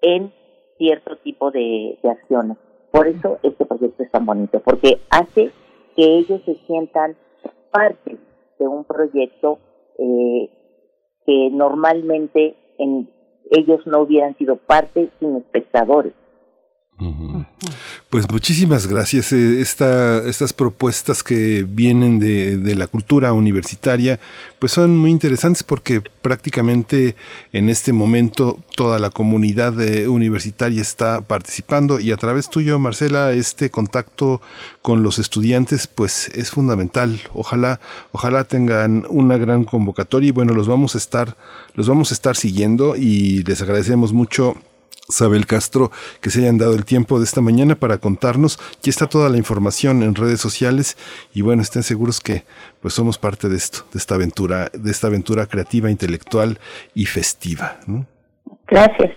en 0.00 0.32
cierto 0.78 1.16
tipo 1.18 1.50
de, 1.50 1.98
acciones. 2.04 2.56
Por 2.90 3.08
eso 3.08 3.38
este 3.42 3.66
proyecto 3.66 4.02
es 4.02 4.10
tan 4.10 4.24
bonito, 4.24 4.60
porque 4.60 5.00
hace 5.10 5.50
que 5.96 6.18
ellos 6.18 6.40
se 6.44 6.54
sientan 6.66 7.16
parte 7.70 8.16
de 8.58 8.68
un 8.68 8.84
proyecto 8.84 9.58
eh, 9.98 10.50
que 11.26 11.50
normalmente 11.52 12.56
en, 12.78 13.10
ellos 13.50 13.86
no 13.86 14.00
hubieran 14.00 14.36
sido 14.36 14.56
parte 14.56 15.10
sin 15.20 15.36
espectadores. 15.36 16.14
Pues 18.16 18.30
muchísimas 18.30 18.86
gracias. 18.86 19.30
Eh, 19.34 19.60
estas 19.60 20.54
propuestas 20.54 21.22
que 21.22 21.66
vienen 21.68 22.18
de, 22.18 22.74
la 22.74 22.86
cultura 22.86 23.34
universitaria, 23.34 24.18
pues 24.58 24.72
son 24.72 24.96
muy 24.96 25.10
interesantes 25.10 25.62
porque 25.62 26.00
prácticamente 26.00 27.14
en 27.52 27.68
este 27.68 27.92
momento 27.92 28.58
toda 28.74 28.98
la 28.98 29.10
comunidad 29.10 29.78
eh, 29.82 30.08
universitaria 30.08 30.80
está 30.80 31.20
participando 31.20 32.00
y 32.00 32.10
a 32.10 32.16
través 32.16 32.48
tuyo, 32.48 32.78
Marcela, 32.78 33.32
este 33.32 33.68
contacto 33.68 34.40
con 34.80 35.02
los 35.02 35.18
estudiantes, 35.18 35.86
pues 35.86 36.30
es 36.30 36.50
fundamental. 36.50 37.20
Ojalá, 37.34 37.80
ojalá 38.12 38.44
tengan 38.44 39.04
una 39.10 39.36
gran 39.36 39.64
convocatoria 39.64 40.28
y 40.28 40.32
bueno, 40.32 40.54
los 40.54 40.68
vamos 40.68 40.94
a 40.94 40.98
estar, 40.98 41.36
los 41.74 41.86
vamos 41.86 42.12
a 42.12 42.14
estar 42.14 42.34
siguiendo 42.34 42.96
y 42.96 43.42
les 43.42 43.60
agradecemos 43.60 44.14
mucho 44.14 44.56
Sabel 45.08 45.46
Castro, 45.46 45.90
que 46.20 46.30
se 46.30 46.40
hayan 46.40 46.58
dado 46.58 46.74
el 46.74 46.84
tiempo 46.84 47.18
de 47.18 47.24
esta 47.24 47.40
mañana 47.40 47.74
para 47.74 47.98
contarnos. 47.98 48.58
Ya 48.82 48.90
está 48.90 49.06
toda 49.06 49.28
la 49.28 49.36
información 49.36 50.02
en 50.02 50.14
redes 50.14 50.40
sociales 50.40 50.96
y 51.32 51.42
bueno, 51.42 51.62
estén 51.62 51.82
seguros 51.82 52.20
que 52.20 52.44
pues 52.80 52.94
somos 52.94 53.18
parte 53.18 53.48
de 53.48 53.56
esto, 53.56 53.84
de 53.92 53.98
esta 53.98 54.16
aventura, 54.16 54.70
de 54.72 54.90
esta 54.90 55.06
aventura 55.06 55.46
creativa, 55.46 55.90
intelectual 55.90 56.58
y 56.94 57.06
festiva. 57.06 57.78
Gracias. 58.66 59.12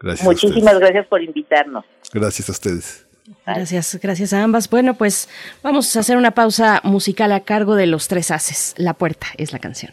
Gracias. 0.00 0.26
Muchísimas 0.26 0.78
gracias 0.78 1.06
por 1.06 1.22
invitarnos. 1.22 1.84
Gracias 2.12 2.48
a 2.48 2.52
ustedes. 2.52 3.06
Gracias, 3.44 3.98
gracias 4.00 4.32
a 4.32 4.42
ambas. 4.42 4.70
Bueno, 4.70 4.94
pues 4.94 5.28
vamos 5.62 5.94
a 5.96 6.00
hacer 6.00 6.16
una 6.16 6.32
pausa 6.32 6.80
musical 6.84 7.32
a 7.32 7.40
cargo 7.40 7.74
de 7.74 7.86
los 7.86 8.08
tres 8.08 8.30
haces. 8.30 8.74
La 8.76 8.94
puerta 8.94 9.26
es 9.36 9.52
la 9.52 9.58
canción. 9.58 9.92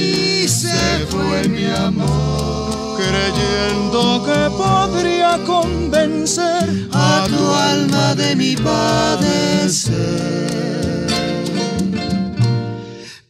fue 1.27 1.47
mi 1.47 1.65
amor. 1.65 2.97
Creyendo 2.97 4.23
que 4.25 4.49
podría 4.55 5.37
convencer 5.45 6.87
a 6.91 7.25
tu 7.27 7.53
alma 7.53 8.15
de 8.15 8.35
mi 8.35 8.55
padecer. 8.55 9.91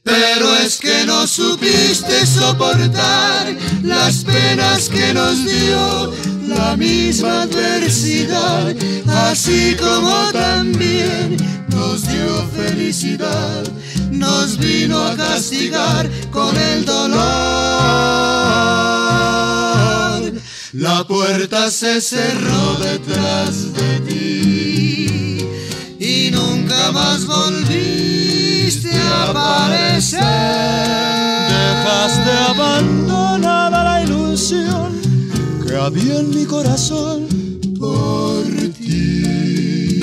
Pero 0.03 0.55
es 0.57 0.79
que 0.79 1.05
no 1.05 1.25
supiste 1.27 2.25
soportar 2.25 3.55
las 3.83 4.23
penas 4.23 4.89
que 4.89 5.13
nos 5.13 5.45
dio 5.45 6.11
la 6.57 6.75
misma 6.77 7.43
adversidad, 7.43 8.75
así 9.07 9.75
como 9.79 10.31
también 10.31 11.37
nos 11.67 12.07
dio 12.07 12.47
felicidad, 12.55 13.63
nos 14.11 14.57
vino 14.57 14.99
a 14.99 15.15
castigar 15.15 16.09
con 16.31 16.55
el 16.57 16.85
dolor. 16.85 17.21
La 20.73 21.05
puerta 21.07 21.69
se 21.69 22.01
cerró 22.01 22.75
detrás 22.75 23.73
de 23.73 23.99
ti 24.07 25.37
y 25.99 26.31
nunca 26.31 26.91
más 26.91 27.25
volviste 27.25 28.91
a 28.93 29.29
aparecer. 29.29 30.21
Dejaste 31.49 32.31
que 32.55 33.20
había 35.81 36.19
en 36.19 36.29
mi 36.29 36.45
corazón 36.45 37.27
por 37.79 38.43
ti. 38.77 39.99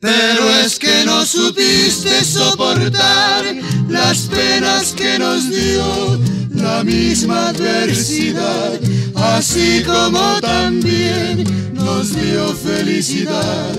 Pero 0.00 0.50
es 0.62 0.78
que 0.78 1.04
no 1.04 1.24
supiste 1.26 2.24
soportar 2.24 3.44
las 3.88 4.18
penas 4.22 4.92
que 4.92 5.18
nos 5.18 5.48
dio 5.50 6.18
la 6.50 6.84
misma 6.84 7.48
adversidad, 7.48 8.80
así 9.14 9.82
como 9.84 10.40
también 10.40 11.44
nos 11.72 12.14
dio 12.14 12.54
felicidad, 12.54 13.74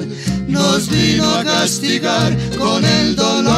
nos 0.47 0.89
vino 0.89 1.30
a 1.30 1.43
castigar 1.43 2.38
con 2.58 2.84
el 2.84 3.16
dolor. 3.16 3.56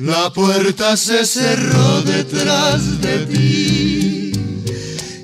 La 0.00 0.32
puerta 0.32 0.96
se 0.96 1.24
cerró 1.24 2.02
detrás 2.02 3.00
de 3.00 3.26
ti 3.26 4.32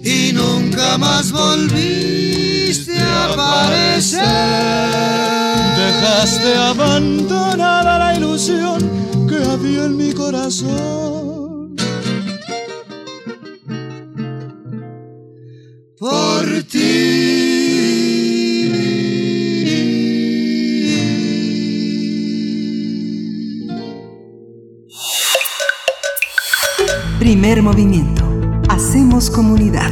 y 0.05 0.33
nunca 0.33 0.99
más 0.99 1.33
volviste 2.75 2.99
a 2.99 3.33
aparecer. 3.33 4.23
Dejaste 5.77 6.55
abandonada 6.57 7.99
la 7.99 8.17
ilusión 8.17 8.79
que 9.29 9.37
había 9.37 9.85
en 9.85 9.97
mi 9.97 10.13
corazón. 10.13 11.77
Por 15.99 16.63
ti. 16.65 16.81
Primer 27.19 27.63
movimiento. 27.63 28.23
Hacemos 28.69 29.31
comunidad. 29.31 29.91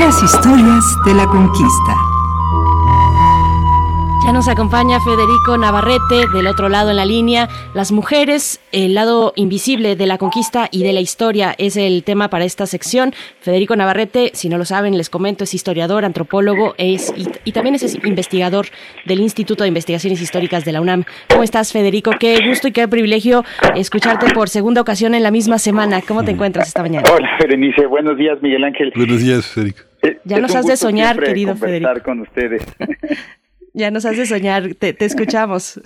Otras 0.00 0.22
historias 0.22 0.96
de 1.04 1.12
la 1.12 1.26
conquista. 1.26 2.09
Ya 4.30 4.34
nos 4.34 4.46
acompaña 4.46 5.00
Federico 5.00 5.58
Navarrete 5.58 6.28
del 6.32 6.46
otro 6.46 6.68
lado 6.68 6.90
en 6.90 6.96
la 6.98 7.04
línea. 7.04 7.48
Las 7.74 7.90
mujeres, 7.90 8.60
el 8.70 8.94
lado 8.94 9.32
invisible 9.34 9.96
de 9.96 10.06
la 10.06 10.18
conquista 10.18 10.68
y 10.70 10.84
de 10.84 10.92
la 10.92 11.00
historia 11.00 11.56
es 11.58 11.76
el 11.76 12.04
tema 12.04 12.30
para 12.30 12.44
esta 12.44 12.66
sección. 12.66 13.12
Federico 13.40 13.74
Navarrete, 13.74 14.30
si 14.34 14.48
no 14.48 14.56
lo 14.56 14.64
saben, 14.64 14.96
les 14.96 15.10
comento, 15.10 15.42
es 15.42 15.52
historiador, 15.52 16.04
antropólogo 16.04 16.76
es, 16.78 17.12
y, 17.16 17.26
y 17.44 17.50
también 17.50 17.74
es 17.74 17.98
investigador 18.04 18.66
del 19.04 19.18
Instituto 19.18 19.64
de 19.64 19.68
Investigaciones 19.68 20.22
Históricas 20.22 20.64
de 20.64 20.70
la 20.74 20.80
UNAM. 20.80 21.02
¿Cómo 21.28 21.42
estás, 21.42 21.72
Federico? 21.72 22.12
Qué 22.12 22.38
gusto 22.46 22.68
y 22.68 22.72
qué 22.72 22.86
privilegio 22.86 23.44
escucharte 23.74 24.32
por 24.32 24.48
segunda 24.48 24.80
ocasión 24.80 25.16
en 25.16 25.24
la 25.24 25.32
misma 25.32 25.58
semana. 25.58 26.02
¿Cómo 26.06 26.22
te 26.22 26.30
encuentras 26.30 26.68
esta 26.68 26.82
mañana? 26.82 27.10
Hola, 27.12 27.30
Berenice. 27.40 27.84
Buenos 27.86 28.16
días, 28.16 28.40
Miguel 28.40 28.62
Ángel. 28.62 28.92
Buenos 28.94 29.18
días, 29.18 29.44
Federico. 29.46 29.80
Eh, 30.02 30.18
Ya 30.22 30.38
nos 30.38 30.54
has 30.54 30.66
de 30.66 30.76
soñar, 30.76 31.18
querido 31.18 31.54
conversar 31.54 31.80
Federico. 31.80 32.04
con 32.04 32.20
ustedes. 32.20 32.62
Ya 33.72 33.90
nos 33.90 34.04
hace 34.04 34.26
soñar, 34.26 34.74
te, 34.74 34.92
te 34.92 35.04
escuchamos. 35.04 35.80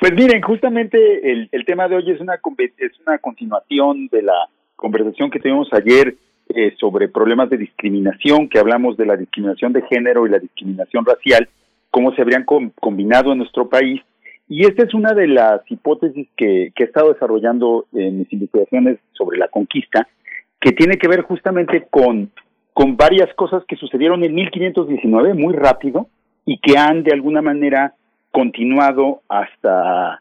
Pues 0.00 0.12
miren, 0.12 0.42
justamente 0.42 0.98
el, 1.30 1.64
tema 1.64 1.88
de 1.88 1.96
hoy 1.96 2.10
es 2.10 2.20
una 2.20 2.34
es 2.34 3.00
una 3.06 3.18
continuación 3.18 4.08
de 4.08 4.22
la 4.22 4.48
conversación 4.76 5.30
que 5.30 5.40
tuvimos 5.40 5.68
ayer 5.72 6.16
eh, 6.50 6.74
sobre 6.78 7.08
problemas 7.08 7.50
de 7.50 7.56
discriminación, 7.56 8.48
que 8.48 8.58
hablamos 8.58 8.96
de 8.96 9.06
la 9.06 9.16
discriminación 9.16 9.72
de 9.72 9.82
género 9.82 10.26
y 10.26 10.30
la 10.30 10.38
discriminación 10.38 11.04
racial, 11.04 11.48
cómo 11.90 12.14
se 12.14 12.22
habrían 12.22 12.44
com- 12.44 12.70
combinado 12.80 13.32
en 13.32 13.38
nuestro 13.38 13.68
país. 13.68 14.00
Y 14.48 14.66
esta 14.66 14.82
es 14.84 14.92
una 14.92 15.14
de 15.14 15.26
las 15.26 15.62
hipótesis 15.70 16.28
que, 16.36 16.70
que 16.74 16.84
he 16.84 16.86
estado 16.86 17.12
desarrollando 17.12 17.86
en 17.94 18.18
mis 18.18 18.32
investigaciones 18.32 18.98
sobre 19.12 19.38
la 19.38 19.48
conquista, 19.48 20.06
que 20.60 20.72
tiene 20.72 20.98
que 20.98 21.08
ver 21.08 21.22
justamente 21.22 21.86
con, 21.90 22.30
con 22.74 22.96
varias 22.96 23.32
cosas 23.34 23.64
que 23.66 23.76
sucedieron 23.76 24.22
en 24.22 24.34
1519, 24.34 25.34
muy 25.34 25.54
rápido, 25.54 26.08
y 26.46 26.58
que 26.58 26.78
han 26.78 27.02
de 27.02 27.12
alguna 27.12 27.42
manera 27.42 27.94
continuado 28.30 29.22
hasta, 29.28 30.20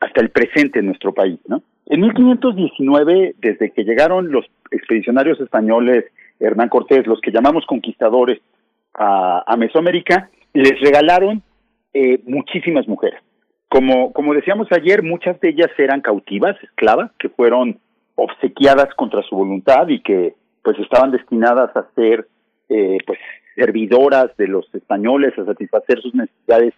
hasta 0.00 0.20
el 0.20 0.30
presente 0.30 0.80
en 0.80 0.86
nuestro 0.86 1.12
país, 1.12 1.38
¿no? 1.46 1.62
En 1.86 2.00
1519, 2.00 3.34
desde 3.38 3.70
que 3.70 3.84
llegaron 3.84 4.30
los 4.30 4.46
expedicionarios 4.70 5.40
españoles, 5.40 6.04
Hernán 6.40 6.68
Cortés, 6.68 7.06
los 7.06 7.20
que 7.20 7.30
llamamos 7.30 7.66
conquistadores 7.66 8.40
a, 8.94 9.54
Mesoamérica, 9.56 10.30
les 10.54 10.80
regalaron 10.80 11.42
eh, 11.92 12.20
muchísimas 12.24 12.86
mujeres. 12.88 13.20
Como, 13.68 14.12
como 14.12 14.34
decíamos 14.34 14.68
ayer, 14.70 15.02
muchas 15.02 15.40
de 15.40 15.50
ellas 15.50 15.70
eran 15.78 16.00
cautivas, 16.00 16.56
esclavas, 16.62 17.10
que 17.18 17.28
fueron 17.30 17.78
obsequiadas 18.14 18.94
contra 18.94 19.22
su 19.22 19.36
voluntad 19.36 19.88
y 19.88 20.00
que 20.00 20.34
pues 20.62 20.78
estaban 20.78 21.10
destinadas 21.10 21.74
a 21.76 21.86
ser 21.94 22.28
eh, 22.68 22.98
pues 23.06 23.18
servidoras 23.54 24.36
de 24.36 24.48
los 24.48 24.72
españoles 24.74 25.36
a 25.38 25.44
satisfacer 25.44 26.00
sus 26.00 26.14
necesidades 26.14 26.74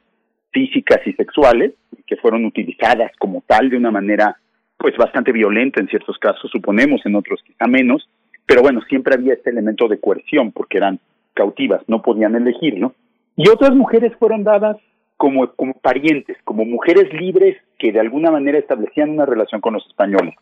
físicas 0.51 1.01
y 1.07 1.13
sexuales 1.13 1.73
que 2.07 2.17
fueron 2.17 2.45
utilizadas 2.45 3.13
como 3.19 3.43
tal 3.47 3.71
de 3.71 3.77
una 3.77 3.91
manera 3.91 4.37
pues 4.77 4.97
bastante 4.97 5.33
violenta 5.33 5.81
en 5.81 5.89
ciertos 5.89 6.19
casos 6.19 6.51
suponemos 6.51 7.01
en 7.05 7.17
otros 7.17 7.41
quizá 7.45 7.67
menos 7.67 8.09
pero 8.47 8.63
bueno 8.63 8.81
siempre 8.89 9.15
había 9.15 9.35
este 9.35 9.51
elemento 9.51 9.89
de 9.89 10.01
coerción 10.01 10.53
porque 10.53 10.79
eran 10.79 11.01
cautivas 11.35 11.83
no 11.89 12.03
podían 12.03 12.37
elegirlo 12.37 12.95
y 13.37 13.49
otras 13.49 13.75
mujeres 13.75 14.13
fueron 14.19 14.45
dadas 14.45 14.77
como 15.17 15.53
como 15.55 15.75
parientes 15.75 16.37
como 16.45 16.65
mujeres 16.65 17.13
libres 17.13 17.57
que 17.79 17.93
de 17.93 18.01
alguna 18.01 18.31
manera 18.31 18.59
establecían 18.59 19.11
una 19.11 19.27
relación 19.27 19.61
con 19.61 19.75
los 19.75 19.87
españoles. 19.87 20.35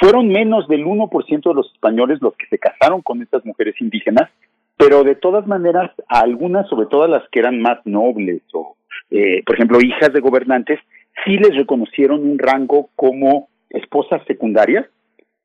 Fueron 0.00 0.28
menos 0.28 0.66
del 0.68 0.84
1% 0.84 1.48
de 1.48 1.54
los 1.54 1.72
españoles 1.72 2.18
los 2.20 2.36
que 2.36 2.46
se 2.46 2.58
casaron 2.58 3.02
con 3.02 3.22
estas 3.22 3.44
mujeres 3.44 3.74
indígenas 3.80 4.30
pero 4.78 5.02
de 5.02 5.16
todas 5.16 5.46
maneras 5.46 5.90
algunas, 6.06 6.68
sobre 6.68 6.86
todo 6.86 7.06
las 7.08 7.28
que 7.30 7.40
eran 7.40 7.60
más 7.60 7.84
nobles 7.84 8.42
o, 8.54 8.76
eh, 9.10 9.42
por 9.44 9.56
ejemplo, 9.56 9.80
hijas 9.80 10.12
de 10.12 10.20
gobernantes, 10.20 10.78
sí 11.24 11.36
les 11.36 11.54
reconocieron 11.56 12.22
un 12.22 12.38
rango 12.38 12.88
como 12.96 13.48
esposas 13.70 14.22
secundarias 14.26 14.86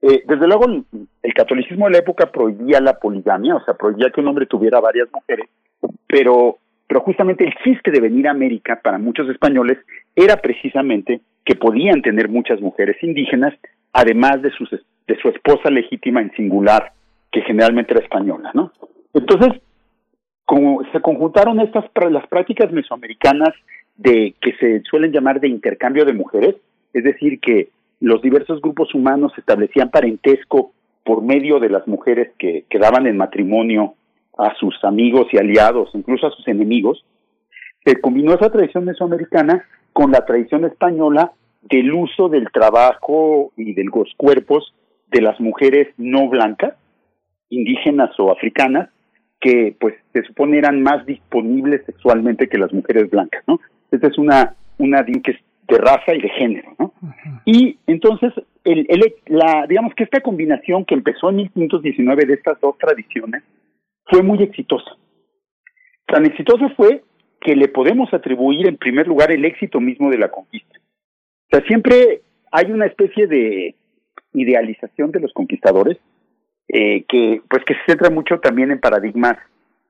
Eh, 0.05 0.21
desde 0.27 0.47
luego, 0.47 0.65
el, 1.23 1.33
catolicismo 1.33 1.85
de 1.85 1.93
la 1.93 1.99
época 1.99 2.29
prohibía 2.29 2.81
la 2.81 2.99
poligamia, 2.99 3.55
o 3.55 3.63
sea, 3.63 3.73
prohibía 3.73 4.09
que 4.11 4.19
un 4.19 4.27
hombre 4.27 4.45
tuviera 4.45 4.81
varias 4.81 5.07
mujeres, 5.13 5.47
pero, 6.07 6.57
pero 6.87 6.99
justamente 6.99 7.45
el 7.45 7.53
chiste 7.63 7.89
de 7.89 8.01
venir 8.01 8.27
a 8.27 8.31
América 8.31 8.81
para 8.83 8.97
muchos 8.97 9.29
españoles 9.29 9.77
era 10.13 10.35
precisamente 10.35 11.21
que 11.45 11.55
podían 11.55 12.01
tener 12.01 12.27
muchas 12.27 12.59
mujeres 12.59 12.97
indígenas, 13.01 13.53
además 13.93 14.41
de, 14.41 14.51
sus, 14.51 14.69
de 15.07 15.15
su 15.21 15.29
esposa 15.29 15.69
legítima 15.69 16.19
en 16.19 16.31
singular, 16.31 16.91
que 17.31 17.41
generalmente 17.43 17.93
era 17.93 18.03
española, 18.03 18.51
¿no? 18.53 18.73
Entonces, 19.13 19.61
como 20.45 20.81
se 20.91 21.01
conjuntaron 21.01 21.59
estas 21.59 21.85
las 22.11 22.27
prácticas 22.27 22.71
mesoamericanas 22.71 23.53
de 23.95 24.35
que 24.41 24.53
se 24.57 24.81
suelen 24.89 25.11
llamar 25.11 25.39
de 25.39 25.47
intercambio 25.47 26.05
de 26.05 26.13
mujeres, 26.13 26.55
es 26.93 27.03
decir, 27.03 27.39
que 27.39 27.69
los 27.99 28.21
diversos 28.21 28.61
grupos 28.61 28.93
humanos 28.93 29.31
establecían 29.37 29.89
parentesco 29.89 30.71
por 31.05 31.21
medio 31.21 31.59
de 31.59 31.69
las 31.69 31.87
mujeres 31.87 32.31
que, 32.37 32.65
quedaban 32.69 33.07
en 33.07 33.17
matrimonio 33.17 33.95
a 34.37 34.53
sus 34.55 34.75
amigos 34.83 35.27
y 35.31 35.37
aliados, 35.37 35.89
incluso 35.93 36.27
a 36.27 36.31
sus 36.31 36.47
enemigos, 36.47 37.05
se 37.85 37.99
combinó 38.01 38.33
esa 38.33 38.49
tradición 38.49 38.85
mesoamericana 38.85 39.65
con 39.91 40.11
la 40.11 40.25
tradición 40.25 40.65
española 40.65 41.31
del 41.61 41.93
uso 41.93 42.29
del 42.29 42.49
trabajo 42.51 43.51
y 43.55 43.73
de 43.73 43.83
los 43.83 44.11
cuerpos 44.17 44.73
de 45.11 45.21
las 45.21 45.39
mujeres 45.39 45.87
no 45.97 46.27
blancas, 46.27 46.73
indígenas 47.49 48.11
o 48.19 48.31
africanas, 48.31 48.89
que 49.43 49.75
pues 49.77 49.95
se 50.13 50.23
supone 50.23 50.57
eran 50.57 50.81
más 50.81 51.05
disponibles 51.05 51.85
sexualmente 51.85 52.47
que 52.47 52.57
las 52.57 52.71
mujeres 52.71 53.09
blancas, 53.09 53.43
¿no? 53.45 53.59
Esta 53.91 54.07
es 54.07 54.17
una, 54.17 54.55
una 54.77 55.03
que 55.03 55.31
es 55.31 55.37
de 55.67 55.77
raza 55.77 56.15
y 56.15 56.21
de 56.21 56.29
género, 56.29 56.73
¿no? 56.79 56.93
Y 57.43 57.77
entonces, 57.85 58.31
el, 58.63 58.85
el, 58.87 59.13
la, 59.27 59.65
digamos 59.67 59.93
que 59.95 60.05
esta 60.05 60.21
combinación 60.21 60.85
que 60.85 60.95
empezó 60.95 61.29
en 61.29 61.37
1519 61.37 62.25
de 62.25 62.33
estas 62.35 62.59
dos 62.61 62.77
tradiciones 62.77 63.43
fue 64.05 64.23
muy 64.23 64.41
exitosa. 64.41 64.91
Tan 66.07 66.25
exitosa 66.25 66.69
fue 66.77 67.03
que 67.41 67.55
le 67.57 67.67
podemos 67.67 68.13
atribuir 68.13 68.67
en 68.67 68.77
primer 68.77 69.07
lugar 69.07 69.29
el 69.31 69.43
éxito 69.43 69.81
mismo 69.81 70.09
de 70.09 70.19
la 70.19 70.29
conquista. 70.29 70.79
O 71.51 71.57
sea, 71.57 71.65
siempre 71.67 72.21
hay 72.49 72.71
una 72.71 72.85
especie 72.85 73.27
de 73.27 73.75
idealización 74.33 75.11
de 75.11 75.19
los 75.19 75.33
conquistadores 75.33 75.97
eh, 76.67 77.03
que 77.07 77.41
pues 77.49 77.63
que 77.65 77.75
se 77.75 77.85
centra 77.87 78.09
mucho 78.09 78.39
también 78.39 78.71
en 78.71 78.79
paradigmas 78.79 79.37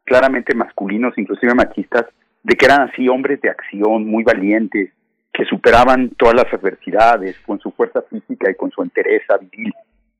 claramente 0.04 0.56
masculinos, 0.56 1.18
inclusive 1.18 1.54
machistas, 1.54 2.06
de 2.44 2.56
que 2.56 2.66
eran 2.66 2.90
así 2.90 3.08
hombres 3.08 3.40
de 3.42 3.50
acción, 3.50 4.06
muy 4.06 4.24
valientes, 4.24 4.92
que 5.32 5.46
superaban 5.46 6.10
todas 6.10 6.36
las 6.36 6.54
adversidades 6.54 7.38
con 7.46 7.60
su 7.60 7.72
fuerza 7.72 8.02
física 8.04 8.52
y 8.52 8.56
con 8.56 8.70
su 8.72 8.84
entereza 8.84 9.38
viril, 9.38 9.74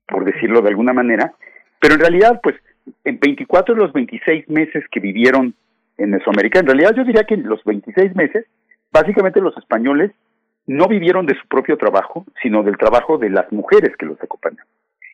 por 0.08 0.24
decirlo 0.24 0.60
de 0.60 0.70
alguna 0.70 0.92
manera, 0.92 1.32
pero 1.80 1.94
en 1.94 2.00
realidad, 2.00 2.40
pues, 2.42 2.56
en 3.04 3.18
24 3.20 3.74
de 3.74 3.80
los 3.82 3.92
26 3.92 4.48
meses 4.48 4.84
que 4.90 5.00
vivieron 5.00 5.54
en 5.98 6.10
Mesoamérica, 6.10 6.60
en 6.60 6.66
realidad 6.66 6.94
yo 6.96 7.04
diría 7.04 7.24
que 7.24 7.34
en 7.34 7.46
los 7.46 7.62
26 7.64 8.14
meses, 8.16 8.46
básicamente 8.90 9.40
los 9.40 9.56
españoles 9.56 10.10
no 10.66 10.88
vivieron 10.88 11.26
de 11.26 11.34
su 11.34 11.46
propio 11.46 11.76
trabajo, 11.76 12.24
sino 12.42 12.62
del 12.62 12.78
trabajo 12.78 13.18
de 13.18 13.30
las 13.30 13.52
mujeres 13.52 13.94
que 13.98 14.06
los 14.06 14.20
acompañaban. 14.22 14.66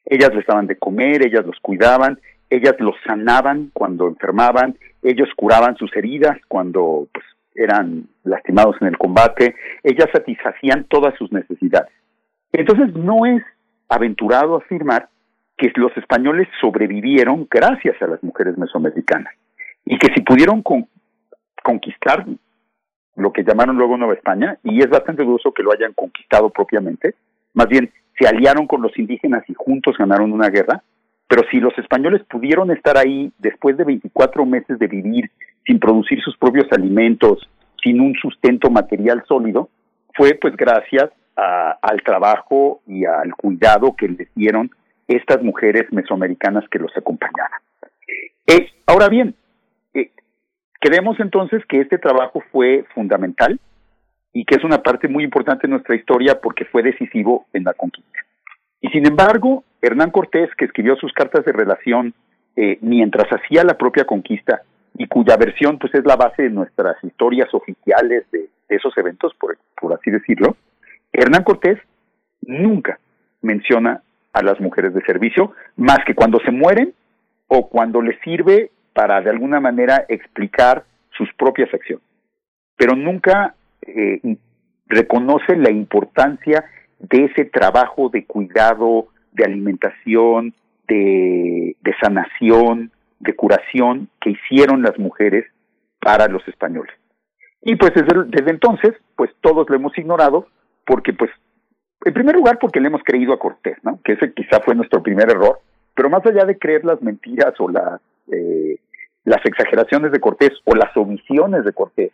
Ellas 0.05 0.34
les 0.34 0.46
daban 0.46 0.66
de 0.66 0.76
comer, 0.76 1.26
ellas 1.26 1.46
los 1.46 1.59
cuidaban, 1.61 2.18
ellas 2.48 2.74
los 2.78 2.96
sanaban 3.07 3.70
cuando 3.72 4.09
enfermaban, 4.09 4.76
ellos 5.03 5.28
curaban 5.36 5.76
sus 5.76 5.94
heridas 5.96 6.36
cuando 6.48 7.09
pues, 7.12 7.24
eran 7.55 8.09
lastimados 8.24 8.76
en 8.80 8.88
el 8.88 8.98
combate, 8.98 9.55
ellas 9.82 10.09
satisfacían 10.12 10.84
todas 10.84 11.14
sus 11.16 11.30
necesidades. 11.32 11.92
Entonces 12.53 12.94
no 12.94 13.26
es 13.26 13.42
aventurado 13.88 14.57
afirmar 14.57 15.09
que 15.57 15.70
los 15.76 15.94
españoles 15.96 16.48
sobrevivieron 16.61 17.46
gracias 17.51 18.01
a 18.03 18.07
las 18.07 18.22
mujeres 18.22 18.57
mesoamericanas 18.57 19.34
y 19.84 19.98
que 19.98 20.12
si 20.14 20.22
pudieron 20.22 20.62
conquistar 21.62 22.26
lo 23.16 23.32
que 23.32 23.44
llamaron 23.44 23.76
luego 23.76 23.96
Nueva 23.96 24.14
España, 24.14 24.59
y 24.64 24.80
es 24.80 24.88
bastante 24.88 25.24
dudoso 25.24 25.53
que 25.53 25.62
lo 25.62 25.72
hayan 25.72 25.92
conquistado 25.92 26.48
propiamente, 26.48 27.14
más 27.53 27.68
bien 27.68 27.92
se 28.20 28.28
aliaron 28.28 28.66
con 28.66 28.82
los 28.82 28.96
indígenas 28.98 29.42
y 29.48 29.54
juntos 29.54 29.96
ganaron 29.98 30.32
una 30.32 30.50
guerra, 30.50 30.82
pero 31.26 31.42
si 31.50 31.58
los 31.58 31.76
españoles 31.78 32.22
pudieron 32.28 32.70
estar 32.70 32.98
ahí 32.98 33.32
después 33.38 33.76
de 33.76 33.84
24 33.84 34.44
meses 34.44 34.78
de 34.78 34.86
vivir 34.86 35.30
sin 35.64 35.78
producir 35.78 36.20
sus 36.20 36.36
propios 36.36 36.66
alimentos, 36.72 37.48
sin 37.82 38.00
un 38.00 38.14
sustento 38.14 38.68
material 38.70 39.24
sólido, 39.26 39.70
fue 40.14 40.34
pues 40.34 40.54
gracias 40.56 41.10
al 41.36 42.02
trabajo 42.02 42.82
y 42.86 43.06
al 43.06 43.34
cuidado 43.34 43.94
que 43.96 44.08
les 44.08 44.28
dieron 44.34 44.70
estas 45.08 45.42
mujeres 45.42 45.90
mesoamericanas 45.90 46.68
que 46.68 46.78
los 46.78 46.94
acompañaban. 46.94 47.60
Eh, 48.46 48.68
ahora 48.86 49.08
bien, 49.08 49.34
eh, 49.94 50.10
creemos 50.78 51.18
entonces 51.20 51.64
que 51.66 51.80
este 51.80 51.96
trabajo 51.96 52.42
fue 52.52 52.84
fundamental 52.94 53.58
y 54.33 54.45
que 54.45 54.57
es 54.57 54.64
una 54.64 54.83
parte 54.83 55.09
muy 55.09 55.24
importante 55.24 55.66
de 55.66 55.72
nuestra 55.72 55.97
historia 55.97 56.41
porque 56.41 56.64
fue 56.64 56.83
decisivo 56.83 57.47
en 57.53 57.64
la 57.64 57.74
conquista. 57.74 58.20
Y 58.81 58.89
sin 58.89 59.07
embargo, 59.07 59.64
Hernán 59.83 60.11
Cortés, 60.11 60.51
que 60.57 60.64
escribió 60.64 60.97
sus 60.97 61.12
cartas 61.12 61.45
de 61.45 61.53
relación 61.53 62.14
eh, 62.57 62.78
mientras 62.81 63.28
hacía 63.31 63.64
la 63.64 63.76
propia 63.76 64.05
conquista 64.05 64.62
y 64.97 65.07
cuya 65.07 65.37
versión 65.37 65.78
pues 65.78 65.95
es 65.95 66.05
la 66.05 66.16
base 66.16 66.45
de 66.45 66.51
nuestras 66.51 67.03
historias 67.05 67.53
oficiales 67.53 68.24
de, 68.31 68.49
esos 68.68 68.97
eventos, 68.97 69.35
por, 69.35 69.59
por 69.81 69.93
así 69.93 70.12
decirlo, 70.12 70.57
Hernán 71.12 71.43
Cortés 71.43 71.76
nunca 72.43 73.01
menciona 73.43 74.01
a 74.33 74.43
las 74.43 74.61
mujeres 74.61 74.95
de 74.95 75.03
servicio 75.03 75.55
más 75.76 75.99
que 76.07 76.14
cuando 76.14 76.39
se 76.45 76.53
mueren 76.53 76.95
o 77.49 77.68
cuando 77.68 78.01
les 78.01 78.20
sirve 78.20 78.70
para 78.93 79.20
de 79.20 79.31
alguna 79.31 79.59
manera 79.59 80.05
explicar 80.09 80.85
sus 81.16 81.28
propias 81.35 81.72
acciones. 81.74 82.05
Pero 82.76 82.95
nunca 82.95 83.55
eh, 83.83 84.37
reconoce 84.87 85.57
la 85.57 85.70
importancia 85.70 86.64
de 86.99 87.24
ese 87.24 87.45
trabajo 87.47 88.09
de 88.11 88.24
cuidado, 88.26 89.09
de 89.33 89.45
alimentación, 89.45 90.55
de, 90.87 91.76
sanación, 92.03 92.91
de 93.20 93.35
curación 93.35 94.09
que 94.20 94.31
hicieron 94.31 94.83
las 94.83 94.99
mujeres 94.99 95.45
para 96.01 96.28
los 96.28 96.47
españoles. 96.49 96.93
Y 97.62 97.76
pues 97.76 97.93
desde, 97.95 98.24
desde, 98.26 98.51
entonces, 98.51 98.93
pues 99.16 99.31
todos 99.41 99.68
lo 99.68 99.76
hemos 99.76 99.97
ignorado 99.99 100.47
porque 100.87 101.12
pues, 101.12 101.31
en 102.05 102.14
primer 102.14 102.35
lugar 102.35 102.59
porque 102.59 102.81
le 102.81 102.89
hemos 102.89 103.03
creído 103.05 103.33
a 103.33 103.39
Cortés, 103.39 103.76
¿no? 103.83 104.01
Que 104.03 104.12
ese 104.12 104.33
quizá 104.33 104.61
fue 104.61 104.74
nuestro 104.74 105.03
primer 105.03 105.31
error, 105.31 105.61
pero 105.95 106.09
más 106.09 106.24
allá 106.26 106.45
de 106.45 106.59
creer 106.59 106.85
las 106.85 107.03
mentiras 107.03 107.55
o 107.59 107.68
la, 107.68 108.01
eh, 108.33 108.78
las 109.24 109.45
exageraciones 109.45 110.11
de 110.12 110.20
Cortés 110.20 110.53
o 110.64 110.74
las 110.74 110.97
omisiones 110.97 111.64
de 111.64 111.72
Cortés, 111.72 112.12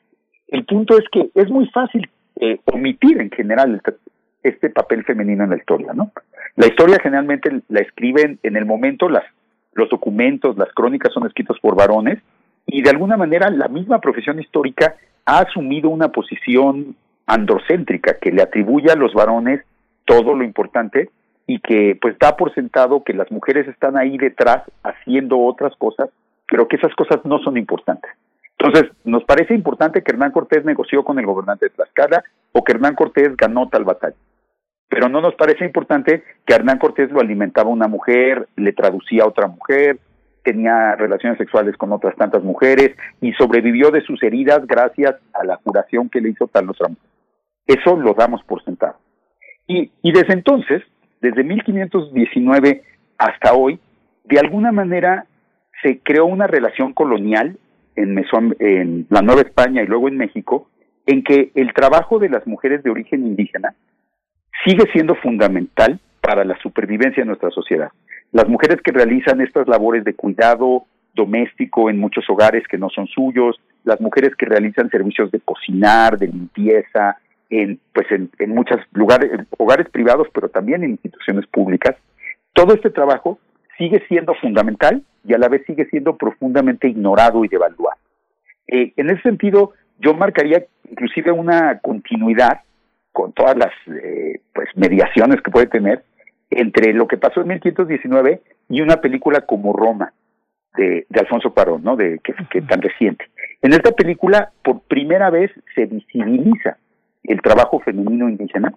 el 0.48 0.64
punto 0.64 0.96
es 0.98 1.04
que 1.10 1.30
es 1.34 1.50
muy 1.50 1.66
fácil 1.68 2.08
eh, 2.40 2.60
omitir 2.66 3.20
en 3.20 3.30
general 3.30 3.80
este 4.42 4.70
papel 4.70 5.04
femenino 5.04 5.44
en 5.44 5.50
la 5.50 5.56
historia, 5.56 5.92
¿no? 5.92 6.12
La 6.56 6.66
historia 6.66 6.98
generalmente 7.02 7.50
la 7.68 7.80
escriben 7.80 8.38
en 8.42 8.56
el 8.56 8.64
momento, 8.64 9.08
las, 9.08 9.24
los 9.74 9.90
documentos, 9.90 10.56
las 10.56 10.72
crónicas 10.72 11.12
son 11.12 11.26
escritos 11.26 11.58
por 11.60 11.76
varones 11.76 12.18
y 12.66 12.82
de 12.82 12.90
alguna 12.90 13.16
manera 13.16 13.50
la 13.50 13.68
misma 13.68 14.00
profesión 14.00 14.40
histórica 14.40 14.96
ha 15.24 15.40
asumido 15.40 15.90
una 15.90 16.08
posición 16.08 16.96
androcéntrica 17.26 18.18
que 18.18 18.30
le 18.30 18.42
atribuye 18.42 18.90
a 18.90 18.96
los 18.96 19.12
varones 19.12 19.62
todo 20.04 20.34
lo 20.34 20.44
importante 20.44 21.10
y 21.46 21.60
que 21.60 21.98
pues 22.00 22.18
da 22.18 22.36
por 22.36 22.54
sentado 22.54 23.04
que 23.04 23.12
las 23.12 23.30
mujeres 23.30 23.68
están 23.68 23.96
ahí 23.96 24.16
detrás 24.18 24.62
haciendo 24.82 25.38
otras 25.38 25.74
cosas, 25.76 26.10
pero 26.48 26.68
que 26.68 26.76
esas 26.76 26.94
cosas 26.94 27.24
no 27.24 27.38
son 27.40 27.56
importantes. 27.56 28.10
Entonces, 28.58 28.90
nos 29.04 29.24
parece 29.24 29.54
importante 29.54 30.02
que 30.02 30.12
Hernán 30.12 30.32
Cortés 30.32 30.64
negoció 30.64 31.04
con 31.04 31.18
el 31.18 31.26
gobernante 31.26 31.66
de 31.66 31.70
Tlaxcala 31.70 32.24
o 32.52 32.64
que 32.64 32.72
Hernán 32.72 32.94
Cortés 32.94 33.36
ganó 33.36 33.68
tal 33.68 33.84
batalla. 33.84 34.16
Pero 34.88 35.08
no 35.08 35.20
nos 35.20 35.34
parece 35.34 35.64
importante 35.64 36.22
que 36.46 36.54
Hernán 36.54 36.78
Cortés 36.78 37.10
lo 37.10 37.20
alimentaba 37.20 37.68
una 37.68 37.88
mujer, 37.88 38.48
le 38.56 38.72
traducía 38.72 39.24
a 39.24 39.28
otra 39.28 39.46
mujer, 39.46 39.98
tenía 40.42 40.94
relaciones 40.94 41.38
sexuales 41.38 41.76
con 41.76 41.92
otras 41.92 42.16
tantas 42.16 42.42
mujeres 42.42 42.96
y 43.20 43.32
sobrevivió 43.32 43.90
de 43.90 44.00
sus 44.02 44.22
heridas 44.22 44.66
gracias 44.66 45.16
a 45.34 45.44
la 45.44 45.58
curación 45.58 46.08
que 46.08 46.20
le 46.20 46.30
hizo 46.30 46.46
tal 46.46 46.70
otra 46.70 46.88
mujer. 46.88 47.10
Eso 47.66 47.96
lo 47.96 48.14
damos 48.14 48.42
por 48.44 48.62
sentado. 48.64 48.96
Y, 49.66 49.90
y 50.02 50.12
desde 50.12 50.32
entonces, 50.32 50.82
desde 51.20 51.42
1519 51.42 52.84
hasta 53.18 53.54
hoy, 53.54 53.80
de 54.24 54.38
alguna 54.38 54.70
manera 54.70 55.26
se 55.82 55.98
creó 55.98 56.26
una 56.26 56.46
relación 56.46 56.92
colonial 56.92 57.58
en, 57.96 58.22
en 58.58 59.06
la 59.10 59.22
Nueva 59.22 59.42
España 59.42 59.82
y 59.82 59.86
luego 59.86 60.08
en 60.08 60.16
México, 60.16 60.68
en 61.06 61.22
que 61.22 61.50
el 61.54 61.72
trabajo 61.72 62.18
de 62.18 62.28
las 62.28 62.46
mujeres 62.46 62.82
de 62.82 62.90
origen 62.90 63.26
indígena 63.26 63.74
sigue 64.64 64.84
siendo 64.92 65.14
fundamental 65.16 66.00
para 66.20 66.44
la 66.44 66.58
supervivencia 66.58 67.22
de 67.22 67.28
nuestra 67.28 67.50
sociedad. 67.50 67.90
Las 68.32 68.48
mujeres 68.48 68.80
que 68.82 68.92
realizan 68.92 69.40
estas 69.40 69.68
labores 69.68 70.04
de 70.04 70.14
cuidado 70.14 70.84
doméstico 71.14 71.88
en 71.88 71.98
muchos 71.98 72.28
hogares 72.28 72.64
que 72.68 72.76
no 72.78 72.90
son 72.90 73.06
suyos, 73.06 73.56
las 73.84 74.00
mujeres 74.00 74.34
que 74.36 74.46
realizan 74.46 74.90
servicios 74.90 75.30
de 75.30 75.40
cocinar, 75.40 76.18
de 76.18 76.26
limpieza, 76.26 77.16
en 77.48 77.78
pues 77.94 78.10
en, 78.10 78.28
en 78.38 78.50
muchos 78.50 78.78
lugares, 78.92 79.30
hogares 79.56 79.88
privados, 79.90 80.26
pero 80.34 80.48
también 80.48 80.82
en 80.82 80.90
instituciones 80.90 81.46
públicas, 81.46 81.96
todo 82.52 82.74
este 82.74 82.90
trabajo 82.90 83.38
sigue 83.78 84.02
siendo 84.08 84.34
fundamental 84.34 85.02
y 85.24 85.34
a 85.34 85.38
la 85.38 85.48
vez 85.48 85.64
sigue 85.66 85.86
siendo 85.86 86.16
profundamente 86.16 86.88
ignorado 86.88 87.44
y 87.44 87.48
devaluado. 87.48 87.98
Eh, 88.68 88.92
en 88.96 89.10
ese 89.10 89.22
sentido, 89.22 89.72
yo 89.98 90.14
marcaría 90.14 90.64
inclusive 90.90 91.32
una 91.32 91.78
continuidad 91.80 92.60
con 93.12 93.32
todas 93.32 93.56
las 93.56 93.72
eh, 93.86 94.40
pues 94.54 94.68
mediaciones 94.74 95.40
que 95.40 95.50
puede 95.50 95.66
tener 95.66 96.04
entre 96.50 96.92
lo 96.92 97.06
que 97.08 97.16
pasó 97.16 97.40
en 97.40 97.48
1519 97.48 98.40
y 98.68 98.80
una 98.80 99.00
película 99.00 99.40
como 99.40 99.72
Roma 99.72 100.12
de, 100.76 101.06
Alfonso 101.18 101.52
Cuarón, 101.52 101.82
¿no? 101.82 101.96
De 101.96 102.20
que, 102.22 102.34
que 102.50 102.62
tan 102.62 102.82
reciente. 102.82 103.24
En 103.62 103.72
esta 103.72 103.92
película, 103.92 104.52
por 104.62 104.80
primera 104.82 105.30
vez 105.30 105.50
se 105.74 105.86
visibiliza 105.86 106.76
el 107.24 107.40
trabajo 107.40 107.80
femenino 107.80 108.28
indígena. 108.28 108.72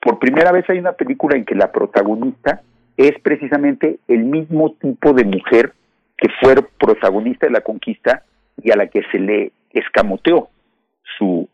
Por 0.00 0.18
primera 0.18 0.52
vez 0.52 0.64
hay 0.70 0.78
una 0.78 0.92
película 0.92 1.36
en 1.36 1.44
que 1.44 1.54
la 1.54 1.72
protagonista 1.72 2.62
es 2.96 3.12
precisamente 3.22 3.98
el 4.08 4.24
mismo 4.24 4.72
tipo 4.72 5.12
de 5.12 5.24
mujer 5.24 5.72
que 6.16 6.28
fue 6.40 6.54
protagonista 6.78 7.46
de 7.46 7.52
la 7.52 7.60
conquista 7.60 8.22
y 8.62 8.70
a 8.70 8.76
la 8.76 8.86
que 8.86 9.02
se 9.12 9.18
le 9.18 9.52
escamoteó 9.70 10.48
su, 11.18 11.48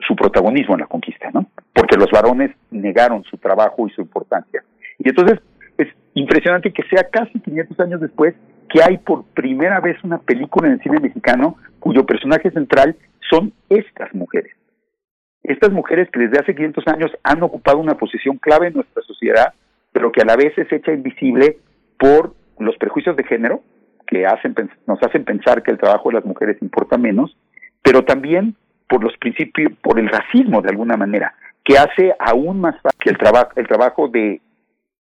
su 0.00 0.16
protagonismo 0.16 0.74
en 0.74 0.80
la 0.80 0.86
conquista, 0.86 1.30
¿no? 1.32 1.46
Porque 1.72 1.96
los 1.96 2.10
varones 2.10 2.50
negaron 2.70 3.22
su 3.24 3.36
trabajo 3.38 3.86
y 3.86 3.90
su 3.92 4.00
importancia. 4.00 4.62
Y 4.98 5.08
entonces 5.08 5.38
es 5.76 5.88
impresionante 6.14 6.72
que 6.72 6.82
sea 6.90 7.04
casi 7.08 7.38
500 7.38 7.80
años 7.80 8.00
después 8.00 8.34
que 8.68 8.82
hay 8.82 8.98
por 8.98 9.24
primera 9.26 9.80
vez 9.80 9.96
una 10.02 10.18
película 10.18 10.68
en 10.68 10.74
el 10.74 10.82
cine 10.82 11.00
mexicano 11.00 11.56
cuyo 11.78 12.04
personaje 12.04 12.50
central 12.50 12.96
son 13.30 13.52
estas 13.68 14.12
mujeres. 14.14 14.52
Estas 15.42 15.70
mujeres 15.70 16.08
que 16.10 16.20
desde 16.20 16.40
hace 16.40 16.54
500 16.54 16.84
años 16.88 17.10
han 17.22 17.42
ocupado 17.42 17.78
una 17.78 17.94
posición 17.94 18.36
clave 18.36 18.66
en 18.66 18.74
nuestra 18.74 19.02
sociedad, 19.02 19.54
pero 19.92 20.12
que 20.12 20.22
a 20.22 20.24
la 20.24 20.36
vez 20.36 20.56
es 20.56 20.70
hecha 20.72 20.92
invisible 20.92 21.58
por 21.98 22.34
los 22.58 22.76
prejuicios 22.76 23.16
de 23.16 23.24
género, 23.24 23.62
que 24.06 24.26
hacen, 24.26 24.54
nos 24.86 25.02
hacen 25.02 25.24
pensar 25.24 25.62
que 25.62 25.70
el 25.70 25.78
trabajo 25.78 26.08
de 26.08 26.16
las 26.16 26.24
mujeres 26.24 26.56
importa 26.62 26.96
menos, 26.96 27.36
pero 27.82 28.04
también 28.04 28.56
por 28.88 29.04
los 29.04 29.16
principios, 29.18 29.72
por 29.82 29.98
el 29.98 30.08
racismo 30.08 30.62
de 30.62 30.70
alguna 30.70 30.96
manera, 30.96 31.34
que 31.62 31.76
hace 31.76 32.14
aún 32.18 32.60
más 32.60 32.80
fácil 32.80 32.98
que 32.98 33.10
el, 33.10 33.18
trabajo 33.18 33.50
el 33.56 33.68
trabajo 33.68 34.08
de, 34.08 34.40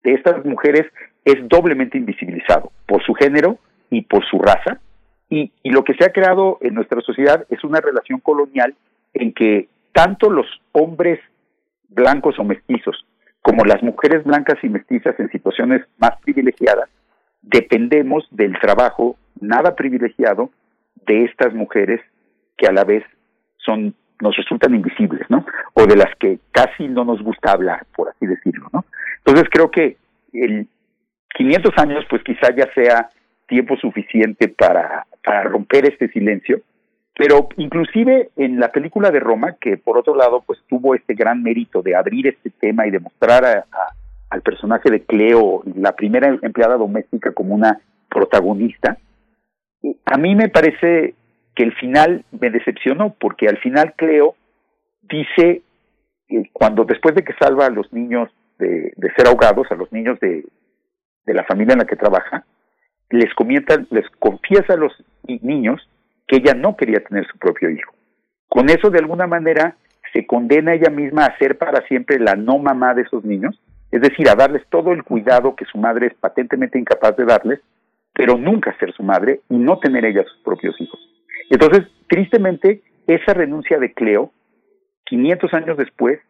de 0.03 0.13
estas 0.13 0.45
mujeres 0.45 0.87
es 1.25 1.37
doblemente 1.49 1.97
invisibilizado 1.97 2.73
por 2.87 3.03
su 3.05 3.15
género 3.15 3.59
y 3.91 4.03
por 4.03 4.25
su 4.27 4.39
raza. 4.39 4.81
Y, 5.31 5.53
y 5.63 5.71
lo 5.71 5.85
que 5.85 5.95
se 5.95 6.05
ha 6.05 6.13
creado 6.13 6.59
en 6.61 6.75
nuestra 6.75 7.01
sociedad 7.01 7.47
es 7.51 7.63
una 7.65 7.81
relación 7.81 8.21
colonial 8.21 8.75
en 9.15 9.33
que 9.33 9.69
tanto 9.93 10.31
los 10.31 10.47
hombres 10.73 11.21
blancos 11.89 12.39
o 12.39 12.45
mestizos 12.45 13.07
como 13.47 13.65
las 13.65 13.81
mujeres 13.81 14.25
blancas 14.25 14.59
y 14.65 14.69
mestizas 14.69 15.15
en 15.21 15.31
situaciones 15.31 15.81
más 15.99 16.21
privilegiadas 16.21 16.91
dependemos 17.43 18.27
del 18.33 18.59
trabajo 18.59 19.17
nada 19.41 19.77
privilegiado 19.77 20.51
de 21.07 21.27
estas 21.27 21.55
mujeres 21.55 22.01
que 22.57 22.67
a 22.67 22.73
la 22.73 22.83
vez 22.83 23.05
son 23.59 23.95
nos 24.21 24.37
resultan 24.37 24.75
invisibles, 24.75 25.31
¿no? 25.31 25.47
O 25.75 25.87
de 25.87 25.95
las 25.95 26.13
que 26.19 26.41
casi 26.51 26.89
no 26.89 27.05
nos 27.05 27.23
gusta 27.23 27.53
hablar, 27.53 27.87
por 27.95 28.09
así 28.09 28.27
decirlo, 28.27 28.67
¿no? 28.73 28.85
Entonces 29.19 29.45
creo 29.53 29.71
que 29.71 29.97
el 30.33 30.67
500 31.37 31.73
años, 31.77 32.05
pues 32.11 32.25
quizá 32.25 32.53
ya 32.53 32.69
sea 32.75 33.11
tiempo 33.47 33.77
suficiente 33.77 34.49
para, 34.49 35.07
para 35.23 35.45
romper 35.45 35.89
este 35.89 36.09
silencio, 36.09 36.63
pero 37.17 37.49
inclusive 37.57 38.31
en 38.37 38.61
la 38.61 38.71
película 38.71 39.11
de 39.11 39.21
Roma, 39.21 39.57
que 39.61 39.77
por 39.77 39.99
otro 39.99 40.15
lado, 40.15 40.43
pues 40.47 40.59
tuvo 40.69 40.95
este 40.95 41.15
gran 41.15 41.43
mérito 41.43 41.83
de 41.83 41.97
abrir 41.97 42.27
este 42.27 42.51
tema 42.51 42.87
y 42.87 42.91
de 42.91 43.01
mostrar 43.01 43.45
a 43.45 43.65
al 44.31 44.43
personaje 44.43 44.91
de 44.91 45.05
Cleo, 45.05 45.63
la 45.77 45.93
primera 45.93 46.39
empleada 46.43 46.77
doméstica, 46.77 47.33
como 47.33 47.55
una 47.55 47.81
protagonista, 48.09 48.99
a 50.05 50.19
mí 50.19 50.35
me 50.35 50.49
parece 50.49 51.15
que 51.55 51.63
el 51.63 51.75
final 51.75 52.25
me 52.33 52.51
decepcionó, 52.51 53.15
porque 53.19 53.49
al 53.49 53.59
final 53.59 53.95
Cleo 53.97 54.35
dice, 55.03 55.63
cuando 56.53 56.85
después 56.85 57.15
de 57.15 57.25
que 57.25 57.35
salva 57.35 57.67
a 57.67 57.71
los 57.71 57.93
niños 57.93 58.31
de, 58.59 58.93
ser 59.17 59.29
ahogados, 59.29 59.71
a 59.71 59.77
los 59.77 59.93
niños 59.93 60.19
de, 60.21 60.45
de 61.25 61.35
la 61.35 61.45
familia 61.45 61.75
en 61.75 61.81
la 61.81 61.87
que 61.87 61.97
trabaja, 61.97 62.45
les 63.11 63.33
comienza, 63.35 63.77
les 63.91 64.09
confiesa 64.19 64.75
a 64.75 64.77
los 64.77 64.93
niños 65.27 65.89
que 66.27 66.37
ella 66.37 66.55
no 66.55 66.77
quería 66.77 67.03
tener 67.05 67.27
su 67.27 67.39
propio 67.39 67.71
hijo. 67.71 67.93
Con 68.49 68.69
eso, 68.69 68.91
de 68.91 68.99
alguna 68.99 69.27
manera, 69.27 69.77
se 70.13 70.27
condena 70.27 70.75
ella 70.75 70.91
misma 70.91 71.27
a 71.27 71.39
ser 71.39 71.59
para 71.59 71.87
siempre 71.87 72.19
la 72.19 72.35
no 72.35 72.59
mamá 72.59 72.95
de 72.95 73.03
esos 73.03 73.25
niños 73.25 73.61
es 73.91 74.01
decir, 74.01 74.29
a 74.29 74.35
darles 74.35 74.63
todo 74.69 74.93
el 74.93 75.05
cuidado 75.05 75.55
que 75.55 75.65
su 75.65 75.79
madre 75.79 76.09
es 76.09 76.15
patentemente 76.15 76.79
incapaz 76.79 77.17
de 77.17 77.25
darles, 77.25 77.61
pero 78.13 78.37
nunca 78.37 78.77
ser 78.79 78.93
su 78.93 79.03
madre 79.03 79.41
y 79.49 79.57
no 79.57 79.79
tener 79.79 80.05
ella 80.05 80.25
sus 80.25 80.43
propios 80.43 80.79
hijos. 80.81 81.01
Entonces, 81.51 81.87
tristemente, 82.09 82.83
esa 83.07 83.35
renuncia 83.35 83.79
de 83.79 83.93
Cleo, 83.93 84.33
500 85.07 85.55
años 85.55 85.77
después, 85.77 86.21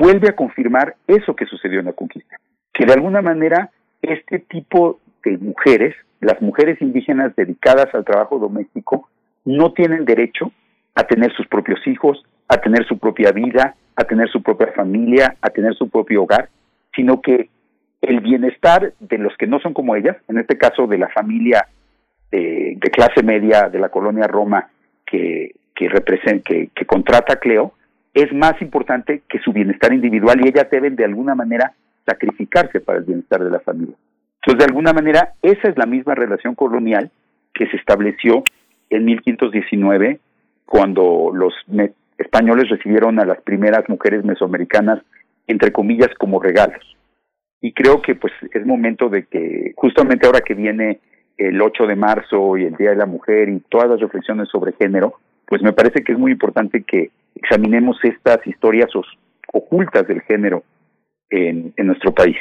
vuelve 0.00 0.28
a 0.28 0.36
confirmar 0.36 0.96
eso 1.06 1.34
que 1.34 1.46
sucedió 1.46 1.80
en 1.80 1.86
la 1.86 1.92
conquista, 1.92 2.36
que 2.72 2.86
de 2.86 2.92
alguna 2.92 3.22
manera 3.22 3.70
este 4.02 4.38
tipo 4.38 5.00
de 5.24 5.36
mujeres, 5.38 5.94
las 6.20 6.40
mujeres 6.40 6.80
indígenas 6.80 7.34
dedicadas 7.34 7.92
al 7.94 8.04
trabajo 8.04 8.38
doméstico, 8.38 9.08
no 9.44 9.72
tienen 9.72 10.04
derecho 10.04 10.52
a 10.94 11.04
tener 11.04 11.32
sus 11.34 11.46
propios 11.46 11.86
hijos, 11.86 12.22
a 12.48 12.58
tener 12.58 12.86
su 12.86 12.98
propia 12.98 13.32
vida, 13.32 13.74
a 13.96 14.04
tener 14.04 14.28
su 14.28 14.42
propia 14.42 14.72
familia, 14.72 15.36
a 15.40 15.50
tener 15.50 15.74
su 15.74 15.88
propio 15.88 16.22
hogar, 16.22 16.48
sino 16.94 17.20
que 17.20 17.48
el 18.02 18.20
bienestar 18.20 18.92
de 18.98 19.18
los 19.18 19.36
que 19.36 19.46
no 19.46 19.60
son 19.60 19.74
como 19.74 19.94
ellas, 19.94 20.16
en 20.28 20.38
este 20.38 20.56
caso 20.56 20.86
de 20.86 20.98
la 20.98 21.08
familia 21.08 21.66
de, 22.30 22.78
clase 22.92 23.22
media 23.22 23.68
de 23.68 23.78
la 23.78 23.88
colonia 23.88 24.26
Roma 24.26 24.68
que, 25.06 25.54
que, 25.74 25.88
que, 26.44 26.70
que 26.74 26.86
contrata 26.86 27.34
a 27.34 27.36
Cleo, 27.36 27.74
es 28.14 28.32
más 28.32 28.60
importante 28.60 29.22
que 29.28 29.38
su 29.38 29.52
bienestar 29.52 29.92
individual 29.92 30.40
y 30.40 30.48
ellas 30.48 30.68
deben 30.70 30.96
de 30.96 31.04
alguna 31.04 31.34
manera 31.34 31.72
sacrificarse 32.06 32.80
para 32.80 32.98
el 32.98 33.04
bienestar 33.04 33.42
de 33.42 33.50
la 33.50 33.60
familia. 33.60 33.94
Entonces, 34.36 34.58
de 34.58 34.64
alguna 34.64 34.92
manera, 34.92 35.34
esa 35.42 35.68
es 35.68 35.76
la 35.76 35.86
misma 35.86 36.14
relación 36.14 36.54
colonial 36.54 37.10
que 37.52 37.66
se 37.68 37.76
estableció 37.76 38.42
en 38.90 39.04
1519 39.04 40.20
cuando 40.66 41.30
los 41.32 41.54
españoles 42.18 42.68
recibieron 42.68 43.18
a 43.18 43.24
las 43.24 43.40
primeras 43.42 43.88
mujeres 43.88 44.24
mesoamericanas 44.24 45.00
entre 45.50 45.72
comillas, 45.72 46.10
como 46.18 46.40
regalos. 46.40 46.96
Y 47.60 47.72
creo 47.72 48.00
que 48.00 48.14
pues 48.14 48.32
es 48.52 48.64
momento 48.64 49.08
de 49.08 49.26
que 49.26 49.72
justamente 49.76 50.26
ahora 50.26 50.40
que 50.40 50.54
viene 50.54 51.00
el 51.36 51.60
8 51.60 51.86
de 51.86 51.96
marzo 51.96 52.56
y 52.56 52.64
el 52.64 52.76
Día 52.76 52.90
de 52.90 52.96
la 52.96 53.06
Mujer 53.06 53.48
y 53.48 53.60
todas 53.68 53.88
las 53.88 54.00
reflexiones 54.00 54.48
sobre 54.48 54.72
género, 54.72 55.14
pues 55.46 55.62
me 55.62 55.72
parece 55.72 56.02
que 56.02 56.12
es 56.12 56.18
muy 56.18 56.32
importante 56.32 56.82
que 56.82 57.10
examinemos 57.34 57.98
estas 58.02 58.46
historias 58.46 58.90
ocultas 59.52 60.06
del 60.06 60.22
género 60.22 60.62
en, 61.28 61.72
en 61.76 61.86
nuestro 61.86 62.12
país. 62.14 62.36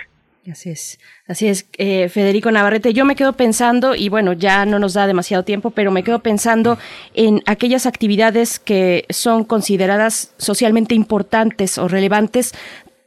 Así 0.49 0.69
es, 0.69 0.99
así 1.27 1.47
es, 1.47 1.67
eh, 1.77 2.09
Federico 2.09 2.49
Navarrete. 2.49 2.93
Yo 2.93 3.05
me 3.05 3.15
quedo 3.15 3.33
pensando, 3.33 3.93
y 3.93 4.09
bueno, 4.09 4.33
ya 4.33 4.65
no 4.65 4.79
nos 4.79 4.93
da 4.93 5.05
demasiado 5.05 5.43
tiempo, 5.43 5.69
pero 5.71 5.91
me 5.91 6.03
quedo 6.03 6.19
pensando 6.19 6.79
en 7.13 7.43
aquellas 7.45 7.85
actividades 7.85 8.57
que 8.57 9.05
son 9.09 9.43
consideradas 9.43 10.33
socialmente 10.37 10.95
importantes 10.95 11.77
o 11.77 11.87
relevantes 11.87 12.53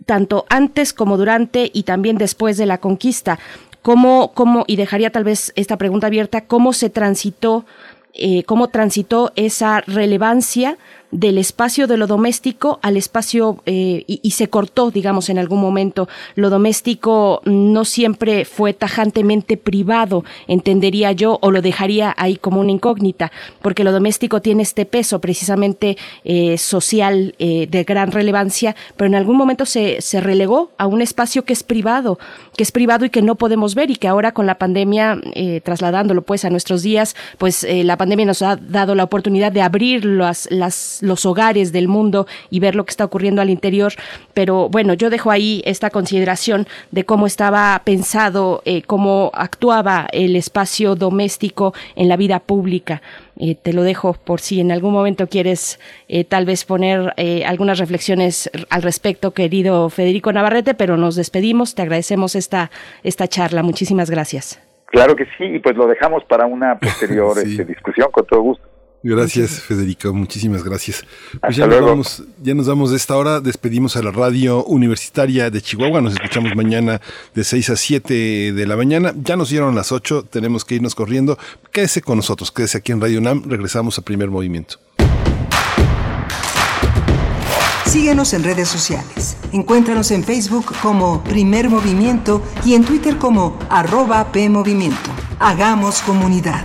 tanto 0.04 0.44
antes 0.50 0.92
como 0.92 1.16
durante 1.16 1.70
y 1.72 1.84
también 1.84 2.18
después 2.18 2.56
de 2.58 2.66
la 2.66 2.78
conquista. 2.78 3.38
¿Cómo, 3.80 4.32
cómo, 4.34 4.64
y 4.68 4.76
dejaría 4.76 5.10
tal 5.10 5.24
vez 5.24 5.52
esta 5.56 5.76
pregunta 5.76 6.08
abierta, 6.08 6.42
cómo 6.42 6.72
se 6.72 6.90
transitó, 6.90 7.64
eh, 8.14 8.44
cómo 8.44 8.68
transitó 8.68 9.32
esa 9.34 9.80
relevancia 9.80 10.76
del 11.12 11.36
espacio 11.36 11.86
de 11.86 11.98
lo 11.98 12.06
doméstico 12.06 12.80
al 12.82 12.96
espacio 12.96 13.62
eh, 13.66 14.04
y, 14.06 14.30
se 14.30 14.48
cortó, 14.48 14.90
digamos, 14.90 15.28
en 15.28 15.38
algún 15.38 15.60
momento. 15.60 16.08
Lo 16.34 16.48
doméstico 16.48 17.42
no 17.44 17.84
siempre 17.84 18.46
fue 18.46 18.72
tajantemente 18.72 19.58
privado, 19.58 20.24
entendería 20.48 21.12
yo, 21.12 21.38
o 21.42 21.50
lo 21.50 21.60
dejaría 21.60 22.14
ahí 22.16 22.36
como 22.36 22.60
una 22.60 22.72
incógnita, 22.72 23.30
porque 23.60 23.84
lo 23.84 23.92
doméstico 23.92 24.40
tiene 24.40 24.62
este 24.62 24.86
peso 24.86 25.20
precisamente 25.20 25.98
eh, 26.24 26.56
social 26.56 27.34
eh, 27.38 27.68
de 27.70 27.84
gran 27.84 28.10
relevancia, 28.10 28.74
pero 28.96 29.06
en 29.06 29.14
algún 29.14 29.36
momento 29.36 29.66
se, 29.66 30.00
se 30.00 30.20
relegó 30.20 30.70
a 30.78 30.86
un 30.86 31.02
espacio 31.02 31.44
que 31.44 31.52
es 31.52 31.62
privado, 31.62 32.18
que 32.56 32.62
es 32.62 32.72
privado 32.72 33.04
y 33.04 33.10
que 33.10 33.20
no 33.20 33.34
podemos 33.34 33.74
ver 33.74 33.90
y 33.90 33.96
que 33.96 34.08
ahora 34.08 34.32
con 34.32 34.46
la 34.46 34.56
pandemia, 34.56 35.20
trasladándolo 35.62 36.22
pues 36.22 36.46
a 36.46 36.50
nuestros 36.50 36.82
días, 36.82 37.14
pues 37.36 37.66
la 37.68 37.98
pandemia 37.98 38.26
nos 38.26 38.40
ha 38.40 38.56
dado 38.56 38.94
la 38.94 39.04
oportunidad 39.04 39.52
de 39.52 39.60
abrir 39.60 40.04
las, 40.04 40.48
las 40.50 41.01
las, 41.03 41.22
los 41.22 41.26
hogares 41.26 41.72
del 41.72 41.88
mundo 41.88 42.26
y 42.50 42.61
ver 42.61 42.74
lo 42.74 42.84
que 42.84 42.90
está 42.90 43.05
ocurriendo 43.05 43.42
al 43.42 43.50
interior. 43.50 43.92
Pero 44.34 44.68
bueno, 44.68 44.94
yo 44.94 45.11
dejo 45.11 45.30
ahí 45.30 45.62
esta 45.64 45.90
consideración 45.90 46.66
de 46.90 47.05
cómo 47.05 47.26
estaba 47.26 47.80
pensado, 47.84 48.62
eh, 48.64 48.82
cómo 48.82 49.30
actuaba 49.34 50.07
el 50.12 50.36
espacio 50.36 50.94
doméstico 50.94 51.74
en 51.96 52.09
la 52.09 52.16
vida 52.16 52.40
pública. 52.40 53.03
Eh, 53.38 53.55
te 53.55 53.72
lo 53.72 53.82
dejo 53.82 54.12
por 54.12 54.40
si 54.40 54.61
en 54.61 54.72
algún 54.72 54.92
momento 54.92 55.26
quieres 55.26 55.80
eh, 56.09 56.24
tal 56.24 56.44
vez 56.44 56.64
poner 56.64 57.14
eh, 57.16 57.44
algunas 57.46 57.78
reflexiones 57.78 58.50
al 58.68 58.82
respecto, 58.82 59.32
querido 59.32 59.88
Federico 59.88 60.32
Navarrete, 60.32 60.74
pero 60.74 60.96
nos 60.96 61.16
despedimos, 61.16 61.74
te 61.74 61.82
agradecemos 61.82 62.34
esta, 62.34 62.70
esta 63.03 63.26
charla, 63.28 63.62
muchísimas 63.62 64.11
gracias. 64.11 64.61
Claro 64.86 65.16
que 65.16 65.24
sí, 65.38 65.44
y 65.44 65.59
pues 65.59 65.76
lo 65.76 65.86
dejamos 65.86 66.22
para 66.24 66.46
una 66.46 66.78
posterior 66.78 67.38
este, 67.44 67.64
discusión 67.64 68.11
con 68.12 68.26
todo 68.26 68.42
gusto. 68.42 68.71
Gracias, 69.03 69.61
Federico. 69.61 70.12
Muchísimas 70.12 70.62
gracias. 70.62 71.05
Pues 71.40 71.57
ya 71.57 71.66
nos, 71.66 71.80
vamos, 71.80 72.22
ya 72.40 72.55
nos 72.55 72.66
vamos 72.68 72.90
de 72.90 72.96
esta 72.96 73.16
hora. 73.16 73.40
Despedimos 73.40 73.96
a 73.96 74.03
la 74.03 74.12
radio 74.12 74.64
universitaria 74.64 75.50
de 75.50 75.61
Chihuahua. 75.61 76.00
Nos 76.00 76.12
escuchamos 76.12 76.55
mañana 76.55 77.00
de 77.34 77.42
6 77.42 77.70
a 77.70 77.76
7 77.76 78.53
de 78.53 78.66
la 78.66 78.76
mañana. 78.76 79.12
Ya 79.16 79.36
nos 79.36 79.50
dieron 79.50 79.74
las 79.74 79.90
8. 79.90 80.26
Tenemos 80.30 80.64
que 80.64 80.76
irnos 80.76 80.94
corriendo. 80.94 81.36
Quédese 81.72 82.00
con 82.00 82.16
nosotros. 82.16 82.53
Quédese 82.53 82.78
aquí 82.78 82.92
en 82.92 83.00
Radio 83.00 83.18
UNAM. 83.18 83.42
Regresamos 83.48 83.98
a 83.98 84.03
primer 84.03 84.30
movimiento. 84.30 84.78
Síguenos 87.86 88.32
en 88.32 88.44
redes 88.44 88.68
sociales. 88.68 89.36
Encuéntranos 89.53 90.12
en 90.12 90.24
Facebook 90.24 90.72
como 90.80 91.22
Primer 91.24 91.68
Movimiento 91.68 92.40
y 92.64 92.74
en 92.74 92.84
Twitter 92.84 93.18
como 93.18 93.59
arroba 93.68 94.32
PMovimiento. 94.32 95.11
Hagamos 95.38 96.00
comunidad. 96.00 96.64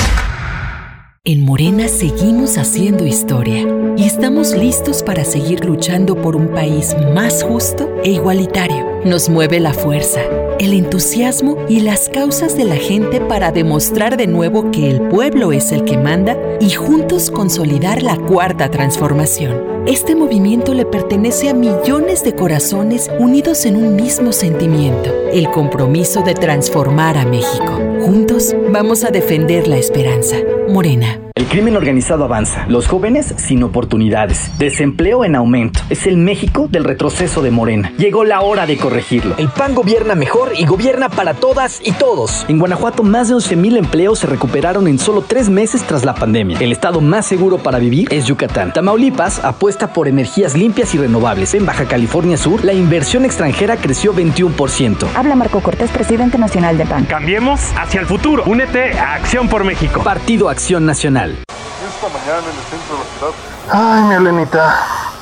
En 1.23 1.45
Morena 1.45 1.87
seguimos 1.87 2.57
haciendo 2.57 3.05
historia 3.05 3.67
y 3.95 4.05
estamos 4.05 4.55
listos 4.55 5.03
para 5.03 5.23
seguir 5.23 5.63
luchando 5.63 6.19
por 6.19 6.35
un 6.35 6.47
país 6.47 6.95
más 7.13 7.43
justo 7.43 7.87
e 8.03 8.09
igualitario. 8.09 8.99
Nos 9.05 9.29
mueve 9.29 9.59
la 9.59 9.71
fuerza, 9.71 10.21
el 10.59 10.73
entusiasmo 10.73 11.57
y 11.67 11.81
las 11.81 12.09
causas 12.09 12.55
de 12.55 12.65
la 12.65 12.75
gente 12.75 13.21
para 13.21 13.51
demostrar 13.51 14.17
de 14.17 14.27
nuevo 14.27 14.71
que 14.71 14.89
el 14.89 15.01
pueblo 15.09 15.51
es 15.51 15.71
el 15.71 15.85
que 15.85 15.97
manda 15.97 16.37
y 16.59 16.71
juntos 16.71 17.31
consolidar 17.31 18.01
la 18.03 18.17
cuarta 18.17 18.69
transformación. 18.69 19.71
Este 19.87 20.15
movimiento 20.15 20.75
le 20.75 20.85
pertenece 20.85 21.49
a 21.49 21.55
millones 21.55 22.23
de 22.23 22.35
corazones 22.35 23.09
unidos 23.17 23.65
en 23.65 23.75
un 23.75 23.95
mismo 23.95 24.31
sentimiento, 24.31 25.09
el 25.33 25.49
compromiso 25.49 26.21
de 26.21 26.35
transformar 26.35 27.17
a 27.17 27.25
México. 27.25 27.79
Juntos 28.01 28.55
vamos 28.69 29.03
a 29.03 29.09
defender 29.09 29.67
la 29.67 29.77
esperanza. 29.77 30.37
Morena. 30.69 31.19
El 31.35 31.45
crimen 31.45 31.75
organizado 31.75 32.23
avanza, 32.23 32.65
los 32.67 32.87
jóvenes 32.87 33.33
sin 33.37 33.63
oportunidades, 33.63 34.51
desempleo 34.57 35.25
en 35.25 35.35
aumento. 35.35 35.81
Es 35.89 36.07
el 36.07 36.17
México 36.17 36.67
del 36.69 36.83
retroceso 36.83 37.41
de 37.41 37.51
Morena. 37.51 37.91
Llegó 37.97 38.23
la 38.23 38.41
hora 38.41 38.65
de 38.65 38.77
corregirlo. 38.77 39.35
El 39.37 39.49
PAN 39.49 39.75
gobierna 39.75 40.15
mejor 40.15 40.40
y 40.55 40.65
gobierna 40.65 41.09
para 41.09 41.33
todas 41.33 41.79
y 41.83 41.91
todos. 41.91 42.45
En 42.47 42.59
Guanajuato, 42.59 43.03
más 43.03 43.29
de 43.29 43.35
11.000 43.35 43.77
empleos 43.77 44.19
se 44.19 44.27
recuperaron 44.27 44.87
en 44.87 44.99
solo 44.99 45.21
tres 45.21 45.49
meses 45.49 45.83
tras 45.83 46.03
la 46.05 46.15
pandemia. 46.15 46.57
El 46.59 46.71
estado 46.71 47.01
más 47.01 47.25
seguro 47.25 47.57
para 47.57 47.79
vivir 47.79 48.07
es 48.11 48.25
Yucatán. 48.25 48.73
Tamaulipas 48.73 49.43
apuesta 49.43 49.93
por 49.93 50.07
energías 50.07 50.55
limpias 50.55 50.93
y 50.95 50.97
renovables. 50.97 51.53
En 51.53 51.65
Baja 51.65 51.85
California 51.85 52.37
Sur, 52.37 52.65
la 52.65 52.73
inversión 52.73 53.25
extranjera 53.25 53.77
creció 53.77 54.13
21%. 54.13 55.07
Habla 55.15 55.35
Marco 55.35 55.61
Cortés, 55.61 55.91
presidente 55.91 56.37
nacional 56.37 56.77
de 56.77 56.85
PAN. 56.85 57.05
Cambiemos 57.05 57.61
hacia 57.77 57.99
el 57.99 58.07
futuro. 58.07 58.43
Únete 58.45 58.97
a 58.97 59.13
Acción 59.13 59.47
por 59.47 59.63
México. 59.63 60.01
Partido 60.03 60.49
Acción 60.49 60.85
Nacional. 60.85 61.37
Esta 61.47 62.07
mañana 62.07 62.39
en 62.39 62.57
el 62.57 62.65
centro 62.69 62.95
de 62.95 63.03
la 63.03 63.31
ciudad. 63.31 63.51
Ay, 63.71 64.03
mi 64.03 64.15
Elenita, 64.15 64.75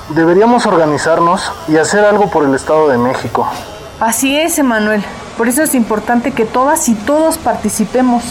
deberíamos 0.09 0.65
organizarnos 0.65 1.51
y 1.67 1.77
hacer 1.77 2.05
algo 2.05 2.29
por 2.29 2.45
el 2.45 2.55
Estado 2.55 2.89
de 2.89 2.97
México. 2.97 3.47
Así 3.99 4.37
es, 4.37 4.57
Emanuel. 4.57 5.03
Por 5.37 5.49
eso 5.49 5.61
es 5.61 5.75
importante 5.75 6.31
que 6.31 6.45
todas 6.45 6.87
y 6.87 6.95
todos 6.95 7.37
participemos. 7.37 8.23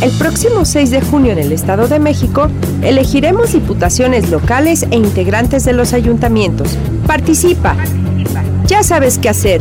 El 0.00 0.10
próximo 0.12 0.64
6 0.64 0.90
de 0.90 1.00
junio 1.00 1.32
en 1.32 1.38
el 1.38 1.50
Estado 1.50 1.88
de 1.88 1.98
México 1.98 2.48
elegiremos 2.82 3.52
diputaciones 3.52 4.30
locales 4.30 4.84
e 4.90 4.96
integrantes 4.96 5.64
de 5.64 5.72
los 5.72 5.92
ayuntamientos. 5.92 6.76
Participa. 7.06 7.74
Ya 8.66 8.82
sabes 8.82 9.18
qué 9.18 9.28
hacer. 9.28 9.60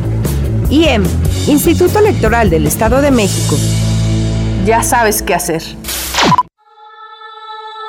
IEM, 0.69 1.03
Instituto 1.47 1.99
Electoral 1.99 2.49
del 2.49 2.67
Estado 2.67 3.01
de 3.01 3.11
México. 3.11 3.55
Ya 4.65 4.83
sabes 4.83 5.23
qué 5.23 5.33
hacer. 5.33 5.63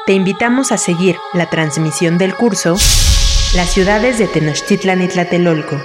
Te 0.06 0.12
invitamos 0.12 0.72
a 0.72 0.78
seguir 0.78 1.16
la 1.32 1.50
transmisión 1.50 2.18
del 2.18 2.34
curso 2.34 2.76
Las 3.54 3.70
ciudades 3.70 4.18
de 4.18 4.26
Tenochtitlan 4.26 5.02
y 5.02 5.08
Tlatelolco. 5.08 5.76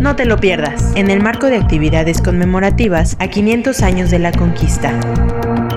No 0.00 0.14
te 0.14 0.26
lo 0.26 0.38
pierdas, 0.38 0.92
en 0.94 1.10
el 1.10 1.20
marco 1.20 1.46
de 1.46 1.56
actividades 1.56 2.22
conmemorativas 2.22 3.16
a 3.18 3.28
500 3.28 3.82
años 3.82 4.10
de 4.10 4.20
la 4.20 4.30
conquista. 4.30 4.98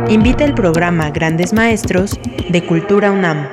Invita 0.10 0.46
el 0.46 0.54
programa 0.54 1.10
Grandes 1.10 1.54
Maestros 1.54 2.20
de 2.50 2.64
Cultura 2.64 3.12
UNAM. 3.12 3.48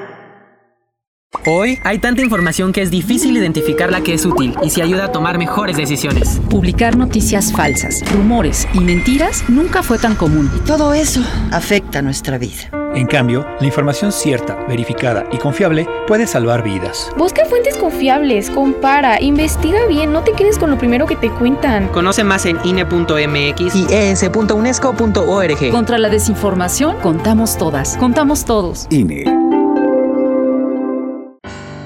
Hoy 1.46 1.78
hay 1.84 1.98
tanta 1.98 2.20
información 2.20 2.72
que 2.72 2.82
es 2.82 2.90
difícil 2.90 3.36
identificar 3.36 3.90
la 3.90 4.02
que 4.02 4.12
es 4.12 4.26
útil 4.26 4.54
y 4.62 4.68
se 4.68 4.82
ayuda 4.82 5.06
a 5.06 5.12
tomar 5.12 5.38
mejores 5.38 5.76
decisiones. 5.76 6.38
Publicar 6.50 6.96
noticias 6.96 7.52
falsas, 7.52 8.02
rumores 8.12 8.68
y 8.74 8.80
mentiras 8.80 9.44
nunca 9.48 9.82
fue 9.82 9.98
tan 9.98 10.16
común. 10.16 10.50
Y 10.54 10.66
todo 10.66 10.92
eso 10.92 11.22
afecta 11.50 12.02
nuestra 12.02 12.36
vida. 12.36 12.77
En 12.94 13.06
cambio, 13.06 13.46
la 13.60 13.66
información 13.66 14.12
cierta, 14.12 14.54
verificada 14.66 15.26
y 15.30 15.38
confiable 15.38 15.86
puede 16.06 16.26
salvar 16.26 16.62
vidas. 16.62 17.12
Busca 17.16 17.44
fuentes 17.44 17.76
confiables, 17.76 18.50
compara, 18.50 19.20
investiga 19.20 19.86
bien, 19.86 20.12
no 20.12 20.22
te 20.22 20.32
quedes 20.32 20.58
con 20.58 20.70
lo 20.70 20.78
primero 20.78 21.06
que 21.06 21.16
te 21.16 21.30
cuentan. 21.30 21.88
Conoce 21.88 22.24
más 22.24 22.46
en 22.46 22.58
INE.mx 22.64 23.74
y 23.76 23.86
es.unesco.org. 23.92 25.70
Contra 25.70 25.98
la 25.98 26.08
desinformación, 26.08 26.96
contamos 27.00 27.58
todas, 27.58 27.96
contamos 27.98 28.44
todos. 28.44 28.86
INE. 28.90 29.24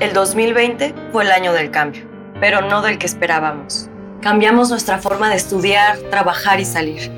El 0.00 0.12
2020 0.14 0.94
fue 1.12 1.24
el 1.24 1.32
año 1.32 1.52
del 1.52 1.70
cambio, 1.70 2.04
pero 2.40 2.60
no 2.60 2.82
del 2.82 2.98
que 2.98 3.06
esperábamos. 3.06 3.88
Cambiamos 4.20 4.70
nuestra 4.70 4.98
forma 4.98 5.28
de 5.30 5.36
estudiar, 5.36 5.98
trabajar 6.10 6.60
y 6.60 6.64
salir. 6.64 7.10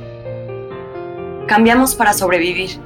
Cambiamos 1.47 1.95
para 1.95 2.14
sobrevivir, 2.14 2.80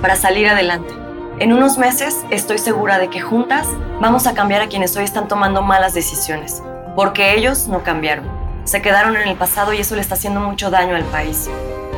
para 0.00 0.16
salir 0.16 0.48
adelante. 0.48 0.92
En 1.38 1.52
unos 1.52 1.76
meses 1.76 2.16
estoy 2.30 2.58
segura 2.58 2.98
de 2.98 3.10
que 3.10 3.20
juntas 3.20 3.66
vamos 4.00 4.26
a 4.26 4.34
cambiar 4.34 4.62
a 4.62 4.68
quienes 4.68 4.96
hoy 4.96 5.04
están 5.04 5.28
tomando 5.28 5.60
malas 5.62 5.92
decisiones, 5.92 6.62
porque 6.94 7.34
ellos 7.34 7.68
no 7.68 7.82
cambiaron. 7.82 8.26
Se 8.64 8.80
quedaron 8.80 9.16
en 9.16 9.28
el 9.28 9.36
pasado 9.36 9.72
y 9.72 9.78
eso 9.78 9.94
le 9.94 10.00
está 10.00 10.14
haciendo 10.14 10.40
mucho 10.40 10.70
daño 10.70 10.96
al 10.96 11.04
país. 11.04 11.48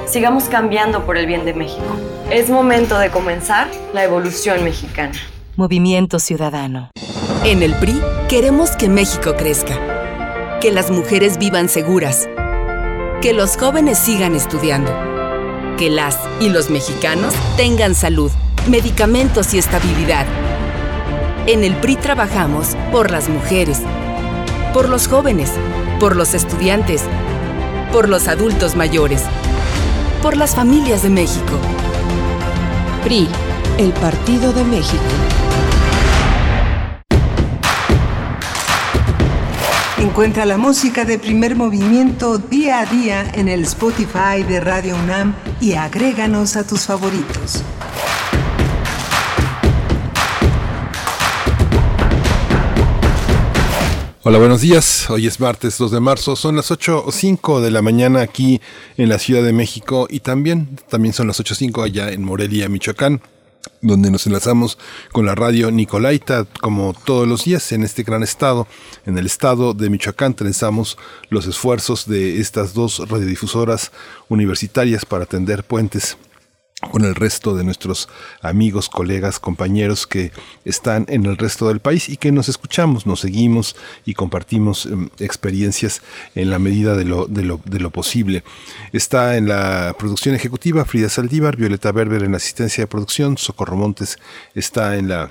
Sigamos 0.06 0.44
cambiando 0.44 1.06
por 1.06 1.16
el 1.16 1.26
bien 1.26 1.44
de 1.44 1.54
México. 1.54 1.96
Es 2.30 2.50
momento 2.50 2.98
de 2.98 3.10
comenzar 3.10 3.68
la 3.92 4.04
evolución 4.04 4.64
mexicana. 4.64 5.14
Movimiento 5.56 6.18
Ciudadano. 6.18 6.90
En 7.44 7.62
el 7.62 7.74
PRI 7.74 8.00
queremos 8.28 8.72
que 8.72 8.88
México 8.88 9.34
crezca, 9.36 10.58
que 10.60 10.72
las 10.72 10.90
mujeres 10.90 11.38
vivan 11.38 11.68
seguras, 11.68 12.28
que 13.22 13.32
los 13.32 13.56
jóvenes 13.56 13.98
sigan 13.98 14.34
estudiando, 14.34 14.92
que 15.78 15.90
las 15.90 16.18
y 16.40 16.48
los 16.48 16.70
mexicanos 16.70 17.32
tengan 17.56 17.94
salud, 17.94 18.32
medicamentos 18.68 19.54
y 19.54 19.58
estabilidad, 19.58 20.26
En 21.46 21.64
el 21.64 21.76
PRI 21.76 21.96
trabajamos 21.96 22.76
por 22.92 23.10
las 23.10 23.30
mujeres, 23.30 23.80
por 24.74 24.88
los 24.88 25.08
jóvenes, 25.08 25.50
por 25.98 26.14
los 26.14 26.34
estudiantes, 26.34 27.02
por 27.90 28.08
los 28.08 28.28
adultos 28.28 28.76
mayores, 28.76 29.22
por 30.20 30.36
las 30.36 30.54
familias 30.54 31.02
de 31.02 31.08
México. 31.08 31.58
PRI, 33.04 33.28
el 33.78 33.92
Partido 33.92 34.52
de 34.52 34.64
México. 34.64 35.47
Encuentra 40.00 40.46
la 40.46 40.58
música 40.58 41.04
de 41.04 41.18
primer 41.18 41.56
movimiento 41.56 42.38
día 42.38 42.78
a 42.78 42.86
día 42.86 43.28
en 43.34 43.48
el 43.48 43.62
Spotify 43.64 44.44
de 44.46 44.60
Radio 44.60 44.94
UNAM 44.94 45.34
y 45.60 45.72
agréganos 45.72 46.54
a 46.54 46.64
tus 46.64 46.82
favoritos. 46.82 47.64
Hola, 54.22 54.38
buenos 54.38 54.60
días. 54.60 55.10
Hoy 55.10 55.26
es 55.26 55.40
martes 55.40 55.76
2 55.78 55.90
de 55.90 55.98
marzo. 55.98 56.36
Son 56.36 56.54
las 56.54 56.70
8 56.70 57.02
o 57.04 57.10
5 57.10 57.60
de 57.60 57.72
la 57.72 57.82
mañana 57.82 58.20
aquí 58.20 58.60
en 58.96 59.08
la 59.08 59.18
Ciudad 59.18 59.42
de 59.42 59.52
México 59.52 60.06
y 60.08 60.20
también, 60.20 60.78
también 60.88 61.12
son 61.12 61.26
las 61.26 61.40
8 61.40 61.54
o 61.54 61.56
5 61.56 61.82
allá 61.82 62.12
en 62.12 62.22
Morelia, 62.22 62.68
Michoacán 62.68 63.20
donde 63.80 64.10
nos 64.10 64.26
enlazamos 64.26 64.78
con 65.12 65.26
la 65.26 65.34
radio 65.34 65.70
Nicolaita, 65.70 66.46
como 66.60 66.94
todos 66.94 67.26
los 67.26 67.44
días 67.44 67.72
en 67.72 67.84
este 67.84 68.02
gran 68.02 68.22
estado. 68.22 68.66
En 69.06 69.18
el 69.18 69.26
estado 69.26 69.74
de 69.74 69.90
Michoacán 69.90 70.34
trenzamos 70.34 70.98
los 71.30 71.46
esfuerzos 71.46 72.06
de 72.06 72.40
estas 72.40 72.74
dos 72.74 73.08
radiodifusoras 73.08 73.92
universitarias 74.28 75.04
para 75.04 75.24
atender 75.24 75.64
puentes 75.64 76.16
con 76.80 77.04
el 77.04 77.14
resto 77.14 77.56
de 77.56 77.64
nuestros 77.64 78.08
amigos, 78.40 78.88
colegas, 78.88 79.40
compañeros 79.40 80.06
que 80.06 80.30
están 80.64 81.06
en 81.08 81.26
el 81.26 81.36
resto 81.36 81.68
del 81.68 81.80
país 81.80 82.08
y 82.08 82.16
que 82.16 82.30
nos 82.30 82.48
escuchamos, 82.48 83.04
nos 83.04 83.20
seguimos 83.20 83.74
y 84.04 84.14
compartimos 84.14 84.86
em, 84.86 85.10
experiencias 85.18 86.02
en 86.36 86.50
la 86.50 86.58
medida 86.58 86.94
de 86.94 87.04
lo, 87.04 87.90
posible. 87.90 88.44
Está 88.92 89.36
en 89.36 89.48
la 89.48 89.96
producción 89.98 90.34
ejecutiva 90.34 90.84
Frida 90.84 91.08
Saldívar, 91.08 91.56
Violeta 91.56 91.90
Berber 91.90 92.22
en 92.22 92.34
asistencia 92.34 92.84
de 92.84 92.88
producción, 92.88 93.38
Socorro 93.38 93.76
Montes 93.76 94.18
está 94.54 94.96
en 94.96 95.08
la 95.08 95.30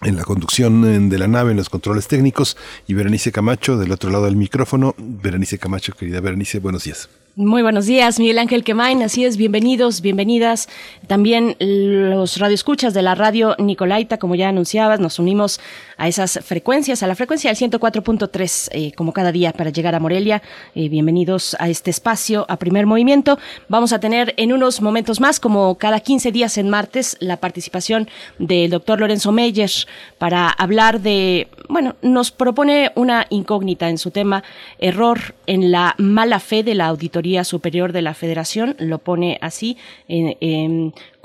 en 0.00 0.14
la 0.14 0.22
conducción 0.22 1.08
de 1.08 1.18
la 1.18 1.26
nave, 1.26 1.50
en 1.50 1.56
los 1.56 1.70
controles 1.70 2.06
técnicos, 2.06 2.56
y 2.86 2.94
Berenice 2.94 3.32
Camacho 3.32 3.76
del 3.76 3.90
otro 3.90 4.10
lado 4.10 4.26
del 4.26 4.36
micrófono. 4.36 4.94
Berenice 4.96 5.58
Camacho, 5.58 5.92
querida 5.92 6.20
Berenice, 6.20 6.60
buenos 6.60 6.84
días. 6.84 7.08
Muy 7.40 7.62
buenos 7.62 7.86
días, 7.86 8.18
Miguel 8.18 8.40
Ángel 8.40 8.64
Quemain. 8.64 9.00
Así 9.00 9.24
es, 9.24 9.36
bienvenidos, 9.36 10.00
bienvenidas. 10.00 10.68
También 11.06 11.54
los 11.60 12.38
radioescuchas 12.38 12.94
de 12.94 13.02
la 13.02 13.14
radio 13.14 13.54
Nicolaita, 13.60 14.18
como 14.18 14.34
ya 14.34 14.48
anunciabas, 14.48 14.98
nos 14.98 15.20
unimos 15.20 15.60
a 15.98 16.08
esas 16.08 16.40
frecuencias, 16.42 17.04
a 17.04 17.06
la 17.06 17.14
frecuencia 17.14 17.48
del 17.48 17.70
104.3, 17.70 18.70
eh, 18.72 18.92
como 18.96 19.12
cada 19.12 19.30
día 19.30 19.52
para 19.52 19.70
llegar 19.70 19.94
a 19.94 20.00
Morelia. 20.00 20.42
Eh, 20.74 20.88
bienvenidos 20.88 21.56
a 21.60 21.68
este 21.68 21.92
espacio, 21.92 22.44
a 22.48 22.56
primer 22.56 22.86
movimiento. 22.86 23.38
Vamos 23.68 23.92
a 23.92 24.00
tener 24.00 24.34
en 24.36 24.52
unos 24.52 24.82
momentos 24.82 25.20
más, 25.20 25.38
como 25.38 25.78
cada 25.78 26.00
15 26.00 26.32
días 26.32 26.58
en 26.58 26.68
martes, 26.68 27.16
la 27.20 27.36
participación 27.36 28.08
del 28.40 28.70
doctor 28.70 28.98
Lorenzo 28.98 29.30
Meyer 29.30 29.70
para 30.18 30.48
hablar 30.50 31.00
de, 31.02 31.46
bueno, 31.68 31.94
nos 32.02 32.32
propone 32.32 32.90
una 32.96 33.28
incógnita 33.30 33.88
en 33.90 33.98
su 33.98 34.10
tema, 34.10 34.42
error 34.80 35.36
en 35.46 35.70
la 35.70 35.94
mala 35.98 36.40
fe 36.40 36.64
de 36.64 36.74
la 36.74 36.86
auditoría 36.86 37.27
Superior 37.44 37.92
de 37.92 38.02
la 38.02 38.14
Federación, 38.14 38.74
lo 38.78 38.98
pone 38.98 39.38
así, 39.40 39.76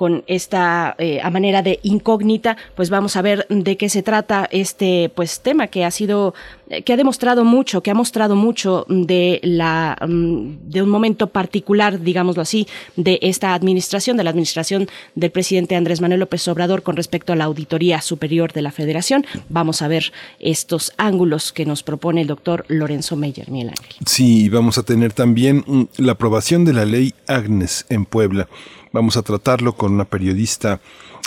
con 0.04 0.26
esta 0.28 0.96
eh, 0.98 1.22
a 1.24 1.30
manera 1.30 1.62
de 1.62 1.80
incógnita, 1.82 2.58
pues 2.76 2.90
vamos 2.90 3.16
a 3.16 3.22
ver 3.22 3.48
de 3.48 3.78
qué 3.78 3.88
se 3.88 4.04
trata 4.04 4.50
este 4.52 5.10
pues 5.16 5.40
tema 5.40 5.68
que 5.68 5.86
ha 5.86 5.92
sido 5.92 6.34
eh, 6.70 6.82
que 6.82 6.92
ha 6.92 6.98
demostrado 6.98 7.46
mucho, 7.46 7.82
que 7.82 7.90
ha 7.90 7.94
mostrado 7.94 8.36
mucho 8.36 8.86
de 8.90 9.40
la 9.44 9.96
mm, 10.06 10.70
de 10.70 10.82
un 10.82 10.90
momento 10.90 11.28
particular, 11.28 12.02
digámoslo 12.02 12.42
así, 12.42 12.68
de 12.98 13.18
esta 13.22 13.54
administración, 13.54 14.18
de 14.18 14.26
la 14.26 14.32
administración 14.32 14.90
del 15.16 15.32
presidente 15.32 15.78
Andrés 15.78 16.02
Manuel 16.02 16.20
López 16.20 16.46
Obrador 16.50 16.84
con 16.84 16.98
respecto 16.98 17.32
a 17.32 17.38
la 17.38 17.46
Auditoría 17.46 18.02
Superior 18.02 18.52
de 18.52 18.62
la 18.62 18.72
Federación. 18.74 19.26
Vamos 19.48 19.82
a 19.82 19.88
ver 19.88 20.12
estos 20.42 20.92
ángulos 20.98 21.54
que 21.54 21.66
nos 21.66 21.82
propone 21.82 22.20
el 22.20 22.28
doctor 22.28 22.66
Lorenzo 22.68 23.16
Meyer, 23.16 23.50
Miguel 23.50 23.70
Ángel. 23.70 23.96
Sí, 24.06 24.50
vamos 24.50 24.78
a 24.78 24.84
tener 24.84 25.14
también 25.14 25.64
mm, 25.66 25.84
la 26.00 26.12
aprobación 26.12 26.66
de 26.66 26.74
la 26.74 26.84
ley 26.84 27.14
Agnes 27.26 27.86
en 27.88 28.04
Puebla. 28.04 28.50
Vamos 28.94 29.18
a 29.18 29.24
tratarlo 29.24 29.74
con 29.74 29.92
una 29.92 30.06
periodista 30.06 30.80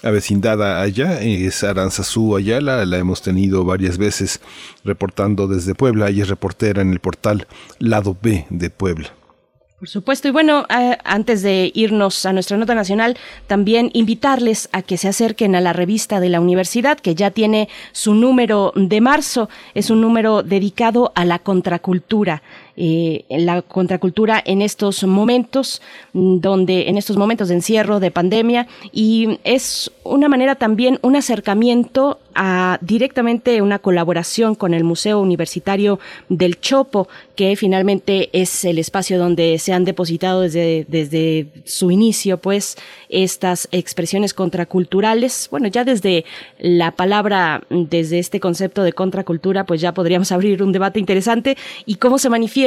avecindada 0.05 0.81
allá, 0.81 1.21
es 1.21 1.65
Aranzazú 1.65 2.37
Ayala, 2.37 2.87
la 2.87 2.97
hemos 2.97 3.23
tenido 3.23 3.65
varias 3.65 3.99
veces 3.99 4.41
reportando 4.85 5.49
desde 5.49 5.75
Puebla, 5.75 6.09
y 6.13 6.21
es 6.21 6.29
reportera 6.29 6.81
en 6.81 6.93
el 6.93 7.01
portal 7.01 7.49
Lado 7.81 8.17
B 8.23 8.47
de 8.51 8.71
Puebla. 8.71 9.09
Por 9.81 9.89
supuesto. 9.89 10.29
Y 10.29 10.31
bueno, 10.31 10.65
antes 11.05 11.43
de 11.43 11.71
irnos 11.75 12.25
a 12.25 12.33
nuestra 12.33 12.57
nota 12.57 12.75
nacional, 12.75 13.19
también 13.47 13.91
invitarles 13.93 14.71
a 14.73 14.81
que 14.81 14.97
se 14.97 15.09
acerquen 15.09 15.55
a 15.55 15.61
la 15.61 15.75
revista 15.75 16.19
de 16.19 16.31
la 16.31 16.41
universidad, 16.41 16.99
que 16.99 17.15
ya 17.15 17.31
tiene 17.31 17.69
su 17.93 18.15
número 18.15 18.73
de 18.75 19.03
marzo. 19.03 19.51
Es 19.75 19.91
un 19.91 20.01
número 20.01 20.43
dedicado 20.43 21.13
a 21.15 21.27
la 21.27 21.41
contracultura. 21.41 22.43
Eh, 22.79 23.25
la 23.31 23.63
contracultura 23.63 24.43
en 24.45 24.61
estos 24.61 25.03
momentos, 25.05 25.81
mm, 26.13 26.41
donde 26.41 26.89
en 26.91 26.99
estos 26.99 27.17
momentos 27.17 27.49
de 27.49 27.55
encierro, 27.55 28.01
de 28.01 28.11
pandemia, 28.11 28.67
y 28.93 29.39
es 29.45 29.91
una 30.05 30.29
manera 30.29 30.57
también, 30.57 30.99
un 31.01 31.17
acercamiento 31.17 32.19
a 32.35 32.79
directamente 32.83 33.63
una 33.63 33.79
colaboración 33.79 34.55
con 34.55 34.75
el 34.75 34.85
Museo 34.85 35.21
Universitario 35.21 35.99
del 36.29 36.61
Chopo, 36.61 37.09
que 37.35 37.57
finalmente 37.57 38.29
es 38.35 38.67
el 38.67 38.79
espacio 38.79 39.19
donde 39.19 39.59
se 39.59 39.73
han 39.73 39.87
depositado 39.87 40.43
desde, 40.43 40.85
desde 40.87 41.47
su 41.65 41.91
inicio, 41.91 42.37
pues, 42.37 42.77
estas 43.09 43.69
expresiones 43.73 44.35
contraculturales. 44.35 45.49
Bueno, 45.51 45.69
ya 45.69 45.85
desde 45.85 46.27
la 46.59 46.91
palabra, 46.91 47.63
desde 47.71 48.19
este 48.19 48.39
concepto 48.39 48.83
de 48.83 48.93
contracultura, 48.93 49.65
pues 49.65 49.81
ya 49.81 49.95
podríamos 49.95 50.31
abrir 50.37 50.63
un 50.63 50.73
debate 50.73 51.01
interesante 51.01 51.57
y 51.87 51.95
cómo 51.95 52.19
se 52.19 52.29
manifiesta 52.29 52.66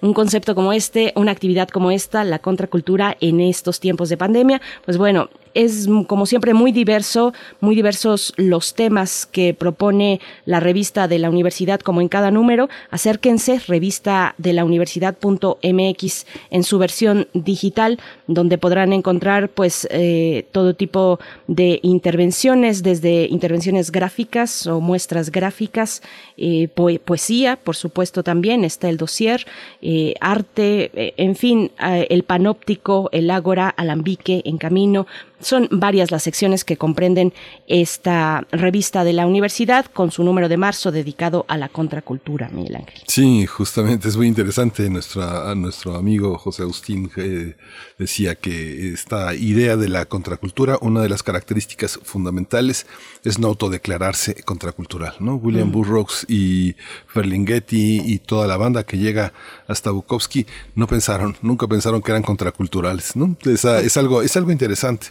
un 0.00 0.14
concepto 0.14 0.54
como 0.54 0.72
este, 0.72 1.12
una 1.16 1.32
actividad 1.32 1.68
como 1.68 1.90
esta, 1.90 2.24
la 2.24 2.38
contracultura 2.38 3.16
en 3.20 3.40
estos 3.40 3.80
tiempos 3.80 4.08
de 4.08 4.16
pandemia. 4.16 4.60
Pues 4.84 4.98
bueno, 4.98 5.28
es 5.54 5.88
como 6.06 6.26
siempre 6.26 6.52
muy 6.52 6.72
diverso, 6.72 7.32
muy 7.60 7.74
diversos 7.74 8.32
los 8.36 8.74
temas 8.74 9.26
que 9.26 9.54
propone 9.54 10.20
la 10.44 10.60
revista 10.60 11.08
de 11.08 11.18
la 11.18 11.30
universidad 11.30 11.80
como 11.80 12.00
en 12.00 12.08
cada 12.08 12.30
número. 12.30 12.68
Acérquense, 12.90 13.60
revista 13.66 14.34
de 14.38 14.52
la 14.52 14.64
universidad.mx 14.64 16.26
en 16.50 16.62
su 16.64 16.78
versión 16.78 17.28
digital, 17.32 17.98
donde 18.26 18.58
podrán 18.58 18.92
encontrar 18.92 19.48
pues 19.48 19.86
eh, 19.90 20.46
todo 20.52 20.74
tipo 20.74 21.18
de 21.46 21.80
intervenciones, 21.82 22.82
desde 22.82 23.26
intervenciones 23.26 23.92
gráficas 23.92 24.66
o 24.66 24.80
muestras 24.80 25.30
gráficas, 25.30 26.02
eh, 26.36 26.68
poesía, 27.04 27.56
por 27.56 27.76
supuesto 27.76 28.22
también, 28.22 28.64
está 28.64 28.88
el 28.88 28.96
dossier, 28.96 29.46
eh, 29.82 30.14
arte, 30.20 31.14
en 31.16 31.36
fin, 31.36 31.70
el 31.78 32.22
panóptico, 32.24 33.08
el 33.12 33.30
ágora, 33.30 33.68
alambique, 33.68 34.42
en 34.44 34.58
camino, 34.58 35.06
son 35.44 35.68
varias 35.70 36.10
las 36.10 36.22
secciones 36.22 36.64
que 36.64 36.76
comprenden 36.76 37.32
esta 37.66 38.46
revista 38.50 39.04
de 39.04 39.12
la 39.12 39.26
universidad 39.26 39.86
con 39.86 40.10
su 40.10 40.24
número 40.24 40.48
de 40.48 40.56
marzo 40.56 40.90
dedicado 40.90 41.44
a 41.48 41.56
la 41.56 41.68
contracultura, 41.68 42.48
Miguel 42.52 42.76
Ángel. 42.76 43.02
Sí, 43.06 43.46
justamente 43.46 44.08
es 44.08 44.16
muy 44.16 44.26
interesante. 44.26 44.88
Nuestra, 44.90 45.54
nuestro 45.54 45.96
amigo 45.96 46.38
José 46.38 46.62
Agustín 46.62 47.10
eh, 47.16 47.56
decía 47.98 48.34
que 48.34 48.92
esta 48.92 49.34
idea 49.34 49.76
de 49.76 49.88
la 49.88 50.06
contracultura, 50.06 50.78
una 50.80 51.02
de 51.02 51.08
las 51.08 51.22
características 51.22 51.98
fundamentales 52.02 52.86
es 53.24 53.38
no 53.38 53.48
autodeclararse 53.48 54.42
contracultural. 54.44 55.14
¿no? 55.20 55.36
William 55.36 55.68
mm. 55.68 55.72
Burroughs 55.72 56.26
y 56.28 56.74
Ferlinghetti 57.06 58.02
y 58.04 58.18
toda 58.18 58.46
la 58.46 58.56
banda 58.56 58.84
que 58.84 58.98
llega 58.98 59.32
hasta 59.68 59.90
Bukowski 59.90 60.46
no 60.74 60.86
pensaron, 60.86 61.36
nunca 61.42 61.66
pensaron 61.66 62.02
que 62.02 62.10
eran 62.10 62.22
contraculturales. 62.22 63.16
¿no? 63.16 63.36
es, 63.44 63.96
algo, 63.96 64.22
es 64.22 64.36
algo 64.36 64.50
interesante 64.50 65.08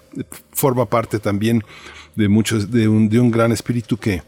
forma 0.51 0.86
parte 0.86 1.19
también 1.19 1.63
de 2.15 2.28
muchos 2.28 2.71
de 2.71 2.88
un, 2.88 3.09
de 3.09 3.19
un 3.19 3.32
gran 3.32 3.51
espíritu 3.51 3.97
que 3.97 4.21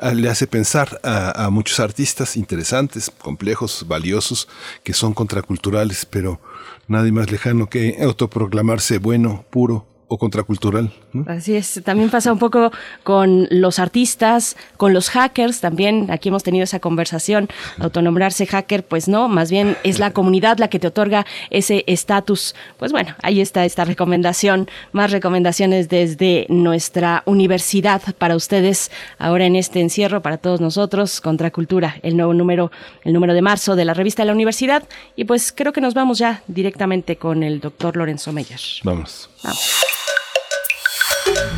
ah, 0.00 0.14
le 0.14 0.28
hace 0.28 0.46
pensar 0.46 1.00
a, 1.02 1.48
muchos 1.50 1.80
artistas 1.80 2.36
interesantes, 2.36 3.10
complejos, 3.10 3.84
valiosos, 3.86 4.48
que 4.82 4.94
son 4.94 5.12
contraculturales, 5.12 6.06
pero 6.06 6.40
nadie 6.88 7.12
más 7.12 7.30
lejano 7.30 7.68
que 7.68 7.98
autoproclamarse 8.02 8.98
bueno, 8.98 9.44
puro, 9.50 9.86
o 10.08 10.18
contracultural. 10.18 10.90
Así 11.26 11.56
es, 11.56 11.80
también 11.84 12.10
pasa 12.10 12.32
un 12.32 12.38
poco 12.38 12.70
con 13.02 13.48
los 13.50 13.78
artistas, 13.78 14.56
con 14.76 14.92
los 14.92 15.10
hackers, 15.10 15.60
también 15.60 16.10
aquí 16.10 16.28
hemos 16.28 16.42
tenido 16.42 16.64
esa 16.64 16.80
conversación, 16.80 17.48
autonombrarse 17.78 18.46
hacker, 18.46 18.84
pues 18.84 19.08
no, 19.08 19.28
más 19.28 19.50
bien 19.50 19.76
es 19.82 19.98
la 19.98 20.12
comunidad 20.12 20.58
la 20.58 20.68
que 20.68 20.78
te 20.78 20.86
otorga 20.86 21.26
ese 21.50 21.84
estatus. 21.86 22.54
Pues 22.78 22.92
bueno, 22.92 23.14
ahí 23.22 23.40
está 23.40 23.64
esta 23.64 23.84
recomendación, 23.84 24.68
más 24.92 25.10
recomendaciones 25.10 25.88
desde 25.88 26.46
nuestra 26.48 27.22
universidad 27.26 28.02
para 28.18 28.36
ustedes 28.36 28.90
ahora 29.18 29.46
en 29.46 29.56
este 29.56 29.80
encierro, 29.80 30.22
para 30.22 30.38
todos 30.38 30.60
nosotros, 30.60 31.20
Contracultura, 31.20 31.96
el 32.02 32.16
nuevo 32.16 32.34
número, 32.34 32.70
el 33.04 33.12
número 33.12 33.34
de 33.34 33.42
marzo 33.42 33.76
de 33.76 33.84
la 33.84 33.94
revista 33.94 34.22
de 34.22 34.26
la 34.26 34.32
universidad. 34.32 34.84
Y 35.16 35.24
pues 35.24 35.52
creo 35.52 35.72
que 35.72 35.80
nos 35.80 35.94
vamos 35.94 36.18
ya 36.18 36.42
directamente 36.46 37.16
con 37.16 37.42
el 37.42 37.60
doctor 37.60 37.96
Lorenzo 37.96 38.32
Meyer. 38.32 38.60
Vamos. 38.84 39.28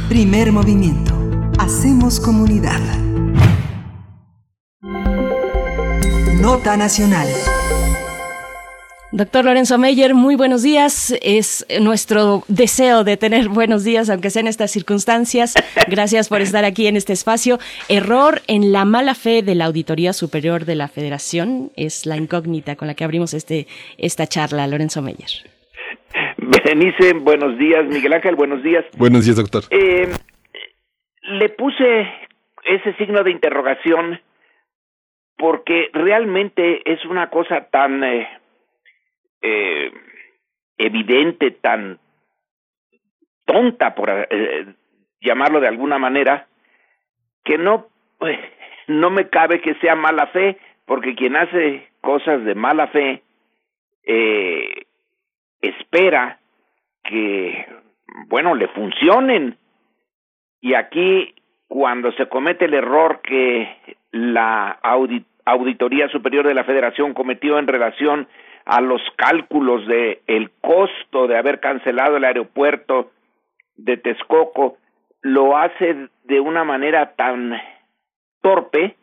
Primer 0.09 0.53
movimiento. 0.53 1.14
Hacemos 1.59 2.20
comunidad. 2.20 2.80
Nota 6.41 6.76
Nacional. 6.76 7.28
Doctor 9.11 9.47
Lorenzo 9.47 9.78
Meyer, 9.78 10.14
muy 10.14 10.34
buenos 10.34 10.62
días. 10.62 11.14
Es 11.22 11.66
nuestro 11.80 12.45
deseo 12.49 13.05
de 13.05 13.16
tener 13.16 13.49
buenos 13.49 13.84
días, 13.84 14.11
aunque 14.11 14.30
sea 14.30 14.41
en 14.41 14.49
estas 14.49 14.70
circunstancias. 14.70 15.55
Gracias 15.89 16.28
por 16.28 16.43
estar 16.43 16.64
aquí 16.64 16.86
en 16.86 16.97
este 16.97 17.14
espacio. 17.14 17.59
Error 17.89 18.43
en 18.49 18.70
la 18.70 18.84
mala 18.84 19.14
fe 19.14 19.43
de 19.43 19.55
la 19.55 19.64
Auditoría 19.64 20.12
Superior 20.12 20.66
de 20.66 20.74
la 20.74 20.89
Federación 20.89 21.72
es 21.74 22.07
la 22.07 22.16
incógnita 22.16 22.76
con 22.76 22.86
la 22.89 22.95
que 22.95 23.05
abrimos 23.05 23.34
este, 23.34 23.66
esta 23.97 24.26
charla, 24.26 24.66
Lorenzo 24.66 25.01
Meyer. 25.01 25.58
Berenice, 26.64 27.12
buenos 27.12 27.59
días. 27.59 27.84
Miguel 27.86 28.14
Ángel, 28.14 28.34
buenos 28.34 28.62
días. 28.62 28.84
Buenos 28.96 29.26
días, 29.26 29.36
doctor. 29.36 29.64
Eh, 29.70 30.09
le 31.22 31.49
puse 31.51 32.09
ese 32.64 32.94
signo 32.94 33.22
de 33.22 33.32
interrogación 33.32 34.18
porque 35.36 35.90
realmente 35.92 36.90
es 36.90 37.05
una 37.05 37.28
cosa 37.28 37.68
tan 37.70 38.03
eh, 38.03 38.28
eh, 39.42 39.92
evidente, 40.78 41.51
tan 41.51 41.99
tonta, 43.44 43.94
por 43.94 44.09
eh, 44.09 44.74
llamarlo 45.20 45.61
de 45.61 45.68
alguna 45.68 45.99
manera, 45.99 46.46
que 47.44 47.59
no, 47.59 47.88
pues, 48.18 48.38
no 48.86 49.11
me 49.11 49.28
cabe 49.28 49.61
que 49.61 49.74
sea 49.76 49.94
mala 49.96 50.28
fe, 50.28 50.57
porque 50.86 51.14
quien 51.14 51.36
hace 51.36 51.88
cosas 52.01 52.42
de 52.44 52.55
mala 52.55 52.86
fe 52.88 53.22
eh, 54.05 54.78
espera 55.61 56.39
que, 57.05 57.67
bueno, 58.27 58.55
le 58.55 58.69
funcionen. 58.69 59.57
Y 60.61 60.75
aquí, 60.75 61.35
cuando 61.69 62.13
se 62.13 62.29
comete 62.29 62.67
el 62.67 62.75
error 62.75 63.21
que 63.23 63.97
la 64.11 64.79
Auditoría 65.45 66.09
Superior 66.09 66.47
de 66.47 66.55
la 66.55 66.65
Federación 66.65 67.15
cometió 67.15 67.59
en 67.59 67.67
relación 67.67 68.29
a 68.65 68.81
los 68.81 69.01
cálculos 69.17 69.87
de 69.87 70.21
el 70.27 70.51
costo 70.61 71.27
de 71.27 71.39
haber 71.39 71.61
cancelado 71.61 72.17
el 72.17 72.25
aeropuerto 72.25 73.11
de 73.77 73.97
Texcoco, 73.97 74.77
lo 75.23 75.57
hace 75.57 76.09
de 76.25 76.41
una 76.41 76.65
manera 76.65 77.15
tan 77.17 77.55
torpe, 78.43 78.97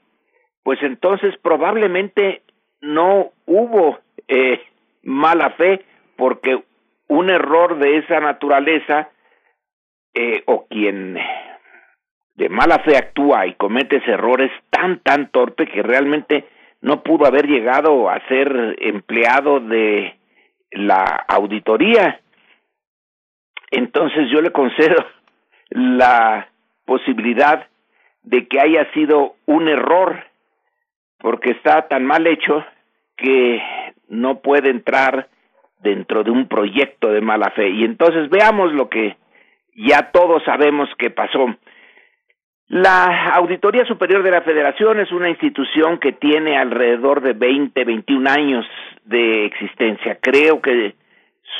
pues 0.63 0.81
entonces 0.83 1.35
probablemente 1.41 2.43
no 2.81 3.31
hubo 3.45 3.99
eh, 4.27 4.61
mala 5.03 5.51
fe, 5.51 5.83
porque 6.15 6.63
un 7.07 7.29
error 7.29 7.77
de 7.79 7.97
esa 7.97 8.19
naturaleza 8.19 9.09
eh, 10.13 10.43
o 10.45 10.65
quien 10.67 11.17
de 12.35 12.49
mala 12.49 12.79
fe 12.79 12.97
actúa 12.97 13.47
y 13.47 13.53
comete 13.53 13.97
ese 13.97 14.11
error 14.11 14.41
es 14.41 14.51
tan 14.69 14.99
tan 14.99 15.29
torpe 15.31 15.67
que 15.67 15.81
realmente 15.81 16.45
no 16.81 17.01
pudo 17.01 17.25
haber 17.25 17.47
llegado 17.47 18.09
a 18.09 18.19
ser 18.27 18.75
empleado 18.79 19.59
de 19.59 20.17
la 20.71 21.03
auditoría. 21.27 22.19
Entonces 23.71 24.29
yo 24.31 24.41
le 24.41 24.51
concedo 24.51 25.05
la 25.69 26.47
posibilidad 26.85 27.67
de 28.23 28.47
que 28.47 28.59
haya 28.59 28.91
sido 28.93 29.35
un 29.45 29.67
error, 29.67 30.25
porque 31.19 31.51
está 31.51 31.87
tan 31.87 32.05
mal 32.05 32.27
hecho 32.27 32.63
que 33.15 33.61
no 34.09 34.39
puede 34.39 34.69
entrar 34.69 35.29
dentro 35.81 36.23
de 36.23 36.31
un 36.31 36.47
proyecto 36.47 37.11
de 37.11 37.21
mala 37.21 37.51
fe. 37.51 37.69
Y 37.69 37.83
entonces 37.83 38.29
veamos 38.29 38.73
lo 38.73 38.89
que 38.89 39.17
ya 39.75 40.11
todos 40.11 40.43
sabemos 40.43 40.89
que 40.97 41.09
pasó. 41.09 41.55
La 42.67 43.29
Auditoría 43.35 43.85
Superior 43.85 44.23
de 44.23 44.31
la 44.31 44.41
Federación 44.41 44.99
es 44.99 45.11
una 45.11 45.29
institución 45.29 45.99
que 45.99 46.13
tiene 46.13 46.57
alrededor 46.57 47.21
de 47.21 47.33
20, 47.33 47.83
21 47.83 48.29
años 48.29 48.65
de 49.03 49.45
existencia. 49.45 50.17
Creo 50.19 50.61
que 50.61 50.95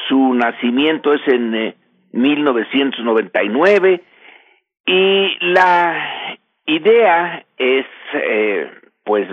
su 0.07 0.34
nacimiento 0.34 1.13
es 1.13 1.22
en 1.28 1.76
1999 2.11 3.93
eh, 3.93 4.01
y 4.88 5.45
la 5.45 6.38
idea 6.66 7.45
es 7.57 7.86
eh, 8.13 8.72
pues 9.03 9.28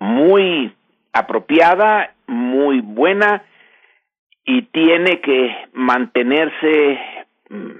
muy 0.00 0.74
apropiada, 1.12 2.12
muy 2.26 2.80
buena 2.80 3.44
y 4.44 4.62
tiene 4.62 5.20
que 5.20 5.68
mantenerse, 5.72 7.00
mm, 7.48 7.70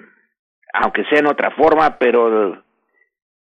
aunque 0.74 1.04
sea 1.04 1.18
en 1.18 1.26
otra 1.26 1.50
forma, 1.52 1.98
pero 1.98 2.62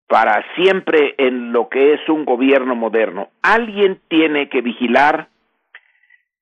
para 0.06 0.44
siempre 0.56 1.14
en 1.18 1.52
lo 1.52 1.68
que 1.68 1.94
es 1.94 2.08
un 2.08 2.24
gobierno 2.24 2.74
moderno. 2.74 3.28
Alguien 3.42 4.00
tiene 4.08 4.48
que 4.48 4.60
vigilar 4.60 5.28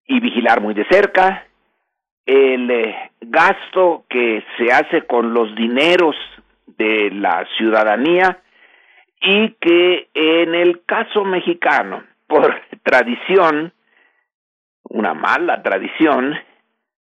y 0.07 0.21
vigilar 0.21 0.63
muy 0.63 0.73
de 0.73 0.87
cerca 0.91 1.45
el 2.25 2.71
eh, 2.71 3.11
gasto 3.21 4.05
que 4.09 4.45
se 4.57 4.71
hace 4.73 5.07
con 5.07 5.33
los 5.33 5.55
dineros 5.55 6.15
de 6.79 7.11
la 7.11 7.47
ciudadanía 7.57 8.39
y 9.21 9.51
que 9.61 10.09
en 10.13 10.55
el 10.55 10.85
caso 10.85 11.25
mexicano, 11.25 12.05
por 12.27 12.55
tradición, 12.83 13.73
una 14.85 15.15
mala 15.15 15.63
tradición, 15.63 16.35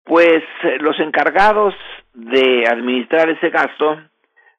pues 0.06 0.44
eh, 0.64 0.78
los 0.80 1.00
encargados 1.00 1.74
de 2.14 2.66
administrar 2.68 3.30
ese 3.30 3.50
gasto 3.50 4.00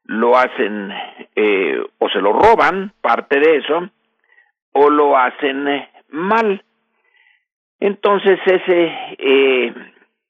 lo 0.06 0.36
hacen 0.36 0.92
eh, 1.34 1.84
o 1.98 2.08
se 2.08 2.20
lo 2.20 2.32
roban 2.32 2.92
parte 3.00 3.40
de 3.40 3.56
eso 3.56 3.88
o 4.72 4.90
lo 4.90 5.16
hacen 5.16 5.68
eh, 5.68 5.88
mal. 6.10 6.62
Entonces 7.80 8.38
ese 8.46 8.92
eh, 9.18 9.74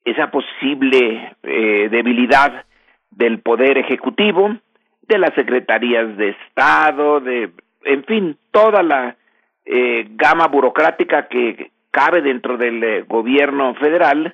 esa 0.03 0.31
posible 0.31 1.35
debilidad 1.43 2.63
del 3.11 3.39
poder 3.39 3.77
ejecutivo, 3.77 4.55
de 5.01 5.17
las 5.17 5.33
secretarías 5.35 6.15
de 6.15 6.29
Estado, 6.29 7.19
de 7.19 7.51
en 7.83 8.05
fin, 8.05 8.37
toda 8.51 8.83
la 8.83 9.17
gama 9.65 10.47
burocrática 10.47 11.27
que 11.27 11.71
cabe 11.91 12.21
dentro 12.21 12.57
del 12.57 13.03
gobierno 13.03 13.75
federal, 13.75 14.33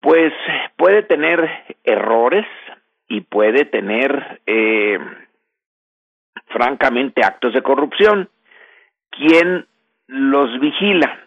pues 0.00 0.32
puede 0.76 1.02
tener 1.02 1.48
errores 1.84 2.46
y 3.08 3.20
puede 3.20 3.64
tener 3.66 4.40
eh, 4.46 4.98
francamente 6.46 7.22
actos 7.24 7.52
de 7.52 7.62
corrupción. 7.62 8.30
¿Quién 9.10 9.66
los 10.06 10.58
vigila? 10.60 11.26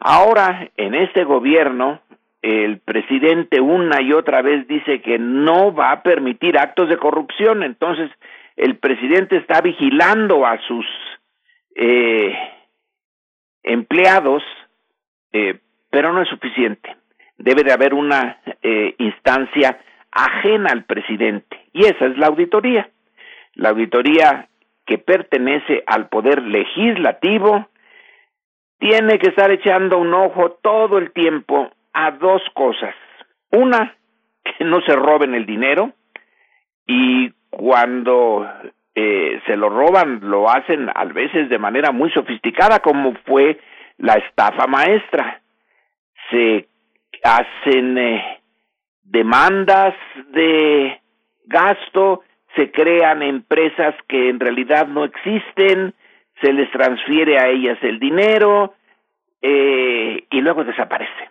Ahora, 0.00 0.70
en 0.76 0.94
este 0.94 1.24
gobierno, 1.24 2.00
el 2.42 2.80
presidente 2.80 3.60
una 3.60 4.00
y 4.00 4.12
otra 4.12 4.42
vez 4.42 4.66
dice 4.66 5.00
que 5.00 5.18
no 5.18 5.74
va 5.74 5.92
a 5.92 6.02
permitir 6.02 6.58
actos 6.58 6.88
de 6.88 6.96
corrupción, 6.96 7.62
entonces 7.62 8.10
el 8.56 8.76
presidente 8.78 9.36
está 9.36 9.60
vigilando 9.60 10.46
a 10.46 10.58
sus 10.66 10.86
eh, 11.74 12.34
empleados, 13.62 14.42
eh, 15.32 15.60
pero 15.90 16.12
no 16.12 16.22
es 16.22 16.28
suficiente 16.28 16.97
debe 17.38 17.62
de 17.62 17.72
haber 17.72 17.94
una 17.94 18.38
eh, 18.62 18.94
instancia 18.98 19.78
ajena 20.10 20.70
al 20.70 20.84
presidente 20.84 21.56
y 21.72 21.86
esa 21.86 22.06
es 22.06 22.18
la 22.18 22.26
auditoría. 22.26 22.90
La 23.54 23.70
auditoría 23.70 24.48
que 24.86 24.98
pertenece 24.98 25.82
al 25.86 26.08
poder 26.08 26.42
legislativo 26.42 27.68
tiene 28.78 29.18
que 29.18 29.28
estar 29.28 29.50
echando 29.50 29.98
un 29.98 30.14
ojo 30.14 30.58
todo 30.62 30.98
el 30.98 31.12
tiempo 31.12 31.70
a 31.92 32.12
dos 32.12 32.42
cosas. 32.54 32.94
Una, 33.50 33.94
que 34.44 34.64
no 34.64 34.80
se 34.82 34.94
roben 34.94 35.34
el 35.34 35.46
dinero 35.46 35.92
y 36.86 37.30
cuando 37.50 38.48
eh, 38.94 39.40
se 39.46 39.56
lo 39.56 39.68
roban 39.68 40.20
lo 40.22 40.50
hacen 40.50 40.90
a 40.94 41.04
veces 41.04 41.48
de 41.48 41.58
manera 41.58 41.92
muy 41.92 42.10
sofisticada 42.10 42.80
como 42.80 43.14
fue 43.26 43.58
la 43.98 44.14
estafa 44.14 44.66
maestra. 44.66 45.40
Se 46.30 46.68
hacen 47.22 47.98
eh, 47.98 48.40
demandas 49.02 49.94
de 50.30 51.00
gasto, 51.46 52.22
se 52.56 52.70
crean 52.70 53.22
empresas 53.22 53.94
que 54.08 54.28
en 54.28 54.40
realidad 54.40 54.86
no 54.86 55.04
existen, 55.04 55.94
se 56.40 56.52
les 56.52 56.70
transfiere 56.70 57.38
a 57.38 57.48
ellas 57.48 57.78
el 57.82 57.98
dinero 57.98 58.74
eh, 59.40 60.24
y 60.30 60.40
luego 60.40 60.64
desaparece. 60.64 61.30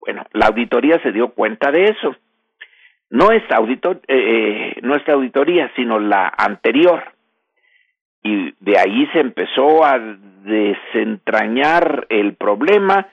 Bueno, 0.00 0.24
la 0.32 0.46
auditoría 0.46 1.00
se 1.02 1.12
dio 1.12 1.30
cuenta 1.30 1.70
de 1.70 1.84
eso. 1.84 2.16
No 3.10 3.30
esta, 3.30 3.56
auditor, 3.56 4.00
eh, 4.08 4.76
no 4.82 4.96
esta 4.96 5.12
auditoría, 5.12 5.70
sino 5.76 5.98
la 5.98 6.32
anterior. 6.36 7.04
Y 8.22 8.54
de 8.60 8.78
ahí 8.78 9.06
se 9.12 9.20
empezó 9.20 9.84
a 9.84 9.98
desentrañar 9.98 12.06
el 12.08 12.34
problema 12.34 13.06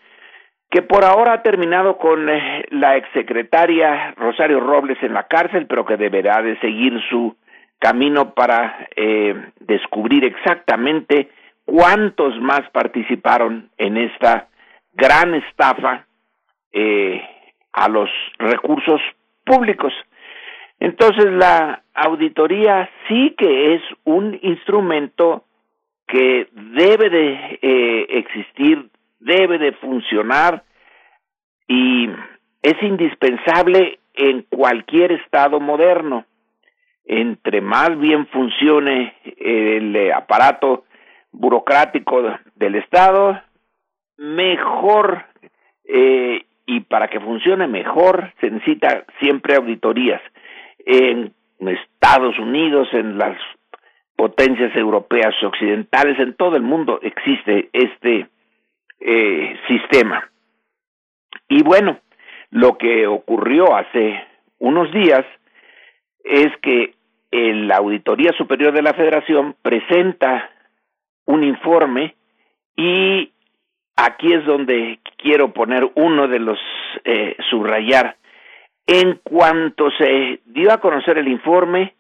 que 0.72 0.82
por 0.82 1.04
ahora 1.04 1.34
ha 1.34 1.44
terminado 1.44 1.98
con 1.98 2.30
eh, 2.30 2.66
la 2.70 2.96
exsecretaria 2.96 4.14
Rosario 4.16 4.62
Robles 4.62 4.98
en 5.04 5.14
la 5.14 5.24
cárcel, 5.28 5.68
pero 5.68 5.86
que 5.86 5.98
deberá 5.98 6.42
de 6.42 6.58
seguir 6.60 6.94
su 7.10 7.36
camino 7.78 8.34
para 8.34 8.88
eh, 8.96 9.36
descubrir 9.60 10.24
exactamente 10.24 11.30
cuántos 11.66 12.40
más 12.40 12.62
participaron 12.72 13.70
en 13.78 13.98
esta 13.98 14.48
gran 14.94 15.36
estafa 15.36 16.06
eh, 16.72 17.22
a 17.74 17.90
los 17.90 18.10
recursos 18.38 19.02
públicos. 19.44 19.92
Entonces 20.80 21.26
la 21.26 21.84
auditoría 21.94 22.90
sí 23.08 23.36
que 23.38 23.76
es 23.76 23.82
un 24.04 24.40
instrumento 24.42 25.44
que 26.08 26.48
debe 26.54 27.10
de 27.10 27.60
eh, 27.62 28.06
existir, 28.10 28.91
debe 29.22 29.58
de 29.58 29.72
funcionar 29.74 30.64
y 31.68 32.10
es 32.62 32.84
indispensable 32.84 34.00
en 34.14 34.44
cualquier 34.44 35.14
estado 35.14 35.60
moderno. 35.60 36.26
Entre 37.06 37.62
más 37.62 37.98
bien 37.98 38.28
funcione 38.28 39.16
el 39.38 40.12
aparato 40.12 40.86
burocrático 41.32 42.22
del 42.56 42.76
Estado, 42.76 43.42
mejor 44.18 45.26
eh, 45.86 46.46
y 46.66 46.82
para 46.82 47.08
que 47.08 47.20
funcione 47.20 47.68
mejor 47.68 48.34
se 48.40 48.52
necesita 48.52 49.06
siempre 49.20 49.56
auditorías 49.56 50.22
en 50.86 51.34
Estados 51.60 52.38
Unidos, 52.40 52.88
en 52.94 53.18
las 53.18 53.38
potencias 54.16 54.76
europeas 54.76 55.34
occidentales, 55.44 56.20
en 56.20 56.36
todo 56.36 56.56
el 56.56 56.62
mundo 56.62 57.00
existe 57.02 57.70
este 57.74 58.28
eh, 59.02 59.60
sistema. 59.68 60.30
Y 61.50 61.64
bueno, 61.64 62.00
lo 62.52 62.78
que 62.78 63.08
ocurrió 63.08 63.76
hace 63.76 64.24
unos 64.60 64.92
días 64.92 65.26
es 66.24 66.50
que 66.62 66.94
la 67.32 67.78
Auditoría 67.78 68.32
Superior 68.34 68.74
de 68.74 68.82
la 68.82 68.94
Federación 68.94 69.56
presenta 69.62 70.50
un 71.26 71.44
informe 71.44 72.16
y 72.76 73.32
aquí 73.96 74.34
es 74.34 74.46
donde 74.46 75.00
quiero 75.18 75.54
poner 75.54 75.90
uno 75.96 76.28
de 76.28 76.40
los 76.40 76.60
eh, 77.04 77.36
subrayar. 77.50 78.18
En 78.88 79.20
cuanto 79.24 79.90
se 79.92 80.42
dio 80.46 80.72
a 80.72 80.80
conocer 80.80 81.18
el 81.18 81.28
informe, 81.28 81.96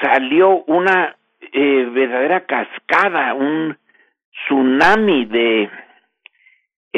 salió 0.00 0.64
una 0.64 1.16
eh, 1.40 1.88
verdadera 1.92 2.46
cascada, 2.46 3.34
un 3.34 3.76
tsunami 4.32 5.26
de 5.26 5.70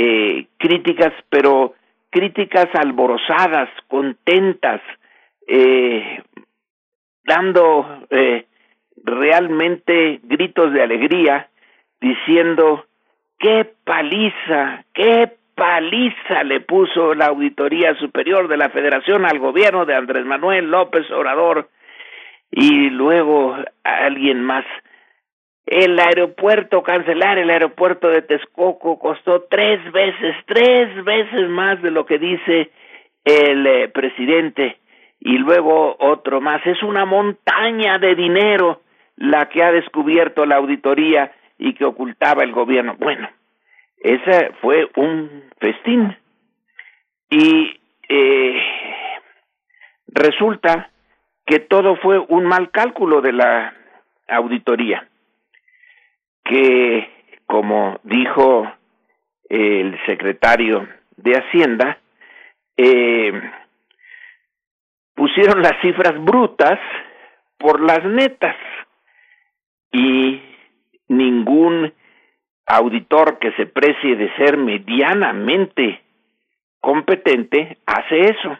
eh, 0.00 0.46
críticas, 0.58 1.12
pero 1.28 1.74
críticas 2.08 2.68
alborozadas, 2.72 3.68
contentas, 3.88 4.80
eh, 5.44 6.22
dando 7.24 8.06
eh, 8.08 8.46
realmente 9.02 10.20
gritos 10.22 10.72
de 10.72 10.82
alegría, 10.84 11.48
diciendo, 12.00 12.84
qué 13.40 13.68
paliza, 13.82 14.84
qué 14.94 15.32
paliza 15.56 16.44
le 16.44 16.60
puso 16.60 17.12
la 17.14 17.26
Auditoría 17.26 17.92
Superior 17.96 18.46
de 18.46 18.56
la 18.56 18.68
Federación 18.68 19.24
al 19.26 19.40
gobierno 19.40 19.84
de 19.84 19.96
Andrés 19.96 20.24
Manuel 20.24 20.70
López 20.70 21.10
Obrador 21.10 21.70
y 22.52 22.88
luego 22.90 23.56
alguien 23.82 24.42
más. 24.42 24.64
El 25.70 26.00
aeropuerto, 26.00 26.82
cancelar 26.82 27.36
el 27.36 27.50
aeropuerto 27.50 28.08
de 28.08 28.22
Texcoco 28.22 28.98
costó 28.98 29.42
tres 29.50 29.92
veces, 29.92 30.34
tres 30.46 31.04
veces 31.04 31.46
más 31.50 31.82
de 31.82 31.90
lo 31.90 32.06
que 32.06 32.18
dice 32.18 32.70
el 33.22 33.66
eh, 33.66 33.88
presidente 33.88 34.78
y 35.20 35.36
luego 35.36 35.94
otro 35.98 36.40
más. 36.40 36.66
Es 36.66 36.82
una 36.82 37.04
montaña 37.04 37.98
de 37.98 38.14
dinero 38.14 38.80
la 39.16 39.50
que 39.50 39.62
ha 39.62 39.70
descubierto 39.70 40.46
la 40.46 40.56
auditoría 40.56 41.32
y 41.58 41.74
que 41.74 41.84
ocultaba 41.84 42.44
el 42.44 42.52
gobierno. 42.52 42.96
Bueno, 42.98 43.28
ese 43.98 44.52
fue 44.62 44.88
un 44.96 45.44
festín. 45.60 46.16
Y 47.28 47.78
eh, 48.08 48.62
resulta 50.06 50.88
que 51.44 51.58
todo 51.58 51.96
fue 51.96 52.18
un 52.18 52.46
mal 52.46 52.70
cálculo 52.70 53.20
de 53.20 53.34
la 53.34 53.74
auditoría, 54.28 55.06
que 56.48 57.08
como 57.46 58.00
dijo 58.02 58.70
el 59.48 59.98
secretario 60.06 60.88
de 61.16 61.32
Hacienda, 61.32 61.98
eh, 62.76 63.32
pusieron 65.14 65.62
las 65.62 65.80
cifras 65.80 66.22
brutas 66.22 66.78
por 67.58 67.80
las 67.80 68.04
netas 68.04 68.56
y 69.92 70.40
ningún 71.08 71.92
auditor 72.66 73.38
que 73.38 73.52
se 73.52 73.66
precie 73.66 74.16
de 74.16 74.34
ser 74.36 74.56
medianamente 74.58 76.02
competente 76.80 77.78
hace 77.86 78.20
eso. 78.20 78.58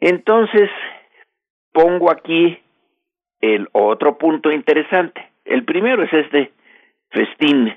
Entonces, 0.00 0.70
pongo 1.72 2.10
aquí 2.10 2.58
el 3.40 3.68
otro 3.72 4.16
punto 4.16 4.50
interesante. 4.50 5.29
El 5.50 5.64
primero 5.64 6.04
es 6.04 6.12
este 6.12 6.52
festín, 7.10 7.76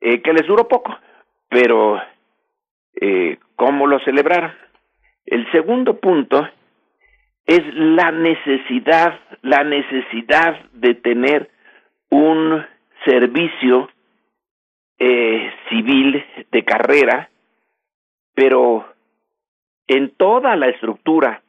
eh, 0.00 0.22
que 0.22 0.32
les 0.32 0.46
duró 0.46 0.68
poco, 0.68 0.96
pero 1.48 2.00
eh, 2.94 3.38
¿cómo 3.56 3.88
lo 3.88 3.98
celebraron? 4.04 4.52
El 5.26 5.50
segundo 5.50 5.98
punto 5.98 6.48
es 7.44 7.60
la 7.74 8.12
necesidad, 8.12 9.18
la 9.42 9.64
necesidad 9.64 10.60
de 10.74 10.94
tener 10.94 11.50
un 12.08 12.64
servicio 13.04 13.90
eh, 14.96 15.52
civil 15.70 16.24
de 16.52 16.64
carrera, 16.64 17.30
pero 18.32 18.86
en 19.88 20.10
toda 20.10 20.54
la 20.54 20.68
estructura 20.68 21.42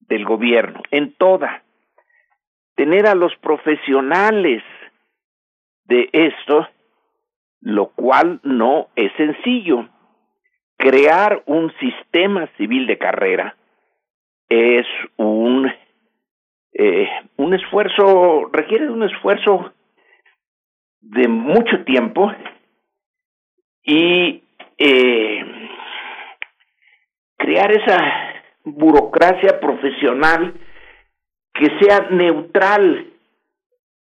del 0.00 0.26
gobierno, 0.26 0.82
en 0.90 1.14
toda. 1.14 1.62
Tener 2.74 3.06
a 3.06 3.14
los 3.14 3.34
profesionales 3.36 4.62
de 5.84 6.08
esto, 6.12 6.68
lo 7.60 7.90
cual 7.90 8.40
no 8.42 8.88
es 8.96 9.12
sencillo. 9.16 9.88
Crear 10.76 11.42
un 11.46 11.72
sistema 11.78 12.48
civil 12.56 12.86
de 12.86 12.98
carrera 12.98 13.56
es 14.48 14.86
un 15.16 15.72
eh, 16.76 17.08
un 17.36 17.54
esfuerzo 17.54 18.50
requiere 18.52 18.90
un 18.90 19.04
esfuerzo 19.04 19.72
de 21.00 21.28
mucho 21.28 21.84
tiempo 21.84 22.32
y 23.84 24.42
eh, 24.78 25.44
crear 27.36 27.70
esa 27.70 27.98
burocracia 28.64 29.60
profesional 29.60 30.54
que 31.54 31.78
sea 31.78 32.08
neutral, 32.10 33.06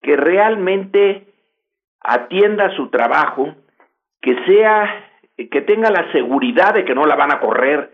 que 0.02 0.16
realmente 0.16 1.26
atienda 2.00 2.74
su 2.74 2.88
trabajo, 2.88 3.54
que 4.20 4.34
sea 4.46 5.08
que 5.36 5.60
tenga 5.62 5.90
la 5.90 6.10
seguridad 6.12 6.74
de 6.74 6.84
que 6.84 6.94
no 6.94 7.06
la 7.06 7.16
van 7.16 7.32
a 7.32 7.40
correr 7.40 7.92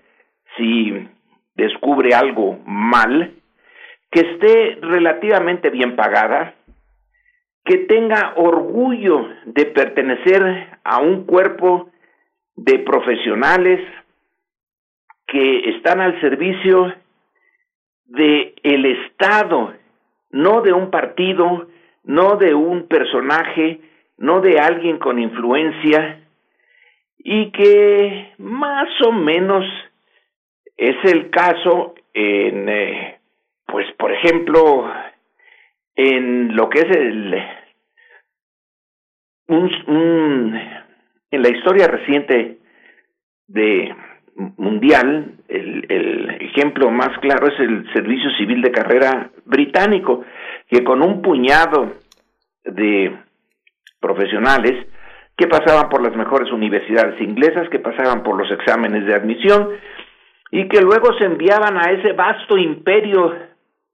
si 0.56 1.08
descubre 1.54 2.14
algo 2.14 2.58
mal, 2.66 3.32
que 4.10 4.20
esté 4.20 4.78
relativamente 4.80 5.70
bien 5.70 5.96
pagada, 5.96 6.54
que 7.64 7.78
tenga 7.78 8.34
orgullo 8.36 9.28
de 9.44 9.66
pertenecer 9.66 10.68
a 10.84 11.00
un 11.00 11.24
cuerpo 11.24 11.90
de 12.56 12.78
profesionales 12.78 13.80
que 15.26 15.70
están 15.70 16.00
al 16.00 16.18
servicio 16.20 16.94
de 18.08 18.54
el 18.62 18.84
Estado, 18.84 19.74
no 20.30 20.60
de 20.62 20.72
un 20.72 20.90
partido, 20.90 21.68
no 22.04 22.36
de 22.36 22.54
un 22.54 22.88
personaje, 22.88 23.80
no 24.18 24.40
de 24.40 24.58
alguien 24.58 24.98
con 24.98 25.18
influencia 25.18 26.20
y 27.18 27.50
que 27.50 28.32
más 28.38 28.88
o 29.06 29.12
menos 29.12 29.64
Es 30.76 30.96
el 31.12 31.30
caso 31.30 31.96
en, 32.14 32.68
eh, 32.68 33.18
pues 33.66 33.84
por 33.98 34.12
ejemplo, 34.12 34.88
en 35.96 36.54
lo 36.54 36.68
que 36.68 36.78
es 36.78 36.96
el, 36.96 37.34
un, 39.48 40.54
en 41.32 41.42
la 41.42 41.48
historia 41.48 41.88
reciente 41.88 42.58
de 43.48 43.92
mundial, 44.56 45.32
el, 45.48 45.86
el 45.88 46.30
ejemplo 46.40 46.90
más 46.90 47.18
claro 47.18 47.48
es 47.48 47.58
el 47.60 47.92
Servicio 47.92 48.30
Civil 48.38 48.62
de 48.62 48.70
Carrera 48.70 49.30
británico, 49.44 50.24
que 50.68 50.84
con 50.84 51.02
un 51.02 51.22
puñado 51.22 51.94
de 52.64 53.16
profesionales 54.00 54.86
que 55.36 55.46
pasaban 55.46 55.88
por 55.88 56.02
las 56.02 56.16
mejores 56.16 56.50
universidades 56.52 57.20
inglesas, 57.20 57.68
que 57.68 57.78
pasaban 57.78 58.22
por 58.22 58.36
los 58.36 58.50
exámenes 58.50 59.06
de 59.06 59.14
admisión 59.14 59.70
y 60.50 60.68
que 60.68 60.80
luego 60.80 61.16
se 61.18 61.24
enviaban 61.24 61.76
a 61.76 61.92
ese 61.92 62.12
vasto 62.12 62.56
imperio, 62.56 63.36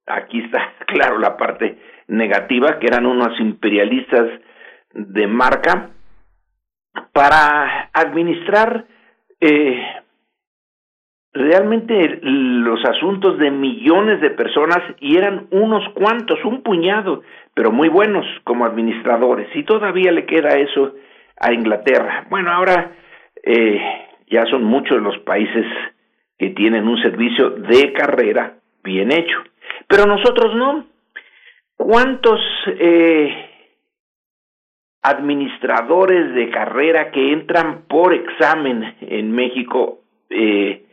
aquí 0.07 0.41
está 0.41 0.73
claro 0.87 1.19
la 1.19 1.37
parte 1.37 1.79
negativa, 2.09 2.79
que 2.79 2.87
eran 2.87 3.07
unos 3.07 3.39
imperialistas 3.41 4.41
de 4.93 5.27
marca, 5.27 5.91
para 7.13 7.91
administrar 7.93 8.85
eh, 9.41 9.83
realmente 11.35 12.21
los 12.23 12.83
asuntos 12.85 13.39
de 13.39 13.51
millones 13.51 14.21
de 14.21 14.31
personas 14.31 14.79
y 15.01 15.17
eran 15.17 15.49
unos 15.51 15.83
cuantos, 15.95 16.39
un 16.45 16.63
puñado, 16.63 17.23
pero 17.55 17.73
muy 17.73 17.89
buenos 17.89 18.25
como 18.45 18.65
administradores. 18.65 19.49
Y 19.55 19.65
todavía 19.65 20.13
le 20.13 20.27
queda 20.27 20.57
eso 20.57 20.95
a 21.41 21.53
Inglaterra. 21.53 22.27
Bueno, 22.31 22.53
ahora 22.53 22.93
eh, 23.43 23.81
ya 24.31 24.45
son 24.47 24.63
muchos 24.65 25.03
los 25.03 25.19
países 25.19 25.67
que 26.39 26.51
tienen 26.51 26.87
un 26.87 27.03
servicio 27.03 27.51
de 27.51 27.93
carrera 27.93 28.55
bien 28.85 29.13
hecho, 29.13 29.43
pero 29.89 30.07
nosotros 30.07 30.55
no. 30.55 30.87
¿Cuántos 31.77 32.41
eh, 32.67 33.51
administradores 35.03 36.33
de 36.35 36.49
carrera 36.51 37.11
que 37.11 37.33
entran 37.33 37.83
por 37.89 38.15
examen 38.15 38.95
en 39.01 39.33
México 39.33 39.99
eh, 40.31 40.84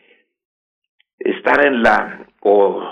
están 1.24 1.66
en 1.66 1.84
la 1.84 2.20
o 2.42 2.84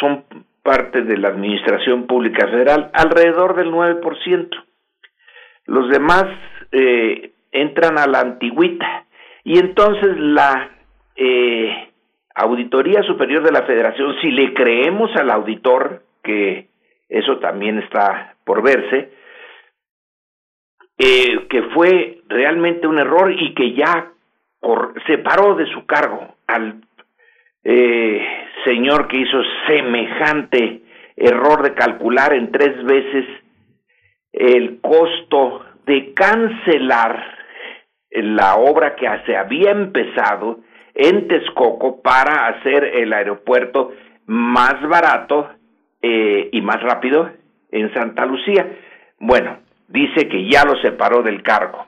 son 0.00 0.24
parte 0.62 1.02
de 1.02 1.16
la 1.16 1.28
Administración 1.28 2.06
Pública 2.06 2.46
Federal, 2.48 2.90
alrededor 2.92 3.56
del 3.56 3.70
9%. 3.72 4.48
Los 5.66 5.88
demás 5.90 6.24
eh, 6.72 7.32
entran 7.52 7.98
a 7.98 8.06
la 8.06 8.20
antigüita 8.20 9.04
y 9.44 9.58
entonces 9.58 10.16
la 10.18 10.70
eh, 11.16 11.90
Auditoría 12.34 13.02
Superior 13.02 13.42
de 13.42 13.52
la 13.52 13.62
Federación, 13.62 14.14
si 14.20 14.30
le 14.30 14.54
creemos 14.54 15.14
al 15.16 15.30
auditor, 15.30 16.02
que 16.22 16.68
eso 17.08 17.38
también 17.38 17.78
está 17.78 18.34
por 18.44 18.62
verse, 18.62 19.10
eh, 20.98 21.46
que 21.48 21.62
fue 21.74 22.22
realmente 22.28 22.86
un 22.86 22.98
error 22.98 23.32
y 23.32 23.54
que 23.54 23.72
ya 23.74 24.12
separó 25.06 25.54
de 25.54 25.66
su 25.72 25.86
cargo 25.86 26.36
al 26.46 26.82
eh, 27.64 28.26
señor 28.64 29.08
que 29.08 29.18
hizo 29.18 29.42
semejante 29.66 30.82
error 31.16 31.62
de 31.62 31.74
calcular 31.74 32.32
en 32.32 32.50
tres 32.50 32.82
veces 32.84 33.24
el 34.32 34.80
costo 34.80 35.64
de 35.86 36.14
cancelar 36.14 37.38
la 38.10 38.56
obra 38.56 38.96
que 38.96 39.06
se 39.26 39.36
había 39.36 39.70
empezado 39.70 40.60
en 40.94 41.28
Texcoco 41.28 42.02
para 42.02 42.48
hacer 42.48 42.84
el 42.84 43.12
aeropuerto 43.12 43.92
más 44.26 44.80
barato 44.88 45.50
eh, 46.02 46.48
y 46.52 46.60
más 46.60 46.82
rápido 46.82 47.30
en 47.70 47.92
Santa 47.94 48.26
Lucía. 48.26 48.66
Bueno, 49.18 49.58
dice 49.88 50.28
que 50.28 50.48
ya 50.48 50.64
lo 50.64 50.76
separó 50.76 51.22
del 51.22 51.42
cargo, 51.42 51.86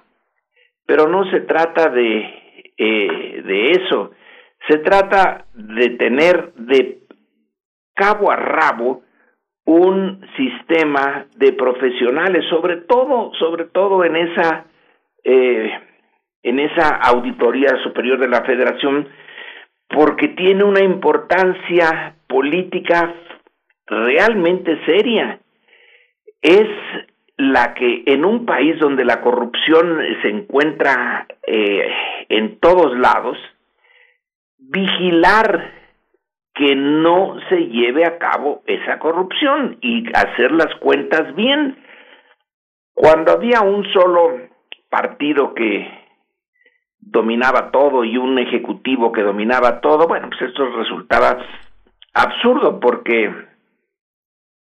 pero 0.86 1.08
no 1.08 1.28
se 1.30 1.40
trata 1.40 1.88
de, 1.90 2.20
eh, 2.76 3.42
de 3.44 3.70
eso. 3.72 4.12
Se 4.68 4.78
trata 4.78 5.46
de 5.54 5.90
tener 5.90 6.52
de 6.54 7.00
cabo 7.94 8.30
a 8.30 8.36
rabo 8.36 9.02
un 9.64 10.24
sistema 10.36 11.26
de 11.36 11.52
profesionales, 11.52 12.44
sobre 12.50 12.78
todo, 12.78 13.32
sobre 13.38 13.66
todo 13.66 14.04
en 14.04 14.16
esa, 14.16 14.66
eh, 15.24 15.70
en 16.42 16.58
esa 16.58 16.96
auditoría 16.96 17.70
superior 17.82 18.18
de 18.18 18.28
la 18.28 18.42
Federación, 18.42 19.08
porque 19.88 20.28
tiene 20.28 20.64
una 20.64 20.82
importancia 20.82 22.16
política 22.26 23.14
realmente 23.86 24.78
seria. 24.84 25.38
Es 26.40 26.68
la 27.36 27.74
que 27.74 28.02
en 28.06 28.24
un 28.24 28.46
país 28.46 28.78
donde 28.78 29.04
la 29.04 29.20
corrupción 29.20 30.00
se 30.22 30.28
encuentra 30.28 31.26
eh, 31.46 31.88
en 32.28 32.58
todos 32.58 32.98
lados, 32.98 33.38
vigilar 34.70 35.72
que 36.54 36.74
no 36.76 37.36
se 37.48 37.56
lleve 37.66 38.04
a 38.04 38.18
cabo 38.18 38.62
esa 38.66 38.98
corrupción 38.98 39.78
y 39.80 40.04
hacer 40.14 40.52
las 40.52 40.74
cuentas 40.80 41.34
bien. 41.34 41.78
Cuando 42.94 43.32
había 43.32 43.62
un 43.62 43.84
solo 43.92 44.38
partido 44.90 45.54
que 45.54 46.02
dominaba 47.00 47.70
todo 47.70 48.04
y 48.04 48.16
un 48.16 48.38
ejecutivo 48.38 49.12
que 49.12 49.22
dominaba 49.22 49.80
todo, 49.80 50.06
bueno, 50.06 50.28
pues 50.28 50.42
esto 50.42 50.66
resultaba 50.76 51.38
absurdo 52.14 52.78
porque 52.78 53.32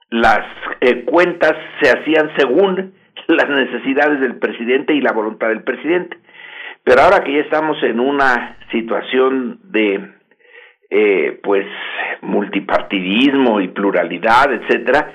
las 0.09 0.39
eh, 0.79 1.03
cuentas 1.05 1.53
se 1.81 1.89
hacían 1.89 2.31
según 2.37 2.93
las 3.27 3.49
necesidades 3.49 4.21
del 4.21 4.39
presidente 4.39 4.93
y 4.93 5.01
la 5.01 5.11
voluntad 5.11 5.49
del 5.49 5.63
presidente. 5.63 6.17
Pero 6.83 7.01
ahora 7.01 7.23
que 7.23 7.33
ya 7.33 7.41
estamos 7.41 7.81
en 7.83 7.99
una 7.99 8.57
situación 8.71 9.59
de 9.63 10.09
eh, 10.89 11.39
pues 11.43 11.65
multipartidismo 12.21 13.61
y 13.61 13.69
pluralidad, 13.69 14.51
etcétera, 14.51 15.13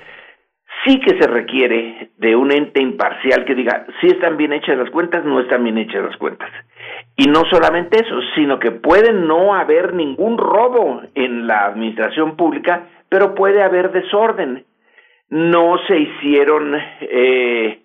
sí 0.84 1.00
que 1.00 1.20
se 1.20 1.28
requiere 1.28 2.10
de 2.16 2.36
un 2.36 2.52
ente 2.52 2.80
imparcial 2.80 3.44
que 3.44 3.54
diga 3.54 3.86
si 4.00 4.06
están 4.06 4.36
bien 4.36 4.52
hechas 4.52 4.78
las 4.78 4.90
cuentas, 4.90 5.24
no 5.24 5.40
están 5.40 5.64
bien 5.64 5.78
hechas 5.78 6.04
las 6.04 6.16
cuentas. 6.16 6.50
Y 7.16 7.26
no 7.26 7.42
solamente 7.50 7.98
eso, 7.98 8.20
sino 8.34 8.58
que 8.58 8.70
puede 8.70 9.12
no 9.12 9.54
haber 9.54 9.94
ningún 9.94 10.38
robo 10.38 11.02
en 11.14 11.46
la 11.46 11.66
administración 11.66 12.36
pública, 12.36 12.86
pero 13.08 13.34
puede 13.34 13.62
haber 13.62 13.90
desorden. 13.90 14.64
No 15.28 15.76
se 15.88 15.98
hicieron 15.98 16.74
eh, 17.00 17.80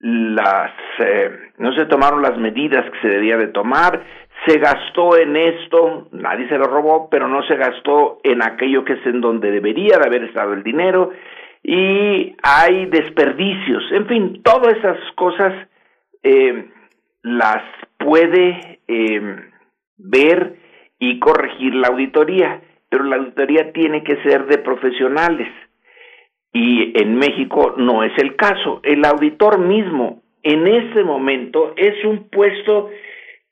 las 0.00 0.72
eh, 0.98 1.30
no 1.58 1.72
se 1.72 1.86
tomaron 1.86 2.22
las 2.22 2.36
medidas 2.36 2.84
que 2.90 3.00
se 3.00 3.08
debía 3.08 3.36
de 3.36 3.48
tomar, 3.48 4.04
se 4.46 4.58
gastó 4.58 5.16
en 5.16 5.36
esto, 5.36 6.08
nadie 6.12 6.48
se 6.48 6.58
lo 6.58 6.64
robó, 6.64 7.08
pero 7.08 7.28
no 7.28 7.42
se 7.44 7.56
gastó 7.56 8.18
en 8.22 8.42
aquello 8.42 8.84
que 8.84 8.94
es 8.94 9.06
en 9.06 9.20
donde 9.20 9.50
debería 9.50 9.98
de 9.98 10.06
haber 10.06 10.24
estado 10.24 10.52
el 10.52 10.62
dinero 10.62 11.12
y 11.62 12.36
hay 12.42 12.86
desperdicios, 12.86 13.90
en 13.92 14.06
fin, 14.06 14.42
todas 14.42 14.76
esas 14.76 14.98
cosas 15.16 15.52
eh, 16.22 16.70
las 17.22 17.62
puede 17.98 18.80
eh, 18.86 19.36
ver 19.96 20.56
y 20.98 21.18
corregir 21.18 21.74
la 21.74 21.88
auditoría, 21.88 22.60
pero 22.88 23.04
la 23.04 23.16
auditoría 23.16 23.72
tiene 23.72 24.04
que 24.04 24.22
ser 24.22 24.46
de 24.46 24.58
profesionales 24.58 25.48
y 26.52 27.00
en 27.00 27.16
México 27.16 27.74
no 27.76 28.02
es 28.02 28.12
el 28.18 28.36
caso. 28.36 28.80
El 28.82 29.04
auditor 29.04 29.58
mismo 29.58 30.22
en 30.42 30.66
este 30.66 31.02
momento 31.02 31.74
es 31.76 32.04
un 32.04 32.28
puesto 32.28 32.90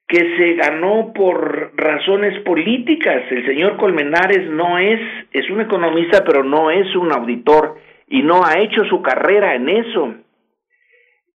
que 0.06 0.36
se 0.36 0.54
ganó 0.54 1.12
por 1.14 1.72
razones 1.76 2.40
políticas. 2.44 3.24
El 3.30 3.44
señor 3.46 3.76
Colmenares 3.76 4.48
no 4.50 4.78
es, 4.78 5.00
es 5.32 5.48
un 5.50 5.60
economista, 5.60 6.24
pero 6.24 6.44
no 6.44 6.70
es 6.70 6.94
un 6.94 7.12
auditor 7.12 7.76
y 8.08 8.22
no 8.22 8.44
ha 8.44 8.58
hecho 8.60 8.84
su 8.84 9.02
carrera 9.02 9.54
en 9.54 9.68
eso. 9.68 10.14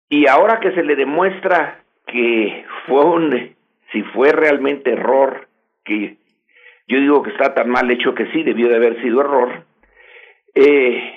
Y 0.09 0.29
ahora 0.29 0.61
que 0.61 0.73
se 0.73 0.85
le 0.85 0.95
demuestra 0.95 1.81
que 2.07 2.65
fue 2.87 3.05
un, 3.05 3.57
si 3.93 4.03
fue 4.03 4.33
realmente 4.33 4.93
error, 4.93 5.49
que 5.85 6.17
yo 6.89 7.01
digo 7.01 7.23
que 7.23 7.31
está 7.31 7.55
tan 7.55 7.69
mal 7.69 7.91
hecho 7.91 8.15
que 8.15 8.27
sí, 8.33 8.43
debió 8.43 8.69
de 8.69 8.77
haber 8.77 9.01
sido 9.03 9.21
error, 9.21 9.65
eh, 10.55 11.16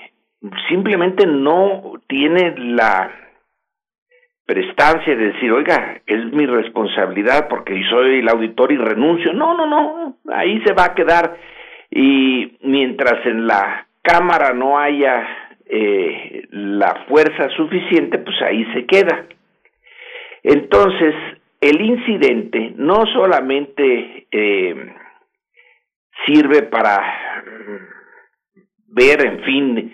simplemente 0.68 1.26
no 1.26 1.94
tiene 2.08 2.56
la 2.58 3.12
prestancia 4.46 5.16
de 5.16 5.34
decir, 5.34 5.52
oiga, 5.52 6.02
es 6.06 6.26
mi 6.34 6.46
responsabilidad 6.46 7.48
porque 7.50 7.80
soy 7.90 8.20
el 8.20 8.30
auditor 8.30 8.72
y 8.72 8.78
renuncio. 8.78 9.34
No, 9.34 9.56
no, 9.56 9.68
no, 9.68 10.18
ahí 10.34 10.62
se 10.66 10.74
va 10.74 10.86
a 10.86 10.96
quedar. 10.96 11.38
Y 11.92 12.58
mientras 12.64 13.26
en 13.26 13.46
la 13.46 13.88
Cámara 14.02 14.54
no 14.54 14.80
haya 14.80 15.28
eh, 15.66 16.48
la 16.50 17.06
fuerza 17.08 17.50
suficiente, 17.56 18.18
pues 18.18 18.42
ahí 18.42 18.66
se 18.74 18.86
queda. 18.86 19.26
Entonces, 20.42 21.14
el 21.62 21.82
incidente 21.82 22.74
no 22.78 23.06
solamente 23.14 24.28
eh, 24.32 24.96
sirve 26.26 26.64
para 26.64 27.44
ver, 28.88 29.26
en 29.26 29.44
fin, 29.44 29.94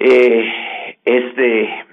este 0.00 1.84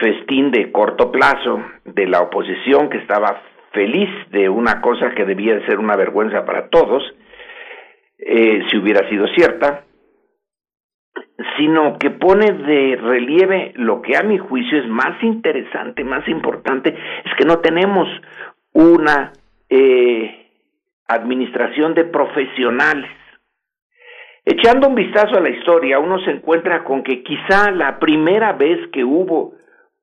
festín 0.00 0.50
de 0.50 0.72
corto 0.72 1.12
plazo 1.12 1.62
de 1.84 2.06
la 2.06 2.22
oposición 2.22 2.88
que 2.88 2.98
estaba 2.98 3.42
feliz 3.72 4.08
de 4.30 4.48
una 4.48 4.80
cosa 4.80 5.10
que 5.10 5.24
debía 5.24 5.64
ser 5.66 5.78
una 5.78 5.96
vergüenza 5.96 6.44
para 6.44 6.68
todos, 6.68 7.02
eh, 8.18 8.62
si 8.70 8.78
hubiera 8.78 9.06
sido 9.10 9.26
cierta, 9.28 9.84
sino 11.58 11.98
que 11.98 12.10
pone 12.10 12.52
de 12.52 12.96
relieve 12.96 13.72
lo 13.76 14.00
que 14.00 14.16
a 14.16 14.22
mi 14.22 14.38
juicio 14.38 14.78
es 14.78 14.88
más 14.88 15.22
interesante, 15.22 16.04
más 16.04 16.26
importante, 16.28 16.96
es 17.24 17.34
que 17.36 17.44
no 17.44 17.58
tenemos 17.58 18.08
una 18.72 19.32
eh, 19.68 20.48
administración 21.06 21.94
de 21.94 22.04
profesionales. 22.04 23.10
Echando 24.48 24.86
un 24.86 24.94
vistazo 24.94 25.36
a 25.36 25.40
la 25.40 25.50
historia, 25.50 25.98
uno 25.98 26.20
se 26.20 26.30
encuentra 26.30 26.84
con 26.84 27.02
que 27.02 27.24
quizá 27.24 27.72
la 27.72 27.98
primera 27.98 28.52
vez 28.52 28.78
que 28.92 29.02
hubo 29.02 29.54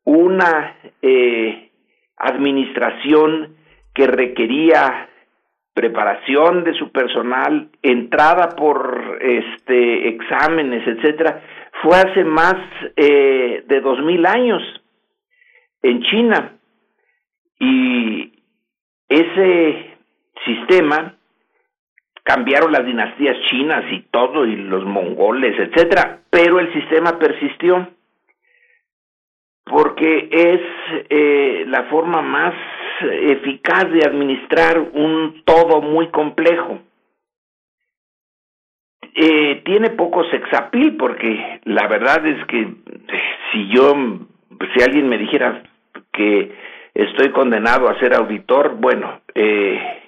una 0.04 0.76
eh, 1.02 1.72
administración 2.18 3.56
que 3.94 4.06
requería 4.06 5.08
preparación 5.74 6.66
de 6.66 6.74
su 6.74 6.92
personal, 6.92 7.70
entrada 7.82 8.50
por 8.58 9.18
este 9.22 10.10
exámenes, 10.10 10.86
etcétera, 10.90 11.42
fue 11.82 11.96
hace 11.96 12.26
más 12.26 12.56
eh, 12.98 13.64
de 13.66 13.80
dos 13.80 13.98
mil 14.02 14.26
años 14.26 14.62
en 15.82 16.02
China. 16.02 16.58
Y 17.60 18.44
ese 19.08 19.96
sistema 20.46 21.16
cambiaron 22.24 22.72
las 22.72 22.86
dinastías 22.86 23.38
chinas 23.50 23.84
y 23.92 24.02
todo 24.12 24.46
y 24.46 24.56
los 24.56 24.86
mongoles, 24.86 25.60
etcétera, 25.60 26.22
pero 26.30 26.60
el 26.60 26.72
sistema 26.74 27.20
persistió 27.20 27.88
porque 29.66 30.30
es 30.32 30.62
eh, 31.10 31.66
la 31.68 31.84
forma 31.84 32.22
más 32.22 32.54
eficaz 33.02 33.90
de 33.92 34.06
administrar 34.06 34.80
un 34.80 35.42
todo 35.46 35.82
muy 35.82 36.08
complejo. 36.08 36.80
Eh, 39.16 39.62
tiene 39.64 39.92
poco 39.92 40.24
sexapil 40.26 40.98
porque 40.98 41.62
la 41.66 41.88
verdad 41.88 42.26
es 42.26 42.46
que 42.48 42.68
si 43.52 43.68
yo, 43.70 43.94
si 44.74 44.84
alguien 44.84 45.08
me 45.08 45.18
dijera 45.18 45.64
que 46.12 46.52
estoy 46.94 47.30
condenado 47.32 47.90
a 47.90 48.00
ser 48.00 48.14
auditor, 48.14 48.76
bueno, 48.76 49.22
eh, 49.36 50.03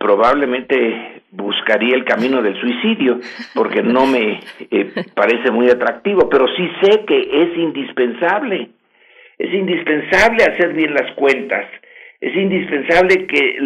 probablemente 0.00 1.20
buscaría 1.30 1.94
el 1.94 2.06
camino 2.06 2.40
del 2.40 2.58
suicidio 2.58 3.20
porque 3.54 3.82
no 3.82 4.06
me 4.06 4.40
eh, 4.70 4.92
parece 5.14 5.50
muy 5.50 5.68
atractivo, 5.68 6.26
pero 6.30 6.46
sí 6.56 6.68
sé 6.82 7.04
que 7.04 7.20
es 7.20 7.56
indispensable. 7.58 8.70
Es 9.38 9.52
indispensable 9.52 10.44
hacer 10.44 10.72
bien 10.72 10.94
las 10.94 11.12
cuentas. 11.12 11.66
Es 12.18 12.34
indispensable 12.34 13.26
que 13.26 13.58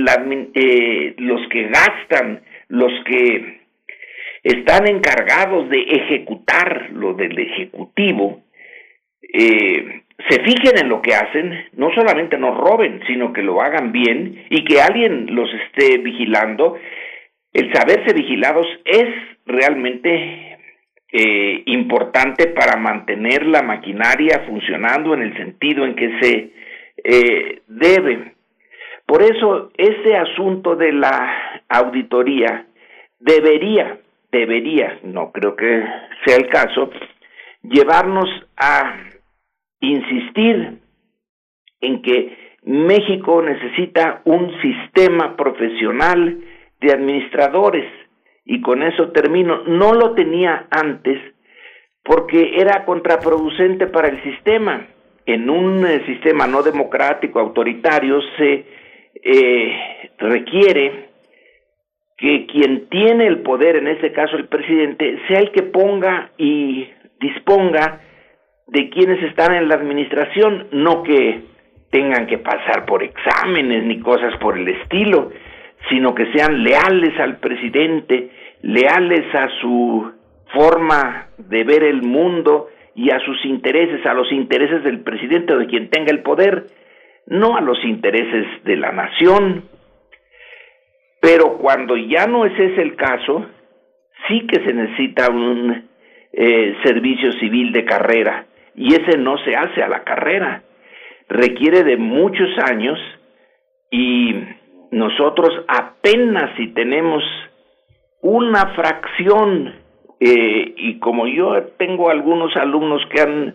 eh, 0.55 1.15
los 1.19 1.49
que 1.49 1.69
gastan, 1.69 2.43
los 2.69 2.93
que 3.05 3.61
están 4.43 4.89
encargados 4.89 5.69
de 5.71 5.83
ejecutar 5.83 6.91
lo 6.93 7.15
del 7.15 7.39
ejecutivo, 7.39 8.43
eh, 9.23 10.03
se 10.29 10.43
fijen 10.43 10.79
en 10.81 10.89
lo 10.89 11.03
que 11.03 11.15
hacen, 11.15 11.67
no 11.73 11.91
solamente 11.95 12.39
no 12.39 12.55
roben, 12.55 13.03
sino 13.07 13.33
que 13.33 13.43
lo 13.43 13.61
hagan 13.61 13.93
bien 13.93 14.45
y 14.49 14.65
que 14.65 14.81
alguien 14.81 15.35
los 15.35 15.49
esté 15.53 15.99
vigilando. 15.99 16.77
El 17.53 17.73
saberse 17.73 18.15
vigilados 18.15 18.67
es 18.85 19.07
realmente 19.45 20.59
eh, 21.13 21.63
importante 21.67 22.49
para 22.49 22.77
mantener 22.77 23.47
la 23.47 23.63
maquinaria 23.63 24.45
funcionando 24.47 25.15
en 25.15 25.23
el 25.23 25.37
sentido 25.37 25.85
en 25.85 25.95
que 25.95 26.19
se 26.21 26.53
eh, 27.05 27.63
debe. 27.67 28.35
Por 29.07 29.23
eso, 29.23 29.71
ese 29.77 30.17
asunto 30.17 30.77
de 30.77 30.93
la 30.93 31.63
auditoría 31.69 32.67
debería, 33.19 33.99
debería, 34.33 34.99
no 35.03 35.31
creo 35.33 35.55
que 35.57 35.85
sea 36.25 36.37
el 36.37 36.49
caso, 36.49 36.91
llevarnos 37.63 38.29
a 38.57 38.97
insistir 39.93 40.79
en 41.81 42.03
que 42.03 42.37
México 42.65 43.43
necesita 43.43 44.23
un 44.25 44.51
sistema 44.61 45.37
profesional 45.37 46.39
de 46.81 46.93
administradores 46.93 47.85
y 48.45 48.61
con 48.61 48.83
eso 48.83 49.11
termino. 49.11 49.65
No 49.65 49.93
lo 49.93 50.15
tenía 50.15 50.67
antes 50.71 51.19
porque 52.03 52.57
era 52.57 52.85
contraproducente 52.85 53.87
para 53.87 54.09
el 54.09 54.23
sistema. 54.23 54.87
En 55.27 55.49
un 55.49 55.87
eh, 55.87 56.05
sistema 56.07 56.47
no 56.47 56.63
democrático, 56.63 57.41
autoritario, 57.41 58.21
se 58.37 58.65
eh, 59.23 60.11
requiere 60.19 61.09
que 62.17 62.47
quien 62.47 62.89
tiene 62.89 63.27
el 63.27 63.41
poder, 63.41 63.77
en 63.77 63.89
este 63.89 64.13
caso 64.13 64.37
el 64.37 64.49
presidente, 64.49 65.19
sea 65.29 65.41
el 65.41 65.51
que 65.51 65.63
ponga 65.63 66.31
y 66.37 66.87
disponga 67.21 68.01
de 68.67 68.89
quienes 68.91 69.23
están 69.25 69.55
en 69.55 69.69
la 69.69 69.75
administración, 69.75 70.69
no 70.73 71.03
que 71.03 71.43
tengan 71.91 72.27
que 72.27 72.39
pasar 72.39 72.87
por 72.87 73.03
exámenes 73.03 73.85
ni 73.85 74.01
cosas 74.01 74.37
por 74.39 74.59
el 74.59 74.67
estilo, 74.69 75.31
sino 75.89 76.15
que 76.15 76.33
sean 76.33 76.63
leales 76.63 77.19
al 77.21 77.37
presidente, 77.39 78.31
leales 78.63 79.33
a 79.35 79.49
su 79.61 80.13
forma 80.53 81.29
de 81.39 81.65
ver 81.65 81.85
el 81.85 82.03
mundo 82.03 82.69
y 82.95 83.11
a 83.11 83.19
sus 83.21 83.45
intereses, 83.45 84.05
a 84.07 84.15
los 84.15 84.31
intereses 84.33 84.83
del 84.83 85.01
presidente 85.01 85.55
o 85.55 85.59
de 85.59 85.67
quien 85.67 85.91
tenga 85.91 86.11
el 86.11 86.23
poder, 86.23 86.67
no 87.27 87.57
a 87.57 87.61
los 87.61 87.79
intereses 87.85 88.47
de 88.65 88.77
la 88.77 88.93
nación. 88.93 89.65
Pero 91.21 91.59
cuando 91.59 91.97
ya 91.97 92.27
no 92.27 92.45
es 92.45 92.59
ese 92.59 92.83
el 92.83 92.97
caso, 92.97 93.47
sí 94.29 94.47
que 94.47 94.65
se 94.65 94.73
necesita 94.73 95.31
un 95.31 95.89
eh, 96.33 96.77
servicio 96.83 97.33
civil 97.33 97.73
de 97.73 97.85
carrera 97.85 98.47
y 98.75 98.95
ese 98.95 99.19
no 99.19 99.39
se 99.39 99.57
hace 99.57 99.83
a 99.83 99.89
la 99.89 100.05
carrera, 100.05 100.63
requiere 101.29 101.85
de 101.85 101.97
muchos 101.97 102.51
años 102.69 102.99
y 103.91 104.35
nosotros 104.91 105.51
apenas 105.69 106.57
si 106.57 106.69
tenemos 106.69 107.23
una 108.21 108.75
fracción 108.75 109.75
eh, 110.21 110.75
y 110.77 110.99
como 110.99 111.27
yo 111.27 111.63
tengo 111.79 112.11
algunos 112.11 112.57
alumnos 112.57 113.03
que 113.11 113.21
han 113.21 113.55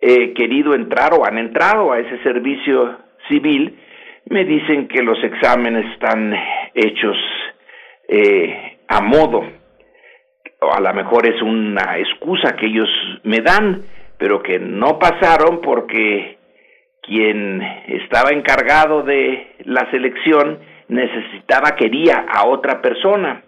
eh, 0.00 0.32
querido 0.34 0.74
entrar 0.74 1.12
o 1.14 1.26
han 1.26 1.38
entrado 1.38 1.92
a 1.92 1.98
ese 1.98 2.22
servicio 2.22 2.98
civil, 3.28 3.78
me 4.30 4.44
dicen 4.44 4.88
que 4.88 5.02
los 5.02 5.22
exámenes 5.22 5.92
están 5.92 6.34
hechos 6.74 7.16
eh, 8.08 8.78
a 8.88 9.00
modo. 9.00 9.42
O 10.60 10.72
a 10.72 10.80
lo 10.80 10.94
mejor 10.94 11.28
es 11.28 11.40
una 11.42 11.98
excusa 11.98 12.56
que 12.56 12.66
ellos 12.66 12.88
me 13.24 13.40
dan, 13.40 13.82
pero 14.18 14.42
que 14.42 14.58
no 14.58 14.98
pasaron 14.98 15.60
porque 15.60 16.38
quien 17.02 17.62
estaba 17.86 18.30
encargado 18.30 19.02
de 19.02 19.54
la 19.64 19.90
selección 19.90 20.58
necesitaba, 20.88 21.76
quería 21.76 22.26
a 22.28 22.46
otra 22.46 22.82
persona. 22.82 23.42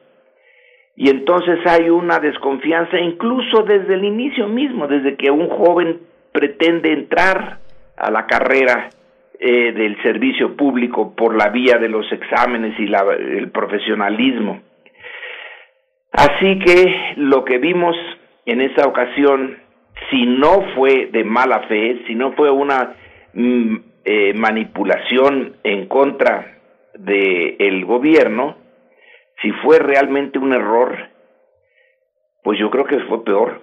Y 0.97 1.09
entonces 1.09 1.59
hay 1.67 1.89
una 1.89 2.19
desconfianza 2.19 2.99
incluso 2.99 3.63
desde 3.63 3.95
el 3.95 4.05
inicio 4.05 4.49
mismo, 4.49 4.87
desde 4.87 5.17
que 5.17 5.31
un 5.31 5.49
joven 5.49 6.01
pretende 6.33 6.93
entrar 6.93 7.59
a 7.97 8.11
la 8.11 8.27
carrera 8.27 8.91
eh, 9.39 9.73
del 9.73 10.01
servicio 10.03 10.57
público 10.57 11.15
por 11.15 11.35
la 11.35 11.49
vía 11.49 11.79
de 11.79 11.89
los 11.89 12.11
exámenes 12.13 12.79
y 12.79 12.87
la, 12.87 13.05
el 13.19 13.51
profesionalismo. 13.51 14.61
Así 16.13 16.59
que 16.59 17.15
lo 17.17 17.45
que 17.45 17.59
vimos 17.59 17.97
en 18.45 18.61
esta 18.61 18.87
ocasión 18.87 19.57
si 20.09 20.27
no 20.27 20.63
fue 20.75 21.07
de 21.13 21.25
mala 21.25 21.61
fe, 21.69 22.03
si 22.07 22.15
no 22.15 22.33
fue 22.33 22.51
una 22.51 22.95
mm, 23.35 23.77
eh, 24.05 24.33
manipulación 24.35 25.57
en 25.63 25.87
contra 25.87 26.59
del 26.95 27.57
el 27.59 27.85
gobierno, 27.85 28.57
si 29.43 29.51
fue 29.63 29.79
realmente 29.79 30.39
un 30.39 30.53
error, 30.53 30.97
pues 32.43 32.59
yo 32.59 32.71
creo 32.71 32.85
que 32.85 33.01
fue 33.01 33.25
peor, 33.25 33.63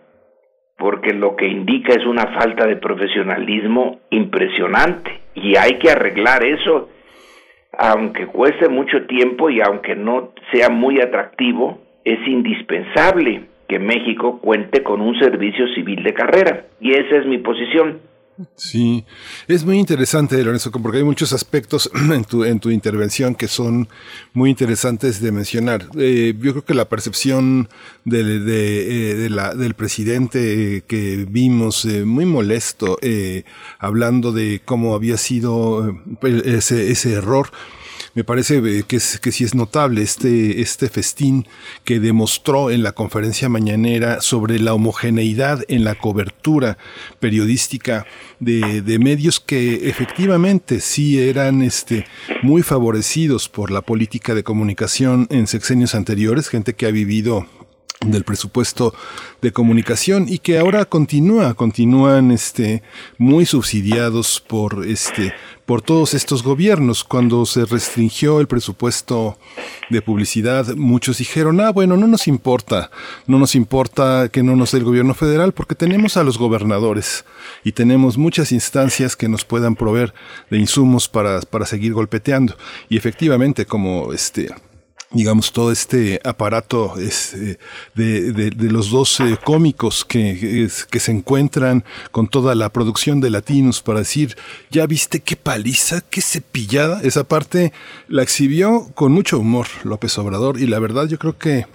porque 0.77 1.14
lo 1.14 1.35
que 1.35 1.47
indica 1.47 1.93
es 1.93 2.05
una 2.05 2.27
falta 2.39 2.65
de 2.65 2.76
profesionalismo 2.77 3.99
impresionante 4.11 5.22
y 5.34 5.55
hay 5.55 5.77
que 5.80 5.89
arreglar 5.89 6.43
eso, 6.45 6.89
aunque 7.77 8.27
cueste 8.27 8.69
mucho 8.69 9.05
tiempo 9.05 9.49
y 9.49 9.61
aunque 9.61 9.95
no 9.95 10.34
sea 10.51 10.69
muy 10.69 10.99
atractivo, 10.99 11.80
es 12.03 12.26
indispensable 12.27 13.43
que 13.68 13.80
México 13.80 14.39
cuente 14.39 14.84
con 14.84 15.02
un 15.02 15.18
servicio 15.19 15.68
civil 15.76 16.03
de 16.03 16.14
carrera. 16.14 16.65
Y 16.80 16.94
esa 16.94 17.18
es 17.18 17.26
mi 17.26 17.38
posición. 17.39 17.99
Sí, 18.56 19.03
es 19.48 19.65
muy 19.65 19.80
interesante, 19.80 20.44
Lorenzo, 20.44 20.72
porque 20.72 20.99
hay 20.99 21.03
muchos 21.03 21.34
aspectos 21.34 21.89
en 22.14 22.23
tu, 22.23 22.44
en 22.44 22.60
tu 22.60 22.69
intervención 22.69 23.34
que 23.34 23.48
son 23.48 23.88
muy 24.34 24.52
interesantes 24.52 25.22
de 25.22 25.31
mencionar. 25.31 25.85
Eh, 25.98 26.35
yo 26.39 26.52
creo 26.52 26.65
que 26.65 26.73
la 26.76 26.88
percepción 26.88 27.68
de, 28.06 28.39
de, 28.39 29.26
eh, 29.26 29.30
del 29.56 29.73
presidente 29.73 30.84
que 30.88 31.26
vimos 31.27 31.85
eh, 31.85 32.06
muy 32.06 32.26
molesto, 32.26 32.99
hablando 33.80 34.31
de 34.31 34.61
cómo 34.64 34.94
había 34.94 35.18
sido 35.18 35.98
ese, 36.22 36.91
ese 36.91 37.14
error, 37.14 37.49
me 38.18 38.23
parece 38.23 38.57
eh, 38.57 38.84
que, 38.88 38.95
es, 38.95 39.19
que 39.19 39.31
sí 39.31 39.44
es 39.44 39.53
notable 39.53 40.02
este, 40.02 40.60
este 40.60 40.89
festín 40.89 41.48
que 41.84 41.99
demostró 41.99 42.72
en 42.72 42.81
la 42.81 42.94
conferencia 42.94 43.48
mañanera 43.48 44.22
sobre 44.22 44.57
la 44.57 44.73
homogeneidad 44.73 45.64
en 45.68 45.84
la 45.84 45.94
cobertura 45.94 46.80
periodística 47.19 48.07
de, 48.39 48.81
de 48.81 48.98
medios 48.98 49.39
que 49.39 49.88
efectivamente 49.88 50.80
sí 50.80 51.19
eran 51.22 51.61
este, 51.61 52.07
muy 52.41 52.64
favorecidos 52.64 53.49
por 53.49 53.69
la 53.69 53.84
política 53.84 54.34
de 54.34 54.44
comunicación 54.44 55.27
en 55.30 55.45
sexenios 55.45 55.94
anteriores, 55.94 56.49
gente 56.49 56.73
que 56.73 56.88
ha 56.88 56.91
vivido 56.91 57.45
del 58.06 58.23
presupuesto 58.23 58.94
de 59.41 59.52
comunicación 59.52 60.26
y 60.27 60.39
que 60.39 60.60
ahora 60.60 60.85
continúa, 60.85 61.53
continúan 61.53 62.31
este 62.31 62.84
muy 63.18 63.45
subsidiados 63.45 64.39
por 64.39 64.85
este 64.88 65.34
por 65.68 65.81
todos 65.81 66.14
estos 66.14 66.44
gobiernos. 66.44 67.03
Cuando 67.03 67.45
se 67.45 67.65
restringió 67.65 68.39
el 68.39 68.48
presupuesto 68.48 69.38
de 69.89 70.02
publicidad, 70.02 70.65
muchos 70.76 71.18
dijeron, 71.18 71.60
"Ah, 71.60 71.72
bueno, 71.72 71.98
no 71.98 72.07
nos 72.07 72.27
importa, 72.27 72.89
no 73.27 73.38
nos 73.38 73.53
importa 73.53 74.30
que 74.30 74.44
no 74.44 74.56
nos 74.56 74.72
dé 74.72 74.80
el 74.80 74.85
gobierno 74.85 75.14
federal 75.14 75.52
porque 75.52 75.76
tenemos 75.76 76.15
a 76.15 76.23
los 76.23 76.38
gobernadores 76.38 77.26
y 77.65 77.73
tenemos 77.73 78.18
muchas 78.18 78.53
instancias 78.53 79.18
que 79.18 79.27
nos 79.27 79.44
puedan 79.44 79.76
proveer 79.76 80.14
de 80.49 80.57
insumos 80.57 81.10
para 81.10 81.41
para 81.41 81.65
seguir 81.65 81.94
golpeteando." 81.94 82.56
Y 82.88 82.95
efectivamente, 82.95 83.65
como 83.65 84.14
este 84.14 84.49
digamos, 85.12 85.54
todo 85.54 85.72
este 85.72 86.20
aparato 86.24 86.96
eh, 87.00 87.58
de, 87.96 88.52
los 88.70 88.92
dos 88.92 89.20
eh, 89.20 89.38
cómicos 89.44 90.04
que 90.04 90.70
se 90.70 91.12
encuentran 91.12 91.84
con 92.12 92.28
toda 92.28 92.56
la 92.56 92.70
producción 92.70 93.22
de 93.22 93.30
latinos 93.30 93.82
para 93.82 94.00
decir, 94.00 94.36
ya 94.70 94.86
viste 94.86 95.22
qué 95.22 95.36
paliza, 95.36 96.02
qué 96.02 96.22
cepillada, 96.22 97.02
esa 97.04 97.24
parte 97.24 97.72
la 98.08 98.24
exhibió 98.24 98.90
con 98.96 99.12
mucho 99.12 99.40
humor 99.40 99.68
López 99.84 100.18
Obrador 100.18 100.60
y 100.60 100.68
la 100.68 100.80
verdad 100.80 101.08
yo 101.08 101.18
creo 101.18 101.38
que 101.38 101.66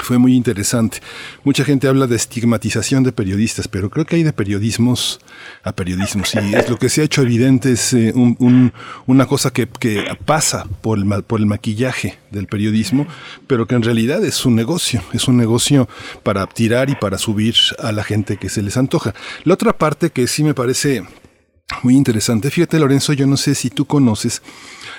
fue 0.00 0.18
muy 0.18 0.34
interesante. 0.34 0.98
Mucha 1.44 1.64
gente 1.64 1.88
habla 1.88 2.06
de 2.06 2.16
estigmatización 2.16 3.02
de 3.02 3.12
periodistas, 3.12 3.68
pero 3.68 3.90
creo 3.90 4.06
que 4.06 4.16
hay 4.16 4.22
de 4.22 4.32
periodismos 4.32 5.20
a 5.62 5.72
periodismos. 5.72 6.34
Y 6.34 6.54
es 6.54 6.70
lo 6.70 6.78
que 6.78 6.88
se 6.88 7.02
ha 7.02 7.04
hecho 7.04 7.22
evidente 7.22 7.72
es 7.72 7.92
eh, 7.92 8.12
un, 8.14 8.72
una 9.06 9.26
cosa 9.26 9.52
que, 9.52 9.68
pasa 10.24 10.64
por 10.80 10.98
el 10.98 11.46
maquillaje 11.46 12.18
del 12.30 12.46
periodismo, 12.46 13.06
pero 13.46 13.66
que 13.66 13.74
en 13.74 13.82
realidad 13.82 14.24
es 14.24 14.44
un 14.46 14.54
negocio. 14.54 15.02
Es 15.12 15.28
un 15.28 15.36
negocio 15.36 15.88
para 16.22 16.46
tirar 16.46 16.90
y 16.90 16.94
para 16.94 17.18
subir 17.18 17.54
a 17.78 17.92
la 17.92 18.04
gente 18.04 18.36
que 18.36 18.48
se 18.48 18.62
les 18.62 18.76
antoja. 18.76 19.14
La 19.44 19.54
otra 19.54 19.76
parte 19.76 20.10
que 20.10 20.26
sí 20.26 20.42
me 20.44 20.54
parece 20.54 21.04
muy 21.82 21.96
interesante, 21.96 22.50
fíjate 22.50 22.78
Lorenzo, 22.78 23.12
yo 23.12 23.26
no 23.26 23.36
sé 23.36 23.54
si 23.54 23.70
tú 23.70 23.86
conoces 23.86 24.42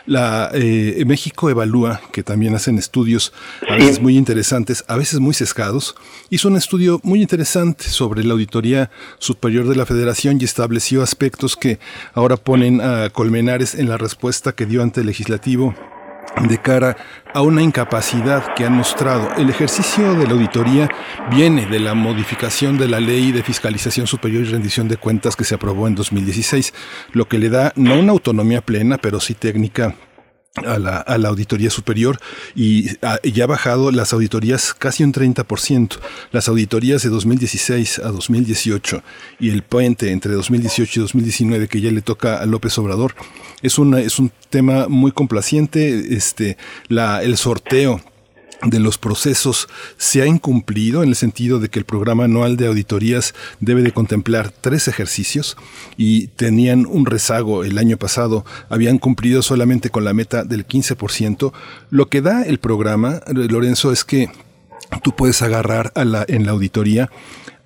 la 0.06 0.52
eh, 0.54 1.04
México 1.06 1.50
Evalúa, 1.50 2.02
que 2.12 2.24
también 2.24 2.56
hacen 2.56 2.78
estudios 2.78 3.34
a 3.70 3.76
veces 3.76 4.02
muy 4.02 4.18
interesantes, 4.18 4.84
a 4.88 4.98
veces 4.98 5.20
muy 5.20 5.34
sesgados, 5.34 5.96
hizo 6.30 6.50
un 6.50 6.58
estudio 6.58 7.00
muy 7.04 7.22
interesante 7.22 7.86
sobre 7.86 8.24
la 8.24 8.34
Auditoría 8.34 8.92
Superior 9.20 9.68
de 9.68 9.76
la 9.76 9.86
Federación 9.86 10.38
y 10.40 10.46
estableció 10.46 11.04
aspectos 11.04 11.56
que 11.56 11.80
ahora 12.14 12.38
ponen 12.38 12.82
a 12.82 13.10
Colmenares 13.10 13.76
en 13.76 13.90
la 13.90 13.98
respuesta 13.98 14.54
que 14.54 14.66
dio 14.66 14.82
ante 14.82 15.02
el 15.02 15.08
legislativo 15.08 15.74
de 16.42 16.58
cara 16.58 16.98
a 17.34 17.42
una 17.42 17.62
incapacidad 17.62 18.54
que 18.54 18.66
han 18.66 18.74
mostrado. 18.74 19.30
El 19.38 19.50
ejercicio 19.50 20.14
de 20.16 20.26
la 20.26 20.34
auditoría 20.34 20.90
viene 21.32 21.66
de 21.66 21.80
la 21.80 21.94
modificación 21.94 22.78
de 22.78 22.88
la 22.88 23.00
ley 23.00 23.32
de 23.32 23.44
fiscalización 23.44 24.08
superior 24.08 24.44
y 24.44 24.50
rendición 24.50 24.88
de 24.88 24.98
cuentas 24.98 25.36
que 25.36 25.44
se 25.44 25.56
aprobó 25.56 25.88
en 25.88 25.96
2016, 25.96 26.74
lo 27.12 27.28
que 27.28 27.40
le 27.40 27.50
da 27.50 27.74
no 27.76 28.00
una 28.00 28.12
autonomía 28.12 28.62
plena, 28.62 28.98
pero 28.98 29.20
sí 29.20 29.34
técnica 29.34 29.96
a 30.56 30.78
la, 30.78 30.98
a 30.98 31.18
la 31.18 31.30
auditoría 31.30 31.72
superior 31.72 32.20
y, 32.56 32.90
ya 33.24 33.44
ha 33.44 33.48
bajado 33.48 33.92
las 33.92 34.14
auditorías 34.14 34.76
casi 34.76 35.04
un 35.04 35.12
30%. 35.12 35.98
Las 36.32 36.48
auditorías 36.48 37.02
de 37.02 37.10
2016 37.10 38.00
a 38.00 38.12
2018 38.12 39.02
y 39.40 39.50
el 39.50 39.64
puente 39.64 40.12
entre 40.12 40.34
2018 40.34 41.00
y 41.00 41.02
2019 41.02 41.68
que 41.68 41.82
ya 41.82 41.92
le 41.92 42.02
toca 42.02 42.38
a 42.38 42.46
López 42.46 42.78
Obrador 42.78 43.16
es, 43.64 43.80
una, 43.80 44.00
es 44.00 44.20
un 44.20 44.32
tema 44.52 44.88
muy 44.88 45.12
complaciente. 45.12 46.16
Este, 46.16 46.58
la, 46.88 47.24
el 47.24 47.38
sorteo 47.38 48.02
de 48.66 48.80
los 48.80 48.98
procesos 48.98 49.68
se 49.98 50.22
ha 50.22 50.26
incumplido 50.26 51.04
en 51.04 51.10
el 51.10 51.16
sentido 51.16 51.60
de 51.60 51.70
que 51.70 51.80
el 51.80 51.86
programa 51.86 52.26
anual 52.26 52.58
de 52.58 52.68
auditorías 52.68 53.34
debe 53.60 53.82
de 53.82 53.92
contemplar 53.92 54.52
tres 54.52 54.88
ejercicios 54.88 55.58
y 55.98 56.28
tenían 56.28 56.86
un 56.86 57.06
rezago 57.06 57.64
el 57.64 57.78
año 57.78 57.98
pasado, 57.98 58.46
habían 58.70 58.98
cumplido 58.98 59.42
solamente 59.42 59.90
con 59.90 60.06
la 60.06 60.14
meta 60.14 60.44
del 60.44 60.68
15%. 60.68 61.54
Lo 61.90 62.10
que 62.10 62.22
da 62.22 62.44
el 62.44 62.60
programa, 62.60 63.22
Lorenzo, 63.28 63.92
es 63.92 64.04
que 64.04 64.30
tú 65.04 65.16
puedes 65.16 65.42
agarrar 65.42 65.92
en 65.96 66.46
la 66.46 66.52
auditoría 66.52 67.10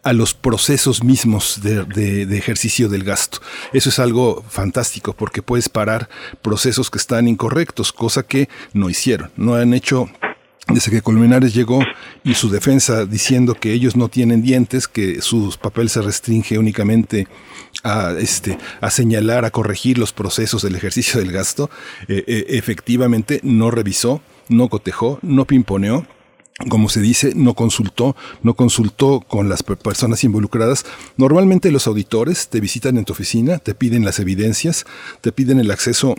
a 0.08 0.14
los 0.14 0.34
procesos 0.34 1.04
mismos 1.04 1.60
de, 1.62 2.38
ejercicio 2.38 2.88
del 2.88 3.04
gasto. 3.04 3.40
Eso 3.74 3.90
es 3.90 4.00
algo 4.00 4.42
fantástico 4.48 5.12
porque 5.12 5.42
puedes 5.42 5.68
parar 5.68 6.08
procesos 6.42 6.90
que 6.90 6.98
están 6.98 7.28
incorrectos, 7.28 7.92
cosa 7.92 8.24
que 8.24 8.48
no 8.72 8.90
hicieron. 8.90 9.32
No 9.36 9.56
han 9.56 9.74
hecho 9.74 10.10
desde 10.74 10.92
que 10.92 11.02
Colmenares 11.02 11.54
llegó 11.54 11.80
y 12.24 12.34
su 12.34 12.50
defensa 12.50 13.06
diciendo 13.06 13.56
que 13.56 13.72
ellos 13.72 13.96
no 13.96 14.10
tienen 14.10 14.42
dientes, 14.42 14.88
que 14.88 15.22
su 15.22 15.56
papel 15.62 15.90
se 15.90 16.02
restringe 16.02 16.58
únicamente 16.58 17.28
a, 17.84 18.14
este, 18.20 18.58
a 18.82 18.90
señalar, 18.90 19.46
a 19.46 19.52
corregir 19.52 19.98
los 19.98 20.12
procesos 20.12 20.62
del 20.62 20.76
ejercicio 20.76 21.20
del 21.20 21.32
gasto, 21.32 21.70
eh, 22.08 22.24
eh, 22.28 22.46
efectivamente 22.50 23.40
no 23.44 23.72
revisó, 23.72 24.22
no 24.50 24.68
cotejó, 24.70 25.20
no 25.22 25.46
pimponeó 25.46 26.06
como 26.70 26.90
se 26.90 27.02
dice, 27.02 27.34
no 27.36 27.54
consultó, 27.54 28.16
no 28.42 28.56
consultó 28.56 29.22
con 29.22 29.48
las 29.48 29.62
personas 29.62 30.24
involucradas. 30.24 30.86
Normalmente 31.16 31.72
los 31.72 31.86
auditores 31.86 32.48
te 32.50 32.60
visitan 32.60 32.98
en 32.98 33.06
tu 33.06 33.14
oficina, 33.14 33.60
te 33.60 33.76
piden 33.76 34.04
las 34.04 34.18
evidencias, 34.18 34.88
te 35.22 35.32
piden 35.32 35.60
el 35.60 35.70
acceso 35.70 36.16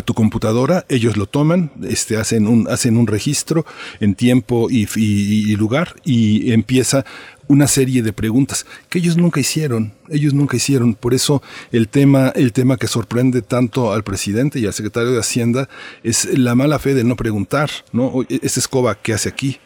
tu 0.00 0.14
computadora, 0.14 0.86
ellos 0.88 1.16
lo 1.16 1.26
toman, 1.26 1.70
este, 1.82 2.16
hacen 2.16 2.46
un, 2.46 2.68
hacen 2.68 2.96
un 2.96 3.06
registro 3.06 3.66
en 4.00 4.14
tiempo 4.14 4.68
y, 4.70 4.88
y, 4.96 5.54
lugar 5.56 5.94
y 6.04 6.52
empieza 6.52 7.04
una 7.48 7.66
serie 7.66 8.02
de 8.02 8.14
preguntas 8.14 8.64
que 8.88 8.98
ellos 8.98 9.18
nunca 9.18 9.40
hicieron, 9.40 9.92
ellos 10.08 10.32
nunca 10.32 10.56
hicieron. 10.56 10.94
Por 10.94 11.12
eso 11.12 11.42
el 11.70 11.88
tema, 11.88 12.32
el 12.34 12.52
tema 12.52 12.78
que 12.78 12.86
sorprende 12.86 13.42
tanto 13.42 13.92
al 13.92 14.02
presidente 14.02 14.58
y 14.58 14.66
al 14.66 14.72
secretario 14.72 15.12
de 15.12 15.20
Hacienda 15.20 15.68
es 16.02 16.38
la 16.38 16.54
mala 16.54 16.78
fe 16.78 16.94
de 16.94 17.04
no 17.04 17.14
preguntar, 17.16 17.70
¿no? 17.92 18.24
Esta 18.28 18.60
escoba, 18.60 18.94
¿qué 18.94 19.12
hace 19.12 19.28
aquí? 19.28 19.58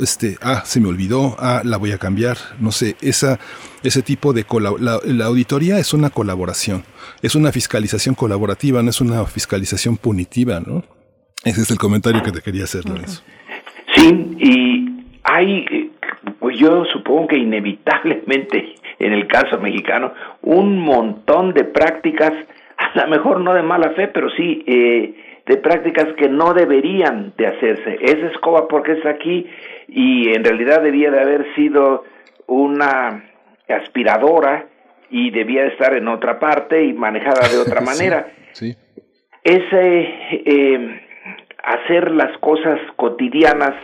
Este, 0.00 0.36
ah, 0.42 0.62
se 0.64 0.80
me 0.80 0.88
olvidó, 0.88 1.36
ah, 1.38 1.62
la 1.64 1.76
voy 1.76 1.92
a 1.92 1.98
cambiar, 1.98 2.36
no 2.60 2.72
sé, 2.72 2.96
esa, 3.00 3.38
ese 3.82 4.02
tipo 4.02 4.32
de 4.32 4.44
la, 4.60 5.00
la, 5.04 5.24
auditoría 5.24 5.78
es 5.78 5.94
una 5.94 6.10
colaboración, 6.10 6.84
es 7.22 7.34
una 7.34 7.52
fiscalización 7.52 8.14
colaborativa, 8.14 8.82
no 8.82 8.90
es 8.90 9.00
una 9.00 9.24
fiscalización 9.24 9.96
punitiva, 9.96 10.60
¿no? 10.60 10.84
Ese 11.44 11.62
es 11.62 11.70
el 11.70 11.78
comentario 11.78 12.22
que 12.22 12.32
te 12.32 12.40
quería 12.40 12.64
hacer, 12.64 12.84
Lorenzo. 12.84 13.22
Sí, 13.94 14.36
y 14.38 14.88
hay, 15.22 15.90
pues 16.40 16.58
yo 16.58 16.84
supongo 16.92 17.28
que 17.28 17.38
inevitablemente 17.38 18.74
en 18.98 19.12
el 19.12 19.26
caso 19.26 19.58
mexicano, 19.60 20.12
un 20.42 20.78
montón 20.78 21.52
de 21.52 21.64
prácticas, 21.64 22.32
a 22.76 23.00
lo 23.00 23.08
mejor 23.08 23.40
no 23.40 23.54
de 23.54 23.62
mala 23.62 23.90
fe, 23.90 24.08
pero 24.08 24.28
sí 24.30 24.64
eh, 24.66 25.14
de 25.46 25.56
prácticas 25.56 26.06
que 26.16 26.28
no 26.28 26.52
deberían 26.52 27.32
de 27.36 27.46
hacerse. 27.46 27.98
Esa 28.00 28.26
escoba 28.28 28.68
porque 28.68 28.92
es 28.92 29.06
aquí 29.06 29.46
y 29.88 30.34
en 30.34 30.44
realidad 30.44 30.82
debía 30.82 31.10
de 31.10 31.20
haber 31.20 31.54
sido 31.54 32.04
una 32.46 33.24
aspiradora 33.68 34.66
y 35.10 35.30
debía 35.30 35.64
estar 35.66 35.94
en 35.94 36.08
otra 36.08 36.38
parte 36.38 36.84
y 36.84 36.92
manejada 36.92 37.48
de 37.48 37.58
otra 37.58 37.80
manera. 37.84 38.28
Sí, 38.52 38.76
Ese 39.42 40.08
eh, 40.44 41.00
hacer 41.62 42.10
las 42.10 42.36
cosas 42.38 42.78
cotidianas 42.96 43.74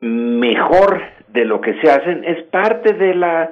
mejor 0.00 1.00
de 1.28 1.44
lo 1.44 1.60
que 1.60 1.74
se 1.80 1.90
hacen 1.90 2.24
es 2.24 2.42
parte 2.44 2.92
de 2.92 3.14
la 3.14 3.50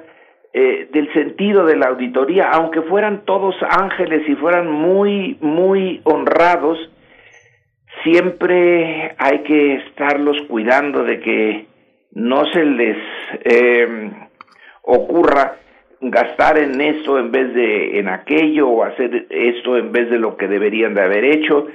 eh, 0.55 0.87
del 0.93 1.11
sentido 1.13 1.65
de 1.65 1.75
la 1.75 1.87
auditoría, 1.87 2.51
aunque 2.51 2.83
fueran 2.83 3.25
todos 3.25 3.55
ángeles 3.67 4.21
y 4.29 4.35
fueran 4.35 4.69
muy 4.69 5.37
muy 5.41 6.01
honrados, 6.03 6.77
siempre 8.03 9.15
hay 9.17 9.39
que 9.43 9.75
estarlos 9.75 10.37
cuidando 10.47 11.03
de 11.03 11.19
que 11.19 11.65
no 12.11 12.45
se 12.51 12.63
les 12.63 12.97
eh, 13.43 14.11
ocurra 14.83 15.55
gastar 15.99 16.59
en 16.59 16.79
esto 16.81 17.17
en 17.17 17.31
vez 17.31 17.53
de 17.53 17.99
en 17.99 18.09
aquello 18.09 18.67
o 18.67 18.83
hacer 18.83 19.27
esto 19.29 19.77
en 19.77 19.91
vez 19.91 20.09
de 20.09 20.19
lo 20.19 20.35
que 20.37 20.47
deberían 20.47 20.93
de 20.93 21.01
haber 21.01 21.23
hecho. 21.23 21.67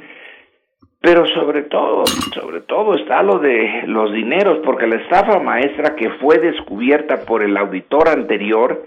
Pero 1.00 1.26
sobre 1.28 1.62
todo, 1.62 2.04
sobre 2.34 2.60
todo 2.62 2.96
está 2.96 3.22
lo 3.22 3.38
de 3.38 3.84
los 3.86 4.12
dineros, 4.12 4.58
porque 4.64 4.86
la 4.86 4.96
estafa 4.96 5.38
maestra 5.38 5.94
que 5.94 6.10
fue 6.20 6.38
descubierta 6.38 7.24
por 7.24 7.42
el 7.42 7.56
auditor 7.56 8.08
anterior 8.08 8.84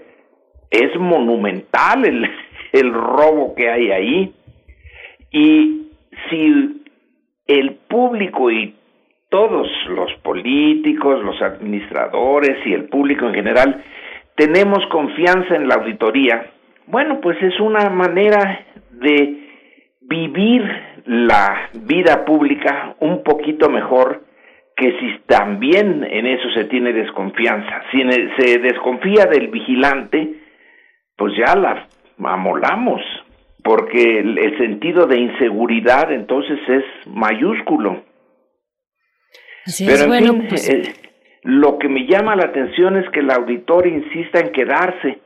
es 0.70 0.94
monumental 0.98 2.04
el, 2.04 2.30
el 2.72 2.92
robo 2.92 3.54
que 3.54 3.70
hay 3.70 3.90
ahí. 3.90 4.34
Y 5.30 5.88
si 6.28 6.81
el 7.58 7.74
público 7.88 8.50
y 8.50 8.74
todos 9.28 9.68
los 9.88 10.12
políticos, 10.22 11.24
los 11.24 11.40
administradores 11.40 12.66
y 12.66 12.72
el 12.74 12.84
público 12.84 13.26
en 13.26 13.34
general 13.34 13.82
tenemos 14.36 14.84
confianza 14.90 15.56
en 15.56 15.68
la 15.68 15.76
auditoría, 15.76 16.50
bueno, 16.86 17.20
pues 17.20 17.40
es 17.42 17.58
una 17.60 17.88
manera 17.90 18.66
de 18.90 19.48
vivir 20.02 20.62
la 21.06 21.70
vida 21.74 22.24
pública 22.24 22.96
un 23.00 23.22
poquito 23.22 23.68
mejor 23.68 24.24
que 24.76 24.98
si 24.98 25.18
también 25.26 26.04
en 26.04 26.26
eso 26.26 26.50
se 26.54 26.64
tiene 26.64 26.92
desconfianza. 26.92 27.82
Si 27.90 28.02
se 28.38 28.58
desconfía 28.58 29.26
del 29.26 29.48
vigilante, 29.48 30.34
pues 31.16 31.34
ya 31.36 31.54
la 31.56 31.86
amolamos, 32.24 33.00
porque 33.62 34.20
el, 34.20 34.58
sentido 34.58 35.06
de 35.06 35.18
inseguridad 35.18 36.12
entonces 36.12 36.58
es 36.68 36.84
mayúsculo. 37.06 38.04
Pero 39.78 40.06
bueno, 40.06 40.42
pues... 40.48 40.68
Eh, 40.68 40.94
lo 41.44 41.78
que 41.78 41.88
me 41.88 42.06
llama 42.06 42.36
la 42.36 42.44
atención 42.44 42.96
es 42.96 43.08
que 43.10 43.20
el 43.20 43.30
auditor 43.30 43.86
insista 43.86 44.38
en 44.38 44.52
quedarse, 44.52 45.18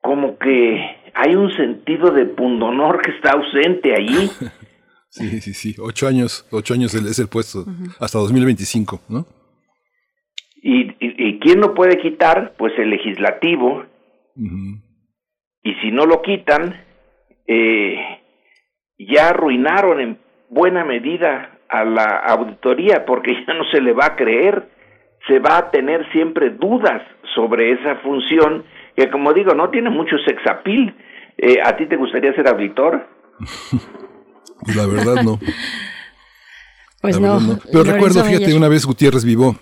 como 0.00 0.38
que 0.38 0.80
hay 1.12 1.34
un 1.34 1.52
sentido 1.56 2.12
de 2.12 2.26
pundonor 2.26 3.02
que 3.02 3.10
está 3.10 3.32
ausente 3.32 3.94
allí. 3.94 4.30
Sí, 5.12 5.40
sí, 5.40 5.54
sí. 5.54 5.74
Ocho 5.80 6.06
años, 6.06 6.46
ocho 6.52 6.72
años 6.72 6.94
es 6.94 7.18
el 7.18 7.26
puesto, 7.26 7.66
hasta 7.98 8.20
2025, 8.20 9.00
¿no? 9.08 9.26
Y, 10.62 10.82
y, 10.82 10.96
y, 11.00 11.40
quién 11.40 11.58
lo 11.58 11.74
puede 11.74 11.98
quitar? 11.98 12.54
Pues 12.56 12.72
el 12.78 12.90
legislativo. 12.90 13.86
Y 14.36 15.74
si 15.82 15.90
no 15.90 16.06
lo 16.06 16.22
quitan, 16.22 16.84
eh, 17.52 17.96
ya 18.96 19.30
arruinaron 19.30 20.00
en 20.00 20.18
buena 20.48 20.84
medida 20.84 21.58
a 21.68 21.84
la 21.84 22.04
auditoría, 22.04 23.04
porque 23.04 23.32
ya 23.44 23.54
no 23.54 23.64
se 23.72 23.80
le 23.80 23.92
va 23.92 24.06
a 24.06 24.16
creer, 24.16 24.68
se 25.26 25.40
va 25.40 25.58
a 25.58 25.70
tener 25.72 26.08
siempre 26.12 26.50
dudas 26.50 27.02
sobre 27.34 27.72
esa 27.72 27.96
función, 27.96 28.64
que 28.94 29.10
como 29.10 29.32
digo, 29.32 29.52
no 29.54 29.68
tiene 29.70 29.90
mucho 29.90 30.16
sexapil. 30.24 30.94
Eh, 31.38 31.58
¿A 31.64 31.76
ti 31.76 31.86
te 31.86 31.96
gustaría 31.96 32.32
ser 32.34 32.46
auditor? 32.46 33.08
La 34.76 34.86
verdad 34.86 35.22
no. 35.24 35.40
pues 37.00 37.18
no. 37.18 37.38
Pero 37.72 37.82
recuerdo, 37.82 38.22
fíjate, 38.22 38.54
una 38.54 38.68
vez 38.68 38.86
Gutiérrez 38.86 39.24
Vivó 39.24 39.56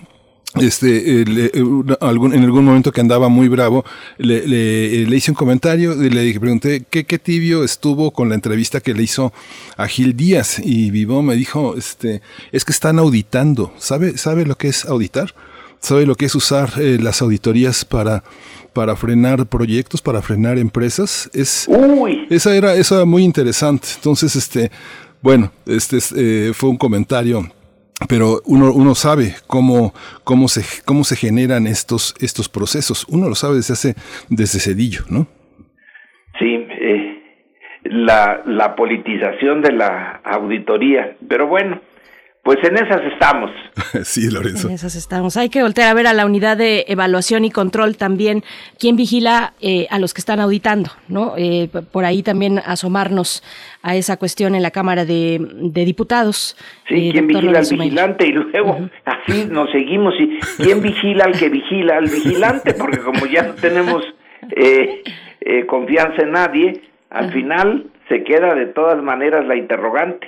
este, 0.54 1.22
eh, 1.22 1.62
algún, 2.00 2.34
en 2.34 2.42
algún 2.42 2.64
momento 2.64 2.90
que 2.90 3.00
andaba 3.00 3.28
muy 3.28 3.48
bravo, 3.48 3.84
le, 4.16 4.46
le, 4.46 5.16
hice 5.16 5.30
un 5.30 5.34
comentario 5.34 6.02
y 6.02 6.10
le 6.10 6.22
dije, 6.22 6.40
pregunté 6.40 6.84
¿qué, 6.88 7.04
qué 7.04 7.18
tibio 7.18 7.64
estuvo 7.64 8.10
con 8.10 8.28
la 8.28 8.34
entrevista 8.34 8.80
que 8.80 8.94
le 8.94 9.02
hizo 9.02 9.32
a 9.76 9.86
Gil 9.86 10.16
Díaz 10.16 10.58
y 10.58 10.90
Vivó 10.90 11.22
me 11.22 11.36
dijo, 11.36 11.76
este, 11.76 12.22
es 12.50 12.64
que 12.64 12.72
están 12.72 12.98
auditando, 12.98 13.72
¿sabe, 13.78 14.16
sabe 14.16 14.46
lo 14.46 14.56
que 14.56 14.68
es 14.68 14.84
auditar? 14.84 15.34
¿Sabe 15.80 16.06
lo 16.06 16.16
que 16.16 16.24
es 16.26 16.34
usar 16.34 16.72
eh, 16.78 16.98
las 17.00 17.22
auditorías 17.22 17.84
para 17.84 18.24
para 18.78 18.94
frenar 18.94 19.44
proyectos, 19.46 20.00
para 20.00 20.22
frenar 20.22 20.56
empresas. 20.56 21.28
Es, 21.32 21.66
Esa 22.30 22.54
era, 22.54 22.76
eso 22.76 22.94
era 22.94 23.04
muy 23.04 23.24
interesante. 23.24 23.88
Entonces, 23.96 24.36
este, 24.36 24.70
bueno, 25.20 25.50
este 25.66 25.98
eh, 26.14 26.52
fue 26.54 26.70
un 26.70 26.76
comentario 26.76 27.50
pero 28.06 28.40
uno, 28.46 28.72
uno 28.72 28.94
sabe 28.94 29.34
cómo, 29.46 29.92
cómo, 30.22 30.48
se, 30.48 30.62
cómo 30.84 31.02
se 31.02 31.16
generan 31.16 31.66
estos, 31.66 32.14
estos 32.20 32.48
procesos. 32.48 33.06
Uno 33.08 33.28
lo 33.28 33.34
sabe 33.34 33.56
desde 33.56 33.74
hace, 33.74 33.94
desde 34.28 34.60
Cedillo, 34.60 35.02
¿no? 35.08 35.26
Sí, 36.38 36.66
eh, 36.70 37.22
la, 37.84 38.42
la 38.46 38.76
politización 38.76 39.62
de 39.62 39.72
la 39.72 40.20
auditoría. 40.24 41.16
Pero 41.28 41.48
bueno, 41.48 41.80
pues 42.48 42.64
en 42.64 42.76
esas 42.76 43.02
estamos. 43.12 43.50
sí, 44.04 44.30
Lorenzo. 44.30 44.68
En 44.68 44.74
esas 44.74 44.94
estamos. 44.94 45.36
Hay 45.36 45.50
que 45.50 45.60
voltear 45.60 45.90
a 45.90 45.92
ver 45.92 46.06
a 46.06 46.14
la 46.14 46.24
unidad 46.24 46.56
de 46.56 46.86
evaluación 46.88 47.44
y 47.44 47.50
control 47.50 47.98
también, 47.98 48.42
quién 48.78 48.96
vigila 48.96 49.52
eh, 49.60 49.86
a 49.90 49.98
los 49.98 50.14
que 50.14 50.22
están 50.22 50.40
auditando, 50.40 50.88
¿no? 51.08 51.34
Eh, 51.36 51.68
por 51.92 52.06
ahí 52.06 52.22
también 52.22 52.58
asomarnos 52.64 53.42
a 53.82 53.96
esa 53.96 54.16
cuestión 54.16 54.54
en 54.54 54.62
la 54.62 54.70
Cámara 54.70 55.04
de, 55.04 55.38
Diputados. 55.74 56.56
Sí, 56.88 57.10
eh, 57.10 57.12
quién 57.12 57.26
vigila 57.26 57.58
al 57.58 57.66
vigilante 57.68 58.26
y 58.26 58.32
luego 58.32 58.78
así 59.04 59.44
nos 59.44 59.70
seguimos. 59.70 60.14
y 60.18 60.38
¿Quién 60.56 60.80
vigila 60.80 61.26
al 61.26 61.38
que 61.38 61.50
vigila 61.50 61.98
al 61.98 62.06
vigilante? 62.06 62.72
Porque 62.72 63.00
como 63.00 63.26
ya 63.26 63.42
no 63.42 63.56
tenemos 63.56 64.02
confianza 65.66 66.22
en 66.22 66.30
nadie, 66.30 66.80
al 67.10 67.30
final 67.30 67.90
se 68.08 68.24
queda 68.24 68.54
de 68.54 68.64
todas 68.64 69.02
maneras 69.02 69.46
la 69.46 69.54
interrogante. 69.54 70.26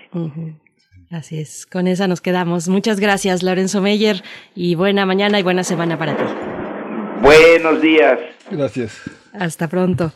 Así 1.11 1.41
es, 1.41 1.67
con 1.67 1.89
esa 1.89 2.07
nos 2.07 2.21
quedamos. 2.21 2.69
Muchas 2.69 3.01
gracias, 3.01 3.43
Lorenzo 3.43 3.81
Meyer, 3.81 4.23
y 4.55 4.77
buena 4.77 5.07
mañana 5.07 5.41
y 5.41 5.43
buena 5.43 5.65
semana 5.65 5.99
para 5.99 6.17
ti. 6.17 6.23
Buenos 7.21 7.83
días. 7.83 8.19
Gracias. 8.49 8.93
Hasta 9.33 9.69
pronto. 9.69 10.13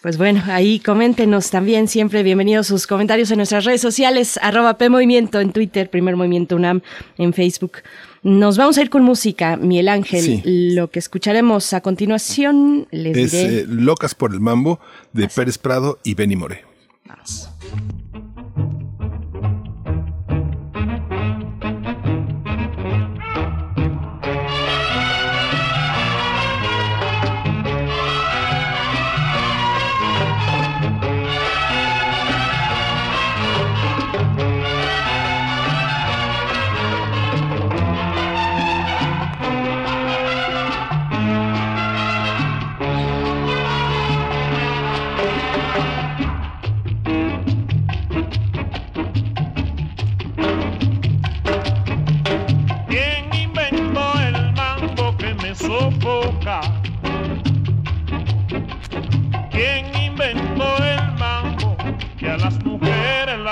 Pues 0.00 0.16
bueno, 0.16 0.40
ahí 0.46 0.78
coméntenos 0.78 1.50
también, 1.50 1.88
siempre 1.88 2.22
bienvenidos 2.22 2.68
sus 2.68 2.86
comentarios 2.86 3.32
en 3.32 3.38
nuestras 3.38 3.64
redes 3.64 3.80
sociales, 3.80 4.38
arroba 4.40 4.78
PMovimiento 4.78 5.40
en 5.40 5.50
Twitter, 5.50 5.90
Primer 5.90 6.14
Movimiento 6.14 6.54
UNAM 6.54 6.82
en 7.18 7.32
Facebook. 7.32 7.78
Nos 8.22 8.56
vamos 8.56 8.78
a 8.78 8.82
ir 8.82 8.90
con 8.90 9.02
música, 9.02 9.56
Miel 9.56 9.88
Ángel. 9.88 10.42
Lo 10.76 10.88
que 10.88 11.00
escucharemos 11.00 11.72
a 11.72 11.80
continuación 11.80 12.86
les 12.92 13.16
es, 13.16 13.32
diré... 13.32 13.58
Eh, 13.58 13.64
Locas 13.66 14.14
por 14.14 14.32
el 14.32 14.38
Mambo 14.38 14.78
de 15.12 15.26
Pérez 15.26 15.58
Prado 15.58 15.98
y 16.04 16.14
Benny 16.14 16.36
More. 16.36 16.64
Vamos. 17.04 17.50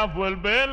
Vuelve 0.05 0.66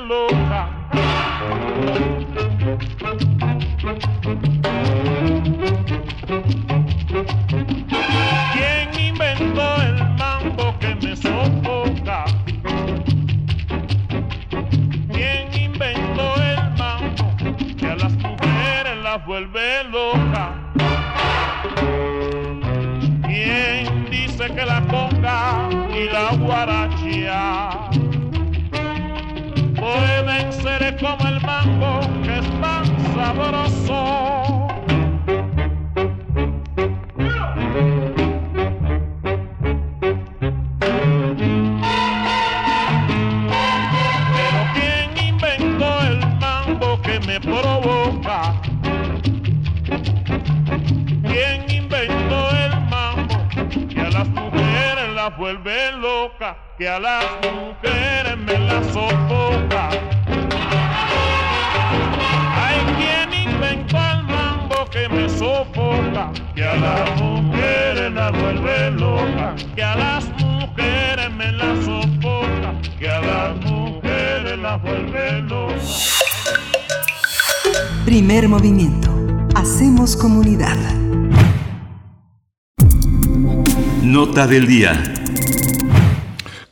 Del 84.49 84.67
día. 84.67 85.01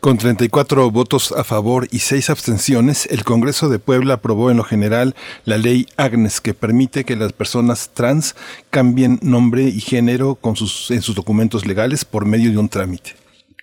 Con 0.01 0.17
34 0.17 0.91
votos 0.91 1.31
a 1.31 1.45
favor 1.45 1.87
y 1.89 1.99
6 1.99 2.29
abstenciones, 2.29 3.07
el 3.09 3.23
Congreso 3.23 3.69
de 3.69 3.79
Puebla 3.79 4.15
aprobó 4.15 4.51
en 4.51 4.57
lo 4.57 4.63
general 4.65 5.15
la 5.45 5.57
ley 5.57 5.87
Agnes 5.95 6.41
que 6.41 6.53
permite 6.53 7.05
que 7.05 7.15
las 7.15 7.31
personas 7.31 7.91
trans 7.93 8.35
cambien 8.71 9.19
nombre 9.21 9.63
y 9.63 9.79
género 9.79 10.37
en 10.43 11.01
sus 11.01 11.15
documentos 11.15 11.65
legales 11.65 12.03
por 12.03 12.25
medio 12.25 12.51
de 12.51 12.57
un 12.57 12.67
trámite. 12.67 13.20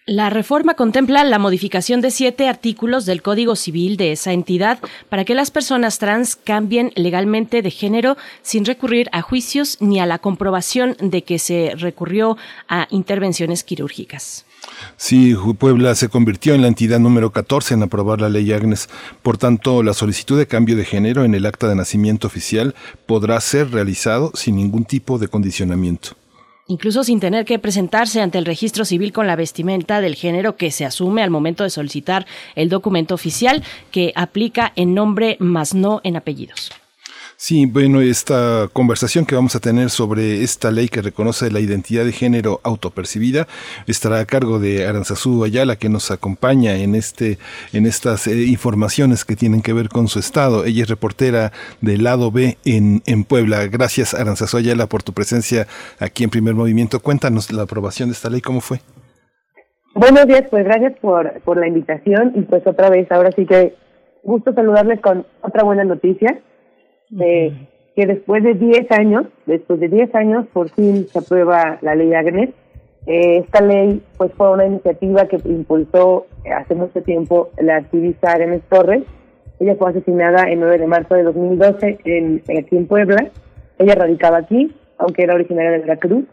La 0.09 0.31
reforma 0.31 0.73
contempla 0.73 1.23
la 1.23 1.39
modificación 1.39 2.01
de 2.01 2.11
siete 2.11 2.49
artículos 2.49 3.05
del 3.05 3.21
Código 3.21 3.57
Civil 3.57 3.99
de 3.99 4.13
esa 4.13 4.33
entidad 4.33 4.79
para 5.11 5.27
que 5.27 5.35
las 5.35 5.51
personas 5.51 5.99
trans 5.99 6.35
cambien 6.35 6.93
legalmente 6.95 7.61
de 7.61 7.71
género 7.71 8.17
sin 8.41 8.65
recurrir 8.65 9.11
a 9.13 9.21
juicios 9.21 9.77
ni 9.81 10.01
a 10.01 10.07
la 10.07 10.19
comprobación 10.19 10.97
de 10.99 11.25
que 11.25 11.39
se 11.39 11.75
recurrió 11.77 12.39
a 12.69 12.87
intervenciones 12.89 13.65
quirúrgicas. 13.65 14.47
Sí, 14.97 15.37
Puebla 15.59 15.95
se 15.95 16.09
convirtió 16.09 16.55
en 16.55 16.63
la 16.63 16.69
entidad 16.69 17.01
número 17.01 17.31
14 17.31 17.75
en 17.75 17.83
aprobar 17.83 18.23
la 18.23 18.31
ley 18.31 18.51
Agnes. 18.51 18.89
Por 19.21 19.37
tanto, 19.37 19.83
la 19.83 19.93
solicitud 19.93 20.39
de 20.39 20.47
cambio 20.47 20.75
de 20.75 20.87
género 20.87 21.23
en 21.23 21.35
el 21.35 21.45
acta 21.45 21.69
de 21.69 21.75
nacimiento 21.75 22.29
oficial 22.29 22.75
podrá 23.05 23.39
ser 23.43 23.73
realizado 23.73 24.31
sin 24.33 24.57
ningún 24.57 24.87
tipo 24.87 25.19
de 25.19 25.29
condicionamiento 25.29 26.17
incluso 26.69 27.03
sin 27.03 27.19
tener 27.19 27.45
que 27.45 27.59
presentarse 27.59 28.21
ante 28.21 28.39
el 28.39 28.45
registro 28.45 28.85
civil 28.85 29.13
con 29.13 29.27
la 29.27 29.37
vestimenta 29.37 30.01
del 30.01 30.15
género 30.15 30.57
que 30.57 30.71
se 30.71 30.85
asume 30.85 31.23
al 31.23 31.31
momento 31.31 31.65
de 31.65 31.71
solicitar 31.71 32.27
el 32.55 32.69
documento 32.69 33.15
oficial 33.15 33.65
que 33.91 34.13
aplica 34.15 34.73
en 34.77 34.95
nombre 34.95 35.37
más 35.41 35.75
no 35.75 36.01
en 36.05 36.17
apellidos. 36.17 36.71
Sí, 37.41 37.67
bueno, 37.67 38.01
esta 38.01 38.67
conversación 38.73 39.25
que 39.25 39.37
vamos 39.37 39.55
a 39.55 39.61
tener 39.61 39.91
sobre 39.91 40.43
esta 40.43 40.73
ley 40.73 40.89
que 40.89 41.03
reconoce 41.03 41.53
la 41.53 41.61
identidad 41.61 42.05
de 42.05 42.11
género 42.11 42.59
autopercibida 42.65 43.47
estará 43.87 44.19
a 44.19 44.25
cargo 44.25 44.59
de 44.59 44.89
Aranzazú 44.89 45.45
Ayala, 45.45 45.77
que 45.77 45.89
nos 45.89 46.11
acompaña 46.11 46.75
en 46.75 46.97
este, 46.97 47.39
en 47.73 47.87
estas 47.87 48.27
eh, 48.27 48.47
informaciones 48.49 49.25
que 49.25 49.37
tienen 49.37 49.63
que 49.63 49.73
ver 49.73 49.89
con 49.89 50.09
su 50.09 50.19
estado. 50.19 50.65
Ella 50.65 50.83
es 50.83 50.89
reportera 50.89 51.53
del 51.81 52.03
lado 52.03 52.33
B 52.33 52.57
en, 52.65 53.03
en 53.07 53.23
Puebla. 53.23 53.69
Gracias, 53.69 54.15
Aranzazú 54.15 54.57
Ayala, 54.57 54.89
por 54.89 55.05
tu 55.05 55.13
presencia 55.13 55.69
aquí 56.01 56.25
en 56.25 56.31
Primer 56.31 56.55
Movimiento. 56.55 56.99
Cuéntanos 56.99 57.53
la 57.53 57.63
aprobación 57.63 58.09
de 58.09 58.15
esta 58.15 58.31
ley, 58.31 58.41
¿cómo 58.41 58.61
fue? 58.61 58.79
Buenos 59.95 60.27
días, 60.27 60.43
pues 60.51 60.65
gracias 60.65 60.99
por, 61.01 61.41
por 61.43 61.57
la 61.57 61.69
invitación 61.69 62.33
y 62.35 62.41
pues 62.43 62.67
otra 62.67 62.91
vez, 62.91 63.07
ahora 63.13 63.31
sí 63.37 63.47
que 63.47 63.77
gusto 64.25 64.53
saludarles 64.55 65.01
con 65.01 65.25
otra 65.43 65.63
buena 65.63 65.85
noticia 65.85 66.43
de 67.11 67.53
que 67.99 68.07
después 68.07 68.45
de 68.45 68.55
10 68.55 68.93
años, 68.93 69.27
después 69.47 69.81
de 69.81 69.89
10 69.89 70.15
años, 70.15 70.47
por 70.53 70.71
fin 70.71 71.09
se 71.09 71.19
aprueba 71.19 71.79
la 71.81 71.95
ley 71.95 72.15
Agnes. 72.15 72.51
Eh, 73.07 73.39
esta 73.39 73.61
ley 73.61 74.03
pues 74.17 74.31
fue 74.37 74.53
una 74.53 74.67
iniciativa 74.67 75.27
que 75.27 75.41
impulsó 75.45 76.27
hace 76.55 76.75
mucho 76.75 77.03
tiempo 77.03 77.51
la 77.59 77.77
activista 77.77 78.33
Agnes 78.33 78.63
Torres. 78.69 79.03
Ella 79.59 79.75
fue 79.77 79.91
asesinada 79.91 80.45
el 80.45 80.61
9 80.61 80.79
de 80.79 80.87
marzo 80.87 81.15
de 81.15 81.25
2012 81.25 81.99
en, 82.05 82.43
aquí 82.57 82.77
en 82.77 82.87
Puebla. 82.87 83.31
Ella 83.79 83.95
radicaba 83.97 84.39
aquí, 84.39 84.73
aunque 84.99 85.25
era 85.25 85.35
originaria 85.35 85.73
de 85.73 85.79
Veracruz. 85.79 86.25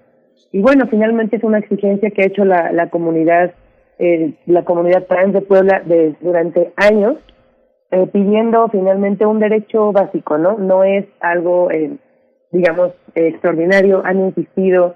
Y 0.52 0.62
bueno, 0.62 0.86
finalmente 0.88 1.38
es 1.38 1.44
una 1.44 1.58
exigencia 1.58 2.12
que 2.12 2.22
ha 2.22 2.28
hecho 2.28 2.46
la, 2.46 2.72
la 2.72 2.90
comunidad, 2.90 3.54
eh, 3.98 4.34
la 4.46 4.64
comunidad 4.64 5.06
trans 5.08 5.34
de 5.34 5.42
Puebla 5.42 5.82
de, 5.84 6.14
durante 6.22 6.72
años 6.76 7.18
eh, 7.92 8.08
pidiendo 8.12 8.68
finalmente 8.70 9.26
un 9.26 9.40
derecho 9.40 9.92
básico, 9.92 10.38
¿no? 10.38 10.58
No 10.58 10.84
es 10.84 11.06
algo, 11.20 11.70
eh, 11.72 11.98
digamos, 12.52 12.92
extraordinario. 13.14 14.02
Han 14.06 14.20
insistido, 14.20 14.96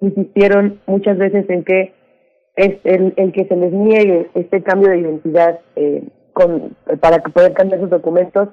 insistieron 0.00 0.80
muchas 0.86 1.18
veces 1.18 1.48
en 1.50 1.64
que 1.64 1.94
es 2.58 2.76
el, 2.84 3.12
el 3.16 3.32
que 3.32 3.44
se 3.44 3.56
les 3.56 3.72
niegue 3.72 4.30
este 4.34 4.62
cambio 4.62 4.90
de 4.90 4.98
identidad 4.98 5.60
eh, 5.76 6.02
con, 6.32 6.76
para 7.00 7.18
puedan 7.18 7.52
cambiar 7.52 7.80
sus 7.80 7.90
documentos. 7.90 8.48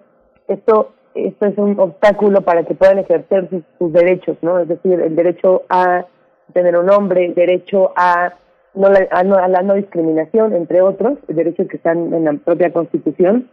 Esto, 0.47 0.93
esto 1.15 1.45
es 1.45 1.57
un 1.57 1.79
obstáculo 1.79 2.41
para 2.41 2.63
que 2.63 2.75
puedan 2.75 2.99
ejercer 2.99 3.49
sus, 3.49 3.93
derechos, 3.93 4.37
¿no? 4.41 4.59
Es 4.59 4.67
decir, 4.67 4.99
el 4.99 5.15
derecho 5.15 5.63
a 5.69 6.05
tener 6.53 6.77
un 6.77 6.85
nombre, 6.85 7.25
el 7.25 7.33
derecho 7.33 7.93
a 7.95 8.33
no, 8.75 8.89
a, 9.11 9.23
no, 9.23 9.35
a 9.35 9.47
la 9.47 9.61
no 9.61 9.73
discriminación, 9.73 10.53
entre 10.53 10.81
otros, 10.81 11.17
derechos 11.27 11.67
que 11.67 11.77
están 11.77 12.13
en 12.13 12.25
la 12.25 12.33
propia 12.33 12.71
Constitución. 12.71 13.49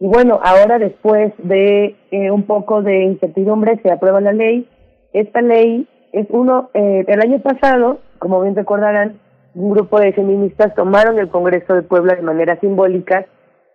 Y 0.00 0.06
bueno, 0.06 0.40
ahora 0.42 0.78
después 0.78 1.34
de 1.42 1.94
eh, 2.10 2.30
un 2.30 2.44
poco 2.44 2.82
de 2.82 3.04
incertidumbre 3.04 3.78
se 3.82 3.92
aprueba 3.92 4.22
la 4.22 4.32
ley. 4.32 4.66
Esta 5.12 5.42
ley 5.42 5.86
es 6.12 6.26
uno, 6.30 6.70
eh, 6.72 7.04
el 7.06 7.20
año 7.20 7.38
pasado, 7.40 8.00
como 8.18 8.40
bien 8.40 8.56
recordarán, 8.56 9.20
un 9.54 9.72
grupo 9.72 10.00
de 10.00 10.14
feministas 10.14 10.74
tomaron 10.74 11.18
el 11.18 11.28
Congreso 11.28 11.74
de 11.74 11.82
Puebla 11.82 12.14
de 12.14 12.22
manera 12.22 12.58
simbólica, 12.60 13.26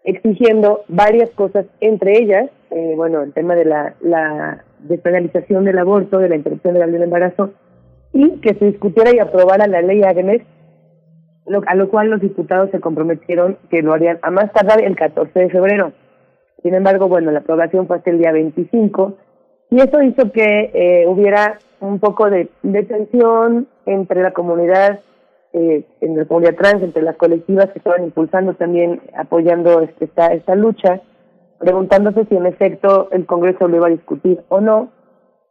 exigiendo 0.04 0.82
varias 0.88 1.30
cosas, 1.32 1.68
entre 1.80 2.18
ellas, 2.18 2.50
eh, 2.72 2.94
bueno, 2.96 3.22
el 3.22 3.32
tema 3.34 3.54
de 3.54 3.66
la, 3.66 3.94
la 4.02 4.64
despenalización 4.80 5.66
del 5.66 5.78
aborto, 5.78 6.18
de 6.18 6.30
la 6.30 6.38
interrupción 6.38 6.74
legal 6.74 6.92
del 6.92 7.04
embarazo, 7.04 7.52
y 8.14 8.40
que 8.40 8.56
se 8.56 8.66
discutiera 8.66 9.14
y 9.14 9.20
aprobara 9.20 9.68
la 9.68 9.82
ley 9.84 10.02
Agnes, 10.02 10.42
lo, 11.46 11.62
a 11.68 11.76
lo 11.76 11.88
cual 11.90 12.10
los 12.10 12.22
diputados 12.22 12.72
se 12.72 12.80
comprometieron 12.80 13.60
que 13.70 13.84
lo 13.84 13.94
harían 13.94 14.18
a 14.24 14.32
más 14.32 14.52
tardar 14.54 14.82
el 14.82 14.96
14 14.96 15.40
de 15.40 15.50
febrero. 15.52 15.94
Sin 16.66 16.74
embargo, 16.74 17.08
bueno, 17.08 17.30
la 17.30 17.42
aprobación 17.42 17.86
fue 17.86 17.98
hasta 17.98 18.10
el 18.10 18.18
día 18.18 18.32
25 18.32 19.14
y 19.70 19.82
eso 19.82 20.02
hizo 20.02 20.32
que 20.32 20.72
eh, 20.74 21.06
hubiera 21.08 21.60
un 21.80 22.00
poco 22.00 22.28
de, 22.28 22.50
tensión 22.64 23.68
entre 23.86 24.24
la 24.24 24.32
comunidad, 24.32 25.00
eh, 25.54 25.86
en 26.02 26.18
la 26.18 26.26
comunidad 26.26 26.56
trans, 26.56 26.82
entre 26.82 27.04
las 27.04 27.18
colectivas 27.18 27.70
que 27.70 27.78
estaban 27.78 28.06
impulsando 28.06 28.56
también, 28.56 29.00
apoyando 29.16 29.82
este, 29.82 30.06
esta, 30.06 30.34
esta 30.34 30.56
lucha, 30.56 31.02
preguntándose 31.60 32.26
si 32.26 32.36
en 32.36 32.48
efecto 32.48 33.10
el 33.12 33.28
Congreso 33.28 33.68
lo 33.68 33.76
iba 33.76 33.86
a 33.86 33.92
discutir 33.92 34.42
o 34.50 34.60
no, 34.60 34.90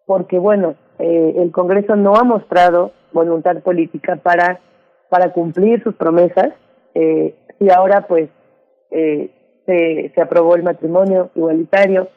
porque 0.07 0.41
bueno, 0.41 0.75
eh, 0.99 1.35
el 1.37 1.53
Congreso 1.53 1.95
no 1.95 2.17
ha 2.17 2.25
mostrado 2.25 2.91
voluntad 3.13 3.63
política 3.63 4.17
para, 4.17 4.59
para 5.11 5.33
cumplir 5.33 5.81
sus 5.85 5.95
promesas. 5.95 6.49
Eh, 6.97 7.37
y 7.61 7.71
ahora 7.71 8.09
pues 8.09 8.31
eh, 8.91 9.31
se, 9.67 10.13
se 10.15 10.21
aprobó 10.21 10.57
el 10.57 10.63
matrimonio 10.63 11.31
igualitario 11.35 12.09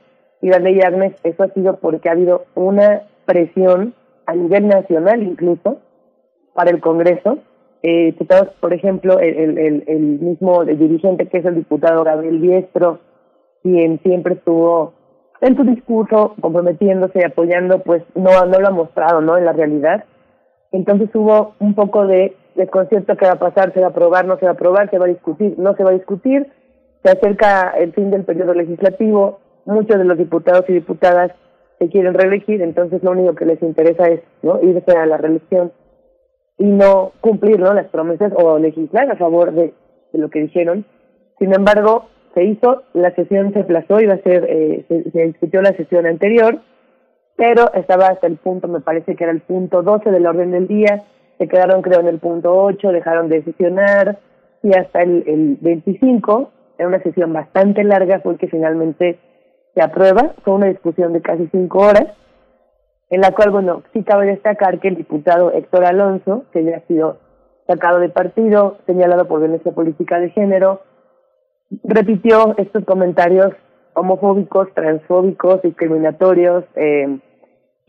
y 0.42 0.50
la 0.50 0.60
ley 0.60 0.80
Agnes, 0.82 1.14
eso 1.24 1.44
ha 1.44 1.48
sido 1.50 1.78
porque 1.78 2.10
ha 2.10 2.14
habido 2.14 2.46
una 2.56 3.04
presión 3.26 3.94
a 4.26 4.36
nivel 4.36 4.68
nacional 4.68 5.24
incluso 5.24 5.80
para 6.54 6.72
el 6.72 6.80
Congreso. 6.80 7.40
Eh, 7.84 8.06
diputados, 8.08 8.50
por 8.60 8.74
ejemplo, 8.74 9.20
el, 9.20 9.58
el, 9.58 9.84
el 9.88 10.00
mismo 10.00 10.66
dirigente 10.66 11.28
que 11.28 11.38
es 11.38 11.46
el 11.46 11.56
diputado 11.56 12.04
Gabriel 12.04 12.40
Biestro, 12.40 13.00
quien 13.64 14.00
siempre 14.02 14.36
estuvo 14.36 14.94
en 15.42 15.56
su 15.56 15.64
discurso 15.64 16.36
comprometiéndose 16.42 17.20
y 17.20 17.24
apoyando, 17.24 17.80
pues 17.80 18.04
no, 18.16 18.46
no 18.46 18.60
lo 18.60 18.68
ha 18.68 18.72
mostrado 18.72 19.22
¿no? 19.22 19.38
en 19.38 19.46
la 19.46 19.54
realidad. 19.54 20.06
Entonces 20.72 21.10
hubo 21.14 21.54
un 21.60 21.76
poco 21.76 22.08
de 22.08 22.36
desconcierto 22.56 23.16
que 23.16 23.26
va 23.26 23.34
a 23.34 23.40
pasar, 23.40 23.74
se 23.74 23.80
va 23.80 23.88
a 23.88 23.90
aprobar, 23.92 24.26
no 24.26 24.38
se 24.38 24.46
va 24.46 24.52
a 24.52 24.54
aprobar, 24.56 24.90
se 24.90 24.98
va 24.98 25.06
a 25.06 25.10
discutir, 25.10 25.54
no 25.58 25.76
se 25.76 25.84
va 25.84 25.92
a 25.92 25.94
discutir 25.94 26.48
se 27.08 27.14
acerca 27.14 27.74
el 27.78 27.94
fin 27.94 28.12
del 28.12 28.26
periodo 28.26 28.54
legislativo, 28.54 29.40
muchos 29.66 29.98
de 29.98 30.04
los 30.04 30.18
diputados 30.18 30.66
y 30.68 30.74
diputadas 30.74 31.32
se 31.80 31.88
quieren 31.88 32.14
reelegir, 32.14 32.62
entonces 32.62 33.02
lo 33.02 33.12
único 33.12 33.34
que 33.34 33.46
les 33.46 33.62
interesa 33.62 34.10
es 34.10 34.22
¿no? 34.42 34.60
irse 34.62 34.92
a 34.92 35.06
la 35.06 35.16
reelección 35.16 35.72
y 36.58 36.66
no 36.66 37.14
cumplir 37.22 37.60
¿no? 37.60 37.74
las 37.74 37.88
promesas 37.88 38.34
o 38.36 38.60
legislar 38.60 39.10
a 39.10 39.16
favor 39.16 39.54
de, 39.54 39.74
lo 40.12 40.30
que 40.30 40.42
dijeron. 40.42 40.84
Sin 41.40 41.54
embargo, 41.54 42.08
se 42.34 42.44
hizo, 42.44 42.84
la 42.94 43.16
sesión 43.16 43.54
se 43.54 43.60
aplazó, 43.62 44.02
iba 44.02 44.16
a 44.16 44.24
ser, 44.24 44.46
eh, 44.50 44.84
se, 44.90 45.10
se, 45.12 45.28
discutió 45.28 45.62
la 45.62 45.78
sesión 45.78 46.08
anterior, 46.08 46.60
pero 47.38 47.72
estaba 47.74 48.08
hasta 48.08 48.28
el 48.28 48.36
punto, 48.36 48.68
me 48.68 48.82
parece 48.82 49.16
que 49.16 49.24
era 49.24 49.32
el 49.32 49.42
punto 49.42 49.82
12 49.82 50.12
del 50.12 50.26
orden 50.26 50.52
del 50.52 50.68
día, 50.68 51.06
se 51.38 51.48
quedaron 51.48 51.82
creo 51.84 52.02
en 52.02 52.08
el 52.08 52.20
punto 52.20 52.54
8, 52.54 52.92
dejaron 52.92 53.30
de 53.30 53.44
sesionar 53.44 54.20
y 54.62 54.76
hasta 54.76 55.04
el, 55.04 55.24
el 55.28 55.58
25 55.62 56.52
era 56.78 56.88
una 56.88 57.02
sesión 57.02 57.34
bastante 57.34 57.84
larga, 57.84 58.20
fue 58.20 58.38
que 58.38 58.48
finalmente 58.48 59.20
se 59.74 59.82
aprueba. 59.82 60.34
Fue 60.44 60.54
una 60.54 60.68
discusión 60.68 61.14
de 61.14 61.22
casi 61.22 61.48
cinco 61.52 61.80
horas, 61.80 62.08
en 63.10 63.22
la 63.22 63.32
cual, 63.32 63.52
bueno, 63.52 63.84
sí 63.94 64.04
cabe 64.04 64.28
destacar 64.28 64.80
que 64.80 64.90
el 64.90 64.96
diputado 64.96 65.52
Héctor 65.52 65.86
Alonso, 65.86 66.46
que 66.52 66.64
ya 66.64 66.78
ha 66.78 66.88
sido 66.88 67.20
sacado 67.68 68.00
de 68.00 68.10
partido, 68.10 68.78
señalado 68.86 69.28
por 69.28 69.40
violencia 69.40 69.72
política 69.72 70.20
de 70.20 70.30
género, 70.30 70.82
repitió 71.84 72.56
estos 72.58 72.86
comentarios 72.86 73.54
homofóbicos, 73.94 74.74
transfóbicos, 74.74 75.62
discriminatorios, 75.62 76.64
eh, 76.76 77.20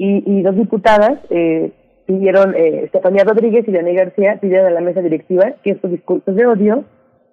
y, 0.01 0.43
dos 0.43 0.55
diputadas 0.55 1.19
eh, 1.28 1.73
pidieron, 2.06 2.55
eh, 2.55 2.85
Estefanía 2.85 3.24
Rodríguez 3.24 3.66
y 3.66 3.73
Dani 3.73 3.94
García, 3.94 4.39
pidieron 4.40 4.66
a 4.66 4.70
la 4.70 4.81
mesa 4.81 5.02
directiva 5.02 5.55
que 5.62 5.73
estos 5.73 5.90
discursos 5.90 6.35
de 6.36 6.47
odio 6.47 6.85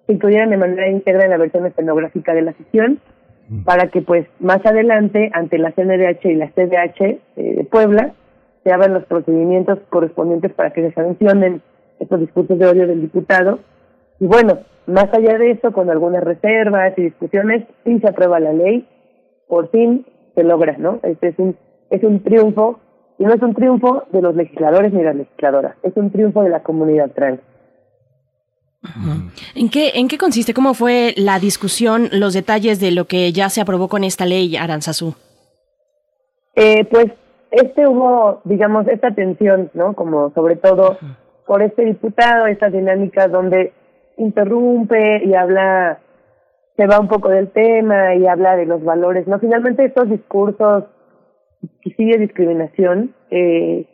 se 0.06 0.12
incluyeran 0.12 0.50
de 0.50 0.56
manera 0.56 0.88
íntegra 0.88 1.24
en 1.24 1.30
la 1.30 1.38
versión 1.38 1.66
escenográfica 1.66 2.34
de 2.34 2.42
la 2.42 2.52
sesión, 2.54 3.00
para 3.64 3.88
que 3.88 4.02
pues 4.02 4.26
más 4.40 4.64
adelante, 4.66 5.30
ante 5.32 5.58
la 5.58 5.70
CNDH 5.72 6.24
y 6.24 6.34
la 6.34 6.48
CDH 6.48 7.00
eh, 7.00 7.20
de 7.36 7.64
Puebla, 7.64 8.12
se 8.64 8.72
abran 8.72 8.94
los 8.94 9.04
procedimientos 9.04 9.78
correspondientes 9.88 10.52
para 10.52 10.72
que 10.72 10.82
se 10.82 10.92
sancionen 10.92 11.62
estos 12.00 12.20
discursos 12.20 12.58
de 12.58 12.66
odio 12.66 12.86
del 12.86 13.02
diputado. 13.02 13.60
Y 14.18 14.26
bueno, 14.26 14.58
más 14.86 15.12
allá 15.12 15.38
de 15.38 15.52
eso, 15.52 15.72
con 15.72 15.90
algunas 15.90 16.24
reservas 16.24 16.92
y 16.96 17.02
discusiones, 17.02 17.64
sí 17.84 17.98
se 18.00 18.08
aprueba 18.08 18.40
la 18.40 18.52
ley, 18.52 18.86
por 19.46 19.70
fin 19.70 20.04
se 20.34 20.42
logra, 20.42 20.76
¿no? 20.78 21.00
Este 21.02 21.28
es 21.28 21.38
un, 21.38 21.56
es 21.90 22.02
un 22.02 22.22
triunfo, 22.22 22.80
y 23.18 23.24
no 23.24 23.32
es 23.32 23.42
un 23.42 23.54
triunfo 23.54 24.04
de 24.12 24.22
los 24.22 24.34
legisladores 24.34 24.92
ni 24.92 24.98
de 24.98 25.04
las 25.04 25.16
legisladoras, 25.16 25.76
es 25.82 25.96
un 25.96 26.10
triunfo 26.10 26.42
de 26.42 26.50
la 26.50 26.62
comunidad 26.62 27.10
trans. 27.12 27.40
¿En 29.54 29.68
qué, 29.68 29.92
¿En 29.94 30.08
qué 30.08 30.18
consiste? 30.18 30.54
¿Cómo 30.54 30.74
fue 30.74 31.14
la 31.16 31.38
discusión, 31.38 32.08
los 32.12 32.34
detalles 32.34 32.80
de 32.80 32.90
lo 32.90 33.06
que 33.06 33.32
ya 33.32 33.48
se 33.48 33.60
aprobó 33.60 33.88
con 33.88 34.04
esta 34.04 34.26
ley, 34.26 34.56
Aranzazú? 34.56 35.14
Eh, 36.54 36.84
pues 36.90 37.06
este 37.50 37.86
hubo, 37.86 38.40
digamos, 38.44 38.88
esta 38.88 39.14
tensión, 39.14 39.70
¿no? 39.74 39.94
Como 39.94 40.30
sobre 40.34 40.56
todo 40.56 40.98
por 41.46 41.62
este 41.62 41.84
diputado, 41.84 42.46
estas 42.46 42.72
dinámicas 42.72 43.30
donde 43.30 43.72
interrumpe 44.16 45.24
y 45.24 45.34
habla, 45.34 46.00
se 46.76 46.86
va 46.86 46.98
un 46.98 47.08
poco 47.08 47.28
del 47.28 47.48
tema 47.50 48.14
y 48.14 48.26
habla 48.26 48.56
de 48.56 48.66
los 48.66 48.82
valores, 48.82 49.26
¿no? 49.26 49.38
Finalmente 49.38 49.84
estos 49.84 50.10
discursos 50.10 50.84
que 51.82 51.90
sigue 51.90 52.18
discriminación, 52.18 53.14
eh, 53.30 53.86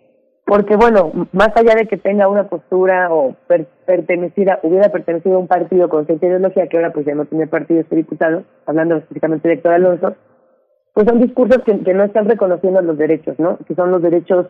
porque 0.45 0.77
bueno, 0.77 1.13
más 1.33 1.51
allá 1.55 1.75
de 1.75 1.87
que 1.87 1.97
tenga 1.97 2.29
una 2.29 2.49
postura 2.49 3.13
o 3.13 3.35
per 3.47 3.67
perteneciera, 3.87 4.59
hubiera 4.63 4.91
pertenecido 4.91 5.37
a 5.37 5.39
un 5.39 5.47
partido 5.47 5.89
con 5.89 6.07
cierta 6.07 6.27
ideología, 6.27 6.67
que 6.67 6.77
ahora 6.77 6.93
pues 6.93 7.07
ya 7.07 7.15
no 7.15 7.25
tiene 7.27 7.47
partido 7.47 7.81
este 7.81 7.97
diputado, 7.97 8.45
hablando 8.67 8.97
específicamente 8.97 9.49
de 9.49 9.55
Héctor 9.55 9.73
Alonso, 9.73 10.15
pues 10.95 11.07
son 11.07 11.21
discursos 11.21 11.63
que, 11.65 11.95
no 11.95 12.05
están 12.05 12.29
reconociendo 12.29 12.83
los 12.83 12.99
derechos, 12.99 13.39
¿no? 13.39 13.59
Que 13.67 13.75
son 13.75 13.91
los 13.91 14.03
derechos, 14.03 14.47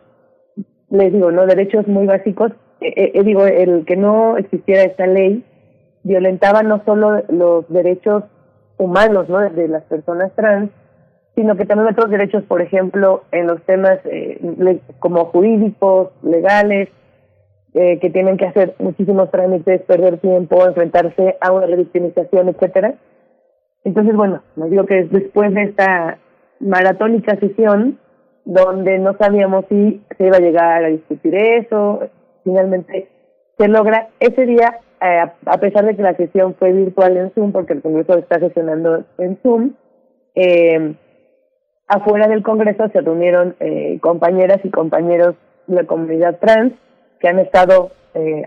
les 0.90 1.12
digo, 1.12 1.30
¿no? 1.30 1.46
Derechos 1.46 1.86
muy 1.86 2.06
básicos. 2.06 2.52
Eh, 2.80 3.12
eh, 3.14 3.22
digo, 3.22 3.46
el 3.46 3.84
que 3.84 3.96
no 3.96 4.36
existiera 4.36 4.82
esta 4.82 5.06
ley 5.06 5.44
violentaba 6.02 6.62
no 6.62 6.82
solo 6.84 7.22
los 7.28 7.68
derechos 7.68 8.24
humanos, 8.76 9.28
¿no? 9.28 9.38
De 9.38 9.68
las 9.68 9.84
personas 9.84 10.32
trans, 10.34 10.70
sino 11.34 11.56
que 11.56 11.64
también 11.64 11.88
otros 11.90 12.10
derechos, 12.10 12.44
por 12.44 12.60
ejemplo, 12.60 13.24
en 13.32 13.46
los 13.46 13.62
temas 13.62 13.98
eh, 14.04 14.38
como 14.98 15.26
jurídicos, 15.26 16.10
legales, 16.22 16.88
eh, 17.74 17.98
que 18.00 18.10
tienen 18.10 18.36
que 18.36 18.46
hacer 18.46 18.74
muchísimos 18.78 19.30
trámites, 19.30 19.80
perder 19.82 20.18
tiempo, 20.18 20.66
enfrentarse 20.66 21.38
a 21.40 21.52
una 21.52 21.66
revictimización, 21.66 22.50
etcétera. 22.50 22.94
Entonces, 23.84 24.14
bueno, 24.14 24.42
nos 24.56 24.70
digo 24.70 24.84
que 24.84 25.04
después 25.04 25.54
de 25.54 25.62
esta 25.62 26.18
maratónica 26.60 27.34
sesión, 27.36 27.98
donde 28.44 28.98
no 28.98 29.16
sabíamos 29.16 29.64
si 29.70 30.02
se 30.18 30.26
iba 30.26 30.36
a 30.36 30.40
llegar 30.40 30.84
a 30.84 30.88
discutir 30.88 31.34
eso, 31.34 32.10
finalmente 32.44 33.08
se 33.56 33.68
logra 33.68 34.08
ese 34.20 34.44
día, 34.44 34.80
eh, 35.00 35.24
a 35.46 35.58
pesar 35.58 35.86
de 35.86 35.96
que 35.96 36.02
la 36.02 36.14
sesión 36.14 36.54
fue 36.58 36.72
virtual 36.72 37.16
en 37.16 37.32
Zoom, 37.32 37.52
porque 37.52 37.72
el 37.72 37.80
Congreso 37.82 38.18
está 38.18 38.38
sesionando 38.38 39.04
en 39.16 39.38
Zoom, 39.42 39.72
eh, 40.34 40.94
afuera 41.88 42.28
del 42.28 42.42
Congreso 42.42 42.88
se 42.88 43.00
reunieron 43.00 43.56
eh, 43.60 43.98
compañeras 44.00 44.60
y 44.64 44.70
compañeros 44.70 45.34
de 45.66 45.76
la 45.76 45.84
comunidad 45.84 46.38
trans 46.38 46.72
que 47.20 47.28
han 47.28 47.38
estado 47.38 47.90
eh, 48.14 48.42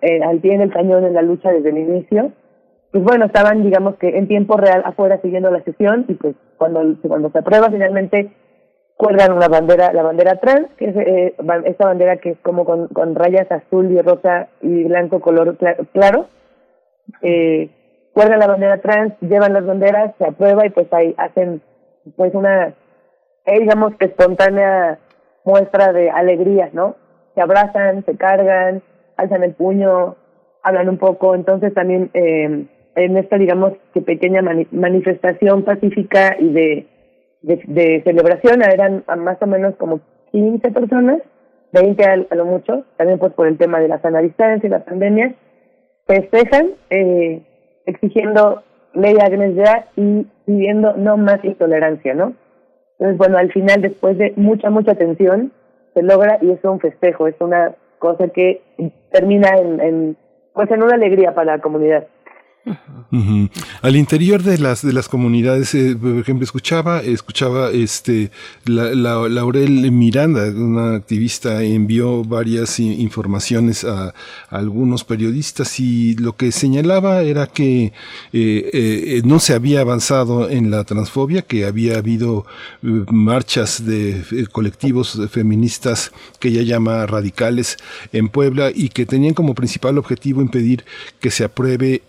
eh, 0.00 0.22
al 0.22 0.38
pie 0.38 0.54
en 0.54 0.62
el 0.62 0.72
cañón 0.72 1.04
en 1.04 1.14
la 1.14 1.22
lucha 1.22 1.50
desde 1.50 1.70
el 1.70 1.78
inicio. 1.78 2.32
Pues 2.92 3.04
bueno, 3.04 3.26
estaban, 3.26 3.62
digamos 3.62 3.96
que 3.96 4.08
en 4.18 4.28
tiempo 4.28 4.56
real 4.56 4.82
afuera 4.84 5.20
siguiendo 5.22 5.50
la 5.50 5.62
sesión 5.62 6.04
y 6.08 6.14
pues 6.14 6.36
cuando, 6.58 6.82
cuando 7.06 7.30
se 7.30 7.38
aprueba 7.38 7.70
finalmente 7.70 8.30
cuelgan 8.96 9.32
una 9.32 9.48
bandera, 9.48 9.92
la 9.92 10.02
bandera 10.02 10.36
trans, 10.36 10.68
que 10.76 10.84
es 10.84 10.96
eh, 10.96 11.34
esta 11.64 11.86
bandera 11.86 12.18
que 12.18 12.30
es 12.30 12.38
como 12.38 12.64
con, 12.64 12.88
con 12.88 13.14
rayas 13.14 13.50
azul 13.50 13.90
y 13.90 14.00
rosa 14.00 14.48
y 14.60 14.84
blanco 14.84 15.20
color 15.20 15.56
claro. 15.92 16.26
Eh, 17.20 17.70
cuelgan 18.12 18.38
la 18.38 18.46
bandera 18.46 18.80
trans, 18.80 19.14
llevan 19.20 19.54
las 19.54 19.66
banderas, 19.66 20.14
se 20.18 20.24
aprueba 20.24 20.66
y 20.66 20.70
pues 20.70 20.86
ahí 20.92 21.14
hacen 21.16 21.62
pues 22.16 22.34
una, 22.34 22.74
eh, 23.46 23.60
digamos 23.60 23.94
que 23.96 24.06
espontánea 24.06 24.98
muestra 25.44 25.92
de 25.92 26.10
alegría, 26.10 26.70
¿no? 26.72 26.96
Se 27.34 27.40
abrazan, 27.40 28.04
se 28.04 28.16
cargan, 28.16 28.82
alzan 29.16 29.42
el 29.42 29.54
puño, 29.54 30.16
hablan 30.62 30.88
un 30.88 30.98
poco, 30.98 31.34
entonces 31.34 31.74
también 31.74 32.10
eh, 32.14 32.66
en 32.94 33.16
esta, 33.16 33.38
digamos, 33.38 33.72
que 33.94 34.02
pequeña 34.02 34.42
manifestación 34.70 35.64
pacífica 35.64 36.36
y 36.38 36.52
de, 36.52 36.86
de, 37.42 38.02
celebración, 38.04 38.62
eran 38.62 39.04
más 39.18 39.40
o 39.40 39.46
menos 39.46 39.74
como 39.76 40.00
15 40.30 40.70
personas, 40.70 41.20
20 41.72 42.04
a, 42.04 42.16
lo 42.16 42.44
mucho, 42.44 42.84
también 42.96 43.18
pues 43.18 43.32
por 43.32 43.46
el 43.46 43.56
tema 43.56 43.80
de 43.80 43.88
la 43.88 44.00
sana 44.00 44.22
y 44.22 44.68
la 44.68 44.84
pandemia, 44.84 45.34
festejan 46.06 46.72
eh, 46.90 47.42
exigiendo 47.86 48.62
Agnes 48.94 49.54
ya 49.56 49.86
y 49.96 50.26
pidiendo 50.44 50.94
no 50.96 51.16
más 51.16 51.44
intolerancia, 51.44 52.14
¿no? 52.14 52.34
Entonces, 52.98 53.18
bueno, 53.18 53.38
al 53.38 53.52
final, 53.52 53.80
después 53.80 54.18
de 54.18 54.32
mucha, 54.36 54.70
mucha 54.70 54.94
tensión, 54.94 55.52
se 55.94 56.02
logra 56.02 56.38
y 56.40 56.50
es 56.50 56.64
un 56.64 56.80
festejo, 56.80 57.26
es 57.26 57.34
una 57.40 57.74
cosa 57.98 58.28
que 58.28 58.62
termina 59.10 59.50
en 59.56 60.16
pues 60.54 60.70
en 60.70 60.82
una 60.82 60.94
alegría 60.94 61.34
para 61.34 61.56
la 61.56 61.62
comunidad. 61.62 62.06
Al 63.82 63.96
interior 63.96 64.42
de 64.42 64.56
las 64.56 64.82
de 64.82 64.92
las 64.92 65.08
comunidades, 65.08 65.74
eh, 65.74 65.96
por 66.00 66.18
ejemplo, 66.18 66.44
escuchaba 66.44 67.00
escuchaba 67.00 67.70
este 67.70 68.30
la, 68.64 68.94
Laurel 69.28 69.90
Miranda, 69.90 70.46
una 70.48 70.94
activista, 70.94 71.62
envió 71.62 72.24
varias 72.24 72.78
informaciones 72.80 73.84
a, 73.84 74.14
algunos 74.48 75.04
periodistas 75.04 75.78
y 75.80 76.14
lo 76.14 76.36
que 76.36 76.52
señalaba 76.52 77.22
era 77.22 77.48
que 77.48 77.92
eh, 78.32 78.70
eh, 78.72 79.22
no 79.24 79.40
se 79.40 79.54
había 79.54 79.80
avanzado 79.80 80.48
en 80.48 80.70
la 80.70 80.84
transfobia, 80.84 81.42
que 81.42 81.66
había 81.66 81.98
habido 81.98 82.46
marchas 82.80 83.84
de 83.84 84.46
colectivos 84.52 85.20
feministas 85.30 86.12
que 86.38 86.48
ella 86.48 86.62
llama 86.62 87.06
radicales 87.06 87.76
en 88.12 88.28
Puebla 88.28 88.70
y 88.74 88.88
que 88.88 89.04
tenían 89.04 89.34
como 89.34 89.54
principal 89.54 89.98
objetivo 89.98 90.40
impedir 90.40 90.84
que 91.20 91.30
se 91.30 91.44
apruebe 91.44 92.02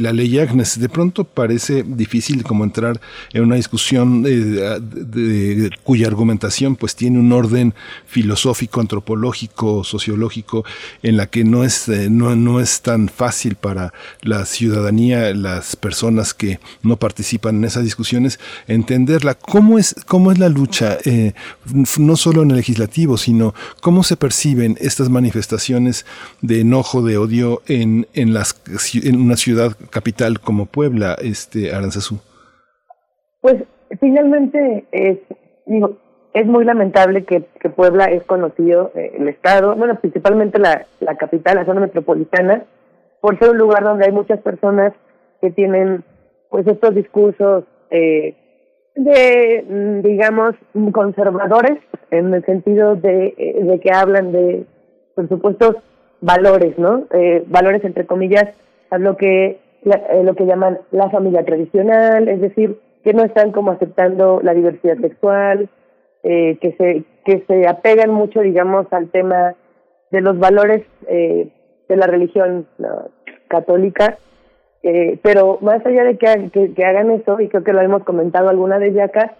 la 0.00 0.12
ley 0.12 0.38
Agnes. 0.38 0.78
De 0.78 0.88
pronto 0.88 1.24
parece 1.24 1.84
difícil 1.86 2.42
como 2.42 2.64
entrar 2.64 3.00
en 3.32 3.42
una 3.42 3.56
discusión 3.56 4.22
de, 4.22 5.70
cuya 5.82 6.06
argumentación 6.06 6.76
pues 6.76 6.94
tiene 6.96 7.18
un 7.18 7.32
orden 7.32 7.74
filosófico, 8.06 8.80
antropológico, 8.80 9.84
sociológico, 9.84 10.64
en 11.02 11.16
la 11.16 11.26
que 11.26 11.44
no 11.44 11.64
es, 11.64 11.88
eh, 11.88 12.08
no, 12.10 12.34
no 12.36 12.60
es 12.60 12.82
tan 12.82 13.08
fácil 13.08 13.56
para 13.56 13.92
la 14.22 14.44
ciudadanía, 14.44 15.34
las 15.34 15.76
personas 15.76 16.34
que 16.34 16.60
no 16.82 16.96
participan 16.96 17.56
en 17.56 17.64
esas 17.64 17.84
discusiones, 17.84 18.40
entenderla. 18.66 19.34
¿Cómo 19.34 19.78
es, 19.78 19.94
cómo 20.06 20.32
es 20.32 20.38
la 20.38 20.48
lucha, 20.48 20.98
eh, 21.04 21.32
no 21.98 22.16
solo 22.16 22.42
en 22.42 22.50
el 22.50 22.56
legislativo, 22.56 23.16
sino 23.16 23.54
cómo 23.80 24.02
se 24.02 24.16
perciben 24.16 24.76
estas 24.80 25.08
manifestaciones 25.08 26.06
de 26.40 26.60
enojo, 26.60 27.02
de 27.02 27.18
odio 27.18 27.62
en, 27.66 28.06
en, 28.14 28.34
las, 28.34 28.56
en 28.94 29.20
una 29.20 29.36
ciudad 29.36 29.76
capital 29.90 30.40
como 30.40 30.66
Puebla, 30.66 31.16
este 31.22 31.72
Aranzazú? 31.74 32.18
Pues 33.40 33.56
finalmente 34.00 34.84
es, 34.92 35.18
digo, 35.66 35.96
es 36.32 36.46
muy 36.46 36.64
lamentable 36.64 37.24
que, 37.24 37.40
Puebla 37.70 38.06
es 38.06 38.22
conocido, 38.24 38.92
eh, 38.94 39.12
el 39.18 39.28
estado, 39.28 39.74
bueno, 39.74 39.98
principalmente 40.00 40.58
la, 40.58 40.86
capital, 41.18 41.56
la 41.56 41.64
zona 41.64 41.80
metropolitana, 41.80 42.64
por 43.20 43.38
ser 43.38 43.50
un 43.50 43.58
lugar 43.58 43.82
donde 43.82 44.06
hay 44.06 44.12
muchas 44.12 44.40
personas 44.40 44.92
que 45.40 45.50
tienen 45.50 46.04
pues 46.50 46.66
estos 46.66 46.94
discursos 46.94 47.64
eh, 47.90 48.34
de, 48.94 49.64
mm, 49.68 50.02
digamos, 50.02 50.54
conservadores, 50.92 51.78
en 52.10 52.34
el 52.34 52.44
sentido 52.44 52.96
de, 52.96 53.34
eh, 53.36 53.58
de 53.62 53.80
que 53.80 53.92
hablan 53.92 54.32
de, 54.32 54.64
por 55.14 55.28
supuesto, 55.28 55.76
valores, 56.20 56.78
¿no? 56.78 57.04
Eh, 57.12 57.44
valores 57.46 57.84
entre 57.84 58.06
comillas, 58.06 58.46
a 58.90 58.98
lo 58.98 59.16
que 59.16 59.58
eh, 59.84 60.22
lo 60.24 60.34
que 60.34 60.46
llaman 60.46 60.78
la 60.90 61.10
familia 61.10 61.44
tradicional, 61.44 62.28
es 62.28 62.40
decir, 62.40 62.78
que 63.04 63.14
no 63.14 63.24
están 63.24 63.52
como 63.52 63.70
aceptando 63.70 64.40
la 64.42 64.54
diversidad 64.54 64.98
sexual, 64.98 65.68
eh, 66.22 66.58
que 66.60 66.72
se 66.72 67.04
que 67.24 67.44
se 67.46 67.66
apegan 67.66 68.10
mucho, 68.10 68.40
digamos, 68.40 68.86
al 68.92 69.10
tema 69.10 69.54
de 70.10 70.20
los 70.20 70.38
valores 70.38 70.82
eh, 71.06 71.48
de 71.88 71.96
la 71.96 72.06
religión 72.06 72.66
católica, 73.48 74.18
eh, 74.82 75.18
pero 75.22 75.58
más 75.60 75.84
allá 75.84 76.04
de 76.04 76.16
que, 76.16 76.72
que, 76.74 76.84
hagan 76.84 77.10
eso, 77.10 77.38
y 77.40 77.48
creo 77.48 77.62
que 77.62 77.72
lo 77.72 77.80
hemos 77.80 78.04
comentado 78.04 78.48
alguna 78.48 78.78
vez 78.78 78.94
ya 78.94 79.04
acá, 79.04 79.36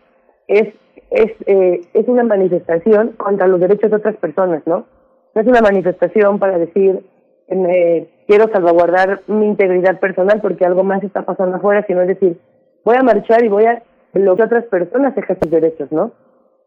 es, 0.47 0.69
es, 1.11 1.33
eh, 1.47 1.81
es 1.95 2.09
una 2.09 2.25
manifestación 2.25 3.12
contra 3.12 3.47
los 3.47 3.61
derechos 3.61 3.91
de 3.91 3.97
otras 3.97 4.17
personas, 4.17 4.62
¿no? 4.67 4.87
No 5.35 5.41
es 5.41 5.47
una 5.47 5.62
manifestación 5.62 6.39
para 6.39 6.59
decir, 6.59 7.03
eh, 7.49 8.09
quiero 8.31 8.48
salvaguardar 8.52 9.23
mi 9.27 9.44
integridad 9.44 9.98
personal 9.98 10.40
porque 10.40 10.65
algo 10.65 10.85
más 10.85 11.02
está 11.02 11.23
pasando 11.23 11.57
afuera, 11.57 11.85
sino 11.89 12.02
es 12.02 12.07
decir, 12.07 12.39
voy 12.85 12.94
a 12.97 13.02
marchar 13.02 13.44
y 13.44 13.48
voy 13.48 13.65
a 13.65 13.82
bloquear 14.12 14.43
a 14.43 14.47
otras 14.47 14.65
personas 14.66 15.16
ejercen 15.16 15.43
sus 15.43 15.51
derechos, 15.51 15.90
¿no? 15.90 16.12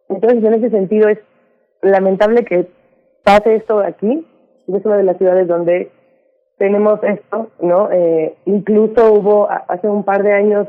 Entonces, 0.09 0.43
en 0.43 0.55
ese 0.55 0.69
sentido, 0.71 1.07
es 1.07 1.19
lamentable 1.81 2.43
que 2.43 2.67
pase 3.23 3.55
esto 3.55 3.79
aquí, 3.79 4.27
es 4.67 4.85
una 4.85 4.97
de 4.97 5.03
las 5.03 5.17
ciudades 5.17 5.47
donde 5.47 5.89
tenemos 6.57 7.01
esto, 7.01 7.47
¿no? 7.61 7.89
Eh, 7.93 8.35
incluso 8.43 9.13
hubo 9.13 9.47
hace 9.49 9.87
un 9.87 10.03
par 10.03 10.21
de 10.21 10.33
años 10.33 10.67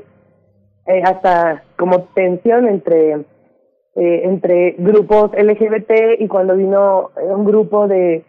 eh, 0.86 1.02
hasta 1.04 1.64
como 1.76 2.04
tensión 2.14 2.68
entre 2.68 3.14
eh, 3.14 4.20
entre 4.22 4.76
grupos 4.78 5.32
LGBT 5.32 6.20
y 6.20 6.28
cuando 6.28 6.54
vino 6.54 7.10
un 7.16 7.44
grupo 7.44 7.88
de 7.88 8.24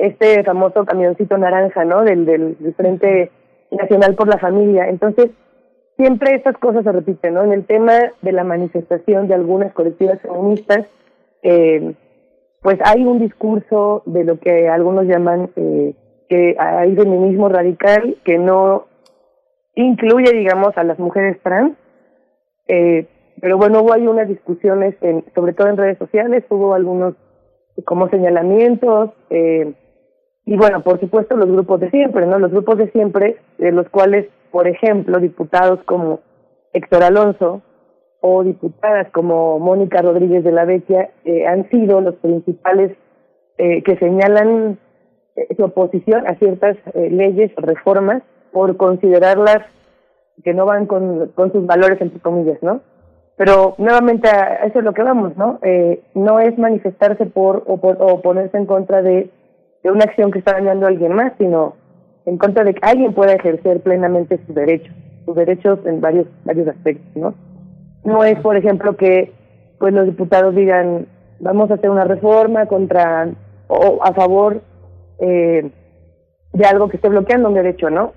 este 0.00 0.42
famoso 0.44 0.84
camioncito 0.84 1.36
naranja, 1.38 1.84
¿no? 1.84 2.02
Del, 2.02 2.24
del, 2.24 2.56
Frente 2.76 3.30
Nacional 3.70 4.14
por 4.14 4.28
la 4.28 4.38
Familia. 4.38 4.88
Entonces, 4.88 5.30
siempre 5.96 6.34
estas 6.34 6.56
cosas 6.58 6.84
se 6.84 6.92
repiten, 6.92 7.34
¿no? 7.34 7.44
En 7.44 7.52
el 7.52 7.64
tema 7.64 7.92
de 8.22 8.32
la 8.32 8.44
manifestación 8.44 9.28
de 9.28 9.34
algunas 9.34 9.72
colectivas 9.72 10.20
feministas, 10.20 10.86
eh, 11.42 11.94
pues 12.62 12.78
hay 12.84 13.04
un 13.04 13.18
discurso 13.18 14.02
de 14.06 14.24
lo 14.24 14.38
que 14.38 14.68
algunos 14.68 15.06
llaman 15.06 15.50
eh, 15.56 15.94
que 16.28 16.56
hay 16.58 16.94
feminismo 16.94 17.48
radical 17.48 18.16
que 18.24 18.38
no 18.38 18.86
incluye, 19.74 20.32
digamos, 20.32 20.76
a 20.76 20.84
las 20.84 20.98
mujeres 20.98 21.40
trans. 21.42 21.76
Eh, 22.68 23.06
pero 23.40 23.56
bueno, 23.56 23.80
hubo 23.82 23.92
ahí 23.92 24.06
unas 24.06 24.28
discusiones, 24.28 24.94
en, 25.00 25.24
sobre 25.34 25.54
todo 25.54 25.68
en 25.68 25.76
redes 25.76 25.98
sociales, 25.98 26.44
hubo 26.50 26.74
algunos 26.74 27.14
como 27.84 28.08
señalamientos, 28.08 29.10
eh, 29.30 29.72
y 30.44 30.56
bueno, 30.56 30.82
por 30.82 30.98
supuesto 31.00 31.36
los 31.36 31.50
grupos 31.50 31.80
de 31.80 31.90
siempre, 31.90 32.26
¿no? 32.26 32.38
Los 32.38 32.50
grupos 32.50 32.78
de 32.78 32.90
siempre, 32.90 33.36
de 33.58 33.72
los 33.72 33.88
cuales, 33.88 34.26
por 34.50 34.66
ejemplo, 34.66 35.18
diputados 35.18 35.80
como 35.84 36.20
Héctor 36.72 37.02
Alonso, 37.02 37.62
o 38.20 38.44
diputadas 38.44 39.10
como 39.12 39.58
Mónica 39.58 40.02
Rodríguez 40.02 40.44
de 40.44 40.52
la 40.52 40.64
Vecchia 40.64 41.10
eh, 41.24 41.46
han 41.46 41.68
sido 41.70 42.00
los 42.00 42.16
principales 42.16 42.96
eh, 43.56 43.82
que 43.82 43.96
señalan 43.96 44.78
eh, 45.36 45.54
su 45.56 45.64
oposición 45.64 46.26
a 46.26 46.34
ciertas 46.36 46.76
leyes 46.94 47.50
o 47.56 47.62
reformas 47.62 48.22
por 48.52 48.76
considerarlas 48.76 49.64
que 50.44 50.54
no 50.54 50.66
van 50.66 50.86
con, 50.86 51.28
con 51.34 51.52
sus 51.52 51.66
valores, 51.66 52.00
entre 52.00 52.20
comillas, 52.20 52.62
¿no? 52.62 52.80
Pero 53.36 53.74
nuevamente 53.78 54.28
a 54.28 54.66
eso 54.66 54.80
es 54.80 54.84
lo 54.84 54.92
que 54.92 55.02
vamos, 55.02 55.34
¿no? 55.36 55.60
no 56.14 56.40
es 56.40 56.58
manifestarse 56.58 57.24
por 57.24 57.62
o, 57.66 57.78
por 57.78 57.96
o 58.00 58.20
ponerse 58.20 58.58
en 58.58 58.66
contra 58.66 59.00
de, 59.00 59.30
de 59.82 59.90
una 59.90 60.04
acción 60.04 60.30
que 60.30 60.38
está 60.38 60.52
dañando 60.52 60.86
a 60.86 60.88
alguien 60.90 61.14
más, 61.14 61.32
sino 61.38 61.74
en 62.26 62.36
contra 62.38 62.64
de 62.64 62.74
que 62.74 62.80
alguien 62.82 63.14
pueda 63.14 63.32
ejercer 63.32 63.80
plenamente 63.80 64.38
sus 64.46 64.54
derechos, 64.54 64.94
sus 65.24 65.34
derechos 65.34 65.78
en 65.86 66.00
varios 66.00 66.26
varios 66.44 66.68
aspectos, 66.68 67.16
¿no? 67.16 67.34
No 68.04 68.24
es, 68.24 68.38
por 68.40 68.56
ejemplo, 68.56 68.96
que 68.96 69.32
pues 69.78 69.92
los 69.94 70.06
diputados 70.06 70.54
digan 70.54 71.06
vamos 71.40 71.70
a 71.70 71.74
hacer 71.74 71.90
una 71.90 72.04
reforma 72.04 72.66
contra 72.66 73.28
o 73.68 74.00
a 74.02 74.12
favor 74.12 74.60
eh, 75.18 75.70
de 76.52 76.64
algo 76.64 76.88
que 76.88 76.96
esté 76.96 77.08
bloqueando 77.08 77.48
un 77.48 77.54
derecho, 77.54 77.90
¿no? 77.90 78.12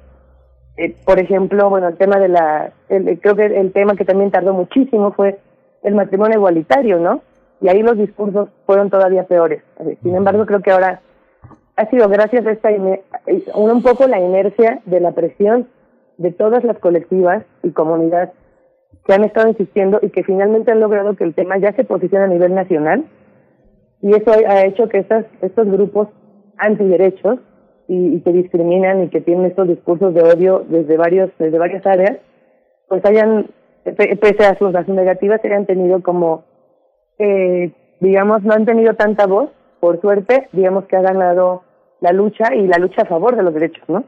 Eh, 0.78 0.96
por 1.06 1.20
ejemplo, 1.20 1.70
bueno, 1.70 1.88
el 1.88 1.98
tema 1.98 2.18
de 2.18 2.30
la, 2.30 2.74
el, 2.90 3.20
creo 3.20 3.36
que 3.36 3.46
el 3.46 3.72
tema 3.72 3.96
que 3.96 4.06
también 4.06 4.32
tardó 4.32 4.54
muchísimo 4.54 5.12
fue 5.14 5.40
el 5.84 5.96
matrimonio 5.96 6.38
igualitario, 6.38 7.00
¿no? 7.00 7.22
Y 7.62 7.70
ahí 7.70 7.82
los 7.84 7.98
discursos 7.98 8.50
fueron 8.66 8.90
todavía 8.90 9.24
peores. 9.24 9.62
Sin 10.02 10.16
embargo, 10.16 10.46
creo 10.46 10.62
que 10.62 10.72
ahora 10.72 11.02
ha 11.76 11.90
sido 11.90 12.08
gracias 12.08 12.46
a 12.46 12.52
esta, 12.52 12.70
un 13.56 13.82
poco 13.82 14.08
la 14.08 14.20
inercia 14.20 14.82
de 14.86 15.00
la 15.00 15.12
presión 15.12 15.68
de 16.18 16.32
todas 16.32 16.64
las 16.64 16.78
colectivas 16.78 17.44
y 17.64 17.72
comunidades 17.72 18.30
que 19.06 19.14
han 19.14 19.24
estado 19.24 19.50
insistiendo 19.50 20.00
y 20.02 20.10
que 20.10 20.24
finalmente 20.24 20.72
han 20.72 20.80
logrado 20.80 21.16
que 21.16 21.24
el 21.24 21.34
tema 21.34 21.58
ya 21.58 21.74
se 21.74 21.84
posicione 21.84 22.26
a 22.26 22.28
nivel 22.30 22.54
nacional. 22.54 23.06
Y 24.02 24.14
eso 24.14 24.32
ha 24.32 24.66
hecho 24.66 24.88
que 24.88 25.00
estas, 25.00 25.26
estos 25.42 25.68
grupos 25.68 26.10
antiderechos 26.58 27.40
y, 27.88 28.16
y 28.16 28.22
que 28.22 28.32
discriminan 28.32 29.04
y 29.04 29.10
que 29.10 29.22
tienen 29.22 29.46
estos 29.46 29.68
discursos 29.68 30.14
de 30.14 30.22
odio 30.22 30.64
desde 30.68 30.98
varios 30.98 31.32
desde 31.38 31.58
varias 31.58 31.86
áreas 31.86 32.18
pues 32.88 33.04
hayan 33.06 33.48
pese 33.84 34.46
a 34.46 34.58
sus, 34.58 34.74
a 34.74 34.84
negativas 34.84 35.44
hayan 35.44 35.66
tenido 35.66 36.02
como 36.02 36.46
eh, 37.20 37.74
digamos 38.00 38.44
no 38.44 38.54
han 38.54 38.66
tenido 38.66 38.94
tanta 38.94 39.28
voz 39.28 39.50
por 39.84 40.00
suerte 40.00 40.48
digamos 40.54 40.86
que 40.86 40.96
ha 40.96 41.02
ganado 41.02 41.62
la 42.00 42.14
lucha 42.14 42.56
y 42.56 42.68
la 42.68 42.78
lucha 42.78 43.02
a 43.02 43.06
favor 43.06 43.36
de 43.36 43.44
los 43.44 43.54
derechos 43.54 43.84
no 43.90 44.06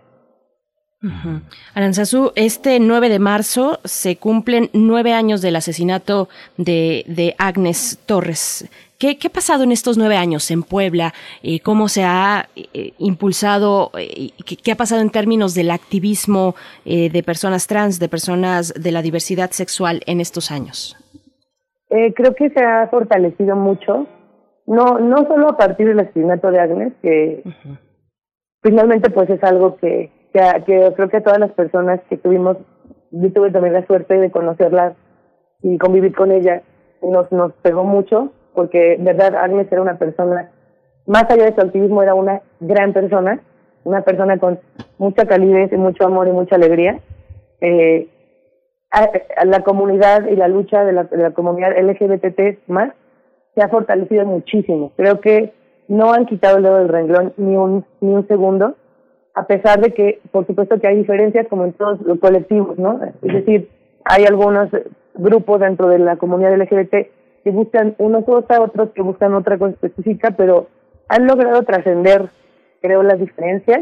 Aranzazú, 1.74 2.32
este 2.36 2.80
9 2.80 3.10
de 3.10 3.20
marzo 3.20 3.80
se 3.84 4.16
cumplen 4.16 4.70
nueve 4.72 5.12
años 5.12 5.42
del 5.42 5.58
asesinato 5.58 6.30
de, 6.58 7.04
de 7.08 7.36
Agnes 7.38 8.00
Torres. 8.08 8.68
¿Qué, 8.98 9.20
¿Qué, 9.20 9.28
ha 9.28 9.32
pasado 9.32 9.64
en 9.64 9.72
estos 9.72 10.00
nueve 10.00 10.16
años 10.16 10.50
en 10.50 10.64
Puebla? 10.64 11.14
Eh, 11.44 11.60
¿Cómo 11.60 11.90
se 11.90 12.04
ha 12.04 12.48
eh, 12.56 12.94
impulsado? 12.98 13.92
Eh, 14.00 14.32
qué, 14.64 14.72
ha 14.72 14.76
pasado 14.78 15.02
en 15.02 15.12
términos 15.12 15.54
del 15.54 15.70
activismo 15.70 16.56
de 16.86 17.24
personas 17.24 17.68
trans, 17.68 18.00
de 18.00 18.10
personas 18.10 18.74
de 18.74 18.92
la 18.92 19.04
diversidad 19.04 19.52
sexual 19.52 20.02
en 20.08 20.22
estos 20.22 20.50
años? 20.50 20.98
creo 22.16 22.36
que 22.36 22.50
se 22.50 22.60
ha 22.60 22.88
fortalecido 22.88 23.56
mucho, 23.56 24.08
no, 24.68 25.00
no 25.00 25.28
solo 25.28 25.50
a 25.50 25.58
partir 25.58 25.88
del 25.88 26.00
asesinato 26.00 26.52
de 26.52 26.60
Agnes, 26.60 26.94
que 27.02 27.44
finalmente 28.62 29.10
pues 29.10 29.30
es 29.30 29.44
algo 29.44 29.78
que 29.78 30.12
que, 30.66 30.94
creo 30.96 31.10
que 31.10 31.22
todas 31.22 31.40
las 31.40 31.52
personas 31.52 32.02
que 32.10 32.18
tuvimos, 32.18 32.58
yo 33.12 33.32
tuve 33.32 33.52
también 33.52 33.74
la 33.74 33.86
suerte 33.86 34.16
de 34.16 34.32
conocerla 34.32 34.96
y 35.62 35.78
convivir 35.78 36.14
con 36.14 36.32
ella, 36.32 36.62
nos, 37.02 37.32
nos 37.32 37.54
pegó 37.62 37.84
mucho, 37.84 38.32
porque 38.54 38.98
verdad 39.00 39.36
Agnes 39.36 39.72
era 39.72 39.82
una 39.82 39.98
persona, 39.98 40.52
más 41.06 41.24
allá 41.30 41.46
de 41.46 41.56
su 41.56 41.62
activismo, 41.62 42.04
era 42.04 42.16
una 42.16 42.42
gran 42.60 42.94
persona, 42.94 43.40
una 43.84 44.02
persona 44.02 44.38
con 44.38 44.60
mucha 44.98 45.26
calidez 45.26 45.72
y 45.72 45.78
mucho 45.78 46.06
amor 46.06 46.28
y 46.28 46.32
mucha 46.32 46.56
alegría. 46.56 47.00
Eh, 47.62 48.10
a, 48.92 49.46
la 49.46 49.62
comunidad 49.62 50.28
y 50.28 50.36
la 50.36 50.48
lucha 50.48 50.84
de 50.84 50.94
la, 50.94 51.04
de 51.06 51.18
la 51.18 51.32
comunidad 51.32 51.78
LGBT 51.78 52.68
más 52.68 52.94
se 53.56 53.62
ha 53.62 53.70
fortalecido 53.70 54.26
muchísimo. 54.26 54.92
Creo 54.96 55.22
que 55.22 55.54
no 55.88 56.14
han 56.14 56.26
quitado 56.26 56.58
el 56.58 56.64
dedo 56.64 56.78
del 56.78 56.90
renglón 56.90 57.34
ni 57.38 57.56
un, 57.56 57.86
ni 58.02 58.14
un 58.14 58.28
segundo 58.28 58.76
a 59.36 59.46
pesar 59.48 59.82
de 59.82 59.94
que, 59.94 60.22
por 60.32 60.48
supuesto, 60.48 60.80
que 60.80 60.88
hay 60.88 60.96
diferencias 60.96 61.48
como 61.50 61.66
en 61.66 61.74
todos 61.74 62.00
los 62.02 62.20
colectivos, 62.20 62.80
¿no? 62.80 63.02
Es 63.04 63.34
decir, 63.34 63.70
hay 64.06 64.24
algunos 64.24 64.70
grupos 65.14 65.60
dentro 65.60 65.90
de 65.90 66.00
la 66.00 66.16
comunidad 66.16 66.56
LGBT 66.56 66.94
que 67.44 67.52
buscan 67.52 67.96
una 67.98 68.22
cosa, 68.24 68.62
otros 68.62 68.92
que 68.92 69.02
buscan 69.02 69.34
otra 69.34 69.58
cosa 69.58 69.74
específica, 69.74 70.32
pero 70.32 70.68
han 71.10 71.28
logrado 71.28 71.62
trascender, 71.64 72.30
creo, 72.82 73.04
las 73.04 73.20
diferencias 73.20 73.82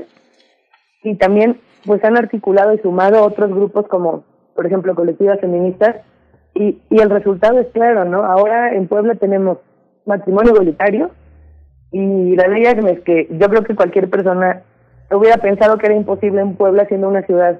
y 1.03 1.15
también 1.15 1.59
pues 1.85 2.03
han 2.03 2.17
articulado 2.17 2.73
y 2.73 2.79
sumado 2.79 3.23
otros 3.23 3.51
grupos 3.51 3.87
como, 3.87 4.23
por 4.55 4.65
ejemplo, 4.65 4.95
colectivas 4.95 5.39
feministas 5.39 5.97
y, 6.53 6.81
y 6.89 7.01
el 7.01 7.09
resultado 7.09 7.59
es 7.59 7.67
claro, 7.67 8.05
¿no? 8.05 8.23
Ahora 8.23 8.73
en 8.73 8.87
Puebla 8.87 9.15
tenemos 9.15 9.57
matrimonio 10.05 10.51
igualitario 10.53 11.11
y 11.91 12.35
la 12.35 12.47
ley 12.47 12.63
es 12.63 13.01
que 13.01 13.27
yo 13.31 13.49
creo 13.49 13.63
que 13.63 13.75
cualquier 13.75 14.09
persona 14.09 14.63
hubiera 15.11 15.37
pensado 15.37 15.77
que 15.77 15.85
era 15.85 15.95
imposible 15.95 16.41
en 16.41 16.55
Puebla 16.55 16.85
siendo 16.87 17.07
una 17.07 17.23
ciudad, 17.23 17.59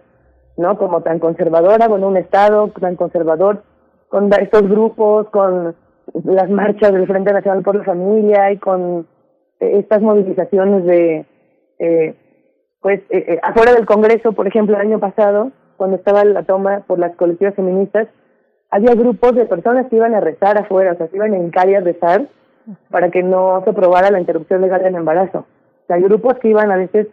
¿no? 0.58 0.78
Como 0.78 1.02
tan 1.02 1.20
conservadora, 1.20 1.88
con 1.88 2.04
un 2.04 2.18
estado 2.18 2.70
tan 2.80 2.96
conservador, 2.96 3.64
con 4.10 4.32
estos 4.34 4.64
grupos, 4.64 5.30
con 5.30 5.76
las 6.24 6.50
marchas 6.50 6.92
del 6.94 7.08
Frente 7.08 7.34
Nacional 7.34 7.64
por 7.64 7.76
la 7.76 7.84
Familia 7.84 8.52
y 8.52 8.58
con 8.58 9.08
eh, 9.60 9.80
estas 9.80 10.02
movilizaciones 10.02 10.84
de, 10.86 11.26
eh, 11.80 12.16
pues, 12.84 13.00
eh, 13.10 13.26
eh, 13.28 13.40
afuera 13.42 13.74
del 13.74 13.86
Congreso, 13.86 14.34
por 14.34 14.46
ejemplo, 14.46 14.76
el 14.76 14.82
año 14.82 15.00
pasado, 15.00 15.52
cuando 15.78 15.96
estaba 15.96 16.24
la 16.26 16.44
toma 16.44 16.84
por 16.86 17.00
las 17.00 17.16
colectivas 17.16 17.56
feministas, 17.56 18.08
había 18.74 18.96
grupos 18.96 19.36
de 19.36 19.46
personas 19.46 19.88
que 19.88 19.98
iban 19.98 20.16
a 20.16 20.20
rezar 20.20 20.58
afuera, 20.58 20.94
o 20.94 20.96
sea, 20.96 21.08
que 21.08 21.16
iban 21.16 21.36
en 21.36 21.52
calle 21.52 21.78
a 21.78 21.82
rezar 21.82 22.26
para 22.90 23.12
que 23.12 23.22
no 23.22 23.62
se 23.64 23.70
aprobara 23.70 24.10
la 24.10 24.20
interrupción 24.20 24.62
legal 24.62 24.82
del 24.82 24.96
embarazo. 24.96 25.40
O 25.40 25.86
sea, 25.86 25.98
grupos 26.00 26.40
que 26.40 26.48
iban 26.48 26.72
a 26.72 26.78
veces 26.78 27.08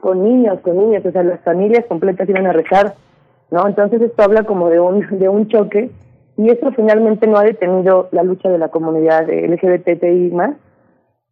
con 0.00 0.24
niños, 0.24 0.60
con 0.60 0.78
niñas, 0.78 1.04
o 1.04 1.12
sea, 1.12 1.22
las 1.22 1.40
familias 1.40 1.84
completas 1.84 2.26
iban 2.30 2.46
a 2.46 2.54
rezar, 2.54 2.94
¿no? 3.50 3.68
Entonces 3.68 4.00
esto 4.00 4.22
habla 4.22 4.44
como 4.44 4.70
de 4.70 4.80
un, 4.80 5.18
de 5.18 5.28
un 5.28 5.48
choque 5.48 5.90
y 6.38 6.48
eso 6.48 6.72
finalmente 6.72 7.26
no 7.26 7.36
ha 7.36 7.44
detenido 7.44 8.08
la 8.10 8.22
lucha 8.22 8.48
de 8.48 8.56
la 8.56 8.68
comunidad 8.68 9.28
LGBTI 9.28 10.30
más. 10.30 10.56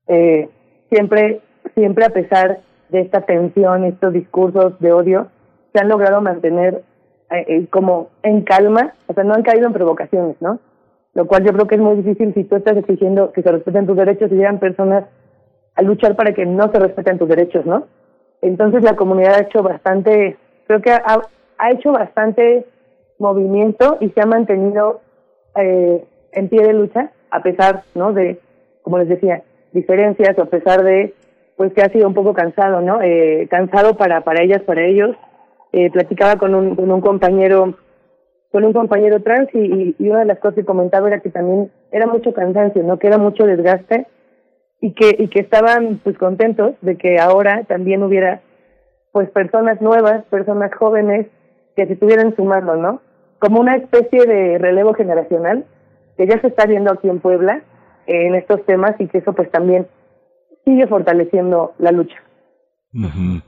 Eh, 0.08 0.50
siempre, 0.90 1.40
siempre 1.74 2.04
a 2.04 2.10
pesar 2.10 2.60
de 2.90 3.00
esta 3.00 3.22
tensión, 3.22 3.84
estos 3.84 4.12
discursos 4.12 4.78
de 4.78 4.92
odio, 4.92 5.28
se 5.72 5.80
han 5.80 5.88
logrado 5.88 6.20
mantener 6.20 6.82
eh, 7.30 7.44
eh, 7.46 7.66
como 7.70 8.10
en 8.22 8.42
calma, 8.42 8.94
o 9.06 9.14
sea, 9.14 9.24
no 9.24 9.34
han 9.34 9.42
caído 9.42 9.66
en 9.66 9.72
provocaciones, 9.72 10.36
¿no? 10.40 10.58
Lo 11.14 11.26
cual 11.26 11.44
yo 11.44 11.52
creo 11.52 11.66
que 11.66 11.74
es 11.74 11.80
muy 11.80 11.96
difícil 11.96 12.34
si 12.34 12.44
tú 12.44 12.56
estás 12.56 12.76
exigiendo 12.76 13.32
que 13.32 13.42
se 13.42 13.50
respeten 13.50 13.86
tus 13.86 13.96
derechos 13.96 14.30
y 14.30 14.36
llegan 14.36 14.58
personas 14.58 15.04
a 15.74 15.82
luchar 15.82 16.16
para 16.16 16.32
que 16.32 16.46
no 16.46 16.70
se 16.70 16.78
respeten 16.78 17.18
tus 17.18 17.28
derechos, 17.28 17.66
¿no? 17.66 17.86
Entonces 18.42 18.82
la 18.82 18.96
comunidad 18.96 19.34
ha 19.34 19.42
hecho 19.42 19.62
bastante, 19.62 20.36
creo 20.66 20.80
que 20.80 20.90
ha, 20.90 21.20
ha 21.58 21.70
hecho 21.70 21.92
bastante 21.92 22.66
movimiento 23.18 23.98
y 24.00 24.08
se 24.10 24.20
ha 24.20 24.26
mantenido 24.26 25.00
eh, 25.56 26.04
en 26.32 26.48
pie 26.48 26.62
de 26.62 26.72
lucha 26.72 27.10
a 27.30 27.42
pesar, 27.42 27.84
¿no? 27.94 28.12
De, 28.12 28.40
como 28.82 28.98
les 28.98 29.08
decía, 29.08 29.42
diferencias 29.72 30.36
o 30.38 30.42
a 30.42 30.46
pesar 30.46 30.82
de, 30.82 31.14
pues 31.56 31.72
que 31.72 31.82
ha 31.82 31.90
sido 31.90 32.08
un 32.08 32.14
poco 32.14 32.34
cansado, 32.34 32.80
¿no? 32.80 33.00
Eh, 33.02 33.46
cansado 33.50 33.96
para 33.96 34.22
para 34.22 34.42
ellas, 34.42 34.62
para 34.62 34.84
ellos. 34.84 35.16
Eh, 35.72 35.90
platicaba 35.90 36.36
con 36.36 36.54
un, 36.54 36.74
con 36.74 36.90
un 36.90 37.00
compañero 37.00 37.74
con 38.50 38.64
un 38.64 38.72
compañero 38.72 39.22
trans 39.22 39.48
y, 39.54 39.94
una 40.00 40.20
de 40.20 40.24
las 40.24 40.40
cosas 40.40 40.56
que 40.56 40.64
comentaba 40.64 41.06
era 41.06 41.20
que 41.20 41.30
también 41.30 41.70
era 41.92 42.08
mucho 42.08 42.34
cansancio, 42.34 42.82
¿no? 42.82 42.98
Que 42.98 43.06
era 43.06 43.18
mucho 43.18 43.46
desgaste 43.46 44.08
y 44.80 44.92
que 44.92 45.14
y 45.16 45.28
que 45.28 45.38
estaban 45.40 46.00
pues 46.02 46.18
contentos 46.18 46.74
de 46.80 46.96
que 46.96 47.20
ahora 47.20 47.62
también 47.68 48.02
hubiera 48.02 48.40
pues 49.12 49.30
personas 49.30 49.80
nuevas, 49.80 50.24
personas 50.24 50.74
jóvenes 50.74 51.28
que 51.76 51.86
se 51.86 51.92
estuvieran 51.92 52.34
sumando, 52.34 52.74
¿no? 52.74 53.00
Como 53.38 53.60
una 53.60 53.76
especie 53.76 54.26
de 54.26 54.58
relevo 54.58 54.94
generacional 54.94 55.64
que 56.16 56.26
ya 56.26 56.40
se 56.40 56.48
está 56.48 56.66
viendo 56.66 56.92
aquí 56.92 57.08
en 57.08 57.20
Puebla 57.20 57.62
en 58.06 58.34
estos 58.34 58.66
temas 58.66 58.96
y 58.98 59.06
que 59.06 59.18
eso 59.18 59.32
pues 59.32 59.50
también 59.52 59.86
sigue 60.64 60.88
fortaleciendo 60.88 61.74
la 61.78 61.92
lucha. 61.92 62.16
Uh 62.92 63.38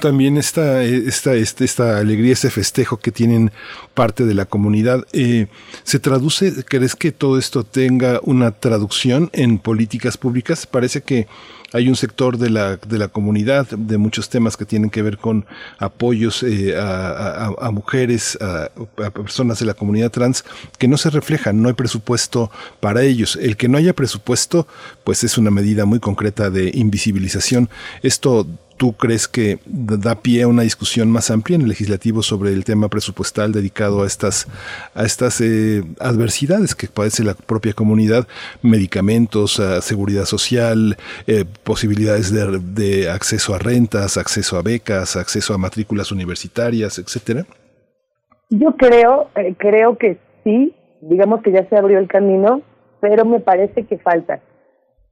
también 0.00 0.36
esta, 0.36 0.82
esta, 0.82 1.34
esta, 1.34 1.64
esta 1.64 1.98
alegría, 1.98 2.32
ese 2.32 2.50
festejo 2.50 2.98
que 2.98 3.12
tienen 3.12 3.50
parte 3.94 4.24
de 4.24 4.34
la 4.34 4.44
comunidad, 4.44 5.06
eh, 5.12 5.46
¿se 5.82 5.98
traduce, 5.98 6.64
crees 6.64 6.94
que 6.94 7.12
todo 7.12 7.38
esto 7.38 7.64
tenga 7.64 8.20
una 8.22 8.52
traducción 8.52 9.30
en 9.32 9.58
políticas 9.58 10.16
públicas? 10.16 10.66
Parece 10.66 11.02
que 11.02 11.26
hay 11.72 11.88
un 11.88 11.96
sector 11.96 12.36
de 12.36 12.50
la, 12.50 12.76
de 12.76 12.98
la 12.98 13.08
comunidad, 13.08 13.66
de 13.68 13.98
muchos 13.98 14.28
temas 14.28 14.56
que 14.56 14.64
tienen 14.64 14.90
que 14.90 15.02
ver 15.02 15.18
con 15.18 15.46
apoyos 15.78 16.42
eh, 16.42 16.76
a, 16.76 17.52
a, 17.58 17.70
mujeres, 17.70 18.38
a, 18.40 18.70
a, 19.04 19.10
personas 19.10 19.60
de 19.60 19.66
la 19.66 19.74
comunidad 19.74 20.10
trans, 20.10 20.44
que 20.78 20.88
no 20.88 20.96
se 20.96 21.10
reflejan, 21.10 21.62
no 21.62 21.68
hay 21.68 21.74
presupuesto 21.74 22.50
para 22.80 23.02
ellos. 23.02 23.36
El 23.40 23.56
que 23.56 23.68
no 23.68 23.78
haya 23.78 23.94
presupuesto, 23.94 24.66
pues 25.04 25.22
es 25.22 25.38
una 25.38 25.50
medida 25.50 25.84
muy 25.84 26.00
concreta 26.00 26.50
de 26.50 26.70
invisibilización. 26.74 27.68
Esto 28.02 28.46
¿Tú 28.80 28.94
crees 28.94 29.28
que 29.28 29.58
da 29.66 30.14
pie 30.22 30.44
a 30.44 30.48
una 30.48 30.62
discusión 30.62 31.10
más 31.10 31.30
amplia 31.30 31.56
en 31.56 31.60
el 31.60 31.68
legislativo 31.68 32.22
sobre 32.22 32.54
el 32.54 32.64
tema 32.64 32.88
presupuestal 32.88 33.52
dedicado 33.52 34.04
a 34.04 34.06
estas, 34.06 34.46
a 34.94 35.04
estas 35.04 35.42
eh, 35.42 35.82
adversidades 36.00 36.74
que 36.74 36.86
padece 36.86 37.22
la 37.22 37.34
propia 37.34 37.74
comunidad, 37.74 38.26
medicamentos, 38.62 39.60
seguridad 39.82 40.24
social, 40.24 40.96
eh, 41.26 41.44
posibilidades 41.62 42.32
de, 42.32 43.10
acceso 43.10 43.54
a 43.54 43.58
rentas, 43.58 44.16
acceso 44.16 44.56
a 44.56 44.62
becas, 44.62 45.14
acceso 45.14 45.52
a 45.52 45.58
matrículas 45.58 46.10
universitarias, 46.10 46.98
etcétera? 46.98 47.44
Yo 48.48 48.76
creo, 48.78 49.28
eh, 49.36 49.56
creo 49.58 49.98
que 49.98 50.16
sí, 50.42 50.74
digamos 51.02 51.42
que 51.42 51.52
ya 51.52 51.68
se 51.68 51.76
abrió 51.76 51.98
el 51.98 52.08
camino, 52.08 52.62
pero 53.02 53.26
me 53.26 53.40
parece 53.40 53.84
que 53.84 53.98
falta. 53.98 54.40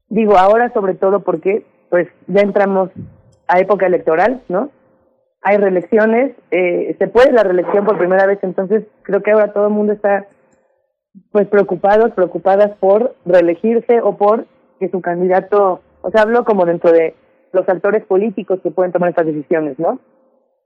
Digo 0.09 0.39
ahora 0.39 0.73
sobre 0.73 0.95
todo 0.95 1.21
porque 1.21 1.67
pues 1.91 2.09
ya 2.29 2.41
entramos 2.41 2.89
a 3.49 3.61
época 3.61 3.87
electoral, 3.87 4.43
¿no? 4.49 4.71
Hay 5.43 5.57
reelecciones, 5.57 6.35
eh, 6.51 6.95
se 6.99 7.09
puede 7.09 7.33
la 7.33 7.43
reelección 7.43 7.85
por 7.85 7.99
primera 7.99 8.27
vez, 8.27 8.39
entonces 8.43 8.85
creo 9.03 9.23
que 9.23 9.31
ahora 9.31 9.53
todo 9.53 9.69
el 9.69 9.73
mundo 9.73 9.93
está 9.93 10.27
pues 11.33 11.49
preocupados, 11.49 12.13
preocupadas 12.13 12.77
por 12.79 13.15
reelegirse 13.25 14.01
o 14.03 14.17
por 14.17 14.47
que 14.79 14.89
su 14.89 15.01
candidato, 15.01 15.81
o 16.03 16.11
sea, 16.11 16.23
hablo 16.23 16.45
como 16.45 16.65
dentro 16.65 16.93
de 16.93 17.15
los 17.53 17.69
actores 17.69 18.05
políticos 18.05 18.61
que 18.63 18.71
pueden 18.71 18.93
tomar 18.93 19.11
estas 19.11 19.27
decisiones, 19.27 19.79
¿no? 19.79 19.99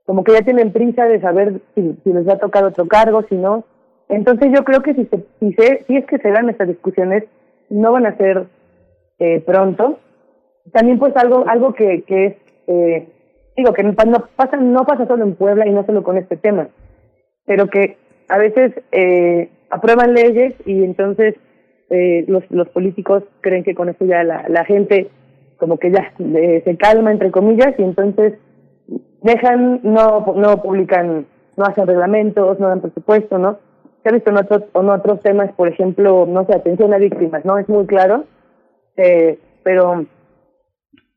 Como 0.05 0.23
que 0.23 0.33
ya 0.33 0.41
tienen 0.41 0.73
prisa 0.73 1.05
de 1.05 1.21
saber 1.21 1.61
si, 1.75 1.97
si 2.03 2.13
les 2.13 2.27
va 2.27 2.33
a 2.33 2.39
tocar 2.39 2.65
otro 2.65 2.87
cargo, 2.87 3.23
si 3.29 3.35
no. 3.35 3.63
Entonces 4.09 4.51
yo 4.53 4.63
creo 4.63 4.81
que 4.81 4.93
si 4.93 5.05
se, 5.05 5.25
si 5.39 5.53
se, 5.53 5.85
si 5.85 5.97
es 5.97 6.05
que 6.05 6.17
se 6.17 6.29
dan 6.29 6.49
estas 6.49 6.67
discusiones, 6.67 7.23
no 7.69 7.93
van 7.93 8.05
a 8.05 8.17
ser 8.17 8.47
eh, 9.19 9.41
pronto. 9.45 9.99
También 10.71 10.99
pues 10.99 11.15
algo, 11.15 11.45
algo 11.47 11.73
que, 11.73 12.03
que 12.03 12.25
es 12.25 12.35
eh, 12.67 13.07
digo 13.55 13.73
que 13.73 13.83
no 13.83 13.93
pasa, 13.93 14.57
no 14.57 14.85
pasa 14.85 15.07
solo 15.07 15.23
en 15.23 15.35
Puebla 15.35 15.67
y 15.67 15.71
no 15.71 15.85
solo 15.85 16.03
con 16.03 16.17
este 16.17 16.37
tema, 16.37 16.69
pero 17.45 17.67
que 17.67 17.97
a 18.29 18.37
veces 18.37 18.73
eh, 18.91 19.49
aprueban 19.69 20.13
leyes 20.13 20.55
y 20.65 20.83
entonces 20.83 21.35
eh, 21.89 22.25
los, 22.27 22.43
los 22.49 22.69
políticos 22.69 23.23
creen 23.41 23.63
que 23.63 23.75
con 23.75 23.89
eso 23.89 24.05
ya 24.05 24.23
la, 24.23 24.45
la 24.49 24.65
gente 24.65 25.09
como 25.57 25.77
que 25.77 25.91
ya 25.91 26.11
eh, 26.19 26.61
se 26.65 26.77
calma 26.77 27.11
entre 27.11 27.31
comillas 27.31 27.73
y 27.77 27.83
entonces 27.83 28.33
dejan, 29.21 29.79
no, 29.83 30.33
no 30.35 30.61
publican, 30.61 31.25
no 31.55 31.65
hacen 31.65 31.87
reglamentos, 31.87 32.59
no 32.59 32.67
dan 32.67 32.81
presupuesto, 32.81 33.37
¿no? 33.37 33.59
Se 34.03 34.09
ha 34.09 34.11
visto 34.11 34.31
en 34.31 34.37
otros, 34.37 34.63
en 34.73 34.89
otros 34.89 35.21
temas, 35.21 35.51
por 35.53 35.69
ejemplo, 35.69 36.25
no 36.27 36.45
sé, 36.45 36.53
atención 36.53 36.93
a 36.93 36.97
víctimas, 36.97 37.45
¿no? 37.45 37.57
Es 37.57 37.69
muy 37.69 37.85
claro, 37.85 38.25
eh, 38.97 39.39
pero, 39.63 40.05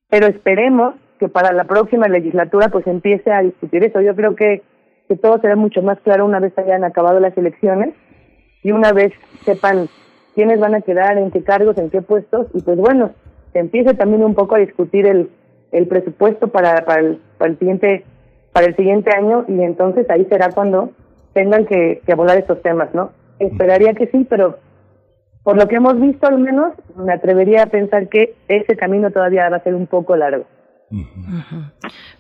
pero 0.09 0.29
esperemos 0.29 0.95
que 1.19 1.29
para 1.29 1.53
la 1.53 1.65
próxima 1.65 2.09
legislatura 2.09 2.69
pues 2.69 2.87
empiece 2.87 3.33
a 3.33 3.43
discutir 3.43 3.85
eso. 3.85 4.01
Yo 4.01 4.15
creo 4.15 4.35
que, 4.35 4.63
que 5.09 5.17
todo 5.17 5.39
será 5.41 5.57
mucho 5.57 5.83
más 5.83 5.99
claro 6.01 6.25
una 6.25 6.41
vez 6.41 6.57
hayan 6.59 6.85
acabado 6.85 7.21
las 7.21 7.37
elecciones 7.37 7.95
y 8.63 8.73
una 8.73 8.93
vez 8.93 9.13
sepan 9.45 9.89
quiénes 10.35 10.61
van 10.61 10.75
a 10.75 10.81
quedar, 10.83 11.19
en 11.19 11.31
qué 11.31 11.43
cargos, 11.43 11.79
en 11.79 11.91
qué 11.91 12.03
puestos 12.03 12.49
y 12.55 12.63
pues 12.63 12.77
bueno, 12.77 13.13
se 13.53 13.61
empiece 13.61 13.95
también 13.95 14.23
un 14.23 14.35
poco 14.35 14.55
a 14.55 14.59
discutir 14.59 15.07
el, 15.07 15.31
el 15.73 15.87
presupuesto 15.89 16.49
para, 16.49 16.85
para, 16.85 17.01
el, 17.01 17.21
para 17.39 17.51
el 17.51 17.59
siguiente 17.59 18.05
para 18.53 18.67
el 18.69 18.77
siguiente 18.77 19.11
año 19.15 19.45
y 19.49 19.63
entonces 19.63 20.09
ahí 20.09 20.25
será 20.31 20.51
cuando 20.51 20.91
tengan 21.35 21.67
que, 21.67 22.01
que 22.07 22.13
abordar 22.13 22.39
estos 22.39 22.63
temas, 22.63 22.95
¿no? 22.95 23.11
Esperaría 23.39 23.93
que 23.93 24.07
sí, 24.07 24.27
pero 24.31 24.57
por 25.47 25.57
lo 25.57 25.69
que 25.69 25.77
hemos 25.77 26.01
visto 26.01 26.27
al 26.27 26.41
menos, 26.41 26.73
me 26.97 27.13
atrevería 27.13 27.63
a 27.63 27.67
pensar 27.67 28.09
que 28.09 28.35
ese 28.49 28.75
camino 28.75 29.13
todavía 29.13 29.49
va 29.49 29.59
a 29.59 29.63
ser 29.63 29.77
un 29.77 29.87
poco 29.87 30.17
largo. 30.17 30.45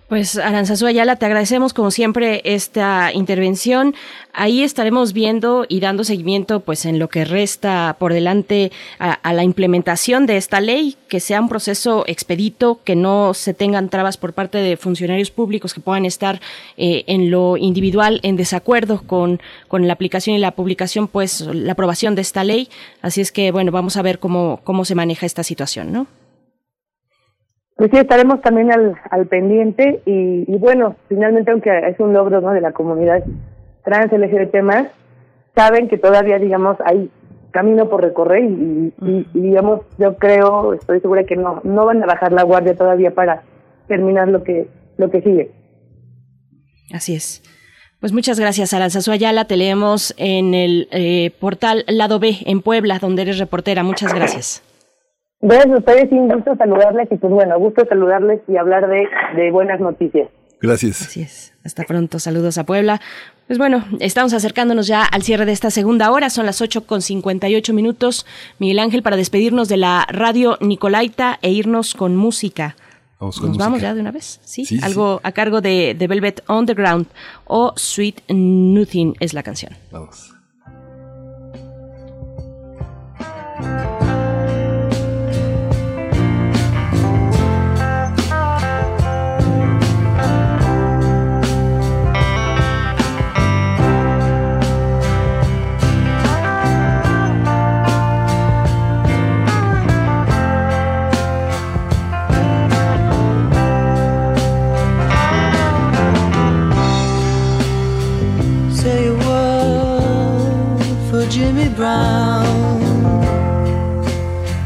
Pues 0.08 0.36
Aranzazú 0.38 0.86
Ayala, 0.86 1.16
te 1.16 1.26
agradecemos 1.26 1.72
como 1.72 1.92
siempre 1.92 2.42
esta 2.44 3.12
intervención. 3.12 3.94
Ahí 4.32 4.62
estaremos 4.62 5.12
viendo 5.12 5.66
y 5.68 5.78
dando 5.78 6.02
seguimiento 6.02 6.60
pues 6.60 6.84
en 6.84 6.98
lo 6.98 7.08
que 7.08 7.24
resta 7.24 7.96
por 7.98 8.12
delante 8.12 8.72
a, 8.98 9.32
la 9.32 9.44
implementación 9.44 10.26
de 10.26 10.36
esta 10.36 10.60
ley, 10.60 10.96
que 11.08 11.20
sea 11.20 11.40
un 11.40 11.48
proceso 11.48 12.04
expedito, 12.08 12.80
que 12.82 12.96
no 12.96 13.34
se 13.34 13.54
tengan 13.54 13.88
trabas 13.88 14.16
por 14.16 14.32
parte 14.32 14.58
de 14.58 14.76
funcionarios 14.76 15.30
públicos 15.30 15.72
que 15.72 15.80
puedan 15.80 16.04
estar 16.04 16.40
eh, 16.76 17.04
en 17.06 17.30
lo 17.30 17.56
individual 17.56 18.18
en 18.24 18.36
desacuerdo 18.36 19.02
con, 19.02 19.40
con 19.68 19.86
la 19.86 19.92
aplicación 19.92 20.34
y 20.34 20.40
la 20.40 20.52
publicación, 20.52 21.06
pues 21.06 21.40
la 21.40 21.72
aprobación 21.72 22.16
de 22.16 22.22
esta 22.22 22.42
ley. 22.42 22.68
Así 23.00 23.20
es 23.20 23.30
que 23.30 23.52
bueno, 23.52 23.70
vamos 23.70 23.96
a 23.96 24.02
ver 24.02 24.18
cómo, 24.18 24.60
cómo 24.64 24.84
se 24.84 24.96
maneja 24.96 25.24
esta 25.24 25.44
situación, 25.44 25.92
¿no? 25.92 26.06
Pues 27.76 27.90
sí, 27.90 27.98
estaremos 27.98 28.40
también 28.40 28.72
al, 28.72 28.94
al 29.10 29.26
pendiente 29.26 30.02
y, 30.06 30.44
y 30.50 30.58
bueno, 30.58 30.96
finalmente 31.08 31.50
aunque 31.50 31.70
es 31.88 32.00
un 32.00 32.14
logro 32.14 32.40
¿no? 32.40 32.52
de 32.52 32.62
la 32.62 32.72
comunidad 32.72 33.22
trans 33.84 34.10
LGBT 34.10 34.62
más, 34.62 34.88
saben 35.54 35.88
que 35.88 35.98
todavía, 35.98 36.38
digamos, 36.38 36.78
hay 36.84 37.10
camino 37.50 37.88
por 37.88 38.02
recorrer 38.02 38.44
y, 38.44 38.92
y, 39.02 39.26
y, 39.32 39.40
digamos, 39.40 39.80
yo 39.98 40.16
creo, 40.16 40.74
estoy 40.74 41.00
segura 41.00 41.24
que 41.24 41.36
no, 41.36 41.60
no 41.64 41.86
van 41.86 42.02
a 42.02 42.06
bajar 42.06 42.32
la 42.32 42.42
guardia 42.42 42.76
todavía 42.76 43.14
para 43.14 43.42
terminar 43.88 44.28
lo 44.28 44.42
que, 44.42 44.68
lo 44.96 45.10
que 45.10 45.22
sigue. 45.22 45.50
Así 46.92 47.14
es. 47.14 47.42
Pues 48.00 48.12
muchas 48.12 48.38
gracias, 48.38 48.74
Aranzazu 48.74 49.10
Ayala. 49.10 49.46
Te 49.46 49.56
leemos 49.56 50.14
en 50.18 50.54
el 50.54 50.88
eh, 50.92 51.30
portal 51.40 51.84
Lado 51.88 52.18
B 52.18 52.36
en 52.44 52.60
Puebla, 52.60 52.98
donde 52.98 53.22
eres 53.22 53.38
reportera. 53.38 53.82
Muchas 53.82 54.14
gracias. 54.14 54.62
Gracias 55.40 55.74
a 55.74 55.78
ustedes, 55.78 56.10
un 56.12 56.28
gusto 56.28 56.56
saludarles 56.56 57.08
y 57.10 57.16
pues 57.16 57.32
bueno, 57.32 57.58
gusto 57.58 57.84
saludarles 57.88 58.40
y 58.48 58.56
hablar 58.56 58.88
de, 58.88 59.06
de 59.36 59.50
buenas 59.50 59.80
noticias. 59.80 60.28
Gracias. 60.60 61.02
Así 61.02 61.20
es. 61.20 61.52
Hasta 61.64 61.84
pronto. 61.84 62.18
Saludos 62.18 62.56
a 62.56 62.64
Puebla. 62.64 63.00
Pues 63.46 63.58
bueno, 63.58 63.84
estamos 64.00 64.32
acercándonos 64.32 64.86
ya 64.86 65.04
al 65.04 65.22
cierre 65.22 65.44
de 65.44 65.52
esta 65.52 65.70
segunda 65.70 66.10
hora. 66.10 66.30
Son 66.30 66.46
las 66.46 66.62
8 66.62 66.86
con 66.86 67.02
58 67.02 67.74
minutos. 67.74 68.24
Miguel 68.58 68.78
Ángel, 68.78 69.02
para 69.02 69.16
despedirnos 69.16 69.68
de 69.68 69.76
la 69.76 70.06
radio 70.08 70.56
Nicolaita 70.62 71.38
e 71.42 71.50
irnos 71.50 71.94
con 71.94 72.16
música. 72.16 72.74
Vamos 73.20 73.36
con 73.38 73.48
¿Nos 73.48 73.56
música. 73.58 73.64
vamos 73.66 73.82
ya 73.82 73.94
de 73.94 74.00
una 74.00 74.12
vez? 74.12 74.40
Sí. 74.44 74.64
Sí, 74.64 74.78
sí. 74.78 74.84
Algo 74.84 75.20
a 75.22 75.32
cargo 75.32 75.60
de, 75.60 75.94
de 75.96 76.06
Velvet 76.06 76.42
Underground 76.48 77.06
o 77.44 77.74
Sweet 77.76 78.22
Nothing 78.30 79.14
es 79.20 79.34
la 79.34 79.42
canción. 79.42 79.72
Vamos. 79.90 80.32
Brown. 111.76 112.80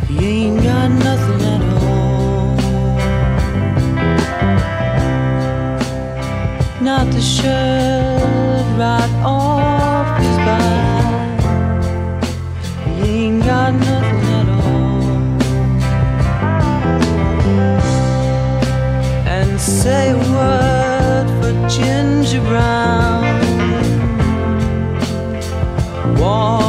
He 0.07 0.27
ain't 0.45 0.63
got 0.63 0.91
nothing 0.91 1.43
at 1.55 1.63
all. 1.83 2.55
Not 6.81 7.11
the 7.13 7.21
shirt 7.21 8.65
right 8.79 9.11
off 9.25 10.19
his 10.21 10.37
back. 10.47 11.41
He 12.87 13.25
ain't 13.25 13.45
got 13.45 13.73
nothing 13.75 14.23
at 14.39 14.49
all. 14.65 15.03
And 19.27 19.61
say 19.61 20.13
a 20.13 20.17
word 20.17 21.27
for 21.41 21.53
Ginger 21.69 22.43
Brown 22.43 23.41
walks 26.17 26.60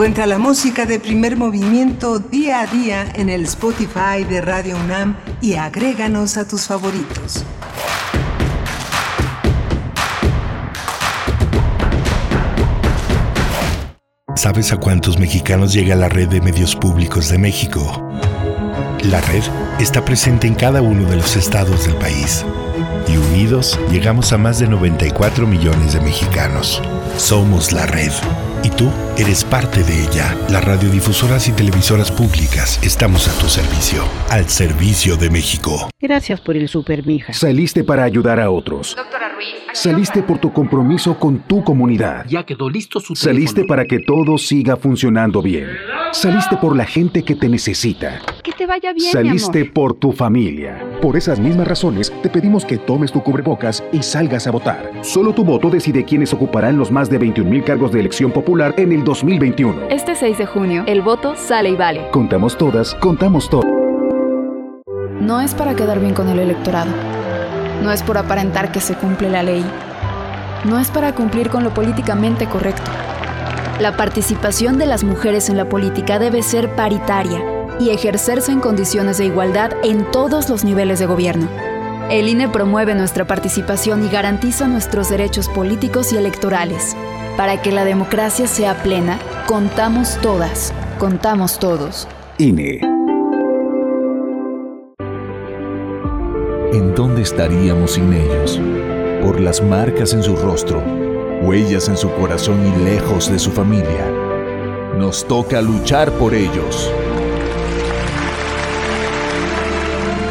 Encuentra 0.00 0.24
la 0.24 0.38
música 0.38 0.86
de 0.86 0.98
primer 0.98 1.36
movimiento 1.36 2.20
día 2.20 2.62
a 2.62 2.66
día 2.66 3.06
en 3.16 3.28
el 3.28 3.42
Spotify 3.42 4.24
de 4.26 4.40
Radio 4.40 4.78
UNAM 4.82 5.14
y 5.42 5.56
agréganos 5.56 6.38
a 6.38 6.48
tus 6.48 6.66
favoritos. 6.66 7.44
¿Sabes 14.34 14.72
a 14.72 14.78
cuántos 14.78 15.18
mexicanos 15.18 15.74
llega 15.74 15.94
la 15.96 16.08
red 16.08 16.28
de 16.28 16.40
medios 16.40 16.74
públicos 16.74 17.28
de 17.28 17.36
México? 17.36 18.02
La 19.04 19.20
red 19.20 19.42
está 19.80 20.02
presente 20.02 20.46
en 20.46 20.54
cada 20.54 20.80
uno 20.80 21.06
de 21.10 21.16
los 21.16 21.36
estados 21.36 21.84
del 21.84 21.96
país. 21.96 22.42
Y 23.06 23.18
unidos 23.18 23.78
llegamos 23.90 24.32
a 24.32 24.38
más 24.38 24.60
de 24.60 24.66
94 24.66 25.46
millones 25.46 25.92
de 25.92 26.00
mexicanos. 26.00 26.80
Somos 27.18 27.72
la 27.72 27.84
red. 27.84 28.12
Y 28.62 28.70
tú 28.70 28.90
eres 29.20 29.44
parte 29.44 29.82
de 29.84 30.02
ella. 30.02 30.34
Las 30.48 30.64
radiodifusoras 30.64 31.46
y 31.48 31.52
televisoras 31.52 32.10
públicas 32.10 32.80
estamos 32.82 33.28
a 33.28 33.38
tu 33.38 33.48
servicio. 33.48 34.02
Al 34.30 34.48
servicio 34.48 35.16
de 35.16 35.28
México. 35.28 35.90
Gracias 36.00 36.40
por 36.40 36.56
el 36.56 36.68
super, 36.68 37.06
mija. 37.06 37.32
Saliste 37.34 37.84
para 37.84 38.04
ayudar 38.04 38.40
a 38.40 38.50
otros. 38.50 38.94
Doctora 38.96 39.28
Ruiz. 39.34 39.48
Saliste 39.72 40.22
por 40.22 40.38
tu 40.38 40.52
compromiso 40.52 41.18
con 41.18 41.40
tu 41.40 41.62
comunidad. 41.62 42.24
Ya 42.28 42.44
quedó 42.44 42.68
listo 42.70 42.98
su 42.98 43.14
Saliste 43.14 43.64
para 43.64 43.84
que 43.84 44.00
todo 44.00 44.38
siga 44.38 44.76
funcionando 44.76 45.42
bien. 45.42 45.68
Saliste 46.12 46.56
por 46.56 46.74
la 46.74 46.84
gente 46.84 47.22
que 47.22 47.36
te 47.36 47.48
necesita. 47.48 48.20
Que 48.42 48.50
te 48.50 48.66
vaya 48.66 48.92
bien, 48.92 49.12
Saliste 49.12 49.58
mi 49.58 49.64
amor. 49.66 49.74
por 49.74 49.94
tu 49.94 50.12
familia. 50.12 50.84
Por 51.00 51.16
esas 51.16 51.38
mismas 51.38 51.68
razones, 51.68 52.12
te 52.22 52.28
pedimos 52.28 52.64
que 52.64 52.78
tomes 52.78 53.12
tu 53.12 53.22
cubrebocas 53.22 53.84
y 53.92 54.02
salgas 54.02 54.48
a 54.48 54.50
votar. 54.50 54.90
Solo 55.02 55.32
tu 55.34 55.44
voto 55.44 55.70
decide 55.70 56.04
quiénes 56.04 56.32
ocuparán 56.32 56.76
los 56.78 56.90
más 56.90 57.08
de 57.10 57.18
21 57.18 57.48
mil 57.48 57.62
cargos 57.62 57.92
de 57.92 58.00
elección 58.00 58.32
popular 58.32 58.74
en 58.76 58.90
el 58.90 59.04
2021. 59.10 59.88
Este 59.90 60.14
6 60.14 60.38
de 60.38 60.46
junio, 60.46 60.84
el 60.86 61.02
voto 61.02 61.34
sale 61.34 61.70
y 61.70 61.74
vale. 61.74 62.08
Contamos 62.12 62.56
todas, 62.56 62.94
contamos 62.94 63.50
todos. 63.50 63.66
No 65.20 65.40
es 65.40 65.52
para 65.52 65.74
quedar 65.74 65.98
bien 65.98 66.14
con 66.14 66.28
el 66.28 66.38
electorado. 66.38 66.92
No 67.82 67.90
es 67.90 68.04
por 68.04 68.18
aparentar 68.18 68.70
que 68.70 68.80
se 68.80 68.94
cumple 68.94 69.28
la 69.28 69.42
ley. 69.42 69.64
No 70.64 70.78
es 70.78 70.92
para 70.92 71.12
cumplir 71.12 71.50
con 71.50 71.64
lo 71.64 71.74
políticamente 71.74 72.46
correcto. 72.46 72.88
La 73.80 73.96
participación 73.96 74.78
de 74.78 74.86
las 74.86 75.02
mujeres 75.02 75.48
en 75.48 75.56
la 75.56 75.68
política 75.68 76.20
debe 76.20 76.42
ser 76.42 76.76
paritaria 76.76 77.42
y 77.80 77.90
ejercerse 77.90 78.52
en 78.52 78.60
condiciones 78.60 79.18
de 79.18 79.24
igualdad 79.24 79.72
en 79.82 80.08
todos 80.12 80.48
los 80.48 80.62
niveles 80.62 81.00
de 81.00 81.06
gobierno. 81.06 81.48
El 82.10 82.26
INE 82.26 82.48
promueve 82.48 82.96
nuestra 82.96 83.24
participación 83.24 84.04
y 84.04 84.08
garantiza 84.08 84.66
nuestros 84.66 85.08
derechos 85.08 85.48
políticos 85.48 86.12
y 86.12 86.16
electorales. 86.16 86.96
Para 87.36 87.62
que 87.62 87.70
la 87.70 87.84
democracia 87.84 88.48
sea 88.48 88.82
plena, 88.82 89.20
contamos 89.46 90.18
todas, 90.20 90.74
contamos 90.98 91.60
todos. 91.60 92.08
INE. 92.36 92.80
¿En 96.72 96.96
dónde 96.96 97.22
estaríamos 97.22 97.92
sin 97.92 98.12
ellos? 98.12 98.60
Por 99.22 99.38
las 99.38 99.62
marcas 99.62 100.12
en 100.12 100.24
su 100.24 100.34
rostro, 100.34 100.82
huellas 101.42 101.88
en 101.88 101.96
su 101.96 102.10
corazón 102.14 102.58
y 102.66 102.84
lejos 102.84 103.30
de 103.30 103.38
su 103.38 103.52
familia. 103.52 104.10
Nos 104.98 105.24
toca 105.28 105.62
luchar 105.62 106.10
por 106.10 106.34
ellos. 106.34 106.92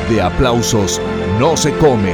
De 0.09 0.21
aplausos 0.21 0.99
no 1.39 1.55
se 1.55 1.71
come. 1.77 2.13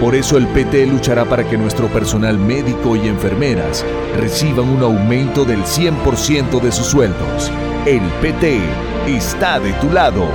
Por 0.00 0.14
eso 0.14 0.36
el 0.36 0.46
PT 0.46 0.86
luchará 0.86 1.24
para 1.24 1.48
que 1.48 1.58
nuestro 1.58 1.88
personal 1.88 2.38
médico 2.38 2.94
y 2.94 3.08
enfermeras 3.08 3.84
reciban 4.16 4.68
un 4.68 4.82
aumento 4.82 5.44
del 5.44 5.64
100% 5.64 6.60
de 6.60 6.70
sus 6.70 6.86
sueldos. 6.86 7.50
El 7.86 8.02
PT 8.22 8.60
está 9.08 9.58
de 9.58 9.72
tu 9.74 9.90
lado. 9.90 10.28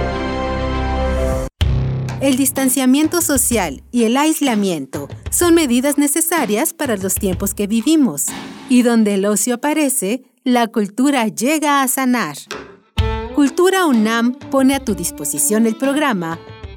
El 2.19 2.35
distanciamiento 2.35 3.21
social 3.21 3.81
y 3.91 4.03
el 4.03 4.17
aislamiento 4.17 5.07
son 5.31 5.55
medidas 5.55 5.97
necesarias 5.97 6.73
para 6.73 6.97
los 6.97 7.15
tiempos 7.15 7.55
que 7.55 7.65
vivimos. 7.65 8.25
Y 8.67 8.81
donde 8.81 9.13
el 9.13 9.25
ocio 9.25 9.55
aparece, 9.55 10.23
la 10.43 10.67
cultura 10.67 11.27
llega 11.27 11.81
a 11.81 11.88
sanar. 11.88 12.35
Cultura 13.35 13.85
UNAM 13.85 14.33
pone 14.33 14.75
a 14.75 14.83
tu 14.83 14.95
disposición 14.95 15.65
el 15.65 15.77
programa 15.77 16.38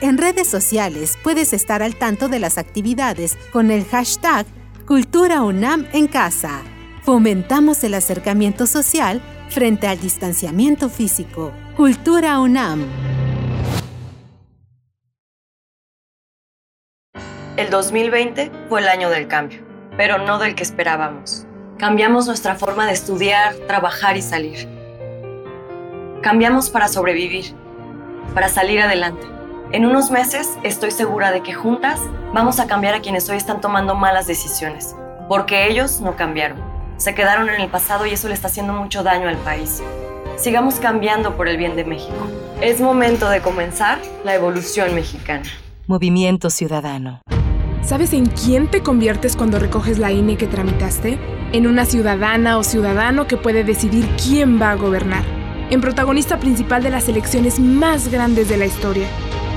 En 0.00 0.16
redes 0.16 0.48
sociales 0.48 1.18
puedes 1.22 1.52
estar 1.52 1.82
al 1.82 1.94
tanto 1.94 2.28
de 2.28 2.38
las 2.38 2.56
actividades 2.56 3.36
con 3.52 3.70
el 3.70 3.84
hashtag 3.84 4.46
Cultura 4.86 5.42
UNAM 5.42 5.86
en 5.92 6.08
casa. 6.08 6.62
Fomentamos 7.02 7.84
el 7.84 7.92
acercamiento 7.92 8.66
social 8.66 9.20
frente 9.50 9.86
al 9.86 10.00
distanciamiento 10.00 10.88
físico. 10.88 11.52
Cultura 11.76 12.40
UNAM. 12.40 12.86
El 17.58 17.68
2020 17.68 18.50
fue 18.70 18.80
el 18.80 18.88
año 18.88 19.10
del 19.10 19.28
cambio, 19.28 19.60
pero 19.98 20.16
no 20.16 20.38
del 20.38 20.54
que 20.54 20.62
esperábamos. 20.62 21.46
Cambiamos 21.76 22.26
nuestra 22.26 22.54
forma 22.54 22.86
de 22.86 22.94
estudiar, 22.94 23.54
trabajar 23.66 24.16
y 24.16 24.22
salir. 24.22 24.66
Cambiamos 26.22 26.70
para 26.70 26.88
sobrevivir, 26.88 27.54
para 28.32 28.48
salir 28.48 28.80
adelante. 28.80 29.39
En 29.72 29.86
unos 29.86 30.10
meses 30.10 30.58
estoy 30.64 30.90
segura 30.90 31.30
de 31.30 31.44
que 31.44 31.54
juntas 31.54 32.00
vamos 32.34 32.58
a 32.58 32.66
cambiar 32.66 32.94
a 32.94 33.00
quienes 33.00 33.28
hoy 33.30 33.36
están 33.36 33.60
tomando 33.60 33.94
malas 33.94 34.26
decisiones, 34.26 34.96
porque 35.28 35.68
ellos 35.68 36.00
no 36.00 36.16
cambiaron. 36.16 36.58
Se 36.96 37.14
quedaron 37.14 37.48
en 37.48 37.60
el 37.60 37.70
pasado 37.70 38.04
y 38.04 38.10
eso 38.10 38.26
le 38.26 38.34
está 38.34 38.48
haciendo 38.48 38.72
mucho 38.72 39.04
daño 39.04 39.28
al 39.28 39.36
país. 39.36 39.80
Sigamos 40.36 40.80
cambiando 40.80 41.36
por 41.36 41.46
el 41.46 41.56
bien 41.56 41.76
de 41.76 41.84
México. 41.84 42.16
Es 42.60 42.80
momento 42.80 43.30
de 43.30 43.42
comenzar 43.42 44.00
la 44.24 44.34
evolución 44.34 44.92
mexicana. 44.92 45.44
Movimiento 45.86 46.50
Ciudadano. 46.50 47.22
¿Sabes 47.84 48.12
en 48.12 48.26
quién 48.26 48.68
te 48.68 48.82
conviertes 48.82 49.36
cuando 49.36 49.60
recoges 49.60 50.00
la 50.00 50.10
INE 50.10 50.36
que 50.36 50.48
tramitaste? 50.48 51.20
En 51.52 51.68
una 51.68 51.84
ciudadana 51.84 52.58
o 52.58 52.64
ciudadano 52.64 53.28
que 53.28 53.36
puede 53.36 53.62
decidir 53.62 54.08
quién 54.16 54.60
va 54.60 54.72
a 54.72 54.76
gobernar. 54.76 55.22
En 55.70 55.80
protagonista 55.80 56.40
principal 56.40 56.82
de 56.82 56.90
las 56.90 57.08
elecciones 57.08 57.60
más 57.60 58.08
grandes 58.08 58.48
de 58.48 58.56
la 58.56 58.66
historia. 58.66 59.06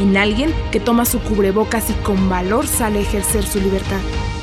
En 0.00 0.16
alguien 0.16 0.50
que 0.72 0.80
toma 0.80 1.04
su 1.04 1.20
cubrebocas 1.20 1.90
y 1.90 1.92
con 2.02 2.30
valor 2.30 2.66
sale 2.66 3.00
a 3.00 3.02
ejercer 3.02 3.44
su 3.44 3.60
libertad. 3.60 4.00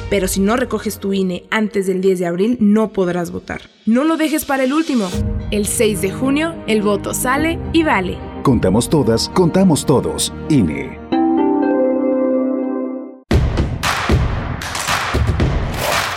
Pero 0.07 0.27
si 0.27 0.39
no 0.39 0.55
recoges 0.55 0.99
tu 0.99 1.13
INE 1.13 1.45
antes 1.49 1.87
del 1.87 1.99
10 1.99 2.19
de 2.19 2.25
abril, 2.27 2.57
no 2.61 2.93
podrás 2.93 3.31
votar. 3.31 3.61
No 3.87 4.03
lo 4.03 4.17
dejes 4.17 4.45
para 4.45 4.65
el 4.65 4.71
último. 4.71 5.09
El 5.49 5.65
6 5.65 6.01
de 6.01 6.11
junio, 6.11 6.53
el 6.67 6.83
voto 6.83 7.15
sale 7.15 7.57
y 7.73 7.81
vale. 7.81 8.19
Contamos 8.43 8.87
todas, 8.87 9.29
contamos 9.29 9.83
todos. 9.83 10.31
INE. 10.47 10.99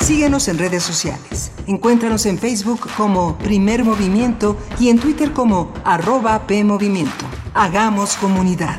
Síguenos 0.00 0.48
en 0.48 0.58
redes 0.58 0.82
sociales. 0.82 1.50
Encuéntranos 1.66 2.26
en 2.26 2.36
Facebook 2.36 2.80
como 2.94 3.38
Primer 3.38 3.84
Movimiento 3.84 4.58
y 4.78 4.90
en 4.90 4.98
Twitter 4.98 5.32
como 5.32 5.72
arroba 5.82 6.46
PMovimiento. 6.46 7.24
Hagamos 7.54 8.16
comunidad. 8.16 8.78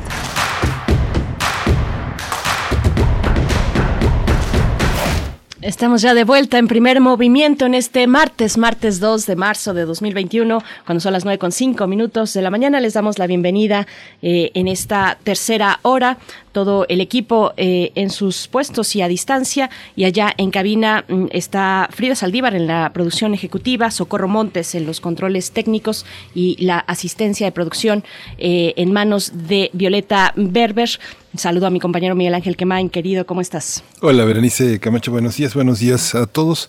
Estamos 5.62 6.02
ya 6.02 6.12
de 6.12 6.24
vuelta 6.24 6.58
en 6.58 6.66
primer 6.66 7.00
movimiento 7.00 7.66
en 7.66 7.74
este 7.74 8.08
martes, 8.08 8.58
martes 8.58 8.98
2 8.98 9.26
de 9.26 9.36
marzo 9.36 9.72
de 9.72 9.84
2021, 9.84 10.60
cuando 10.84 11.00
son 11.00 11.12
las 11.12 11.24
9 11.24 11.38
con 11.38 11.52
5 11.52 11.86
minutos 11.86 12.32
de 12.32 12.42
la 12.42 12.50
mañana. 12.50 12.80
Les 12.80 12.94
damos 12.94 13.20
la 13.20 13.28
bienvenida 13.28 13.86
eh, 14.22 14.50
en 14.54 14.66
esta 14.66 15.18
tercera 15.22 15.78
hora. 15.82 16.18
Todo 16.52 16.86
el 16.88 17.00
equipo 17.00 17.52
eh, 17.56 17.92
en 17.94 18.10
sus 18.10 18.48
puestos 18.48 18.94
y 18.94 19.02
a 19.02 19.08
distancia. 19.08 19.70
Y 19.96 20.04
allá 20.04 20.32
en 20.36 20.50
cabina 20.50 21.04
mm, 21.08 21.26
está 21.30 21.88
Frida 21.92 22.14
Saldívar 22.14 22.54
en 22.54 22.66
la 22.66 22.92
producción 22.92 23.34
ejecutiva, 23.34 23.90
Socorro 23.90 24.28
Montes 24.28 24.74
en 24.74 24.86
los 24.86 25.00
controles 25.00 25.50
técnicos 25.50 26.04
y 26.34 26.62
la 26.64 26.78
asistencia 26.78 27.46
de 27.46 27.52
producción 27.52 28.04
eh, 28.38 28.74
en 28.76 28.92
manos 28.92 29.32
de 29.48 29.70
Violeta 29.72 30.32
Berber. 30.36 30.90
Saludo 31.34 31.66
a 31.66 31.70
mi 31.70 31.80
compañero 31.80 32.14
Miguel 32.14 32.34
Ángel 32.34 32.56
Quemain, 32.56 32.90
querido, 32.90 33.24
¿cómo 33.24 33.40
estás? 33.40 33.82
Hola, 34.02 34.26
Berenice 34.26 34.78
Camacho, 34.80 35.12
buenos 35.12 35.38
días, 35.38 35.54
buenos 35.54 35.78
días 35.78 36.14
a 36.14 36.26
todos. 36.26 36.68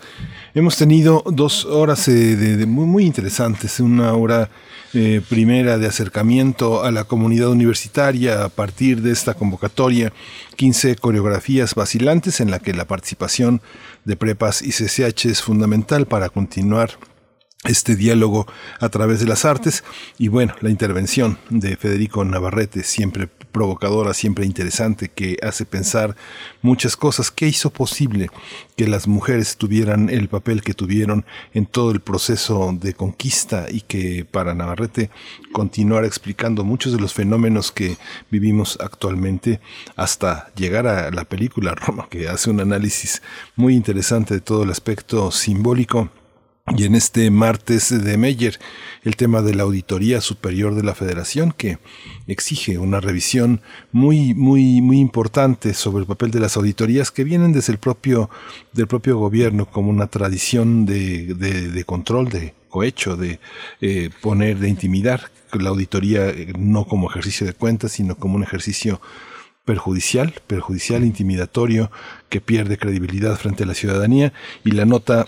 Hemos 0.56 0.78
tenido 0.78 1.22
dos 1.26 1.66
horas 1.66 2.08
eh, 2.08 2.38
de, 2.38 2.66
muy, 2.66 2.86
muy 2.86 3.06
interesantes, 3.06 3.82
una 3.82 4.14
hora 4.14 4.50
eh, 4.94 5.22
primera 5.28 5.78
de 5.78 5.88
acercamiento 5.88 6.84
a 6.84 6.92
la 6.92 7.06
comunidad 7.06 7.50
universitaria 7.50 8.44
a 8.44 8.50
partir 8.50 9.02
de 9.02 9.12
esta 9.12 9.34
convocatoria, 9.34 10.14
15 10.56 10.96
coreografías 10.98 11.74
vacilantes 11.74 12.40
en 12.40 12.52
la 12.52 12.60
que 12.60 12.74
la 12.74 12.86
participación 12.86 13.62
de 14.06 14.16
prepas 14.16 14.62
y 14.62 14.70
CCH 14.70 15.26
es 15.26 15.42
fundamental 15.42 16.06
para 16.06 16.30
continuar 16.30 16.92
este 17.66 17.96
diálogo 17.96 18.46
a 18.80 18.90
través 18.90 19.20
de 19.20 19.26
las 19.26 19.46
artes. 19.46 19.84
Y 20.18 20.28
bueno, 20.28 20.54
la 20.62 20.70
intervención 20.70 21.40
de 21.50 21.76
Federico 21.76 22.24
Navarrete, 22.24 22.84
siempre 22.84 23.30
provocadora, 23.54 24.14
siempre 24.14 24.46
interesante, 24.46 25.08
que 25.08 25.38
hace 25.42 25.66
pensar 25.66 26.18
muchas 26.62 26.98
cosas, 26.98 27.32
que 27.32 27.48
hizo 27.48 27.70
posible 27.70 28.30
que 28.76 28.88
las 28.88 29.08
mujeres 29.08 29.56
tuvieran 29.56 30.10
el 30.10 30.28
papel 30.28 30.62
que 30.62 30.74
tuvieron 30.74 31.26
en 31.54 31.66
todo 31.66 31.92
el 31.92 32.02
proceso 32.02 32.76
de 32.78 32.94
conquista 32.94 33.68
y 33.72 33.80
que 33.82 34.26
para 34.30 34.54
Navarrete 34.54 35.10
continuar 35.54 36.04
explicando 36.04 36.66
muchos 36.66 36.92
de 36.92 37.00
los 37.00 37.14
fenómenos 37.14 37.72
que 37.72 37.96
vivimos 38.30 38.78
actualmente 38.82 39.62
hasta 39.96 40.52
llegar 40.56 40.88
a 40.88 41.12
la 41.12 41.24
película 41.24 41.76
Roma, 41.76 42.08
que 42.10 42.28
hace 42.28 42.50
un 42.50 42.60
análisis 42.60 43.22
muy 43.56 43.76
interesante 43.76 44.34
de 44.34 44.42
todo 44.42 44.64
el 44.64 44.72
aspecto 44.72 45.32
simbólico 45.32 46.10
y 46.68 46.86
en 46.86 46.96
este 46.96 47.30
martes 47.30 47.90
de 47.90 48.18
Meyer, 48.18 48.58
el 49.04 49.18
tema 49.18 49.42
de 49.42 49.54
la 49.54 49.64
Auditoría 49.64 50.22
Superior 50.22 50.76
de 50.76 50.84
la 50.84 50.96
Federación, 50.96 51.52
que 51.52 51.78
exige 52.26 52.78
una 52.78 53.02
revisión 53.02 53.62
muy, 53.92 54.34
muy, 54.34 54.82
muy 54.82 55.00
importante 55.00 55.74
sobre 55.74 56.02
el 56.02 56.08
papel 56.08 56.32
de 56.32 56.40
las 56.40 56.56
auditorías 56.56 57.12
que 57.12 57.26
vienen 57.26 57.52
desde 57.52 57.74
el 57.74 57.80
propio, 57.80 58.30
del 58.72 58.88
propio 58.88 59.18
gobierno 59.18 59.66
como 59.66 59.90
una 59.90 60.08
tradición 60.08 60.86
de, 60.86 61.34
de, 61.34 61.70
de 61.70 61.84
control, 61.84 62.30
de 62.30 62.54
cohecho, 62.70 63.18
de 63.18 63.40
eh, 63.82 64.10
poner, 64.22 64.58
de 64.58 64.70
intimidar 64.70 65.32
la 65.52 65.70
auditoría 65.70 66.30
eh, 66.30 66.54
no 66.58 66.86
como 66.86 67.10
ejercicio 67.10 67.46
de 67.46 67.54
cuentas, 67.54 67.92
sino 67.92 68.16
como 68.16 68.36
un 68.36 68.44
ejercicio 68.44 69.02
perjudicial, 69.66 70.34
perjudicial, 70.48 71.04
intimidatorio, 71.04 71.92
que 72.30 72.42
pierde 72.42 72.78
credibilidad 72.78 73.38
frente 73.38 73.64
a 73.64 73.68
la 73.68 73.74
ciudadanía. 73.74 74.34
Y 74.64 74.72
la 74.72 74.86
nota 74.86 75.26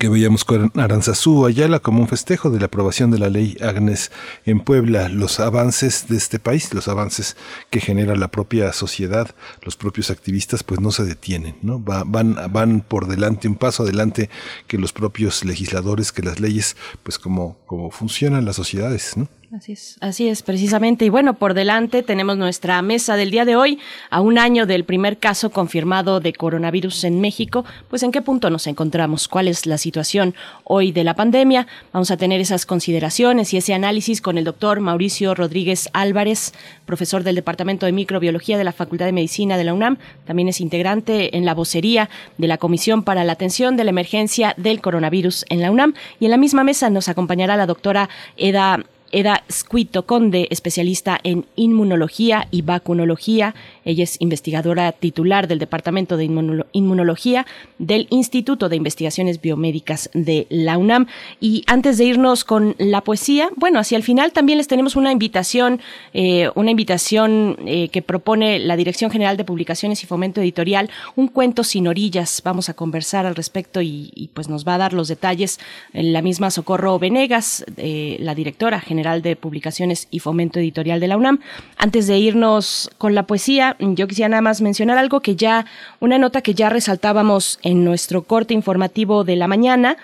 que 0.00 0.08
veíamos 0.08 0.44
con 0.44 0.72
Aranzazú 0.74 1.46
Ayala 1.46 1.78
como 1.78 2.00
un 2.00 2.08
festejo 2.08 2.50
de 2.50 2.58
la 2.58 2.66
aprobación 2.66 3.12
de 3.12 3.20
la 3.20 3.30
ley 3.30 3.56
Agnes 3.60 4.10
en 4.44 4.58
Puebla, 4.58 5.08
los 5.08 5.38
avances 5.38 6.08
de 6.08 6.16
este 6.16 6.40
país, 6.40 6.74
los 6.74 6.88
avances 6.88 7.36
que 7.70 7.80
genera 7.80 8.16
la 8.16 8.26
propia 8.26 8.72
sociedad, 8.72 9.32
los 9.62 9.76
propios 9.76 10.10
activistas, 10.10 10.64
pues 10.64 10.80
no 10.80 10.90
se 10.90 11.04
detienen, 11.04 11.56
¿no? 11.62 11.82
Va, 11.82 12.02
van, 12.04 12.36
van 12.50 12.80
por 12.80 13.06
delante, 13.06 13.46
un 13.46 13.54
paso 13.54 13.84
adelante 13.84 14.28
que 14.66 14.76
los 14.76 14.92
propios 14.92 15.44
legisladores, 15.44 16.10
que 16.10 16.22
las 16.22 16.40
leyes, 16.40 16.76
pues 17.04 17.16
como, 17.20 17.58
como 17.66 17.92
funcionan 17.92 18.44
las 18.44 18.56
sociedades, 18.56 19.16
¿no? 19.16 19.28
Así 19.54 19.72
es, 19.72 19.96
así 20.00 20.28
es, 20.28 20.42
precisamente. 20.42 21.04
Y 21.04 21.08
bueno, 21.08 21.34
por 21.34 21.54
delante 21.54 22.02
tenemos 22.02 22.36
nuestra 22.36 22.82
mesa 22.82 23.16
del 23.16 23.30
día 23.30 23.44
de 23.44 23.54
hoy, 23.54 23.78
a 24.10 24.20
un 24.20 24.38
año 24.38 24.66
del 24.66 24.84
primer 24.84 25.18
caso 25.18 25.50
confirmado 25.50 26.18
de 26.18 26.32
coronavirus 26.32 27.04
en 27.04 27.20
México. 27.20 27.64
Pues 27.88 28.02
en 28.02 28.10
qué 28.10 28.22
punto 28.22 28.50
nos 28.50 28.66
encontramos, 28.66 29.28
cuál 29.28 29.46
es 29.46 29.64
la 29.66 29.78
situación 29.78 30.34
hoy 30.64 30.90
de 30.90 31.04
la 31.04 31.14
pandemia. 31.14 31.68
Vamos 31.92 32.10
a 32.10 32.16
tener 32.16 32.40
esas 32.40 32.66
consideraciones 32.66 33.54
y 33.54 33.58
ese 33.58 33.72
análisis 33.72 34.20
con 34.20 34.36
el 34.36 34.44
doctor 34.44 34.80
Mauricio 34.80 35.32
Rodríguez 35.34 35.90
Álvarez, 35.92 36.52
profesor 36.84 37.22
del 37.22 37.36
Departamento 37.36 37.86
de 37.86 37.92
Microbiología 37.92 38.58
de 38.58 38.64
la 38.64 38.72
Facultad 38.72 39.06
de 39.06 39.12
Medicina 39.12 39.56
de 39.56 39.64
la 39.64 39.74
UNAM. 39.74 39.98
También 40.24 40.48
es 40.48 40.60
integrante 40.60 41.36
en 41.36 41.44
la 41.44 41.54
vocería 41.54 42.10
de 42.36 42.48
la 42.48 42.58
Comisión 42.58 43.04
para 43.04 43.22
la 43.22 43.34
Atención 43.34 43.76
de 43.76 43.84
la 43.84 43.90
Emergencia 43.90 44.54
del 44.56 44.80
Coronavirus 44.80 45.44
en 45.50 45.60
la 45.60 45.70
UNAM. 45.70 45.94
Y 46.18 46.24
en 46.24 46.32
la 46.32 46.36
misma 46.36 46.64
mesa 46.64 46.90
nos 46.90 47.08
acompañará 47.08 47.56
la 47.56 47.66
doctora 47.66 48.08
Eda 48.36 48.84
Eda 49.16 49.44
Squito 49.50 50.04
Conde, 50.04 50.46
especialista 50.50 51.18
en 51.22 51.46
inmunología 51.56 52.48
y 52.50 52.60
vacunología. 52.60 53.54
Ella 53.86 54.04
es 54.04 54.20
investigadora 54.20 54.92
titular 54.92 55.48
del 55.48 55.58
Departamento 55.58 56.18
de 56.18 56.24
Inmunología 56.72 57.46
del 57.78 58.08
Instituto 58.10 58.68
de 58.68 58.76
Investigaciones 58.76 59.40
Biomédicas 59.40 60.10
de 60.12 60.46
la 60.50 60.76
UNAM. 60.76 61.06
Y 61.40 61.64
antes 61.66 61.96
de 61.96 62.04
irnos 62.04 62.44
con 62.44 62.76
la 62.78 63.00
poesía, 63.00 63.48
bueno, 63.56 63.78
hacia 63.78 63.96
el 63.96 64.02
final 64.02 64.32
también 64.32 64.58
les 64.58 64.68
tenemos 64.68 64.96
una 64.96 65.12
invitación, 65.12 65.80
eh, 66.12 66.50
una 66.54 66.70
invitación 66.70 67.56
eh, 67.64 67.88
que 67.88 68.02
propone 68.02 68.58
la 68.58 68.76
Dirección 68.76 69.10
General 69.10 69.38
de 69.38 69.44
Publicaciones 69.44 70.02
y 70.02 70.06
Fomento 70.06 70.42
Editorial, 70.42 70.90
un 71.14 71.28
cuento 71.28 71.64
sin 71.64 71.88
orillas. 71.88 72.42
Vamos 72.44 72.68
a 72.68 72.74
conversar 72.74 73.24
al 73.24 73.34
respecto 73.34 73.80
y, 73.80 74.10
y 74.14 74.28
pues 74.28 74.50
nos 74.50 74.68
va 74.68 74.74
a 74.74 74.78
dar 74.78 74.92
los 74.92 75.08
detalles 75.08 75.58
la 75.94 76.20
misma 76.20 76.50
Socorro 76.50 76.98
Venegas, 76.98 77.64
eh, 77.78 78.18
la 78.20 78.34
directora 78.34 78.78
general 78.78 79.05
De 79.14 79.36
Publicaciones 79.36 80.08
y 80.10 80.18
Fomento 80.18 80.58
Editorial 80.58 81.00
de 81.00 81.08
la 81.08 81.16
UNAM. 81.16 81.40
Antes 81.76 82.06
de 82.06 82.18
irnos 82.18 82.90
con 82.98 83.14
la 83.14 83.26
poesía, 83.26 83.76
yo 83.78 84.08
quisiera 84.08 84.28
nada 84.28 84.42
más 84.42 84.60
mencionar 84.60 84.98
algo 84.98 85.20
que 85.20 85.36
ya, 85.36 85.66
una 86.00 86.18
nota 86.18 86.42
que 86.42 86.54
ya 86.54 86.68
resaltábamos 86.68 87.58
en 87.62 87.84
nuestro 87.84 88.22
corte 88.22 88.54
informativo 88.54 89.24
de 89.24 89.36
la 89.36 89.48
mañana. 89.48 89.96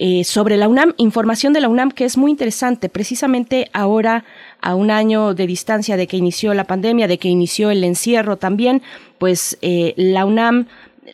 Eh, 0.00 0.22
sobre 0.22 0.56
la 0.56 0.68
UNAM, 0.68 0.94
información 0.96 1.52
de 1.52 1.60
la 1.60 1.68
UNAM 1.68 1.90
que 1.90 2.04
es 2.04 2.16
muy 2.16 2.30
interesante, 2.30 2.88
precisamente 2.88 3.68
ahora, 3.72 4.24
a 4.60 4.76
un 4.76 4.92
año 4.92 5.34
de 5.34 5.46
distancia 5.48 5.96
de 5.96 6.06
que 6.06 6.16
inició 6.16 6.54
la 6.54 6.64
pandemia, 6.64 7.08
de 7.08 7.18
que 7.18 7.28
inició 7.28 7.70
el 7.70 7.82
encierro 7.82 8.36
también, 8.36 8.80
pues 9.18 9.58
eh, 9.60 9.94
la 9.96 10.24
UNAM 10.24 10.68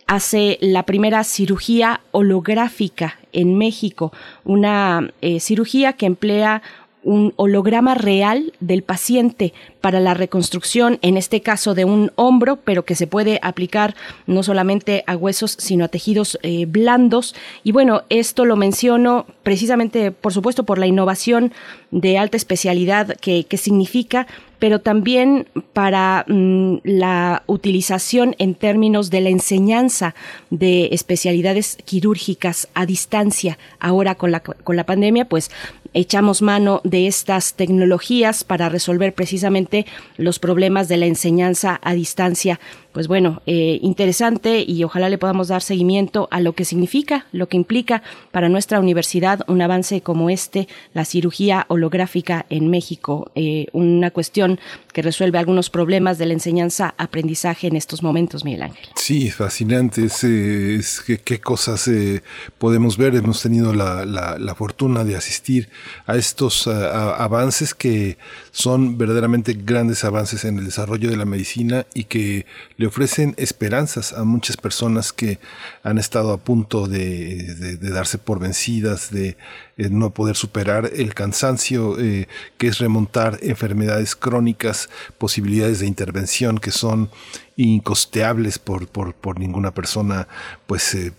hace 0.06 0.58
la 0.60 0.84
primera 0.84 1.24
cirugía 1.24 2.00
holográfica 2.10 3.18
en 3.32 3.56
México, 3.56 4.12
una 4.44 5.10
eh, 5.20 5.40
cirugía 5.40 5.94
que 5.94 6.06
emplea 6.06 6.62
un 7.04 7.32
holograma 7.36 7.94
real 7.94 8.52
del 8.60 8.82
paciente 8.82 9.52
para 9.80 10.00
la 10.00 10.14
reconstrucción, 10.14 10.98
en 11.02 11.16
este 11.16 11.42
caso 11.42 11.74
de 11.74 11.84
un 11.84 12.10
hombro, 12.16 12.56
pero 12.56 12.84
que 12.84 12.94
se 12.94 13.06
puede 13.06 13.38
aplicar 13.42 13.94
no 14.26 14.42
solamente 14.42 15.04
a 15.06 15.16
huesos, 15.16 15.56
sino 15.58 15.84
a 15.84 15.88
tejidos 15.88 16.38
eh, 16.42 16.66
blandos. 16.66 17.34
Y 17.62 17.72
bueno, 17.72 18.02
esto 18.08 18.44
lo 18.44 18.56
menciono 18.56 19.26
precisamente, 19.42 20.10
por 20.10 20.32
supuesto, 20.32 20.64
por 20.64 20.78
la 20.78 20.86
innovación 20.86 21.52
de 21.90 22.18
alta 22.18 22.36
especialidad 22.36 23.16
que, 23.20 23.44
que 23.44 23.58
significa, 23.58 24.26
pero 24.58 24.80
también 24.80 25.46
para 25.74 26.24
mm, 26.26 26.76
la 26.84 27.42
utilización 27.46 28.34
en 28.38 28.54
términos 28.54 29.10
de 29.10 29.20
la 29.20 29.28
enseñanza 29.28 30.14
de 30.48 30.88
especialidades 30.92 31.76
quirúrgicas 31.84 32.68
a 32.72 32.86
distancia. 32.86 33.58
Ahora 33.78 34.14
con 34.14 34.32
la, 34.32 34.40
con 34.40 34.76
la 34.76 34.86
pandemia, 34.86 35.26
pues 35.26 35.50
echamos 35.94 36.42
mano 36.42 36.80
de 36.84 37.06
estas 37.06 37.54
tecnologías 37.54 38.44
para 38.44 38.68
resolver 38.68 39.14
precisamente 39.14 39.86
los 40.16 40.38
problemas 40.38 40.88
de 40.88 40.98
la 40.98 41.06
enseñanza 41.06 41.80
a 41.82 41.94
distancia. 41.94 42.60
Pues 42.92 43.08
bueno, 43.08 43.42
eh, 43.46 43.80
interesante 43.82 44.64
y 44.64 44.84
ojalá 44.84 45.08
le 45.08 45.18
podamos 45.18 45.48
dar 45.48 45.62
seguimiento 45.62 46.28
a 46.30 46.38
lo 46.38 46.52
que 46.52 46.64
significa, 46.64 47.26
lo 47.32 47.48
que 47.48 47.56
implica 47.56 48.04
para 48.30 48.48
nuestra 48.48 48.78
universidad 48.78 49.40
un 49.48 49.60
avance 49.62 50.00
como 50.00 50.30
este, 50.30 50.68
la 50.92 51.04
cirugía 51.04 51.66
holográfica 51.68 52.46
en 52.50 52.70
México, 52.70 53.32
eh, 53.34 53.66
una 53.72 54.12
cuestión 54.12 54.60
que 54.92 55.02
resuelve 55.02 55.38
algunos 55.38 55.70
problemas 55.70 56.18
de 56.18 56.26
la 56.26 56.34
enseñanza-aprendizaje 56.34 57.66
en 57.66 57.74
estos 57.74 58.04
momentos, 58.04 58.44
Miguel 58.44 58.62
Ángel. 58.62 58.86
Sí, 58.94 59.28
fascinante. 59.30 60.04
Es, 60.04 60.22
es 60.22 61.02
qué 61.24 61.40
cosas 61.40 61.88
eh, 61.88 62.22
podemos 62.58 62.96
ver. 62.96 63.14
Hemos 63.14 63.42
tenido 63.42 63.74
la, 63.74 64.54
fortuna 64.54 65.02
de 65.02 65.16
asistir 65.16 65.68
a 66.06 66.16
estos 66.16 66.66
a 66.66 67.22
avances 67.22 67.74
que 67.74 68.18
son 68.50 68.98
verdaderamente 68.98 69.54
grandes 69.54 70.04
avances 70.04 70.44
en 70.44 70.58
el 70.58 70.64
desarrollo 70.64 71.10
de 71.10 71.16
la 71.16 71.24
medicina 71.24 71.86
y 71.94 72.04
que 72.04 72.46
le 72.76 72.86
ofrecen 72.86 73.34
esperanzas 73.36 74.12
a 74.12 74.24
muchas 74.24 74.56
personas 74.56 75.12
que 75.12 75.38
han 75.82 75.98
estado 75.98 76.32
a 76.32 76.38
punto 76.38 76.86
de, 76.86 77.76
darse 77.80 78.18
por 78.18 78.38
vencidas, 78.38 79.10
de 79.10 79.36
eh, 79.76 79.88
no 79.90 80.10
poder 80.10 80.36
superar 80.36 80.90
el 80.94 81.14
cansancio 81.14 81.98
eh, 81.98 82.28
que 82.58 82.68
es 82.68 82.78
remontar 82.78 83.38
enfermedades 83.42 84.14
crónicas, 84.16 84.88
posibilidades 85.18 85.80
de 85.80 85.86
intervención 85.86 86.58
que 86.58 86.70
son 86.70 87.10
incosteables 87.56 88.58
por, 88.58 88.88
por, 88.88 89.14
por 89.14 89.38
ninguna 89.38 89.72
persona, 89.72 90.28
pues 90.66 90.94
eh, 90.94 91.12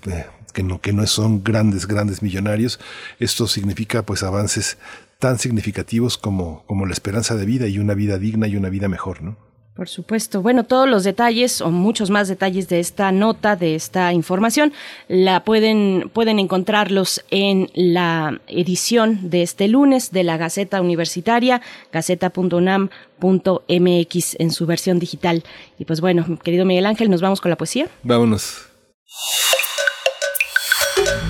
que 0.56 0.64
no, 0.64 0.82
que 0.82 0.94
no 0.94 1.06
son 1.06 1.44
grandes, 1.44 1.86
grandes 1.86 2.24
millonarios. 2.24 2.80
Esto 3.20 3.46
significa 3.46 4.04
pues 4.04 4.24
avances 4.24 4.80
tan 5.20 5.38
significativos 5.38 6.18
como, 6.18 6.64
como 6.66 6.88
la 6.88 6.94
esperanza 6.94 7.36
de 7.36 7.46
vida 7.46 7.68
y 7.68 7.78
una 7.78 7.94
vida 7.94 8.18
digna 8.18 8.48
y 8.48 8.56
una 8.56 8.70
vida 8.70 8.88
mejor, 8.88 9.22
¿no? 9.22 9.38
Por 9.76 9.90
supuesto. 9.90 10.42
Bueno, 10.42 10.64
todos 10.64 10.88
los 10.88 11.04
detalles 11.04 11.60
o 11.60 11.70
muchos 11.70 12.10
más 12.10 12.30
detalles 12.30 12.70
de 12.70 12.80
esta 12.80 13.12
nota, 13.12 13.58
de 13.58 13.76
esta 13.76 14.14
información, 14.14 14.72
la 15.10 15.44
pueden, 15.44 16.10
pueden 16.14 16.40
encontrarlos 16.40 17.26
en 17.30 17.70
la 17.74 18.40
edición 18.48 19.30
de 19.30 19.42
este 19.42 19.68
lunes 19.68 20.12
de 20.12 20.24
la 20.24 20.38
Gaceta 20.38 20.80
Universitaria, 20.80 21.62
gaceta.unam.mx 21.92 24.36
en 24.40 24.52
su 24.52 24.66
versión 24.66 25.00
digital. 25.00 25.44
Y 25.78 25.84
pues 25.84 26.00
bueno, 26.00 26.40
querido 26.42 26.64
Miguel 26.64 26.86
Ángel, 26.86 27.10
nos 27.10 27.20
vamos 27.20 27.42
con 27.42 27.50
la 27.50 27.58
poesía. 27.58 27.90
Vámonos. 28.04 28.70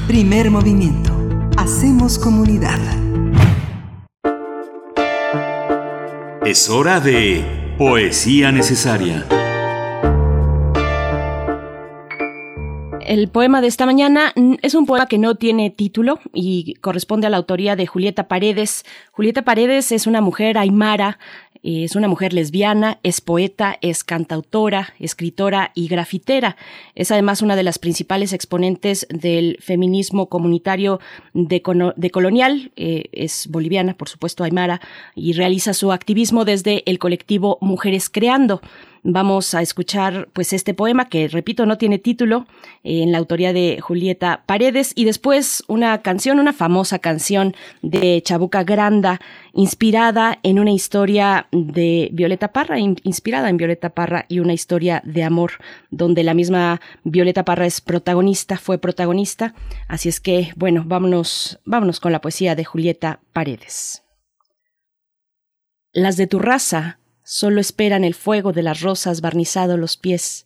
Primer 0.08 0.52
movimiento. 0.52 1.18
Hacemos 1.58 2.20
comunidad. 2.20 2.80
Es 6.46 6.70
hora 6.70 7.00
de 7.00 7.74
Poesía 7.80 8.52
necesaria. 8.52 9.26
El 13.02 13.30
poema 13.30 13.62
de 13.62 13.68
esta 13.68 13.88
mañana 13.88 14.32
es 14.62 14.76
un 14.76 14.86
poema 14.86 15.08
que 15.08 15.18
no 15.18 15.36
tiene 15.36 15.72
título 15.72 16.20
y 16.34 16.76
corresponde 16.82 17.26
a 17.26 17.30
la 17.32 17.38
autoría 17.38 17.76
de 17.76 17.88
Julieta 17.88 18.28
Paredes. 18.28 18.84
Julieta 19.12 19.44
Paredes 19.44 19.92
es 19.92 20.06
una 20.06 20.22
mujer 20.22 20.58
aymara, 20.60 21.18
es 21.68 21.96
una 21.96 22.08
mujer 22.08 22.32
lesbiana, 22.32 23.00
es 23.02 23.22
poeta, 23.22 23.80
es 23.82 24.04
cantautora, 24.04 24.94
escritora 25.00 25.72
y 25.74 25.88
grafitera. 25.88 26.58
Es 26.94 27.12
además 27.12 27.42
una 27.42 27.56
de 27.56 27.64
las 27.64 27.80
principales 27.80 28.34
exponentes 28.34 29.08
del 29.10 29.58
feminismo 29.62 30.30
comunitario 30.30 31.00
decolonial. 31.34 32.72
Eh, 32.76 33.06
es 33.14 33.48
boliviana, 33.48 33.96
por 33.96 34.10
supuesto, 34.10 34.44
aymara, 34.44 34.80
y 35.16 35.34
realiza 35.34 35.74
su 35.74 35.92
activismo 35.92 36.46
desde 36.46 36.84
el 36.86 37.00
colectivo 37.00 37.58
Mujeres 37.62 38.10
Creando. 38.10 38.62
Vamos 39.08 39.54
a 39.54 39.62
escuchar 39.62 40.30
pues 40.34 40.52
este 40.52 40.74
poema 40.74 41.10
que, 41.10 41.28
repito, 41.28 41.68
no 41.68 41.78
tiene 41.78 42.00
título, 42.00 42.48
eh, 42.84 43.04
en 43.04 43.12
la 43.12 43.20
autoría 43.20 43.54
de 43.54 43.80
Julieta 43.80 44.42
Paredes, 44.48 44.94
y 44.96 45.06
después 45.06 45.64
una 45.68 46.02
canción, 46.02 46.40
una 46.40 46.54
famosa 46.54 46.98
canción 46.98 47.54
de 47.84 48.20
Chabuca 48.24 48.64
Granda, 48.64 49.22
inspirada 49.54 50.40
en 50.42 50.58
una 50.58 50.72
historia 50.72 51.48
de 51.52 52.10
Violeta 52.14 52.52
Parra, 52.52 52.80
in, 52.80 52.96
inspirada 53.04 53.48
en 53.50 53.58
Violeta 53.58 53.92
Parra 53.92 54.26
y 54.28 54.40
una 54.40 54.54
historia 54.54 55.04
de 55.06 55.22
amor, 55.22 55.52
donde 55.92 56.24
la 56.24 56.34
misma 56.34 56.82
Violeta 57.04 57.46
Parra 57.46 57.68
es 57.68 57.82
protagonista, 57.82 58.58
fue 58.58 58.80
protagonista. 58.80 59.54
Así 59.88 60.10
es 60.10 60.20
que, 60.20 60.52
bueno, 60.56 60.84
vámonos, 60.84 61.60
vámonos 61.64 62.00
con 62.00 62.12
la 62.12 62.22
poesía 62.22 62.56
de 62.56 62.66
Julieta 62.66 63.20
Paredes. 63.34 64.02
Las 65.94 66.18
de 66.18 66.26
tu 66.26 66.40
raza 66.40 66.98
solo 67.26 67.60
esperan 67.60 68.04
el 68.04 68.14
fuego 68.14 68.54
de 68.54 68.64
las 68.64 68.82
rosas 68.82 69.20
barnizado 69.20 69.76
los 69.76 69.98
pies, 69.98 70.46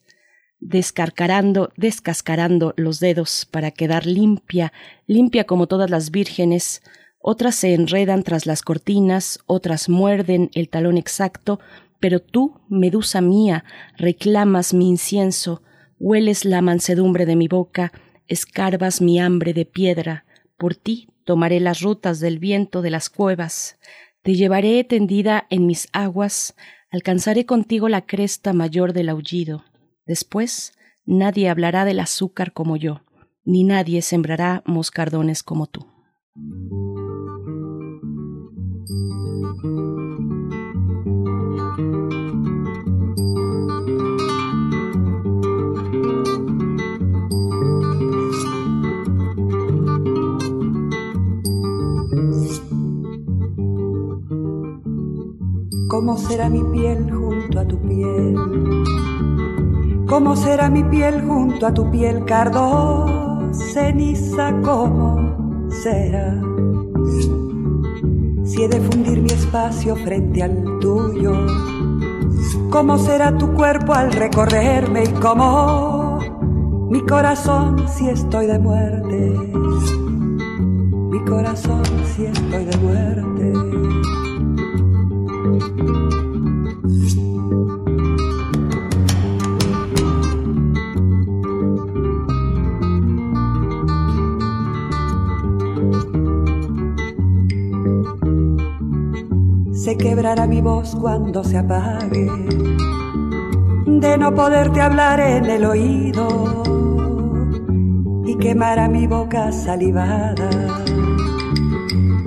descarcarando, 0.59 1.71
descascarando 1.75 2.73
los 2.77 2.99
dedos 2.99 3.45
para 3.45 3.71
quedar 3.71 4.05
limpia, 4.05 4.73
limpia 5.05 5.43
como 5.43 5.67
todas 5.67 5.89
las 5.89 6.09
vírgenes, 6.09 6.81
otras 7.19 7.55
se 7.55 7.73
enredan 7.73 8.23
tras 8.23 8.45
las 8.45 8.61
cortinas, 8.61 9.39
otras 9.45 9.89
muerden 9.89 10.49
el 10.53 10.69
talón 10.69 10.97
exacto, 10.97 11.59
pero 11.99 12.21
tú, 12.21 12.61
medusa 12.69 13.19
mía, 13.19 13.65
reclamas 13.97 14.73
mi 14.73 14.87
incienso, 14.87 15.61
hueles 15.99 16.45
la 16.45 16.61
mansedumbre 16.61 17.25
de 17.25 17.35
mi 17.35 17.49
boca, 17.49 17.91
escarbas 18.29 19.01
mi 19.01 19.19
hambre 19.19 19.53
de 19.53 19.65
piedra, 19.65 20.25
por 20.57 20.75
ti 20.75 21.09
tomaré 21.25 21.59
las 21.59 21.81
rutas 21.81 22.21
del 22.21 22.39
viento 22.39 22.81
de 22.81 22.89
las 22.89 23.09
cuevas, 23.09 23.77
te 24.21 24.35
llevaré 24.35 24.83
tendida 24.83 25.47
en 25.49 25.65
mis 25.65 25.87
aguas, 25.93 26.55
alcanzaré 26.91 27.45
contigo 27.45 27.89
la 27.89 28.05
cresta 28.05 28.53
mayor 28.53 28.93
del 28.93 29.09
aullido. 29.09 29.63
Después, 30.05 30.73
nadie 31.05 31.49
hablará 31.49 31.85
del 31.85 31.99
azúcar 31.99 32.51
como 32.53 32.77
yo, 32.77 33.01
ni 33.43 33.63
nadie 33.63 34.01
sembrará 34.01 34.63
moscardones 34.65 35.43
como 35.43 35.67
tú. 35.67 35.87
¿Cómo 55.89 56.19
será 56.19 56.49
mi 56.51 56.63
piel 56.65 57.11
junto 57.11 57.59
a 57.59 57.65
tu 57.65 57.79
piel? 57.79 58.35
¿Cómo 60.07 60.35
será 60.35 60.69
mi 60.69 60.83
piel 60.83 61.23
junto 61.27 61.65
a 61.65 61.73
tu 61.73 61.89
piel, 61.89 62.25
cardo 62.25 63.51
ceniza? 63.51 64.53
¿Cómo 64.61 65.67
será? 65.81 66.39
Si 68.43 68.61
he 68.61 68.69
de 68.69 68.79
fundir 68.81 69.19
mi 69.19 69.31
espacio 69.31 69.95
frente 69.95 70.43
al 70.43 70.63
tuyo, 70.79 71.33
¿cómo 72.69 72.99
será 72.99 73.35
tu 73.35 73.51
cuerpo 73.55 73.91
al 73.93 74.11
recorrerme 74.11 75.05
y 75.05 75.13
cómo 75.19 76.19
mi 76.91 77.03
corazón 77.03 77.87
si 77.89 78.07
estoy 78.09 78.45
de 78.45 78.59
muerte? 78.59 79.31
Mi 81.09 81.19
corazón 81.25 81.83
si 82.15 82.25
estoy 82.25 82.65
de 82.65 82.77
muerte. 82.77 84.18
Se 99.89 99.97
quebrará 99.97 100.45
mi 100.45 100.61
voz 100.61 100.95
cuando 100.95 101.43
se 101.43 101.57
apague, 101.57 102.29
de 103.87 104.17
no 104.19 104.35
poderte 104.35 104.81
hablar 104.81 105.19
en 105.19 105.45
el 105.45 105.65
oído. 105.65 106.63
Y 108.25 108.35
quemará 108.35 108.87
mi 108.87 109.07
boca 109.07 109.51
salivada. 109.51 110.49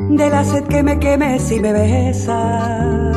De 0.09 0.29
la 0.29 0.43
sed 0.45 0.65
que 0.65 0.83
me 0.83 0.99
queme 0.99 1.39
si 1.39 1.61
me 1.61 1.73
besas, 1.73 3.12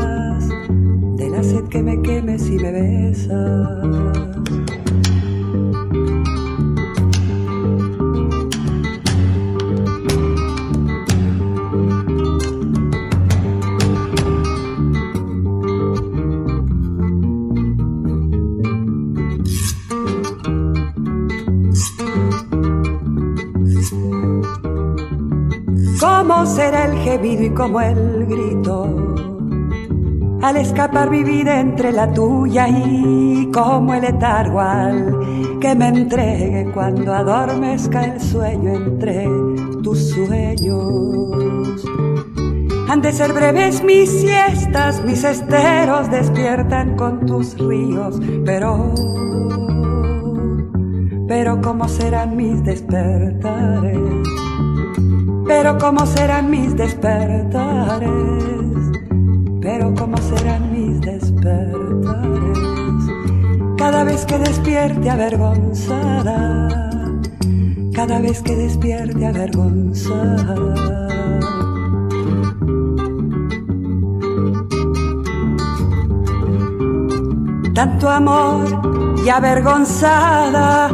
que 1.75 1.83
me 1.83 2.01
queme 2.01 2.39
si 2.39 2.57
me 2.57 2.71
besas. 2.71 3.33
¿Cómo 25.99 26.45
será 26.45 26.85
el 26.85 26.97
gemido 26.99 27.43
y 27.43 27.49
cómo 27.49 27.81
el 27.81 28.25
grito? 28.27 28.44
Al 30.45 30.57
escapar 30.57 31.09
mi 31.09 31.23
vida 31.23 31.59
entre 31.59 31.91
la 31.91 32.13
tuya 32.13 32.67
y 32.69 33.49
como 33.51 33.95
el 33.95 34.01
letargo 34.01 34.59
al 34.59 35.57
que 35.59 35.73
me 35.73 35.87
entregue 35.87 36.69
cuando 36.71 37.15
adormezca 37.15 38.03
el 38.03 38.21
sueño 38.21 38.75
entre 38.75 39.27
tus 39.81 40.11
sueños. 40.11 41.83
Han 42.87 43.01
de 43.01 43.11
ser 43.11 43.33
breves 43.33 43.83
mis 43.83 44.07
siestas, 44.07 45.03
mis 45.03 45.23
esteros 45.23 46.11
despiertan 46.11 46.95
con 46.95 47.25
tus 47.25 47.57
ríos, 47.57 48.21
pero, 48.45 48.93
pero 51.27 51.59
¿cómo 51.59 51.87
serán 51.87 52.37
mis 52.37 52.63
despertares? 52.63 53.97
Pero 55.47 55.79
cómo 55.79 56.05
serán 56.05 56.51
mis 56.51 56.75
despertares, 56.75 58.11
pero 59.61 59.93
cómo 59.95 60.17
serán 60.17 60.34
Cada 63.95 64.11
vez 64.11 64.25
que 64.25 64.37
despierte 64.37 65.09
avergonzada, 65.09 66.67
cada 67.93 68.19
vez 68.19 68.41
que 68.41 68.53
despierte 68.53 69.25
avergonzada. 69.25 71.07
Tanto 77.73 78.09
amor 78.09 79.15
y 79.25 79.29
avergonzada, 79.29 80.89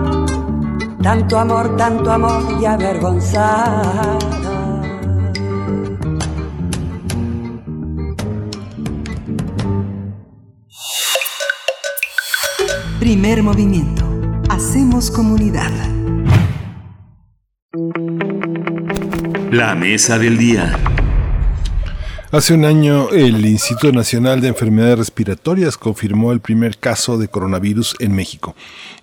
tanto 1.01 1.39
amor, 1.39 1.75
tanto 1.77 2.11
amor 2.11 2.43
y 2.61 2.65
avergonzada. 2.65 4.40
Primer 13.31 13.45
movimiento. 13.45 14.03
Hacemos 14.49 15.09
comunidad. 15.09 15.71
La 19.49 19.73
mesa 19.73 20.19
del 20.19 20.37
día. 20.37 20.77
Hace 22.33 22.53
un 22.53 22.65
año, 22.65 23.09
el 23.11 23.45
Instituto 23.45 23.93
Nacional 23.93 24.41
de 24.41 24.49
Enfermedades 24.49 24.97
Respiratorias 24.97 25.77
confirmó 25.77 26.33
el 26.33 26.41
primer 26.41 26.77
caso 26.77 27.17
de 27.17 27.29
coronavirus 27.29 27.95
en 27.99 28.13
México. 28.13 28.53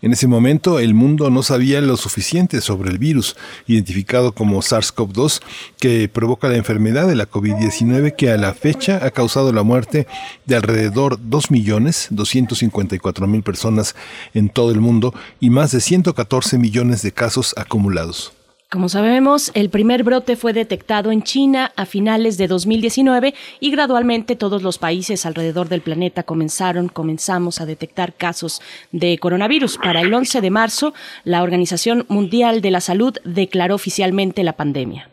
En 0.01 0.13
ese 0.13 0.29
momento, 0.29 0.79
el 0.79 0.95
mundo 0.95 1.29
no 1.29 1.43
sabía 1.43 1.81
lo 1.81 1.97
suficiente 1.97 2.61
sobre 2.61 2.91
el 2.91 2.99
virus, 2.99 3.35
identificado 3.67 4.31
como 4.31 4.63
SARS-CoV-2, 4.63 5.43
que 5.79 6.09
provoca 6.09 6.49
la 6.49 6.57
enfermedad 6.57 7.09
de 7.09 7.17
la 7.17 7.29
COVID-19, 7.29 8.15
que 8.15 8.31
a 8.31 8.37
la 8.37 8.55
fecha 8.55 9.05
ha 9.05 9.11
causado 9.11 9.53
la 9.53 9.65
muerte 9.65 10.07
de 10.47 10.55
alrededor 10.55 11.19
2.254.000 11.19 13.43
personas 13.43 13.97
en 14.35 14.51
todo 14.51 14.71
el 14.71 14.81
mundo 14.81 15.13
y 15.41 15.51
más 15.51 15.73
de 15.73 15.81
114 15.81 16.59
millones 16.59 17.03
de 17.03 17.11
casos 17.11 17.53
acumulados. 17.57 18.38
Como 18.71 18.91
sabemos, 18.91 19.51
el 19.55 19.71
primer 19.71 20.05
brote 20.05 20.37
fue 20.37 20.53
detectado 20.53 21.11
en 21.11 21.23
China 21.23 21.73
a 21.75 21.87
finales 21.87 22.37
de 22.37 22.49
2019 22.49 23.33
y 23.61 23.71
gradualmente 23.71 24.37
todos 24.37 24.63
los 24.63 24.77
países 24.77 25.25
alrededor 25.25 25.71
del 25.71 25.81
planeta 25.81 26.25
comenzaron, 26.25 26.89
comenzamos 26.89 27.63
a 27.63 27.67
detectar 27.67 28.13
casos 28.13 28.61
de 28.93 29.17
coronavirus. 29.17 29.79
Para 29.79 30.03
el 30.03 30.13
11 30.13 30.43
de 30.43 30.51
marzo, 30.51 30.93
la 31.25 31.43
Organización 31.43 32.05
Mundial 32.09 32.61
de 32.61 32.71
la 32.71 32.83
Salud 32.83 33.17
declaró 33.25 33.75
oficialmente 33.75 34.45
la 34.45 34.53
pandemia. 34.53 35.09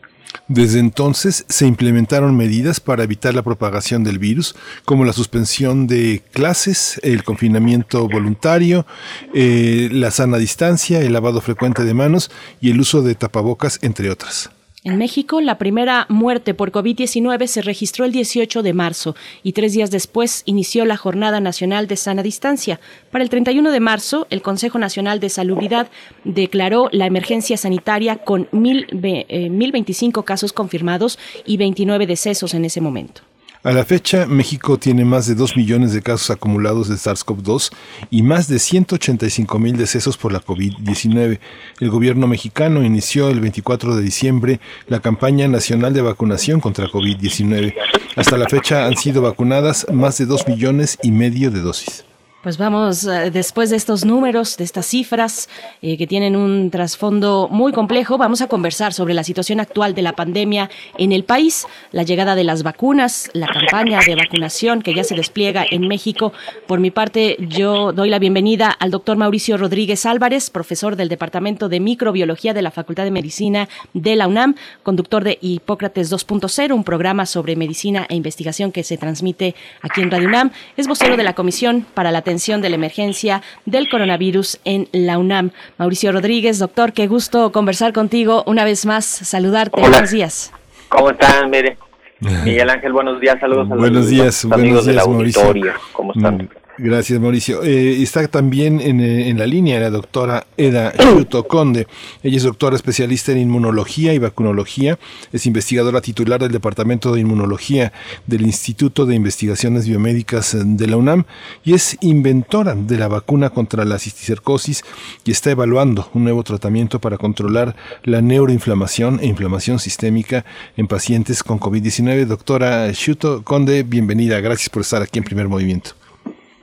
Desde 0.48 0.78
entonces 0.78 1.44
se 1.48 1.66
implementaron 1.66 2.36
medidas 2.36 2.78
para 2.78 3.02
evitar 3.02 3.34
la 3.34 3.42
propagación 3.42 4.04
del 4.04 4.20
virus, 4.20 4.54
como 4.84 5.04
la 5.04 5.12
suspensión 5.12 5.88
de 5.88 6.22
clases, 6.32 7.00
el 7.02 7.24
confinamiento 7.24 8.08
voluntario, 8.08 8.86
eh, 9.34 9.88
la 9.90 10.12
sana 10.12 10.38
distancia, 10.38 11.00
el 11.00 11.12
lavado 11.14 11.40
frecuente 11.40 11.82
de 11.82 11.94
manos 11.94 12.30
y 12.60 12.70
el 12.70 12.80
uso 12.80 13.02
de 13.02 13.16
tapabocas, 13.16 13.80
entre 13.82 14.08
otras. 14.08 14.50
En 14.86 14.98
México, 14.98 15.40
la 15.40 15.58
primera 15.58 16.06
muerte 16.08 16.54
por 16.54 16.70
COVID-19 16.70 17.48
se 17.48 17.60
registró 17.60 18.04
el 18.04 18.12
18 18.12 18.62
de 18.62 18.72
marzo 18.72 19.16
y 19.42 19.50
tres 19.52 19.72
días 19.72 19.90
después 19.90 20.44
inició 20.44 20.84
la 20.84 20.96
Jornada 20.96 21.40
Nacional 21.40 21.88
de 21.88 21.96
Sana 21.96 22.22
Distancia. 22.22 22.78
Para 23.10 23.24
el 23.24 23.28
31 23.28 23.72
de 23.72 23.80
marzo, 23.80 24.28
el 24.30 24.42
Consejo 24.42 24.78
Nacional 24.78 25.18
de 25.18 25.28
Salubridad 25.28 25.88
declaró 26.22 26.88
la 26.92 27.06
emergencia 27.06 27.56
sanitaria 27.56 28.18
con 28.18 28.46
mil, 28.52 28.86
eh, 29.02 29.48
1.025 29.50 30.22
casos 30.22 30.52
confirmados 30.52 31.18
y 31.44 31.56
29 31.56 32.06
decesos 32.06 32.54
en 32.54 32.64
ese 32.64 32.80
momento. 32.80 33.22
A 33.66 33.72
la 33.72 33.84
fecha, 33.84 34.26
México 34.26 34.78
tiene 34.78 35.04
más 35.04 35.26
de 35.26 35.34
2 35.34 35.56
millones 35.56 35.92
de 35.92 36.00
casos 36.00 36.30
acumulados 36.30 36.88
de 36.88 36.94
SARS-CoV-2 36.94 37.72
y 38.12 38.22
más 38.22 38.46
de 38.46 38.60
185 38.60 39.58
mil 39.58 39.76
decesos 39.76 40.16
por 40.16 40.32
la 40.32 40.40
COVID-19. 40.40 41.40
El 41.80 41.90
gobierno 41.90 42.28
mexicano 42.28 42.84
inició 42.84 43.28
el 43.28 43.40
24 43.40 43.96
de 43.96 44.02
diciembre 44.02 44.60
la 44.86 45.00
campaña 45.00 45.48
nacional 45.48 45.94
de 45.94 46.02
vacunación 46.02 46.60
contra 46.60 46.86
COVID-19. 46.86 47.74
Hasta 48.14 48.36
la 48.36 48.48
fecha 48.48 48.86
han 48.86 48.96
sido 48.96 49.20
vacunadas 49.20 49.88
más 49.92 50.16
de 50.18 50.26
2 50.26 50.46
millones 50.46 50.96
y 51.02 51.10
medio 51.10 51.50
de 51.50 51.58
dosis. 51.58 52.05
Pues 52.46 52.58
vamos, 52.58 53.02
eh, 53.02 53.32
después 53.32 53.70
de 53.70 53.76
estos 53.76 54.04
números, 54.04 54.56
de 54.56 54.62
estas 54.62 54.86
cifras 54.86 55.48
eh, 55.82 55.98
que 55.98 56.06
tienen 56.06 56.36
un 56.36 56.70
trasfondo 56.70 57.48
muy 57.50 57.72
complejo, 57.72 58.18
vamos 58.18 58.40
a 58.40 58.46
conversar 58.46 58.92
sobre 58.92 59.14
la 59.14 59.24
situación 59.24 59.58
actual 59.58 59.96
de 59.96 60.02
la 60.02 60.12
pandemia 60.12 60.70
en 60.96 61.10
el 61.10 61.24
país, 61.24 61.66
la 61.90 62.04
llegada 62.04 62.36
de 62.36 62.44
las 62.44 62.62
vacunas, 62.62 63.30
la 63.32 63.48
campaña 63.48 63.98
de 64.06 64.14
vacunación 64.14 64.80
que 64.80 64.94
ya 64.94 65.02
se 65.02 65.16
despliega 65.16 65.66
en 65.68 65.88
México. 65.88 66.32
Por 66.68 66.78
mi 66.78 66.92
parte, 66.92 67.36
yo 67.40 67.90
doy 67.92 68.10
la 68.10 68.20
bienvenida 68.20 68.70
al 68.70 68.92
doctor 68.92 69.16
Mauricio 69.16 69.56
Rodríguez 69.56 70.06
Álvarez, 70.06 70.48
profesor 70.48 70.94
del 70.94 71.08
Departamento 71.08 71.68
de 71.68 71.80
Microbiología 71.80 72.54
de 72.54 72.62
la 72.62 72.70
Facultad 72.70 73.02
de 73.02 73.10
Medicina 73.10 73.68
de 73.92 74.14
la 74.14 74.28
UNAM, 74.28 74.54
conductor 74.84 75.24
de 75.24 75.38
Hipócrates 75.40 76.12
2.0, 76.12 76.72
un 76.72 76.84
programa 76.84 77.26
sobre 77.26 77.56
medicina 77.56 78.06
e 78.08 78.14
investigación 78.14 78.70
que 78.70 78.84
se 78.84 78.98
transmite 78.98 79.56
aquí 79.82 80.00
en 80.00 80.12
Radio 80.12 80.28
UNAM. 80.28 80.52
Es 80.76 80.86
vocero 80.86 81.16
de 81.16 81.24
la 81.24 81.34
Comisión 81.34 81.84
para 81.92 82.12
la 82.12 82.18
Atención 82.18 82.35
de 82.36 82.68
la 82.68 82.74
emergencia 82.74 83.42
del 83.64 83.88
coronavirus 83.88 84.60
en 84.64 84.88
la 84.92 85.16
UNAM. 85.16 85.52
Mauricio 85.78 86.12
Rodríguez, 86.12 86.58
doctor, 86.58 86.92
qué 86.92 87.06
gusto 87.06 87.50
conversar 87.50 87.94
contigo 87.94 88.44
una 88.46 88.62
vez 88.64 88.84
más, 88.84 89.06
saludarte. 89.06 89.80
Hola. 89.80 89.88
Buenos 89.88 90.10
días. 90.10 90.52
¿Cómo 90.90 91.10
están? 91.10 91.48
Mire, 91.48 91.78
Miguel 92.44 92.68
Ángel, 92.68 92.92
buenos 92.92 93.18
días, 93.20 93.38
saludos 93.40 93.66
a 93.66 93.70
los 93.70 93.78
Buenos 93.78 94.08
días, 94.08 94.44
amigos 94.44 94.84
buenos 94.84 94.86
días, 94.86 95.08
Mauricio. 95.08 95.42
auditorio. 95.42 95.72
¿Cómo 95.92 96.12
están? 96.14 96.36
Mm, 96.36 96.48
Gracias, 96.78 97.18
Mauricio. 97.18 97.62
Eh, 97.62 98.02
está 98.02 98.28
también 98.28 98.82
en, 98.82 99.00
eh, 99.00 99.30
en 99.30 99.38
la 99.38 99.46
línea 99.46 99.80
la 99.80 99.88
doctora 99.88 100.46
Eda 100.58 100.92
Chuto 100.92 101.48
Conde. 101.48 101.86
Ella 102.22 102.36
es 102.36 102.42
doctora 102.42 102.76
especialista 102.76 103.32
en 103.32 103.38
inmunología 103.38 104.12
y 104.12 104.18
vacunología. 104.18 104.98
Es 105.32 105.46
investigadora 105.46 106.02
titular 106.02 106.38
del 106.38 106.52
Departamento 106.52 107.14
de 107.14 107.22
Inmunología 107.22 107.94
del 108.26 108.42
Instituto 108.42 109.06
de 109.06 109.14
Investigaciones 109.14 109.88
Biomédicas 109.88 110.54
de 110.54 110.86
la 110.86 110.98
UNAM 110.98 111.24
y 111.64 111.72
es 111.72 111.96
inventora 112.02 112.74
de 112.74 112.98
la 112.98 113.08
vacuna 113.08 113.48
contra 113.48 113.86
la 113.86 113.98
cisticercosis 113.98 114.84
y 115.24 115.30
está 115.30 115.52
evaluando 115.52 116.10
un 116.12 116.24
nuevo 116.24 116.42
tratamiento 116.42 117.00
para 117.00 117.16
controlar 117.16 117.74
la 118.04 118.20
neuroinflamación 118.20 119.20
e 119.22 119.26
inflamación 119.26 119.78
sistémica 119.78 120.44
en 120.76 120.88
pacientes 120.88 121.42
con 121.42 121.58
COVID-19. 121.58 122.26
Doctora 122.26 122.92
Chuto 122.92 123.42
Conde, 123.44 123.82
bienvenida. 123.82 124.40
Gracias 124.40 124.68
por 124.68 124.82
estar 124.82 125.00
aquí 125.00 125.18
en 125.18 125.24
Primer 125.24 125.48
Movimiento. 125.48 126.05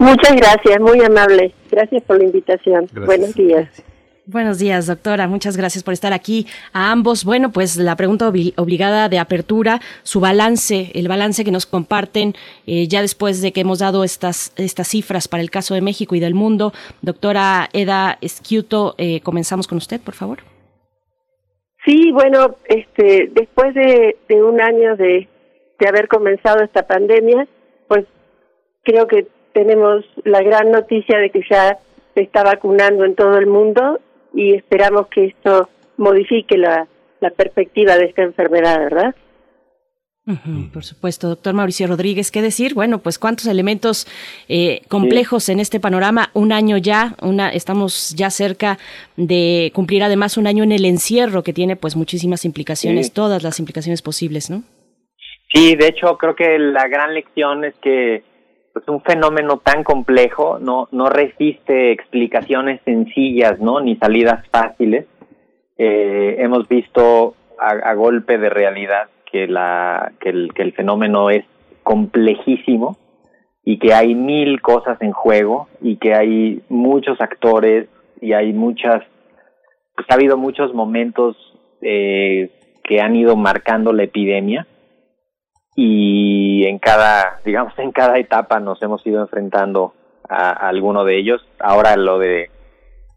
Muchas 0.04 0.36
gracias, 0.36 0.80
muy 0.80 1.02
amable. 1.04 1.54
Gracias 1.72 2.04
por 2.04 2.18
la 2.18 2.26
invitación. 2.26 2.88
Buenos 3.06 3.34
días. 3.36 3.70
Buenos 4.26 4.58
días, 4.60 4.88
doctora. 4.88 5.28
Muchas 5.28 5.58
gracias 5.58 5.84
por 5.84 5.94
estar 5.94 6.14
aquí 6.14 6.48
a 6.72 6.92
ambos. 6.92 7.26
Bueno, 7.26 7.52
pues 7.52 7.76
la 7.76 7.98
pregunta 7.98 8.30
obli- 8.30 8.54
obligada 8.56 9.10
de 9.10 9.20
apertura, 9.20 9.82
su 10.04 10.22
balance, 10.22 10.92
el 10.94 11.10
balance 11.10 11.44
que 11.44 11.52
nos 11.52 11.66
comparten 11.66 12.34
eh, 12.66 12.88
ya 12.88 13.02
después 13.02 13.42
de 13.42 13.52
que 13.52 13.62
hemos 13.62 13.80
dado 13.80 14.06
estas, 14.06 14.54
estas 14.56 14.88
cifras 14.88 15.28
para 15.28 15.42
el 15.44 15.52
caso 15.52 15.74
de 15.74 15.82
México 15.82 16.16
y 16.16 16.22
del 16.22 16.36
mundo. 16.36 16.72
Doctora 17.02 17.70
Eda 17.74 18.18
Esquiuto, 18.22 18.96
eh, 18.98 19.20
comenzamos 19.22 19.68
con 19.68 19.78
usted, 19.78 20.00
por 20.00 20.14
favor. 20.14 20.40
Sí, 21.86 22.12
bueno, 22.14 22.56
este, 22.70 23.30
después 23.34 23.74
de, 23.74 24.16
de 24.30 24.42
un 24.42 24.62
año 24.62 24.96
de, 24.96 25.28
de 25.80 25.88
haber 25.88 26.08
comenzado 26.08 26.64
esta 26.64 26.88
pandemia, 26.88 27.46
pues 27.90 28.06
creo 28.84 29.06
que 29.08 29.28
tenemos 29.54 30.06
la 30.24 30.42
gran 30.42 30.72
noticia 30.72 31.18
de 31.20 31.30
que 31.30 31.42
ya 31.50 31.78
se 32.14 32.22
está 32.22 32.44
vacunando 32.44 33.06
en 33.06 33.16
todo 33.16 33.38
el 33.38 33.48
mundo 33.48 34.00
y 34.34 34.56
esperamos 34.56 35.08
que 35.08 35.26
esto 35.26 35.70
modifique 35.98 36.58
la, 36.58 36.88
la 37.20 37.30
perspectiva 37.32 37.98
de 37.98 38.06
esta 38.06 38.24
enfermedad, 38.24 38.80
¿verdad? 38.80 39.16
Por 40.72 40.86
supuesto, 40.86 41.28
doctor 41.28 41.54
Mauricio 41.54 41.86
Rodríguez, 41.86 42.32
¿qué 42.32 42.42
decir? 42.42 42.74
Bueno, 42.76 43.00
pues 43.00 43.20
cuántos 43.20 43.46
elementos 43.46 44.08
eh, 44.48 44.80
complejos 44.88 45.50
en 45.50 45.60
este 45.60 45.82
panorama. 45.82 46.30
Un 46.34 46.54
año 46.54 46.78
ya, 46.78 47.16
una, 47.22 47.50
estamos 47.50 48.16
ya 48.16 48.30
cerca 48.30 48.78
de 49.18 49.74
cumplir 49.76 50.02
además 50.02 50.38
un 50.38 50.48
año 50.48 50.64
en 50.64 50.72
el 50.72 50.86
encierro 50.86 51.44
que 51.44 51.52
tiene 51.52 51.76
pues 51.76 51.98
muchísimas 51.98 52.46
implicaciones, 52.46 53.08
Sí. 53.08 53.12
todas 53.14 53.44
las 53.44 53.60
implicaciones 53.60 54.02
posibles, 54.02 54.50
¿no? 54.50 54.64
Sí, 55.54 55.76
de 55.76 55.88
hecho 55.88 56.18
creo 56.18 56.36
que 56.36 56.58
la 56.58 56.88
gran 56.88 57.14
lección 57.14 57.66
es 57.66 57.76
que 57.82 58.24
pues 58.74 58.88
un 58.88 59.02
fenómeno 59.02 59.60
tan 59.60 59.84
complejo 59.84 60.58
no 60.60 60.90
no 60.92 61.08
resiste 61.08 61.92
explicaciones 61.92 62.82
sencillas, 62.84 63.60
¿no? 63.60 63.80
Ni 63.80 63.96
salidas 63.98 64.46
fáciles. 64.50 65.06
Eh, 65.78 66.38
hemos 66.40 66.68
visto 66.68 67.36
a, 67.60 67.94
golpe 67.94 68.38
de 68.38 68.50
realidad 68.50 69.10
que 69.32 69.48
la 69.48 70.12
que 70.20 70.30
el, 70.30 70.54
que 70.54 70.64
el 70.64 70.74
fenómeno 70.74 71.30
es 71.30 71.46
complejísimo 71.84 72.98
y 73.64 73.78
que 73.78 73.94
hay 73.94 74.16
mil 74.16 74.62
cosas 74.62 75.02
en 75.02 75.12
juego 75.12 75.68
y 75.82 75.98
que 75.98 76.14
hay 76.14 76.62
muchos 76.70 77.22
actores 77.22 77.88
y 78.22 78.34
hay 78.34 78.54
muchas 78.54 79.04
pues 79.96 80.08
ha 80.10 80.16
habido 80.16 80.38
muchos 80.38 80.74
momentos 80.74 81.38
eh, 81.82 82.50
que 82.84 83.02
han 83.02 83.16
ido 83.16 83.36
marcando 83.36 83.94
la 83.94 84.04
epidemia 84.04 84.68
y 85.76 86.66
en 86.66 86.80
cada, 86.80 87.40
digamos, 87.46 87.74
en 87.80 87.92
cada 87.92 88.18
etapa 88.20 88.60
nos 88.60 88.82
hemos 88.82 89.06
ido 89.08 89.22
enfrentando 89.22 89.94
a, 90.30 90.52
a 90.52 90.70
alguno 90.70 91.04
de 91.04 91.18
ellos. 91.18 91.46
Ahora 91.60 91.96
lo 91.96 92.20
de 92.20 92.50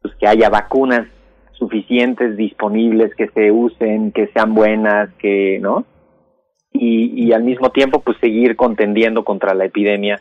pues, 0.02 0.14
que 0.16 0.26
haya 0.26 0.48
vacunas 0.48 1.06
suficientes 1.52 2.36
disponibles, 2.36 3.14
que 3.14 3.28
se 3.28 3.50
usen, 3.50 4.12
que 4.12 4.28
sean 4.28 4.54
buenas, 4.54 5.10
que, 5.18 5.58
¿no? 5.60 5.84
Y, 6.72 7.26
y 7.26 7.32
al 7.32 7.42
mismo 7.44 7.70
tiempo, 7.70 8.00
pues 8.00 8.18
seguir 8.20 8.56
contendiendo 8.56 9.24
contra 9.24 9.54
la 9.54 9.64
epidemia 9.64 10.20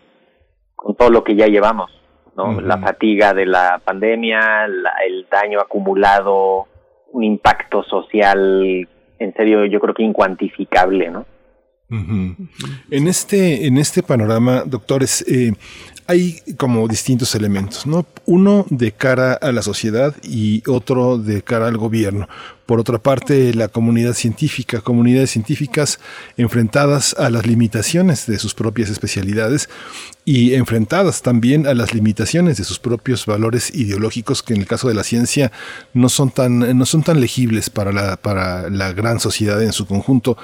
con 0.75 0.95
todo 0.95 1.09
lo 1.09 1.23
que 1.23 1.35
ya 1.35 1.47
llevamos, 1.47 1.91
¿no? 2.37 2.61
La 2.61 2.77
fatiga 2.77 3.33
de 3.33 3.45
la 3.45 3.81
pandemia, 3.83 4.67
la- 4.67 4.93
el 5.05 5.25
daño 5.29 5.59
acumulado, 5.59 6.67
un 7.11 7.23
impacto 7.23 7.83
social, 7.83 8.87
en 9.19 9.33
serio, 9.33 9.65
yo 9.65 9.79
creo 9.79 9.93
que 9.93 10.03
incuantificable, 10.03 11.09
¿no? 11.09 11.25
En 11.89 13.07
este, 13.07 13.67
en 13.67 13.77
este 13.77 14.01
panorama, 14.01 14.63
doctores, 14.65 15.23
eh, 15.27 15.53
hay 16.07 16.41
como 16.57 16.87
distintos 16.87 17.33
elementos, 17.33 17.87
¿no? 17.87 18.05
Uno 18.25 18.65
de 18.69 18.91
cara 18.91 19.33
a 19.33 19.51
la 19.51 19.61
sociedad 19.61 20.15
y 20.23 20.61
otro 20.69 21.17
de 21.17 21.41
cara 21.41 21.67
al 21.67 21.77
gobierno. 21.77 22.27
Por 22.65 22.79
otra 22.79 22.97
parte, 22.99 23.53
la 23.53 23.67
comunidad 23.67 24.13
científica, 24.13 24.81
comunidades 24.81 25.31
científicas 25.31 25.99
enfrentadas 26.37 27.15
a 27.17 27.29
las 27.29 27.45
limitaciones 27.45 28.25
de 28.27 28.39
sus 28.39 28.53
propias 28.53 28.89
especialidades 28.89 29.69
y 30.25 30.53
enfrentadas 30.53 31.21
también 31.21 31.67
a 31.67 31.73
las 31.73 31.93
limitaciones 31.93 32.57
de 32.57 32.63
sus 32.63 32.79
propios 32.79 33.25
valores 33.25 33.73
ideológicos 33.73 34.41
que 34.41 34.53
en 34.53 34.61
el 34.61 34.67
caso 34.67 34.87
de 34.87 34.95
la 34.95 35.03
ciencia 35.03 35.51
no 35.93 36.09
son 36.09 36.31
tan, 36.31 36.77
no 36.77 36.85
son 36.85 37.03
tan 37.03 37.19
legibles 37.19 37.69
para 37.69 37.91
la, 37.91 38.17
para 38.17 38.69
la 38.69 38.93
gran 38.93 39.19
sociedad 39.19 39.61
en 39.61 39.73
su 39.73 39.85
conjunto. 39.85 40.37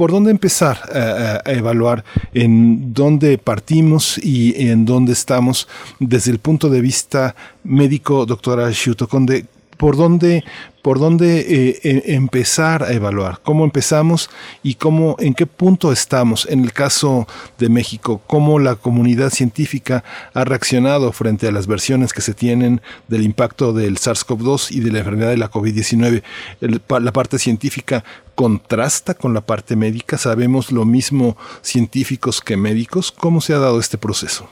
¿Por 0.00 0.12
dónde 0.12 0.30
empezar 0.30 0.78
a, 0.94 0.98
a- 0.98 1.42
a 1.44 1.52
evaluar 1.52 2.04
en 2.32 2.94
dónde 2.94 3.36
partimos 3.36 4.16
y 4.16 4.54
en 4.70 4.86
dónde 4.86 5.12
estamos 5.12 5.68
desde 5.98 6.30
el 6.30 6.38
punto 6.38 6.70
de 6.70 6.80
vista 6.80 7.36
médico, 7.64 8.24
doctora 8.24 8.70
Shuto 8.72 9.06
Conde? 9.06 9.44
¿Por 9.80 9.96
dónde, 9.96 10.44
por 10.82 10.98
dónde 10.98 11.40
eh, 11.40 11.80
e- 11.82 12.14
empezar 12.14 12.82
a 12.82 12.92
evaluar? 12.92 13.38
¿Cómo 13.42 13.64
empezamos 13.64 14.28
y 14.62 14.74
cómo, 14.74 15.16
en 15.18 15.32
qué 15.32 15.46
punto 15.46 15.90
estamos? 15.90 16.46
En 16.50 16.62
el 16.64 16.74
caso 16.74 17.26
de 17.58 17.70
México, 17.70 18.20
¿cómo 18.26 18.58
la 18.58 18.74
comunidad 18.76 19.30
científica 19.30 20.04
ha 20.34 20.44
reaccionado 20.44 21.12
frente 21.12 21.48
a 21.48 21.50
las 21.52 21.66
versiones 21.66 22.12
que 22.12 22.20
se 22.20 22.34
tienen 22.34 22.82
del 23.08 23.22
impacto 23.22 23.72
del 23.72 23.96
SARS-CoV-2 23.96 24.70
y 24.70 24.80
de 24.80 24.92
la 24.92 24.98
enfermedad 24.98 25.30
de 25.30 25.38
la 25.38 25.50
COVID-19? 25.50 26.22
El- 26.60 26.80
pa- 26.80 27.00
La 27.00 27.12
parte 27.12 27.38
científica 27.38 28.04
contrasta 28.34 29.14
con 29.14 29.32
la 29.32 29.40
parte 29.40 29.76
médica. 29.76 30.18
¿Sabemos 30.18 30.72
lo 30.72 30.84
mismo 30.84 31.38
científicos 31.62 32.42
que 32.42 32.58
médicos? 32.58 33.10
¿Cómo 33.12 33.40
se 33.40 33.54
ha 33.54 33.58
dado 33.58 33.80
este 33.80 33.96
proceso? 33.96 34.46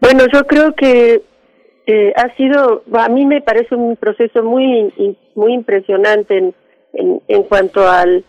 Bueno, 0.00 0.24
yo 0.32 0.46
creo 0.46 0.72
que 0.76 1.22
ha 2.16 2.34
sido, 2.36 2.82
a 2.92 3.08
mí 3.08 3.24
me 3.26 3.40
parece 3.40 3.74
un 3.74 3.96
proceso 3.96 4.42
muy 4.42 4.92
muy 5.34 5.52
impresionante 5.54 6.36
en, 6.36 6.54
en, 6.92 7.20
en 7.28 7.42
cuanto 7.44 7.88
al, 7.88 8.24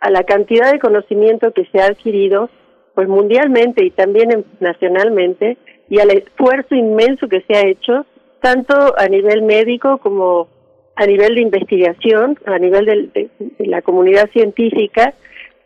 a 0.00 0.10
la 0.10 0.22
cantidad 0.24 0.72
de 0.72 0.78
conocimiento 0.78 1.52
que 1.52 1.66
se 1.72 1.80
ha 1.80 1.86
adquirido, 1.86 2.48
pues 2.94 3.08
mundialmente 3.08 3.84
y 3.84 3.90
también 3.90 4.32
en- 4.32 4.44
nacionalmente, 4.60 5.56
y 5.88 6.00
al 6.00 6.10
esfuerzo 6.10 6.74
inmenso 6.74 7.28
que 7.28 7.42
se 7.42 7.54
ha 7.56 7.66
hecho, 7.66 8.06
tanto 8.40 8.74
a 8.96 9.06
nivel 9.08 9.42
médico 9.42 9.98
como 9.98 10.48
a 10.94 11.06
nivel 11.06 11.34
de 11.36 11.40
investigación, 11.42 12.36
a 12.46 12.58
nivel 12.58 12.84
de, 12.86 13.28
de 13.38 13.66
la 13.66 13.82
comunidad 13.82 14.28
científica, 14.30 15.14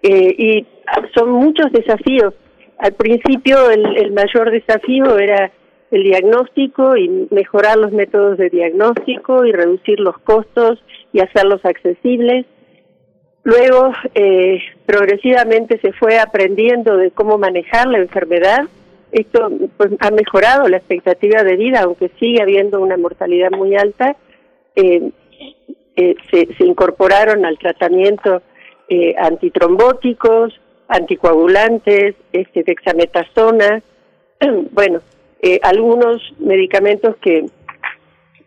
eh, 0.03 0.35
y 0.37 0.67
son 1.15 1.31
muchos 1.31 1.71
desafíos. 1.73 2.35
Al 2.79 2.93
principio 2.95 3.71
el, 3.71 3.97
el 3.97 4.13
mayor 4.13 4.51
desafío 4.51 5.19
era 5.19 5.51
el 5.93 6.03
diagnóstico 6.03 6.97
y 6.97 7.29
mejorar 7.31 7.79
los 7.79 7.93
métodos 7.93 8.39
de 8.39 8.51
diagnóstico 8.51 9.45
y 9.45 9.53
reducir 9.53 10.01
los 10.01 10.19
costos 10.19 10.83
y 11.13 11.21
hacerlos 11.21 11.65
accesibles. 11.65 12.47
Luego, 13.45 13.93
eh, 14.15 14.59
progresivamente 14.87 15.79
se 15.79 15.93
fue 15.93 16.19
aprendiendo 16.19 16.97
de 16.97 17.13
cómo 17.13 17.39
manejar 17.39 17.87
la 17.87 17.99
enfermedad. 17.99 18.65
Esto 19.13 19.51
pues, 19.77 19.93
ha 20.01 20.11
mejorado 20.11 20.69
la 20.69 20.79
expectativa 20.79 21.45
de 21.45 21.57
vida, 21.57 21.83
aunque 21.83 22.11
sigue 22.19 22.43
habiendo 22.43 22.81
una 22.81 22.97
mortalidad 22.97 23.51
muy 23.51 23.77
alta. 23.77 24.17
Eh, 24.75 25.11
eh, 25.97 26.15
se, 26.31 26.55
se 26.55 26.65
incorporaron 26.65 27.45
al 27.45 27.59
tratamiento 27.59 28.43
eh, 28.95 29.15
antitrombóticos, 29.17 30.53
anticoagulantes, 30.89 32.15
este, 32.33 32.63
dexametasona, 32.63 33.83
bueno, 34.73 35.01
eh, 35.43 35.59
algunos 35.63 36.23
medicamentos 36.39 37.17
que, 37.17 37.47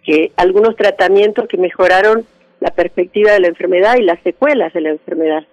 que, 0.04 0.32
algunos 0.38 0.78
tratamientos 0.78 1.46
que 1.50 1.58
mejoraron 1.58 2.26
la 2.62 2.72
perspectiva 2.72 3.34
de 3.34 3.42
la 3.42 3.48
enfermedad 3.48 3.98
y 3.98 4.04
las 4.04 4.22
secuelas 4.24 4.72
de 4.74 4.82
la 4.82 4.90
enfermedad. 4.92 5.44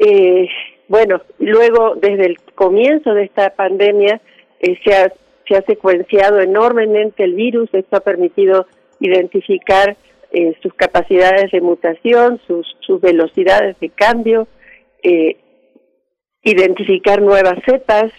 Eh, 0.00 0.48
bueno, 0.88 1.22
luego 1.38 1.94
desde 1.94 2.26
el 2.26 2.38
comienzo 2.56 3.14
de 3.14 3.24
esta 3.24 3.50
pandemia 3.50 4.20
eh, 4.58 4.76
se, 4.84 4.94
ha, 4.94 5.12
se 5.46 5.56
ha 5.56 5.62
secuenciado 5.62 6.40
enormemente 6.40 7.22
el 7.22 7.34
virus, 7.34 7.72
esto 7.72 7.96
ha 7.96 8.00
permitido 8.00 8.66
identificar 8.98 9.96
eh, 10.32 10.56
sus 10.60 10.74
capacidades 10.74 11.52
de 11.52 11.60
mutación, 11.60 12.40
sus, 12.48 12.66
sus 12.80 13.00
velocidades 13.00 13.78
de 13.78 13.90
cambio, 13.90 14.48
identificar 16.42 17.20
nuevas 17.20 17.58
cepas 17.64 18.12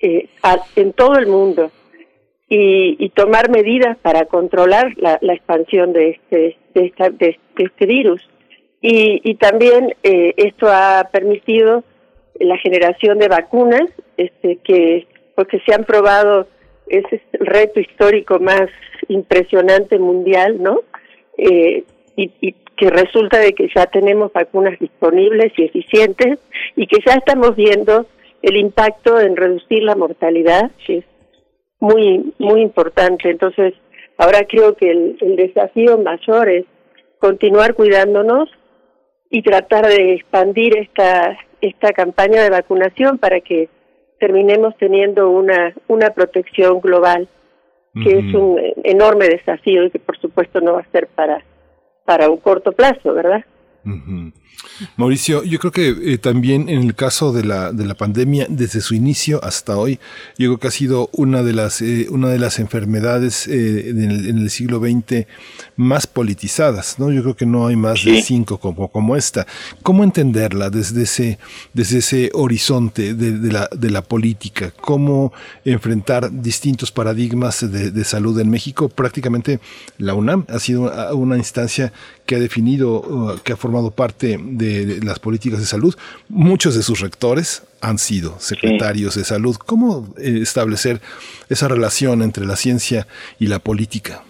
eh, 0.00 0.28
en 0.76 0.92
todo 0.92 1.18
el 1.18 1.26
mundo 1.26 1.70
y, 2.48 2.96
y 3.04 3.08
tomar 3.10 3.50
medidas 3.50 3.96
para 3.98 4.26
controlar 4.26 4.92
la, 4.96 5.18
la 5.20 5.34
expansión 5.34 5.92
de 5.92 6.10
este, 6.10 6.56
de, 6.74 6.86
esta- 6.86 7.10
de- 7.10 7.38
este 7.58 7.86
virus. 7.86 8.22
Y, 8.80 9.20
y 9.28 9.34
también 9.36 9.94
eh, 10.02 10.34
esto 10.36 10.68
ha 10.70 11.08
permitido 11.10 11.82
la 12.38 12.56
generación 12.58 13.18
de 13.18 13.28
vacunas 13.28 13.90
este, 14.16 14.58
que, 14.62 15.06
pues, 15.34 15.48
que 15.48 15.60
se 15.60 15.74
han 15.74 15.84
probado, 15.84 16.46
ese 16.88 17.20
reto 17.32 17.80
histórico 17.80 18.38
más 18.38 18.68
impresionante 19.08 19.98
mundial, 19.98 20.62
¿no? 20.62 20.82
Eh, 21.36 21.82
y, 22.14 22.30
y 22.40 22.52
que 22.76 22.90
resulta 22.90 23.38
de 23.40 23.52
que 23.54 23.68
ya 23.74 23.86
tenemos 23.86 24.32
vacunas 24.32 24.78
disponibles 24.78 25.52
y 25.56 25.64
eficientes 25.64 26.38
y 26.76 26.86
que 26.86 26.98
ya 27.04 27.14
estamos 27.14 27.56
viendo 27.56 28.06
el 28.46 28.56
impacto 28.56 29.20
en 29.20 29.36
reducir 29.36 29.82
la 29.82 29.96
mortalidad, 29.96 30.70
que 30.86 30.98
es 30.98 31.04
muy, 31.80 32.32
muy 32.38 32.62
importante. 32.62 33.28
Entonces, 33.28 33.74
ahora 34.16 34.46
creo 34.48 34.76
que 34.76 34.88
el, 34.88 35.18
el 35.20 35.34
desafío 35.34 35.98
mayor 35.98 36.48
es 36.48 36.64
continuar 37.18 37.74
cuidándonos 37.74 38.48
y 39.30 39.42
tratar 39.42 39.88
de 39.88 40.14
expandir 40.14 40.78
esta, 40.78 41.36
esta 41.60 41.92
campaña 41.92 42.44
de 42.44 42.50
vacunación 42.50 43.18
para 43.18 43.40
que 43.40 43.68
terminemos 44.20 44.76
teniendo 44.78 45.28
una, 45.28 45.74
una 45.88 46.10
protección 46.10 46.80
global, 46.80 47.28
que 48.00 48.10
es 48.10 48.34
un 48.34 48.60
enorme 48.84 49.26
desafío 49.26 49.84
y 49.84 49.90
que 49.90 49.98
por 49.98 50.16
supuesto 50.18 50.60
no 50.60 50.74
va 50.74 50.80
a 50.80 50.90
ser 50.92 51.08
para, 51.08 51.42
para 52.04 52.30
un 52.30 52.36
corto 52.36 52.70
plazo, 52.72 53.12
¿verdad? 53.12 53.44
Ujú. 53.84 54.32
Mauricio, 54.96 55.44
yo 55.44 55.58
creo 55.58 55.72
que 55.72 56.12
eh, 56.12 56.18
también 56.18 56.68
en 56.68 56.82
el 56.82 56.94
caso 56.94 57.32
de 57.32 57.44
la, 57.44 57.72
de 57.72 57.86
la 57.86 57.94
pandemia, 57.94 58.46
desde 58.48 58.80
su 58.80 58.94
inicio 58.94 59.42
hasta 59.44 59.76
hoy, 59.76 59.98
yo 60.38 60.48
creo 60.48 60.58
que 60.58 60.68
ha 60.68 60.70
sido 60.70 61.08
una 61.12 61.42
de 61.42 61.52
las, 61.52 61.82
eh, 61.82 62.06
una 62.10 62.28
de 62.28 62.38
las 62.38 62.58
enfermedades 62.58 63.46
eh, 63.48 63.90
en, 63.90 64.10
el, 64.10 64.28
en 64.28 64.38
el 64.38 64.50
siglo 64.50 64.80
XX 64.80 65.26
más 65.76 66.06
politizadas, 66.06 66.98
¿no? 66.98 67.10
Yo 67.10 67.22
creo 67.22 67.36
que 67.36 67.46
no 67.46 67.66
hay 67.66 67.76
más 67.76 68.04
de 68.04 68.22
cinco 68.22 68.58
como, 68.58 68.88
como 68.88 69.16
esta. 69.16 69.46
¿Cómo 69.82 70.04
entenderla 70.04 70.70
desde 70.70 71.02
ese, 71.02 71.38
desde 71.72 71.98
ese 71.98 72.30
horizonte 72.34 73.14
de, 73.14 73.32
de 73.32 73.52
la, 73.52 73.68
de 73.74 73.90
la 73.90 74.02
política? 74.02 74.72
¿Cómo 74.80 75.32
enfrentar 75.64 76.30
distintos 76.32 76.92
paradigmas 76.92 77.70
de, 77.70 77.90
de 77.90 78.04
salud 78.04 78.38
en 78.40 78.50
México? 78.50 78.88
Prácticamente 78.88 79.60
la 79.98 80.14
UNAM 80.14 80.44
ha 80.48 80.58
sido 80.58 80.92
una 81.14 81.36
instancia 81.36 81.92
que 82.26 82.36
ha 82.36 82.38
definido, 82.40 83.00
uh, 83.00 83.38
que 83.44 83.52
ha 83.52 83.56
formado 83.56 83.90
parte 83.90 84.38
de, 84.40 84.98
las 85.04 85.18
políticas 85.18 85.60
de 85.60 85.66
salud. 85.66 85.94
Muchos 86.28 86.74
de 86.76 86.82
sus 86.82 87.00
rectores 87.00 87.66
han 87.80 87.98
sido 87.98 88.38
secretarios 88.40 89.14
de 89.14 89.24
salud. 89.24 89.56
¿Cómo 89.56 90.08
eh, 90.18 90.38
establecer 90.42 91.00
esa 91.48 91.68
relación 91.68 92.22
entre 92.22 92.44
la 92.44 92.56
ciencia 92.56 93.06
y 93.38 93.46
la 93.46 93.58
política? 93.60 94.22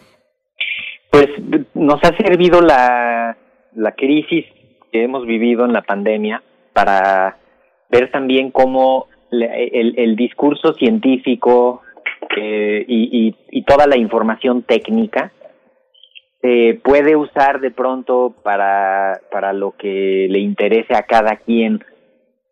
Pues 1.11 1.27
nos 1.75 2.03
ha 2.05 2.17
servido 2.17 2.61
la, 2.61 3.37
la 3.75 3.93
crisis 3.93 4.45
que 4.93 5.03
hemos 5.05 5.27
vivido 5.27 5.65
en 5.65 5.73
la 5.73 5.83
pandemia 5.83 6.43
para 6.73 7.39
ver 7.91 8.11
también 8.11 8.51
cómo 8.51 9.07
el, 9.31 9.95
el 9.99 10.17
discurso 10.17 10.75
científico 10.75 11.81
eh, 12.37 12.85
y, 12.87 13.29
y- 13.29 13.37
y 13.51 13.63
toda 13.63 13.87
la 13.87 13.97
información 13.97 14.63
técnica 14.63 15.33
se 16.47 16.81
puede 16.83 17.17
usar 17.17 17.61
de 17.61 17.73
pronto 17.73 18.33
para, 18.45 19.21
para 19.33 19.53
lo 19.53 19.73
que 19.73 20.29
le 20.31 20.39
interese 20.39 20.95
a 20.95 21.03
cada 21.03 21.37
quien, 21.37 21.85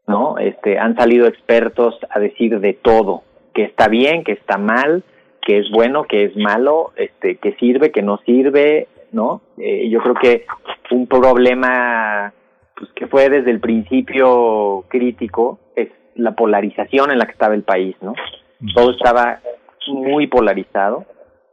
¿no? 0.08 0.36
Este, 0.38 0.78
han 0.78 0.96
salido 0.96 1.28
expertos 1.28 1.96
a 2.10 2.18
decir 2.18 2.58
de 2.58 2.72
todo, 2.72 3.22
que 3.54 3.62
está 3.62 3.86
bien, 3.86 4.24
que 4.24 4.32
está 4.32 4.58
mal, 4.58 5.04
que 5.42 5.58
es 5.58 5.70
bueno, 5.70 6.04
que 6.04 6.24
es 6.24 6.36
malo, 6.36 6.92
este, 6.96 7.36
que 7.36 7.52
sirve, 7.54 7.92
que 7.92 8.02
no 8.02 8.18
sirve, 8.26 8.88
¿no? 9.12 9.42
Eh, 9.58 9.88
yo 9.90 10.00
creo 10.00 10.14
que 10.14 10.44
un 10.90 11.06
problema 11.06 12.32
pues, 12.76 12.90
que 12.96 13.06
fue 13.06 13.28
desde 13.28 13.52
el 13.52 13.60
principio 13.60 14.86
crítico 14.88 15.60
es 15.76 15.88
la 16.16 16.32
polarización 16.32 17.12
en 17.12 17.18
la 17.18 17.26
que 17.26 17.32
estaba 17.32 17.54
el 17.54 17.62
país, 17.62 17.94
¿no? 18.00 18.14
Todo 18.74 18.90
estaba 18.90 19.38
muy 19.86 20.26
polarizado 20.26 21.04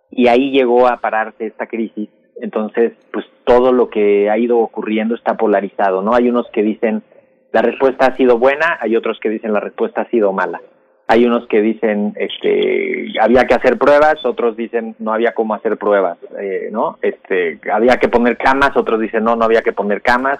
y 0.09 0.27
ahí 0.27 0.49
llegó 0.49 0.87
a 0.87 0.97
pararse 0.97 1.45
esta 1.45 1.67
crisis. 1.67 2.09
Entonces, 2.41 2.93
pues 3.13 3.25
todo 3.43 3.71
lo 3.71 3.89
que 3.89 4.29
ha 4.29 4.37
ido 4.37 4.57
ocurriendo 4.57 5.15
está 5.15 5.35
polarizado, 5.35 6.01
¿no? 6.01 6.15
Hay 6.15 6.27
unos 6.27 6.47
que 6.51 6.63
dicen 6.63 7.03
la 7.51 7.61
respuesta 7.61 8.07
ha 8.07 8.17
sido 8.17 8.37
buena, 8.37 8.77
hay 8.79 8.95
otros 8.95 9.19
que 9.19 9.29
dicen 9.29 9.53
la 9.53 9.59
respuesta 9.59 10.01
ha 10.01 10.09
sido 10.09 10.33
mala. 10.33 10.59
Hay 11.07 11.25
unos 11.25 11.45
que 11.47 11.61
dicen 11.61 12.13
este 12.15 13.13
había 13.21 13.45
que 13.45 13.53
hacer 13.53 13.77
pruebas, 13.77 14.25
otros 14.25 14.55
dicen 14.55 14.95
no 14.99 15.13
había 15.13 15.33
cómo 15.33 15.53
hacer 15.53 15.77
pruebas, 15.77 16.17
eh, 16.39 16.69
¿no? 16.71 16.97
Este 17.01 17.59
había 17.71 17.97
que 17.97 18.07
poner 18.07 18.37
camas, 18.37 18.75
otros 18.75 18.99
dicen 18.99 19.23
no, 19.23 19.35
no 19.35 19.45
había 19.45 19.61
que 19.61 19.73
poner 19.73 20.01
camas, 20.01 20.39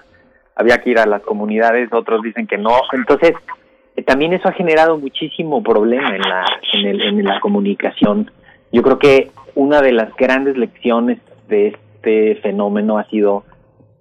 había 0.56 0.78
que 0.78 0.90
ir 0.90 0.98
a 0.98 1.06
las 1.06 1.22
comunidades, 1.22 1.92
otros 1.92 2.22
dicen 2.22 2.46
que 2.46 2.58
no. 2.58 2.80
Entonces, 2.92 3.34
eh, 3.94 4.02
también 4.02 4.32
eso 4.32 4.48
ha 4.48 4.52
generado 4.52 4.96
muchísimo 4.98 5.62
problema 5.62 6.16
en 6.16 6.22
la 6.22 6.44
en, 6.72 6.86
el, 6.86 7.02
en 7.02 7.24
la 7.24 7.38
comunicación. 7.40 8.30
Yo 8.72 8.82
creo 8.82 8.98
que 8.98 9.30
una 9.54 9.82
de 9.82 9.92
las 9.92 10.16
grandes 10.16 10.56
lecciones 10.56 11.18
de 11.48 11.68
este 11.68 11.91
fenómeno 12.42 12.98
ha 12.98 13.04
sido 13.04 13.44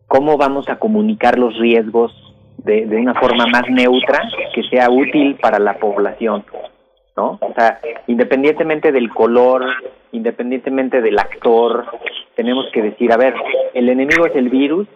cómo 0.08 0.38
vamos 0.38 0.68
a 0.70 0.78
comunicar 0.78 1.40
los 1.40 1.58
riesgos 1.58 2.12
de, 2.58 2.86
de 2.86 2.98
una 2.98 3.14
forma 3.16 3.46
más 3.48 3.70
neutra 3.70 4.20
que 4.54 4.64
sea 4.64 4.90
útil 4.90 5.36
para 5.42 5.60
la 5.60 5.76
población, 5.76 6.44
¿no? 7.16 7.40
O 7.42 7.54
sea, 7.56 7.80
independientemente 8.08 8.92
del 8.92 9.10
color, 9.10 9.66
independientemente 10.12 11.02
del 11.02 11.18
actor, 11.18 11.86
tenemos 12.36 12.66
que 12.74 12.82
decir, 12.82 13.12
a 13.12 13.18
ver, 13.18 13.34
el 13.74 13.90
enemigo 13.90 14.26
es 14.26 14.36
el 14.36 14.50
virus 14.50 14.88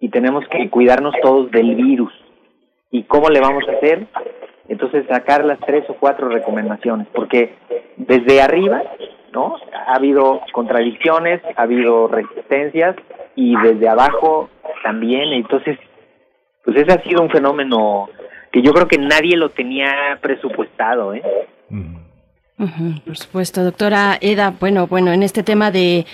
y 0.00 0.10
tenemos 0.10 0.46
que 0.48 0.68
cuidarnos 0.70 1.14
todos 1.22 1.50
del 1.50 1.74
virus. 1.74 2.12
¿Y 2.90 3.04
cómo 3.04 3.28
le 3.28 3.40
vamos 3.40 3.64
a 3.68 3.72
hacer? 3.72 4.06
Entonces 4.68 5.06
sacar 5.08 5.44
las 5.44 5.58
tres 5.60 5.84
o 5.88 5.94
cuatro 5.94 6.28
recomendaciones, 6.28 7.06
porque 7.14 7.54
desde 7.96 8.40
arriba, 8.40 8.82
¿no? 9.32 9.56
Ha 9.86 9.94
habido 9.96 10.40
contradicciones, 10.52 11.40
ha 11.56 11.62
habido 11.62 12.08
resistencias 12.08 12.96
y 13.34 13.56
desde 13.56 13.88
abajo 13.88 14.50
también, 14.82 15.32
entonces, 15.32 15.78
pues 16.64 16.76
ese 16.76 16.92
ha 16.92 17.02
sido 17.02 17.22
un 17.22 17.30
fenómeno 17.30 18.08
que 18.52 18.62
yo 18.62 18.72
creo 18.72 18.88
que 18.88 18.98
nadie 18.98 19.36
lo 19.36 19.50
tenía 19.50 20.18
presupuestado, 20.20 21.14
¿eh? 21.14 21.22
Por 23.06 23.16
supuesto, 23.16 23.62
doctora 23.62 24.18
Eda. 24.20 24.52
Bueno, 24.58 24.88
bueno, 24.88 25.12
en 25.12 25.22
este 25.22 25.44
tema 25.44 25.70
de 25.70 26.06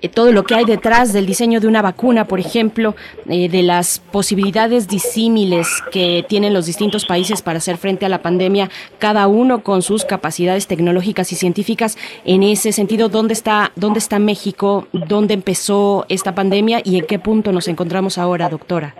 eh, 0.00 0.08
todo 0.08 0.32
lo 0.32 0.44
que 0.44 0.54
hay 0.54 0.64
detrás 0.64 1.12
del 1.12 1.26
diseño 1.26 1.60
de 1.60 1.66
una 1.66 1.82
vacuna, 1.82 2.26
por 2.26 2.40
ejemplo, 2.40 2.94
eh, 3.28 3.48
de 3.48 3.62
las 3.62 3.98
posibilidades 3.98 4.88
disímiles 4.88 5.82
que 5.90 6.24
tienen 6.28 6.54
los 6.54 6.66
distintos 6.66 7.04
países 7.04 7.42
para 7.42 7.58
hacer 7.58 7.76
frente 7.76 8.06
a 8.06 8.08
la 8.08 8.22
pandemia, 8.22 8.68
cada 8.98 9.26
uno 9.26 9.62
con 9.62 9.82
sus 9.82 10.04
capacidades 10.04 10.66
tecnológicas 10.66 11.32
y 11.32 11.36
científicas. 11.36 11.96
En 12.24 12.42
ese 12.42 12.72
sentido, 12.72 13.08
¿dónde 13.08 13.34
está, 13.34 13.72
dónde 13.76 13.98
está 13.98 14.18
México? 14.18 14.86
¿Dónde 14.92 15.34
empezó 15.34 16.06
esta 16.08 16.34
pandemia 16.34 16.80
y 16.84 16.98
en 16.98 17.06
qué 17.06 17.18
punto 17.18 17.52
nos 17.52 17.68
encontramos 17.68 18.18
ahora, 18.18 18.48
doctora? 18.48 18.94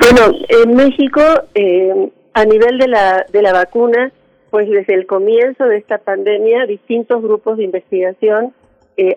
Bueno, 0.00 0.38
en 0.48 0.74
México, 0.74 1.20
eh, 1.54 2.10
a 2.34 2.44
nivel 2.44 2.78
de 2.78 2.88
la, 2.88 3.24
de 3.32 3.42
la 3.42 3.52
vacuna, 3.52 4.12
pues 4.50 4.68
desde 4.68 4.94
el 4.94 5.06
comienzo 5.06 5.64
de 5.64 5.78
esta 5.78 5.98
pandemia, 5.98 6.66
distintos 6.66 7.22
grupos 7.22 7.56
de 7.56 7.64
investigación 7.64 8.52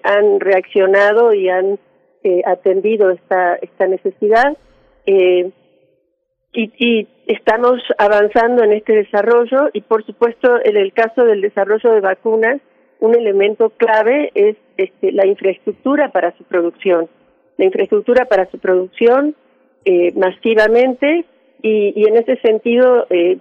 han 0.03 0.39
reaccionado 0.39 1.33
y 1.33 1.49
han 1.49 1.79
eh, 2.23 2.41
atendido 2.45 3.11
esta, 3.11 3.55
esta 3.55 3.87
necesidad. 3.87 4.57
Eh, 5.05 5.51
y, 6.51 6.71
y 6.77 7.07
estamos 7.27 7.81
avanzando 7.97 8.63
en 8.63 8.73
este 8.73 8.93
desarrollo 8.93 9.69
y, 9.71 9.81
por 9.81 10.05
supuesto, 10.05 10.57
en 10.63 10.75
el 10.77 10.91
caso 10.91 11.23
del 11.23 11.41
desarrollo 11.41 11.91
de 11.91 12.01
vacunas, 12.01 12.59
un 12.99 13.15
elemento 13.15 13.69
clave 13.69 14.31
es 14.35 14.57
este, 14.75 15.11
la 15.13 15.25
infraestructura 15.25 16.11
para 16.11 16.35
su 16.37 16.43
producción. 16.43 17.07
La 17.57 17.65
infraestructura 17.65 18.25
para 18.25 18.49
su 18.51 18.59
producción 18.59 19.35
eh, 19.85 20.11
masivamente 20.15 21.25
y, 21.61 21.93
y 21.95 22.05
en 22.05 22.17
ese 22.17 22.35
sentido 22.41 23.07
eh, 23.09 23.37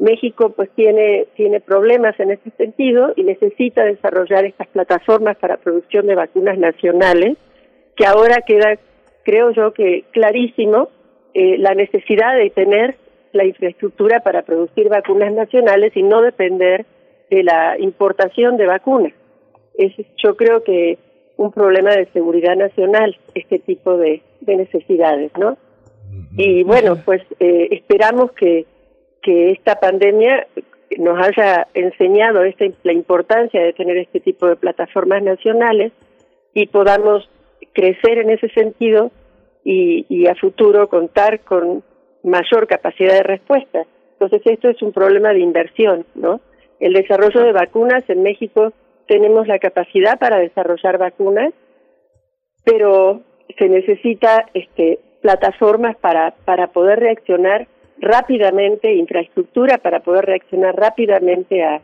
México 0.00 0.50
pues 0.50 0.70
tiene 0.70 1.26
tiene 1.36 1.60
problemas 1.60 2.18
en 2.18 2.32
ese 2.32 2.50
sentido 2.56 3.12
y 3.16 3.22
necesita 3.22 3.84
desarrollar 3.84 4.46
estas 4.46 4.66
plataformas 4.68 5.36
para 5.36 5.58
producción 5.58 6.06
de 6.06 6.14
vacunas 6.14 6.58
nacionales 6.58 7.36
que 7.96 8.06
ahora 8.06 8.42
queda 8.46 8.78
creo 9.24 9.50
yo 9.50 9.72
que 9.72 10.04
clarísimo 10.10 10.88
eh, 11.34 11.58
la 11.58 11.74
necesidad 11.74 12.34
de 12.34 12.50
tener 12.50 12.96
la 13.32 13.44
infraestructura 13.44 14.20
para 14.20 14.42
producir 14.42 14.88
vacunas 14.88 15.34
nacionales 15.34 15.94
y 15.94 16.02
no 16.02 16.22
depender 16.22 16.86
de 17.30 17.44
la 17.44 17.78
importación 17.78 18.56
de 18.56 18.66
vacunas. 18.66 19.12
Es 19.74 19.92
yo 20.16 20.34
creo 20.36 20.64
que 20.64 20.98
un 21.36 21.52
problema 21.52 21.90
de 21.94 22.06
seguridad 22.06 22.56
nacional 22.56 23.16
este 23.34 23.58
tipo 23.58 23.98
de, 23.98 24.22
de 24.40 24.56
necesidades 24.56 25.30
no 25.38 25.58
y 26.36 26.64
bueno 26.64 26.96
pues 27.04 27.22
eh, 27.38 27.68
esperamos 27.70 28.32
que 28.32 28.66
que 29.22 29.50
esta 29.52 29.76
pandemia 29.80 30.46
nos 30.98 31.18
haya 31.18 31.66
enseñado 31.74 32.42
esta, 32.42 32.64
la 32.82 32.92
importancia 32.92 33.62
de 33.62 33.72
tener 33.72 33.96
este 33.96 34.20
tipo 34.20 34.46
de 34.46 34.56
plataformas 34.56 35.22
nacionales 35.22 35.92
y 36.54 36.66
podamos 36.66 37.28
crecer 37.72 38.18
en 38.18 38.30
ese 38.30 38.48
sentido 38.50 39.10
y, 39.64 40.06
y 40.08 40.26
a 40.26 40.34
futuro 40.34 40.88
contar 40.88 41.40
con 41.40 41.82
mayor 42.22 42.66
capacidad 42.66 43.14
de 43.14 43.22
respuesta. 43.22 43.84
Entonces 44.12 44.42
esto 44.44 44.68
es 44.68 44.82
un 44.82 44.92
problema 44.92 45.32
de 45.32 45.40
inversión, 45.40 46.04
¿no? 46.14 46.40
El 46.78 46.94
desarrollo 46.94 47.40
de 47.40 47.52
vacunas 47.52 48.08
en 48.08 48.22
México 48.22 48.72
tenemos 49.06 49.46
la 49.46 49.58
capacidad 49.58 50.18
para 50.18 50.38
desarrollar 50.38 50.98
vacunas, 50.98 51.52
pero 52.64 53.20
se 53.58 53.68
necesita 53.68 54.46
este 54.54 54.98
plataformas 55.22 55.96
para 55.96 56.34
para 56.44 56.68
poder 56.68 57.00
reaccionar 57.00 57.66
rápidamente 58.00 58.92
infraestructura 58.94 59.78
para 59.78 60.00
poder 60.00 60.24
reaccionar 60.24 60.74
rápidamente 60.74 61.62
a, 61.62 61.80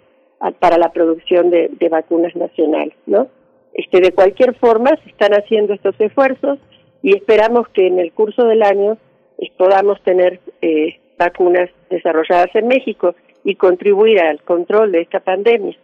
para 0.58 0.78
la 0.78 0.90
producción 0.92 1.50
de, 1.50 1.70
de, 1.78 1.88
vacunas 1.88 2.34
nacionales, 2.34 2.94
¿no? 3.06 3.28
Este 3.74 4.00
de 4.00 4.12
cualquier 4.12 4.54
forma 4.54 4.90
se 5.04 5.10
están 5.10 5.32
haciendo 5.32 5.74
estos 5.74 5.94
esfuerzos 6.00 6.58
y 7.02 7.14
esperamos 7.16 7.68
que 7.68 7.86
en 7.86 7.98
el 7.98 8.12
curso 8.12 8.44
del 8.44 8.62
año 8.62 8.96
eh, 9.38 9.50
podamos 9.56 10.02
tener 10.02 10.40
eh, 10.62 10.98
vacunas 11.18 11.70
desarrolladas 11.90 12.54
en 12.54 12.68
México 12.68 13.14
y 13.44 13.54
contribuir 13.54 14.20
al 14.20 14.42
control 14.42 14.92
de 14.92 15.02
esta 15.02 15.20
pandemia. 15.20 15.76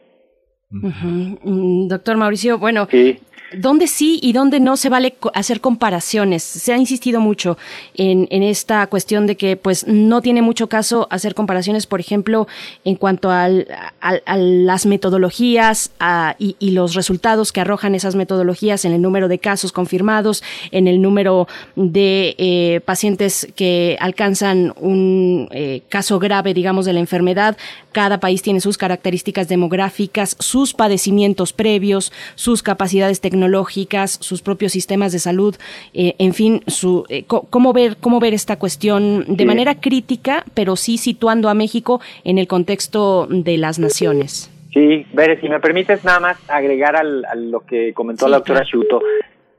Mm, 0.72 1.88
Doctor 1.88 2.16
Mauricio, 2.16 2.58
bueno, 2.58 2.88
Sí. 2.90 3.18
¿Dónde 3.54 3.86
sí 3.86 4.18
y 4.22 4.32
dónde 4.32 4.60
no 4.60 4.78
se 4.78 4.88
vale 4.88 5.14
hacer 5.34 5.60
comparaciones? 5.60 6.42
Se 6.42 6.72
ha 6.72 6.78
insistido 6.78 7.20
mucho 7.20 7.58
en, 7.94 8.26
en 8.30 8.42
esta 8.42 8.86
cuestión 8.86 9.26
de 9.26 9.36
que 9.36 9.58
pues 9.58 9.86
no 9.86 10.22
tiene 10.22 10.40
mucho 10.40 10.70
caso 10.70 11.06
hacer 11.10 11.34
comparaciones, 11.34 11.86
por 11.86 12.00
ejemplo, 12.00 12.48
en 12.86 12.94
cuanto 12.96 13.30
al- 13.30 13.68
a, 14.00 14.36
las 14.38 14.86
metodologías 14.86 15.90
a- 16.00 16.34
y, 16.38 16.56
y 16.60 16.70
los 16.70 16.94
resultados 16.94 17.52
que 17.52 17.60
arrojan 17.60 17.94
esas 17.94 18.14
metodologías 18.14 18.86
en 18.86 18.92
el 18.94 19.02
número 19.02 19.28
de 19.28 19.38
casos 19.38 19.70
confirmados, 19.70 20.42
en 20.70 20.88
el 20.88 21.02
número 21.02 21.46
de 21.76 22.34
eh, 22.38 22.80
pacientes 22.86 23.46
que 23.54 23.98
alcanzan 24.00 24.72
un 24.80 25.48
eh, 25.50 25.82
caso 25.90 26.18
grave, 26.18 26.54
digamos, 26.54 26.86
de 26.86 26.94
la 26.94 27.00
enfermedad. 27.00 27.58
Cada 27.92 28.18
país 28.18 28.40
tiene 28.40 28.62
sus 28.62 28.78
características 28.78 29.46
demográficas, 29.48 30.36
sus 30.38 30.61
padecimientos 30.72 31.52
previos, 31.52 32.12
sus 32.36 32.62
capacidades 32.62 33.20
tecnológicas, 33.20 34.18
sus 34.20 34.40
propios 34.42 34.72
sistemas 34.72 35.12
de 35.12 35.18
salud, 35.18 35.56
eh, 35.94 36.14
en 36.18 36.32
fin, 36.34 36.62
su, 36.68 37.04
eh, 37.08 37.24
cómo 37.26 37.72
ver 37.72 37.96
cómo 37.98 38.20
ver 38.20 38.34
esta 38.34 38.56
cuestión 38.58 39.24
de 39.26 39.42
Sí. 39.42 39.44
manera 39.44 39.74
crítica, 39.80 40.44
pero 40.54 40.76
sí 40.76 40.96
situando 40.98 41.48
a 41.48 41.54
México 41.54 42.00
en 42.24 42.38
el 42.38 42.46
contexto 42.46 43.26
de 43.28 43.58
las 43.58 43.78
naciones. 43.78 44.48
Sí, 44.72 45.04
Bere, 45.12 45.40
si 45.40 45.48
me 45.48 45.60
permites 45.60 46.02
nada 46.04 46.20
más 46.20 46.36
agregar 46.48 46.96
al, 46.96 47.24
a 47.26 47.34
lo 47.34 47.60
que 47.60 47.92
comentó 47.92 48.24
Sí, 48.26 48.30
la 48.30 48.36
doctora 48.38 48.60
claro. 48.62 48.80
Shuto 48.82 49.02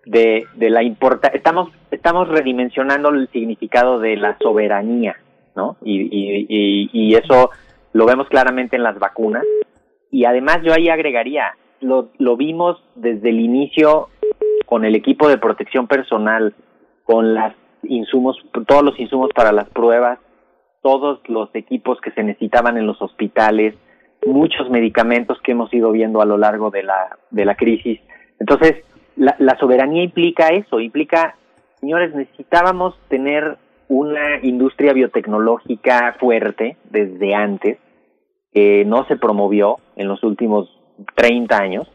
de, 0.05 0.45
de 0.55 0.69
la 0.69 0.81
importa 0.83 1.27
estamos 1.29 1.69
estamos 1.91 2.27
redimensionando 2.29 3.09
el 3.09 3.27
significado 3.31 3.99
de 3.99 4.17
la 4.17 4.37
soberanía, 4.41 5.15
¿no? 5.55 5.77
Y, 5.83 6.01
y, 6.01 6.45
y, 6.49 6.89
y 6.91 7.15
eso 7.15 7.51
lo 7.93 8.05
vemos 8.07 8.27
claramente 8.27 8.75
en 8.75 8.83
las 8.83 8.97
vacunas. 8.97 9.43
Y 10.13 10.25
además 10.25 10.59
yo 10.61 10.71
ahí 10.73 10.89
agregaría, 10.89 11.55
lo, 11.81 12.11
lo 12.19 12.37
vimos 12.37 12.77
desde 12.93 13.29
el 13.29 13.39
inicio 13.39 14.09
con 14.67 14.85
el 14.85 14.93
equipo 14.93 15.27
de 15.27 15.39
protección 15.39 15.87
personal, 15.87 16.53
con 17.03 17.33
las 17.33 17.55
insumos, 17.81 18.37
todos 18.67 18.83
los 18.83 18.99
insumos 18.99 19.31
para 19.33 19.51
las 19.51 19.67
pruebas, 19.69 20.19
todos 20.83 21.19
los 21.27 21.49
equipos 21.55 21.99
que 21.99 22.11
se 22.11 22.21
necesitaban 22.21 22.77
en 22.77 22.85
los 22.85 23.01
hospitales, 23.01 23.73
muchos 24.23 24.69
medicamentos 24.69 25.41
que 25.41 25.53
hemos 25.53 25.73
ido 25.73 25.91
viendo 25.91 26.21
a 26.21 26.25
lo 26.25 26.37
largo 26.37 26.69
de 26.69 26.83
la, 26.83 27.17
de 27.31 27.45
la 27.45 27.55
crisis. 27.55 27.99
Entonces, 28.39 28.85
la, 29.15 29.35
la 29.39 29.57
soberanía 29.57 30.03
implica 30.03 30.49
eso, 30.49 30.79
implica, 30.79 31.37
señores, 31.79 32.13
necesitábamos 32.13 32.95
tener 33.09 33.57
una 33.87 34.39
industria 34.43 34.93
biotecnológica 34.93 36.15
fuerte 36.19 36.77
desde 36.91 37.33
antes, 37.33 37.79
que 38.53 38.85
no 38.85 39.05
se 39.07 39.17
promovió 39.17 39.77
en 39.95 40.07
los 40.07 40.23
últimos 40.23 40.69
30 41.15 41.57
años, 41.57 41.87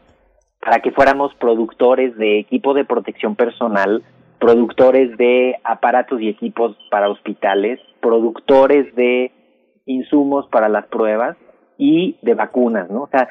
para 0.61 0.79
que 0.79 0.91
fuéramos 0.91 1.33
productores 1.35 2.17
de 2.17 2.39
equipo 2.39 2.73
de 2.73 2.85
protección 2.85 3.35
personal, 3.35 4.03
productores 4.39 5.17
de 5.17 5.55
aparatos 5.63 6.21
y 6.21 6.29
equipos 6.29 6.77
para 6.91 7.09
hospitales, 7.09 7.79
productores 8.01 8.93
de 8.95 9.31
insumos 9.85 10.47
para 10.47 10.69
las 10.69 10.85
pruebas 10.87 11.37
y 11.77 12.17
de 12.21 12.33
vacunas, 12.33 12.89
¿no? 12.89 13.03
O 13.03 13.09
sea, 13.09 13.29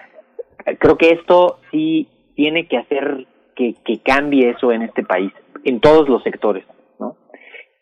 creo 0.79 0.97
que 0.97 1.11
esto 1.11 1.59
sí 1.71 2.09
tiene 2.35 2.67
que 2.67 2.79
hacer 2.79 3.27
que, 3.55 3.75
que 3.85 3.99
cambie 3.99 4.51
eso 4.51 4.73
en 4.73 4.83
este 4.83 5.05
país, 5.05 5.33
en 5.65 5.81
todos 5.81 6.09
los 6.09 6.23
sectores. 6.23 6.65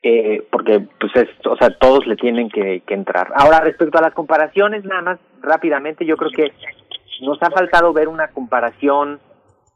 Eh, 0.09 0.47
porque, 0.53 0.87
pues, 1.01 1.17
es, 1.17 1.29
o 1.47 1.57
sea, 1.57 1.71
todos 1.81 2.07
le 2.07 2.15
tienen 2.15 2.49
que, 2.49 2.83
que 2.87 2.95
entrar. 2.95 3.33
Ahora, 3.35 3.59
respecto 3.59 3.99
a 3.99 4.03
las 4.03 4.15
comparaciones, 4.15 4.85
nada 4.85 5.03
más 5.03 5.19
rápidamente, 5.43 6.07
yo 6.07 6.17
creo 6.17 6.31
que 6.31 6.53
nos 7.23 7.43
ha 7.43 7.51
faltado 7.51 7.93
ver 7.93 8.07
una 8.07 8.29
comparación 8.29 9.19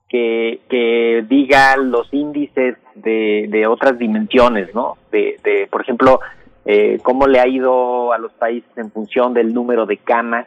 que, 0.09 1.25
diga 1.29 1.77
los 1.79 2.15
índices 2.15 2.77
de, 2.95 3.47
de 3.49 3.67
otras 3.67 3.99
dimensiones, 3.99 4.73
¿no? 4.73 4.99
De, 5.11 5.67
por 5.69 5.81
ejemplo, 5.81 6.21
eh, 6.65 7.01
cómo 7.03 7.27
le 7.27 7.41
ha 7.41 7.49
ido 7.49 8.13
a 8.13 8.19
los 8.19 8.33
países 8.35 8.71
en 8.77 8.93
función 8.93 9.35
del 9.35 9.53
número 9.53 9.85
de 9.85 9.97
camas, 9.97 10.47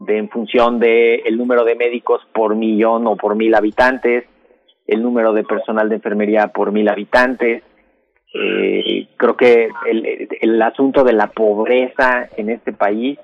de 0.00 0.18
en 0.18 0.28
función 0.28 0.80
de 0.80 1.22
el 1.24 1.38
número 1.38 1.64
de 1.64 1.76
médicos 1.76 2.20
por 2.34 2.56
millón 2.56 3.06
o 3.06 3.16
por 3.16 3.36
mil 3.36 3.54
habitantes, 3.54 4.26
el 4.86 5.02
número 5.02 5.32
de 5.32 5.44
personal 5.44 5.88
de 5.88 5.94
enfermería 5.94 6.48
por 6.48 6.72
mil 6.72 6.90
habitantes. 6.90 7.62
Eh, 8.34 9.08
creo 9.16 9.36
que 9.36 9.68
el, 9.86 10.28
el 10.40 10.62
asunto 10.62 11.02
de 11.02 11.12
la 11.12 11.28
pobreza 11.28 12.28
en 12.36 12.50
este 12.50 12.72
país 12.72 13.18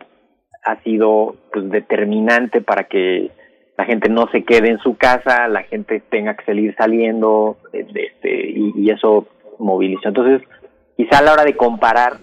ha 0.64 0.82
sido 0.82 1.36
pues 1.52 1.70
determinante 1.70 2.62
para 2.62 2.84
que 2.84 3.30
la 3.76 3.84
gente 3.84 4.08
no 4.08 4.28
se 4.30 4.44
quede 4.44 4.70
en 4.70 4.78
su 4.78 4.96
casa, 4.96 5.48
la 5.48 5.62
gente 5.64 6.00
tenga 6.08 6.36
que 6.36 6.44
salir 6.44 6.74
saliendo, 6.76 7.56
eh, 7.72 7.86
este, 7.94 8.50
y, 8.50 8.90
eso 8.90 9.26
movilizó. 9.58 10.08
Entonces, 10.08 10.42
quizá 10.96 11.18
a 11.18 11.22
la 11.22 11.32
hora 11.32 11.44
de 11.44 11.56
comparar 11.56 12.14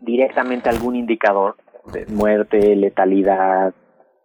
directamente 0.00 0.68
algún 0.68 0.96
indicador 0.96 1.56
de 1.92 2.06
muerte, 2.06 2.76
letalidad, 2.76 3.74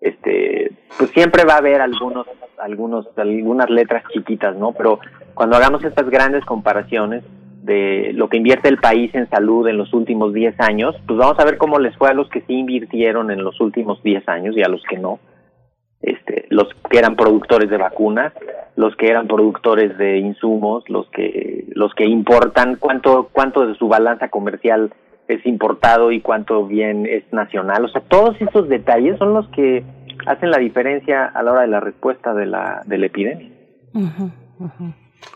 este, 0.01 0.71
pues 0.97 1.09
siempre 1.11 1.45
va 1.45 1.55
a 1.55 1.57
haber 1.57 1.81
algunos, 1.81 2.27
algunos, 2.59 3.07
algunas 3.17 3.69
letras 3.69 4.03
chiquitas, 4.13 4.55
¿no? 4.55 4.71
Pero 4.73 4.99
cuando 5.33 5.55
hagamos 5.55 5.83
estas 5.83 6.09
grandes 6.09 6.45
comparaciones 6.45 7.23
de 7.65 8.11
lo 8.13 8.29
que 8.29 8.37
invierte 8.37 8.69
el 8.69 8.77
país 8.77 9.13
en 9.15 9.27
salud 9.29 9.67
en 9.67 9.77
los 9.77 9.91
últimos 9.93 10.33
10 10.33 10.59
años, 10.59 10.95
pues 11.07 11.17
vamos 11.17 11.39
a 11.39 11.45
ver 11.45 11.57
cómo 11.57 11.79
les 11.79 11.97
fue 11.97 12.09
a 12.09 12.13
los 12.13 12.29
que 12.29 12.41
sí 12.41 12.53
invirtieron 12.53 13.31
en 13.31 13.43
los 13.43 13.59
últimos 13.59 14.01
10 14.03 14.29
años 14.29 14.55
y 14.55 14.61
a 14.61 14.69
los 14.69 14.83
que 14.83 14.97
no. 14.97 15.19
Este, 16.01 16.45
los 16.49 16.67
que 16.89 16.99
eran 16.99 17.15
productores 17.15 17.69
de 17.71 17.77
vacunas, 17.77 18.33
los 18.75 18.95
que 18.95 19.07
eran 19.07 19.27
productores 19.27 19.97
de 19.97 20.19
insumos, 20.19 20.87
los 20.89 21.09
que 21.09 21.65
los 21.73 21.95
que 21.95 22.05
importan, 22.05 22.75
cuánto 22.75 23.29
cuánto 23.31 23.65
de 23.65 23.73
su 23.75 23.87
balanza 23.87 24.29
comercial 24.29 24.93
es 25.27 25.43
importado 25.47 26.11
y 26.11 26.21
cuánto 26.21 26.67
bien 26.67 27.07
es 27.07 27.23
nacional. 27.33 27.85
O 27.85 27.87
sea, 27.87 28.01
todos 28.01 28.39
esos 28.39 28.69
detalles 28.69 29.17
son 29.17 29.33
los 29.33 29.47
que 29.49 29.83
hacen 30.27 30.51
la 30.51 30.59
diferencia 30.59 31.25
a 31.25 31.41
la 31.41 31.53
hora 31.53 31.61
de 31.61 31.67
la 31.67 31.79
respuesta 31.79 32.35
de 32.35 32.45
la 32.45 32.83
de 32.85 32.97
la 32.99 33.05
epidemia. 33.07 33.49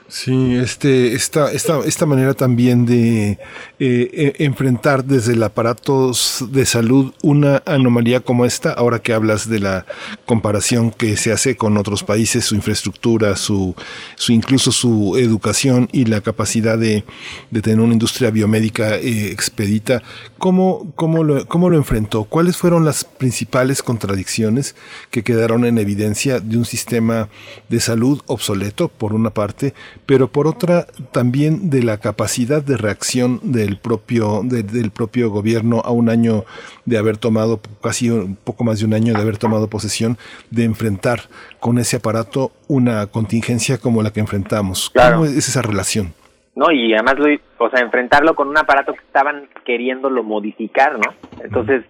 Sí, 0.09 0.55
este, 0.55 1.13
esta, 1.13 1.51
esta, 1.51 1.81
esta 1.85 2.07
manera 2.07 2.33
también 2.33 2.87
de 2.87 3.33
eh, 3.33 3.37
eh, 3.79 4.33
enfrentar 4.39 5.05
desde 5.05 5.33
el 5.33 5.43
aparato 5.43 6.13
de 6.49 6.65
salud 6.65 7.13
una 7.21 7.61
anomalía 7.67 8.19
como 8.19 8.43
esta, 8.43 8.73
ahora 8.73 9.03
que 9.03 9.13
hablas 9.13 9.47
de 9.47 9.59
la 9.59 9.85
comparación 10.25 10.89
que 10.89 11.15
se 11.15 11.31
hace 11.31 11.55
con 11.55 11.77
otros 11.77 12.03
países, 12.03 12.45
su 12.45 12.55
infraestructura, 12.55 13.35
su, 13.35 13.75
su 14.15 14.31
incluso 14.31 14.71
su 14.71 15.15
educación 15.15 15.87
y 15.91 16.05
la 16.05 16.21
capacidad 16.21 16.79
de, 16.79 17.03
de 17.51 17.61
tener 17.61 17.79
una 17.79 17.93
industria 17.93 18.31
biomédica 18.31 18.95
eh, 18.95 19.29
expedita, 19.29 20.01
¿cómo, 20.39 20.91
cómo, 20.95 21.45
¿cómo 21.47 21.69
lo 21.69 21.77
enfrentó? 21.77 22.23
¿Cuáles 22.23 22.57
fueron 22.57 22.83
las 22.83 23.03
principales 23.03 23.83
contradicciones 23.83 24.75
que 25.11 25.23
quedaron 25.23 25.65
en 25.65 25.77
evidencia 25.77 26.39
de 26.39 26.57
un 26.57 26.65
sistema 26.65 27.29
de 27.69 27.79
salud 27.79 28.21
obsoleto, 28.25 28.87
por 28.87 29.13
una 29.13 29.29
parte, 29.29 29.68
pero 30.05 30.27
por 30.27 30.47
otra 30.47 30.85
también 31.11 31.69
de 31.69 31.83
la 31.83 31.97
capacidad 31.97 32.63
de 32.63 32.77
reacción 32.77 33.39
del 33.43 33.77
propio 33.77 34.41
de, 34.43 34.63
del 34.63 34.91
propio 34.91 35.29
gobierno 35.29 35.81
a 35.83 35.91
un 35.91 36.09
año 36.09 36.45
de 36.85 36.97
haber 36.97 37.17
tomado 37.17 37.59
casi 37.81 38.09
un 38.09 38.35
poco 38.35 38.63
más 38.63 38.79
de 38.79 38.85
un 38.85 38.93
año 38.93 39.13
de 39.13 39.21
haber 39.21 39.37
tomado 39.37 39.67
posesión 39.69 40.17
de 40.51 40.63
enfrentar 40.63 41.21
con 41.59 41.77
ese 41.77 41.97
aparato 41.97 42.51
una 42.67 43.07
contingencia 43.07 43.77
como 43.77 44.01
la 44.03 44.11
que 44.11 44.19
enfrentamos 44.19 44.89
Claro. 44.91 45.17
cómo 45.17 45.25
es 45.25 45.37
esa 45.47 45.61
relación 45.61 46.13
No, 46.55 46.71
y 46.71 46.93
además, 46.93 47.15
lo, 47.17 47.25
o 47.65 47.69
sea, 47.69 47.79
enfrentarlo 47.81 48.35
con 48.35 48.47
un 48.49 48.57
aparato 48.57 48.93
que 48.93 48.99
estaban 49.05 49.47
queriéndolo 49.65 50.23
modificar, 50.23 50.93
¿no? 50.99 51.13
Entonces, 51.43 51.85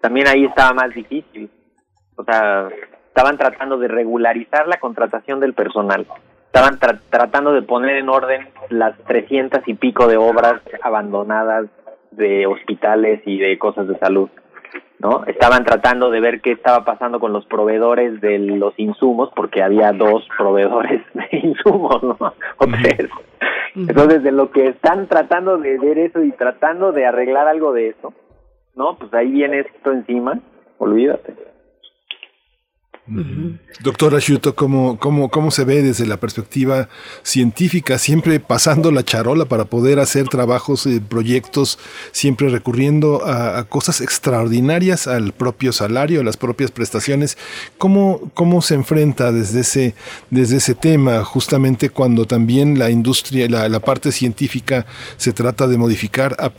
también 0.00 0.26
ahí 0.28 0.44
estaba 0.44 0.72
más 0.72 0.94
difícil. 0.94 1.50
O 2.16 2.24
sea, 2.24 2.68
estaban 3.08 3.36
tratando 3.36 3.76
de 3.78 3.88
regularizar 3.88 4.68
la 4.68 4.78
contratación 4.78 5.40
del 5.40 5.52
personal. 5.52 6.06
Estaban 6.46 6.78
tra- 6.78 7.00
tratando 7.10 7.52
de 7.52 7.62
poner 7.62 7.96
en 7.96 8.08
orden 8.08 8.48
las 8.70 8.96
300 9.06 9.60
y 9.66 9.74
pico 9.74 10.06
de 10.06 10.16
obras 10.16 10.60
abandonadas 10.82 11.66
de 12.12 12.46
hospitales 12.46 13.20
y 13.26 13.38
de 13.38 13.58
cosas 13.58 13.86
de 13.88 13.98
salud. 13.98 14.28
¿no? 14.98 15.24
Estaban 15.26 15.64
tratando 15.64 16.10
de 16.10 16.20
ver 16.20 16.40
qué 16.40 16.52
estaba 16.52 16.84
pasando 16.86 17.20
con 17.20 17.30
los 17.34 17.44
proveedores 17.44 18.18
de 18.22 18.38
los 18.38 18.72
insumos, 18.78 19.30
porque 19.36 19.62
había 19.62 19.92
dos 19.92 20.26
proveedores 20.38 21.02
de 21.14 21.28
insumos, 21.38 22.02
¿no? 22.02 22.16
O 22.18 22.66
tres. 22.82 23.10
Entonces, 23.74 24.22
de 24.22 24.32
lo 24.32 24.50
que 24.50 24.68
están 24.68 25.06
tratando 25.06 25.58
de 25.58 25.78
ver 25.78 25.98
eso 25.98 26.22
y 26.22 26.32
tratando 26.32 26.92
de 26.92 27.04
arreglar 27.04 27.46
algo 27.46 27.74
de 27.74 27.88
eso, 27.88 28.14
¿no? 28.74 28.96
Pues 28.96 29.12
ahí 29.12 29.30
viene 29.30 29.60
esto 29.60 29.92
encima, 29.92 30.40
olvídate. 30.78 31.34
Doctor 33.82 34.16
Asciuto, 34.16 34.56
¿cómo, 34.56 34.98
cómo, 34.98 35.30
¿cómo 35.30 35.52
se 35.52 35.64
ve 35.64 35.80
desde 35.80 36.06
la 36.06 36.16
perspectiva 36.18 36.88
científica? 37.22 37.98
Siempre 37.98 38.40
pasando 38.40 38.90
la 38.90 39.04
charola 39.04 39.44
para 39.44 39.64
poder 39.64 40.00
hacer 40.00 40.28
trabajos, 40.28 40.86
eh, 40.86 41.00
proyectos, 41.00 41.78
siempre 42.10 42.48
recurriendo 42.48 43.24
a, 43.24 43.62
cosas 43.64 44.00
extraordinarias, 44.00 45.06
al 45.06 45.32
propio 45.32 45.72
salario, 45.72 46.20
a 46.20 46.24
las 46.24 46.36
propias 46.36 46.72
prestaciones. 46.72 47.38
¿Cómo, 47.78 48.32
cómo 48.34 48.60
se 48.60 48.74
enfrenta 48.74 49.30
desde 49.30 49.60
ese, 49.60 49.94
desde 50.30 50.56
ese 50.56 50.74
tema, 50.74 51.22
justamente 51.22 51.90
cuando 51.90 52.26
también 52.26 52.76
la 52.76 52.90
industria, 52.90 53.48
la, 53.48 53.68
la 53.68 53.80
parte 53.80 54.10
científica 54.10 54.84
se 55.16 55.32
trata 55.32 55.68
de 55.68 55.78
modificar 55.78 56.36
a, 56.40 56.50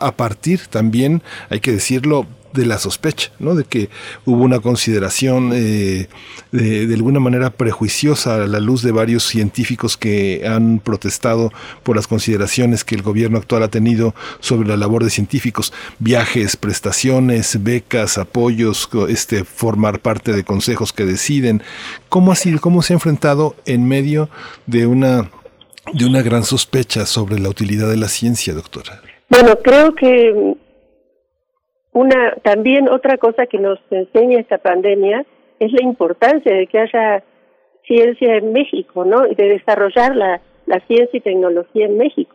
a 0.00 0.16
partir 0.16 0.66
también, 0.66 1.22
hay 1.50 1.60
que 1.60 1.70
decirlo, 1.70 2.26
de 2.54 2.66
la 2.66 2.78
sospecha, 2.78 3.30
¿no? 3.38 3.54
De 3.54 3.64
que 3.64 3.90
hubo 4.24 4.42
una 4.42 4.60
consideración 4.60 5.50
eh, 5.52 6.08
de, 6.52 6.94
alguna 6.94 7.20
manera 7.20 7.50
prejuiciosa 7.50 8.36
a 8.36 8.46
la 8.46 8.60
luz 8.60 8.82
de 8.82 8.92
varios 8.92 9.24
científicos 9.24 9.96
que 9.96 10.44
han 10.46 10.78
protestado 10.78 11.52
por 11.82 11.96
las 11.96 12.06
consideraciones 12.06 12.84
que 12.84 12.94
el 12.94 13.02
gobierno 13.02 13.38
actual 13.38 13.64
ha 13.64 13.68
tenido 13.68 14.14
sobre 14.40 14.68
la 14.68 14.76
labor 14.76 15.04
de 15.04 15.10
científicos, 15.10 15.72
viajes, 15.98 16.56
prestaciones, 16.56 17.62
becas, 17.62 18.18
apoyos, 18.18 18.88
este, 19.08 19.44
formar 19.44 20.00
parte 20.00 20.32
de 20.32 20.44
consejos 20.44 20.92
que 20.92 21.04
deciden. 21.04 21.62
¿Cómo 22.08 22.32
cómo 22.60 22.82
se 22.82 22.92
ha 22.92 22.96
enfrentado 22.96 23.54
en 23.66 23.86
medio 23.86 24.28
de 24.66 24.86
una 24.86 25.30
de 25.92 26.06
una 26.06 26.22
gran 26.22 26.44
sospecha 26.44 27.04
sobre 27.04 27.38
la 27.38 27.48
utilidad 27.50 27.88
de 27.90 27.96
la 27.96 28.08
ciencia, 28.08 28.54
doctora? 28.54 29.02
Bueno, 29.28 29.58
creo 29.62 29.94
que 29.94 30.54
una 31.94 32.34
también 32.42 32.88
otra 32.88 33.16
cosa 33.16 33.46
que 33.46 33.58
nos 33.58 33.78
enseña 33.90 34.40
esta 34.40 34.58
pandemia 34.58 35.24
es 35.60 35.72
la 35.72 35.82
importancia 35.82 36.52
de 36.54 36.66
que 36.66 36.80
haya 36.80 37.22
ciencia 37.86 38.36
en 38.36 38.52
México, 38.52 39.04
¿no? 39.04 39.22
De 39.22 39.48
desarrollar 39.48 40.14
la, 40.14 40.40
la 40.66 40.80
ciencia 40.80 41.16
y 41.16 41.20
tecnología 41.20 41.86
en 41.86 41.96
México. 41.96 42.34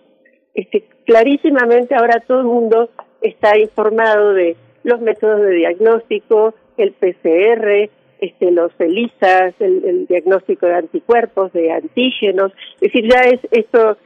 Este, 0.54 0.86
clarísimamente 1.06 1.94
ahora 1.94 2.24
todo 2.26 2.40
el 2.40 2.46
mundo 2.46 2.90
está 3.22 3.58
informado 3.58 4.34
de 4.34 4.56
los 4.84 5.02
métodos 5.02 5.42
de 5.42 5.52
diagnóstico, 5.52 6.56
el 6.78 6.94
PCR, 6.94 7.90
este, 8.22 8.52
los 8.52 8.72
ELISAs, 8.80 9.54
el, 9.60 9.84
el 9.84 10.08
diagnóstico 10.08 10.68
de 10.68 10.76
anticuerpos, 10.76 11.52
de 11.52 11.72
antígenos, 11.72 12.54
es 12.76 12.94
decir, 12.94 13.10
ya 13.12 13.22
es 13.24 13.40
esto, 13.52 13.98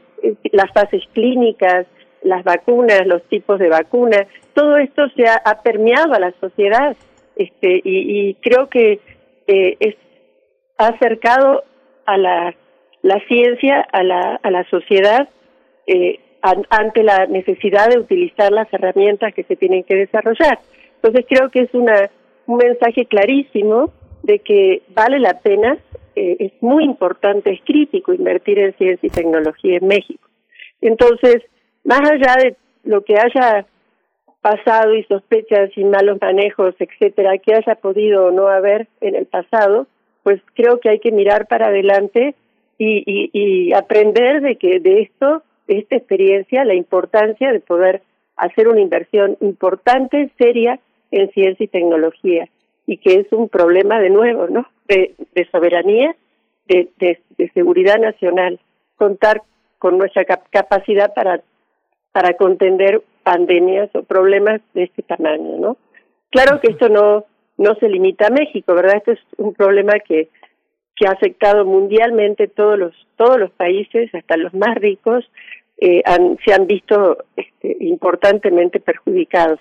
las 0.52 0.72
fases 0.72 1.04
clínicas, 1.14 1.86
las 2.24 2.44
vacunas, 2.44 3.06
los 3.06 3.24
tipos 3.24 3.60
de 3.60 3.70
vacunas, 3.70 4.28
todo 4.54 4.78
esto 4.78 5.04
se 5.16 5.26
ha, 5.28 5.62
permeado 5.64 6.14
a 6.14 6.20
la 6.20 6.32
sociedad 6.40 6.96
este, 7.36 7.82
y, 7.84 8.30
y 8.30 8.34
creo 8.36 8.70
que 8.70 9.00
eh, 9.48 9.78
es, 9.80 9.96
ha 10.78 10.88
acercado 10.88 11.64
a 12.06 12.18
la, 12.18 12.56
la 13.02 13.20
ciencia 13.28 13.82
a 13.92 14.04
la, 14.04 14.40
a 14.42 14.52
la 14.52 14.64
sociedad 14.70 15.30
eh, 15.88 16.20
an, 16.42 16.66
ante 16.70 17.04
la 17.04 17.26
necesidad 17.28 17.90
de 17.90 18.00
utilizar 18.00 18.52
las 18.52 18.72
herramientas 18.74 19.34
que 19.34 19.44
se 19.44 19.56
tienen 19.56 19.84
que 19.84 19.96
desarrollar. 19.96 20.60
Entonces 20.96 21.26
creo 21.28 21.50
que 21.50 21.62
es 21.62 21.74
una, 21.74 22.10
un 22.48 22.58
mensaje 22.58 23.06
clarísimo 23.06 23.92
de 24.24 24.40
que 24.40 24.84
vale 24.90 25.20
la 25.20 25.40
pena, 25.40 25.78
eh, 26.16 26.38
es 26.40 26.52
muy 26.62 26.84
importante, 26.84 27.52
es 27.52 27.62
crítico 27.66 28.14
invertir 28.14 28.60
en 28.60 28.74
ciencia 28.76 29.08
y 29.08 29.10
tecnología 29.10 29.78
en 29.78 29.88
México. 29.88 30.30
Entonces, 30.80 31.44
más 31.84 32.02
allá 32.10 32.36
de 32.42 32.56
lo 32.84 33.04
que 33.04 33.16
haya 33.16 33.66
pasado 34.42 34.94
y 34.94 35.04
sospechas 35.04 35.72
y 35.76 35.84
malos 35.86 36.18
manejos, 36.22 36.76
etcétera, 36.78 37.38
que 37.38 37.56
haya 37.56 37.76
podido 37.76 38.26
o 38.26 38.32
no 38.32 38.48
haber 38.48 38.88
en 39.00 39.16
el 39.16 39.26
pasado, 39.26 39.88
pues 40.24 40.42
creo 40.54 40.80
que 40.80 40.90
hay 40.90 41.00
que 41.00 41.12
mirar 41.12 41.48
para 41.48 41.68
adelante 41.68 42.36
y, 42.78 43.04
y, 43.06 43.30
y 43.34 43.74
aprender 43.74 44.42
de 44.42 44.58
que 44.58 44.80
de 44.80 45.02
esto, 45.02 45.44
de 45.68 45.80
esta 45.80 45.96
experiencia, 45.96 46.66
la 46.66 46.76
importancia 46.76 47.52
de 47.52 47.62
poder 47.62 48.02
hacer 48.36 48.68
una 48.68 48.82
inversión 48.82 49.38
importante, 49.40 50.30
seria 50.38 50.80
en 51.12 51.32
ciencia 51.32 51.64
y 51.64 51.68
tecnología, 51.68 52.50
y 52.86 52.98
que 52.98 53.22
es 53.22 53.32
un 53.32 53.48
problema 53.48 54.00
de 54.00 54.10
nuevo, 54.10 54.48
¿no? 54.48 54.68
De, 54.88 55.16
soberanía, 55.52 56.16
de, 56.68 56.90
de, 56.98 57.20
de 57.38 57.50
seguridad 57.52 57.98
nacional, 57.98 58.60
contar 58.98 59.42
con 59.80 59.98
nuestra 59.98 60.26
cap 60.26 60.44
capacidad 60.50 61.14
para 61.14 61.42
para 62.14 62.36
contender 62.36 63.02
pandemias 63.24 63.90
o 63.94 64.04
problemas 64.04 64.62
de 64.74 64.84
este 64.84 65.02
tamaño, 65.02 65.58
¿no? 65.58 65.78
Claro 66.30 66.62
que 66.62 66.72
esto 66.72 66.88
no 66.88 67.26
no 67.56 67.76
se 67.76 67.88
limita 67.88 68.28
a 68.28 68.32
México, 68.32 68.74
¿verdad? 68.74 68.98
Esto 68.98 69.12
es 69.12 69.20
un 69.38 69.54
problema 69.54 70.00
que 70.00 70.30
que 70.96 71.08
ha 71.08 71.12
afectado 71.12 71.66
mundialmente 71.66 72.48
todos 72.48 72.80
los 72.80 72.94
todos 73.18 73.38
los 73.40 73.52
países, 73.52 74.14
hasta 74.14 74.38
los 74.38 74.54
más 74.54 74.76
ricos, 74.76 75.30
eh, 75.78 76.02
han, 76.06 76.38
se 76.46 76.54
han 76.54 76.68
visto 76.68 77.26
este, 77.36 77.78
importantemente 77.80 78.80
perjudicados. 78.80 79.60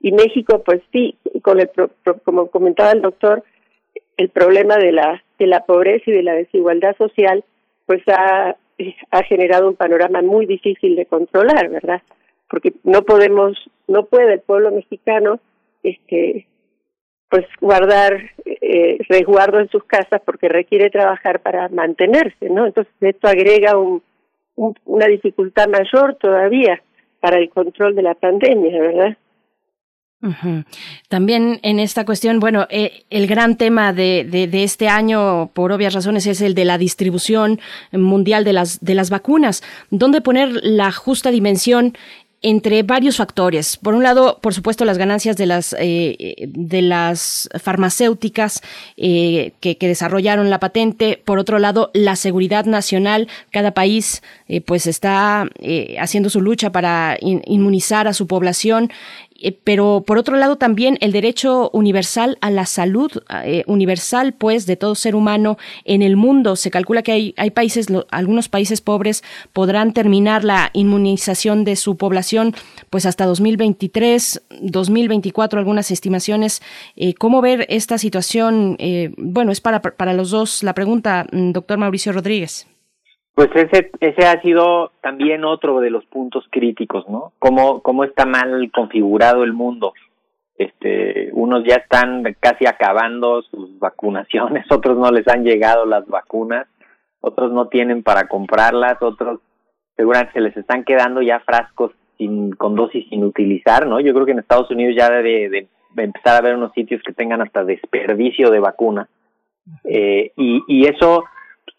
Y 0.00 0.12
México, 0.12 0.62
pues 0.64 0.80
sí, 0.92 1.16
con 1.42 1.60
el 1.60 1.68
pro, 1.68 1.90
pro, 2.04 2.18
como 2.20 2.48
comentaba 2.48 2.92
el 2.92 3.02
doctor, 3.02 3.42
el 4.16 4.28
problema 4.28 4.76
de 4.76 4.92
la 4.92 5.22
de 5.38 5.46
la 5.46 5.64
pobreza 5.64 6.04
y 6.06 6.12
de 6.12 6.22
la 6.22 6.34
desigualdad 6.34 6.96
social, 6.96 7.44
pues 7.86 8.02
ha 8.08 8.56
ha 9.10 9.22
generado 9.22 9.68
un 9.68 9.76
panorama 9.76 10.22
muy 10.22 10.46
difícil 10.46 10.96
de 10.96 11.06
controlar, 11.06 11.68
¿verdad? 11.68 12.02
Porque 12.48 12.74
no 12.84 13.02
podemos, 13.02 13.58
no 13.86 14.06
puede 14.06 14.34
el 14.34 14.40
pueblo 14.40 14.70
mexicano, 14.70 15.40
este, 15.82 16.46
pues 17.28 17.46
guardar 17.60 18.30
eh, 18.44 18.98
resguardo 19.08 19.60
en 19.60 19.68
sus 19.68 19.84
casas 19.84 20.22
porque 20.24 20.48
requiere 20.48 20.90
trabajar 20.90 21.40
para 21.40 21.68
mantenerse, 21.68 22.48
¿no? 22.48 22.66
Entonces 22.66 22.92
esto 23.00 23.28
agrega 23.28 23.76
un, 23.76 24.02
un, 24.56 24.74
una 24.86 25.06
dificultad 25.06 25.68
mayor 25.68 26.16
todavía 26.16 26.82
para 27.20 27.38
el 27.38 27.50
control 27.50 27.94
de 27.94 28.02
la 28.02 28.14
pandemia, 28.14 28.80
¿verdad? 28.80 29.16
También 31.08 31.60
en 31.62 31.78
esta 31.78 32.04
cuestión, 32.04 32.40
bueno, 32.40 32.66
eh, 32.70 33.04
el 33.08 33.28
gran 33.28 33.56
tema 33.56 33.92
de, 33.92 34.26
de, 34.28 34.64
este 34.64 34.88
año, 34.88 35.50
por 35.54 35.70
obvias 35.70 35.94
razones, 35.94 36.26
es 36.26 36.40
el 36.40 36.54
de 36.54 36.64
la 36.64 36.76
distribución 36.76 37.60
mundial 37.92 38.42
de 38.44 38.52
las, 38.52 38.80
de 38.80 38.94
las 38.94 39.10
vacunas. 39.10 39.62
¿Dónde 39.90 40.20
poner 40.20 40.50
la 40.62 40.90
justa 40.90 41.30
dimensión 41.30 41.94
entre 42.40 42.84
varios 42.84 43.16
factores. 43.16 43.76
Por 43.76 43.94
un 43.94 44.02
lado, 44.02 44.38
por 44.40 44.54
supuesto, 44.54 44.84
las 44.84 44.98
ganancias 44.98 45.36
de 45.36 45.46
las 45.46 45.74
eh, 45.78 46.48
de 46.48 46.82
las 46.82 47.48
farmacéuticas 47.60 48.62
eh, 48.96 49.52
que, 49.60 49.76
desarrollaron 49.80 50.50
la 50.50 50.60
patente. 50.60 51.20
Por 51.24 51.38
otro 51.38 51.58
lado, 51.58 51.90
la 51.94 52.14
seguridad 52.14 52.64
nacional. 52.64 53.28
Cada 53.50 53.72
país, 53.72 54.22
eh, 54.46 54.60
pues, 54.60 54.86
está 54.86 55.48
haciendo 55.98 56.30
su 56.30 56.40
lucha 56.40 56.70
para 56.70 57.16
in, 57.20 57.42
inmunizar 57.46 58.06
a 58.06 58.12
su 58.12 58.26
población. 58.26 58.90
Eh, 59.40 59.58
pero 59.62 60.02
por 60.04 60.18
otro 60.18 60.36
lado 60.36 60.56
también 60.56 60.98
el 61.00 61.12
derecho 61.12 61.70
universal 61.72 62.38
a 62.40 62.50
la 62.50 62.66
salud 62.66 63.10
eh, 63.44 63.62
universal 63.66 64.34
pues 64.34 64.66
de 64.66 64.76
todo 64.76 64.94
ser 64.94 65.14
humano 65.14 65.58
en 65.84 66.02
el 66.02 66.16
mundo. 66.16 66.56
Se 66.56 66.70
calcula 66.70 67.02
que 67.02 67.12
hay, 67.12 67.34
hay 67.36 67.50
países 67.50 67.88
lo, 67.88 68.06
algunos 68.10 68.48
países 68.48 68.80
pobres 68.80 69.22
podrán 69.52 69.92
terminar 69.92 70.44
la 70.44 70.70
inmunización 70.72 71.64
de 71.64 71.76
su 71.76 71.96
población 71.96 72.54
pues 72.90 73.06
hasta 73.06 73.26
2023 73.26 74.42
2024 74.60 75.58
algunas 75.58 75.90
estimaciones. 75.90 76.60
Eh, 76.96 77.14
cómo 77.14 77.40
ver 77.40 77.66
esta 77.68 77.98
situación 77.98 78.76
eh, 78.78 79.12
bueno 79.16 79.52
es 79.52 79.60
para 79.60 79.80
para 79.82 80.12
los 80.14 80.30
dos. 80.30 80.62
La 80.62 80.74
pregunta 80.74 81.26
mm, 81.30 81.52
doctor 81.52 81.78
Mauricio 81.78 82.12
Rodríguez 82.12 82.66
pues 83.38 83.50
ese, 83.54 83.92
ese 84.00 84.26
ha 84.26 84.42
sido 84.42 84.90
también 85.00 85.44
otro 85.44 85.78
de 85.78 85.90
los 85.90 86.04
puntos 86.06 86.44
críticos, 86.50 87.08
¿no? 87.08 87.34
Cómo, 87.38 87.82
cómo 87.82 88.02
está 88.02 88.26
mal 88.26 88.68
configurado 88.74 89.44
el 89.44 89.52
mundo. 89.52 89.92
Este, 90.56 91.30
unos 91.34 91.62
ya 91.62 91.76
están 91.76 92.24
casi 92.40 92.66
acabando 92.66 93.42
sus 93.42 93.78
vacunaciones, 93.78 94.66
otros 94.72 94.98
no 94.98 95.12
les 95.12 95.28
han 95.28 95.44
llegado 95.44 95.86
las 95.86 96.04
vacunas, 96.08 96.66
otros 97.20 97.52
no 97.52 97.68
tienen 97.68 98.02
para 98.02 98.26
comprarlas, 98.26 99.00
otros 99.00 99.38
seguramente 99.96 100.32
se 100.32 100.40
les 100.40 100.56
están 100.56 100.82
quedando 100.82 101.22
ya 101.22 101.38
frascos 101.38 101.92
sin, 102.16 102.50
con 102.50 102.74
dosis 102.74 103.08
sin 103.08 103.22
utilizar, 103.22 103.86
¿no? 103.86 104.00
Yo 104.00 104.12
creo 104.14 104.26
que 104.26 104.32
en 104.32 104.40
Estados 104.40 104.68
Unidos 104.72 104.96
ya 104.98 105.10
debe 105.10 105.48
de, 105.48 105.68
de 105.94 106.02
empezar 106.02 106.34
a 106.34 106.38
haber 106.38 106.56
unos 106.56 106.72
sitios 106.72 107.00
que 107.06 107.12
tengan 107.12 107.40
hasta 107.40 107.62
desperdicio 107.62 108.50
de 108.50 108.58
vacuna. 108.58 109.08
Eh, 109.84 110.32
y, 110.34 110.64
y 110.66 110.86
eso 110.86 111.22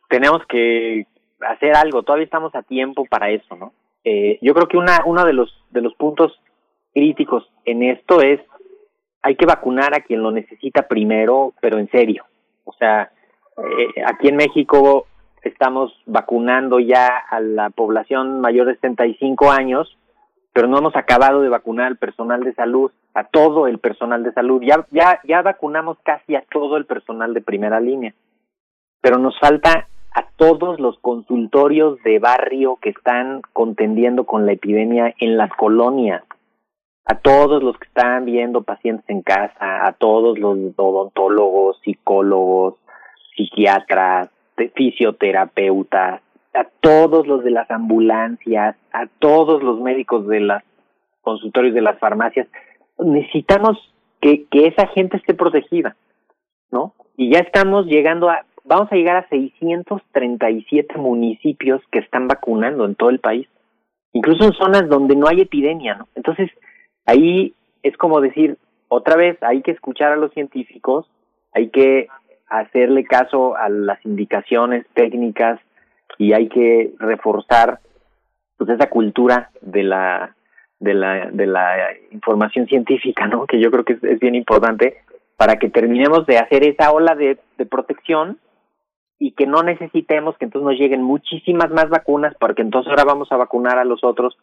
tenemos 0.09 0.41
que 0.47 1.05
hacer 1.47 1.75
algo, 1.75 2.03
todavía 2.03 2.25
estamos 2.25 2.53
a 2.55 2.63
tiempo 2.63 3.05
para 3.05 3.29
eso, 3.29 3.55
¿no? 3.55 3.73
Eh, 4.03 4.39
yo 4.41 4.53
creo 4.53 4.67
que 4.67 4.77
una, 4.77 5.03
uno 5.05 5.25
de 5.25 5.33
los, 5.33 5.53
de 5.71 5.81
los 5.81 5.93
puntos 5.95 6.39
críticos 6.93 7.49
en 7.65 7.83
esto 7.83 8.21
es 8.21 8.39
hay 9.21 9.35
que 9.35 9.45
vacunar 9.45 9.93
a 9.93 10.01
quien 10.01 10.23
lo 10.23 10.31
necesita 10.31 10.87
primero, 10.87 11.53
pero 11.59 11.77
en 11.77 11.89
serio. 11.89 12.23
O 12.63 12.73
sea, 12.73 13.11
eh, 13.57 14.01
aquí 14.05 14.29
en 14.29 14.37
México 14.37 15.07
estamos 15.43 15.93
vacunando 16.05 16.79
ya 16.79 17.07
a 17.29 17.39
la 17.41 17.69
población 17.69 18.39
mayor 18.39 18.67
de 18.67 18.75
75 18.75 19.51
años 19.51 19.97
pero 20.53 20.67
no 20.67 20.77
hemos 20.77 20.95
acabado 20.95 21.41
de 21.41 21.49
vacunar 21.49 21.87
al 21.87 21.97
personal 21.97 22.43
de 22.43 22.53
salud, 22.53 22.91
a 23.13 23.23
todo 23.23 23.67
el 23.67 23.79
personal 23.79 24.23
de 24.23 24.33
salud. 24.33 24.61
Ya, 24.61 24.85
ya, 24.91 25.21
ya 25.23 25.41
vacunamos 25.41 25.97
casi 26.03 26.35
a 26.35 26.43
todo 26.51 26.77
el 26.77 26.85
personal 26.85 27.33
de 27.33 27.41
primera 27.41 27.79
línea, 27.79 28.13
pero 29.01 29.17
nos 29.17 29.39
falta 29.39 29.87
a 30.13 30.27
todos 30.35 30.79
los 30.79 30.97
consultorios 30.99 32.01
de 32.03 32.19
barrio 32.19 32.77
que 32.81 32.89
están 32.89 33.41
contendiendo 33.53 34.25
con 34.25 34.45
la 34.45 34.53
epidemia 34.53 35.13
en 35.19 35.37
las 35.37 35.51
colonias, 35.51 36.23
a 37.05 37.15
todos 37.15 37.63
los 37.63 37.77
que 37.77 37.87
están 37.87 38.25
viendo 38.25 38.63
pacientes 38.63 39.05
en 39.09 39.21
casa, 39.21 39.85
a 39.85 39.93
todos 39.93 40.37
los 40.39 40.57
odontólogos, 40.75 41.79
psicólogos, 41.83 42.75
psiquiatras, 43.35 44.29
fisioterapeutas, 44.75 46.21
a 46.53 46.63
todos 46.81 47.27
los 47.27 47.43
de 47.43 47.51
las 47.51 47.69
ambulancias, 47.71 48.75
a 48.91 49.07
todos 49.19 49.63
los 49.63 49.79
médicos 49.79 50.27
de 50.27 50.39
los 50.41 50.61
consultorios 51.21 51.73
de 51.73 51.81
las 51.81 51.99
farmacias. 51.99 52.47
Necesitamos 52.97 53.77
que, 54.19 54.45
que 54.45 54.67
esa 54.67 54.87
gente 54.87 55.17
esté 55.17 55.33
protegida, 55.33 55.95
¿no? 56.71 56.93
Y 57.15 57.31
ya 57.31 57.39
estamos 57.39 57.85
llegando 57.85 58.29
a, 58.29 58.45
vamos 58.63 58.91
a 58.91 58.95
llegar 58.95 59.17
a 59.17 59.29
637 59.29 60.97
municipios 60.97 61.81
que 61.91 61.99
están 61.99 62.27
vacunando 62.27 62.85
en 62.85 62.95
todo 62.95 63.09
el 63.09 63.19
país, 63.19 63.47
incluso 64.13 64.45
en 64.45 64.53
zonas 64.53 64.87
donde 64.89 65.15
no 65.15 65.27
hay 65.27 65.41
epidemia. 65.41 66.05
Entonces, 66.15 66.49
ahí 67.05 67.53
es 67.83 67.95
como 67.97 68.21
decir, 68.21 68.57
otra 68.87 69.15
vez, 69.15 69.37
hay 69.41 69.61
que 69.61 69.71
escuchar 69.71 70.11
a 70.11 70.17
los 70.17 70.31
científicos, 70.33 71.09
hay 71.53 71.69
que 71.69 72.07
hacerle 72.47 73.03
caso 73.03 73.55
a 73.55 73.69
las 73.69 74.03
indicaciones 74.05 74.85
técnicas 74.93 75.59
y 76.17 76.33
hay 76.33 76.49
que 76.49 76.93
reforzar 76.99 77.79
pues 78.57 78.69
esa 78.71 78.89
cultura 78.89 79.51
de 79.61 79.83
la 79.83 80.35
de 80.79 80.93
la 80.93 81.29
de 81.31 81.45
la 81.45 81.89
información 82.11 82.65
científica, 82.65 83.27
¿no? 83.27 83.45
Que 83.45 83.59
yo 83.59 83.69
creo 83.71 83.85
que 83.85 83.93
es, 84.01 84.19
bien 84.19 84.35
importante 84.35 84.97
para 85.37 85.57
que 85.57 85.69
terminemos 85.69 86.25
de 86.25 86.37
hacer 86.37 86.63
esa 86.63 86.91
ola 86.91 87.15
de 87.15 87.37
protección 87.69 88.39
y 89.19 89.33
que 89.33 89.45
no 89.45 89.61
necesitemos 89.61 90.37
que 90.37 90.45
entonces 90.45 90.65
nos 90.65 90.79
lleguen 90.79 91.03
muchísimas 91.03 91.69
más 91.69 91.89
vacunas 91.89 92.33
porque 92.39 92.61
entonces 92.61 92.89
ahora 92.89 93.03
vamos 93.03 93.29
a 93.31 93.37
vacunar 93.37 93.77
a 93.77 93.83
los 93.83 94.03
otros 94.03 94.37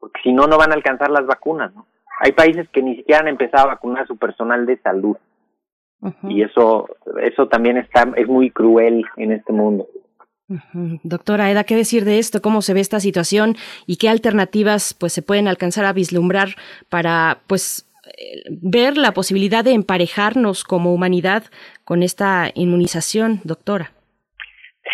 porque 0.00 0.20
si 0.22 0.32
no 0.32 0.46
no 0.46 0.56
van 0.56 0.72
a 0.72 0.74
alcanzar 0.74 1.10
las 1.10 1.26
vacunas, 1.26 1.74
¿no? 1.74 1.86
Hay 2.20 2.32
países 2.32 2.68
que 2.70 2.82
ni 2.82 2.96
siquiera 2.96 3.20
han 3.20 3.28
empezado 3.28 3.64
a 3.64 3.74
vacunar 3.74 4.02
a 4.02 4.06
su 4.06 4.16
personal 4.16 4.66
de 4.66 4.78
salud. 4.78 5.16
Y 6.28 6.42
eso 6.42 6.88
eso 7.20 7.48
también 7.48 7.76
está 7.76 8.08
es 8.16 8.28
muy 8.28 8.50
cruel 8.50 9.04
en 9.16 9.32
este 9.32 9.52
mundo. 9.52 9.86
Doctora 11.02 11.50
Eda, 11.50 11.64
¿qué 11.64 11.76
decir 11.76 12.04
de 12.04 12.18
esto? 12.18 12.40
¿Cómo 12.40 12.62
se 12.62 12.72
ve 12.72 12.80
esta 12.80 13.00
situación 13.00 13.56
y 13.86 13.96
qué 13.96 14.08
alternativas 14.08 14.94
pues 14.94 15.12
se 15.12 15.22
pueden 15.22 15.48
alcanzar 15.48 15.84
a 15.84 15.92
vislumbrar 15.92 16.50
para 16.88 17.38
pues 17.46 17.86
eh, 18.16 18.44
ver 18.48 18.96
la 18.96 19.12
posibilidad 19.12 19.64
de 19.64 19.72
emparejarnos 19.72 20.64
como 20.64 20.94
humanidad 20.94 21.44
con 21.84 22.02
esta 22.02 22.50
inmunización, 22.54 23.40
doctora? 23.44 23.92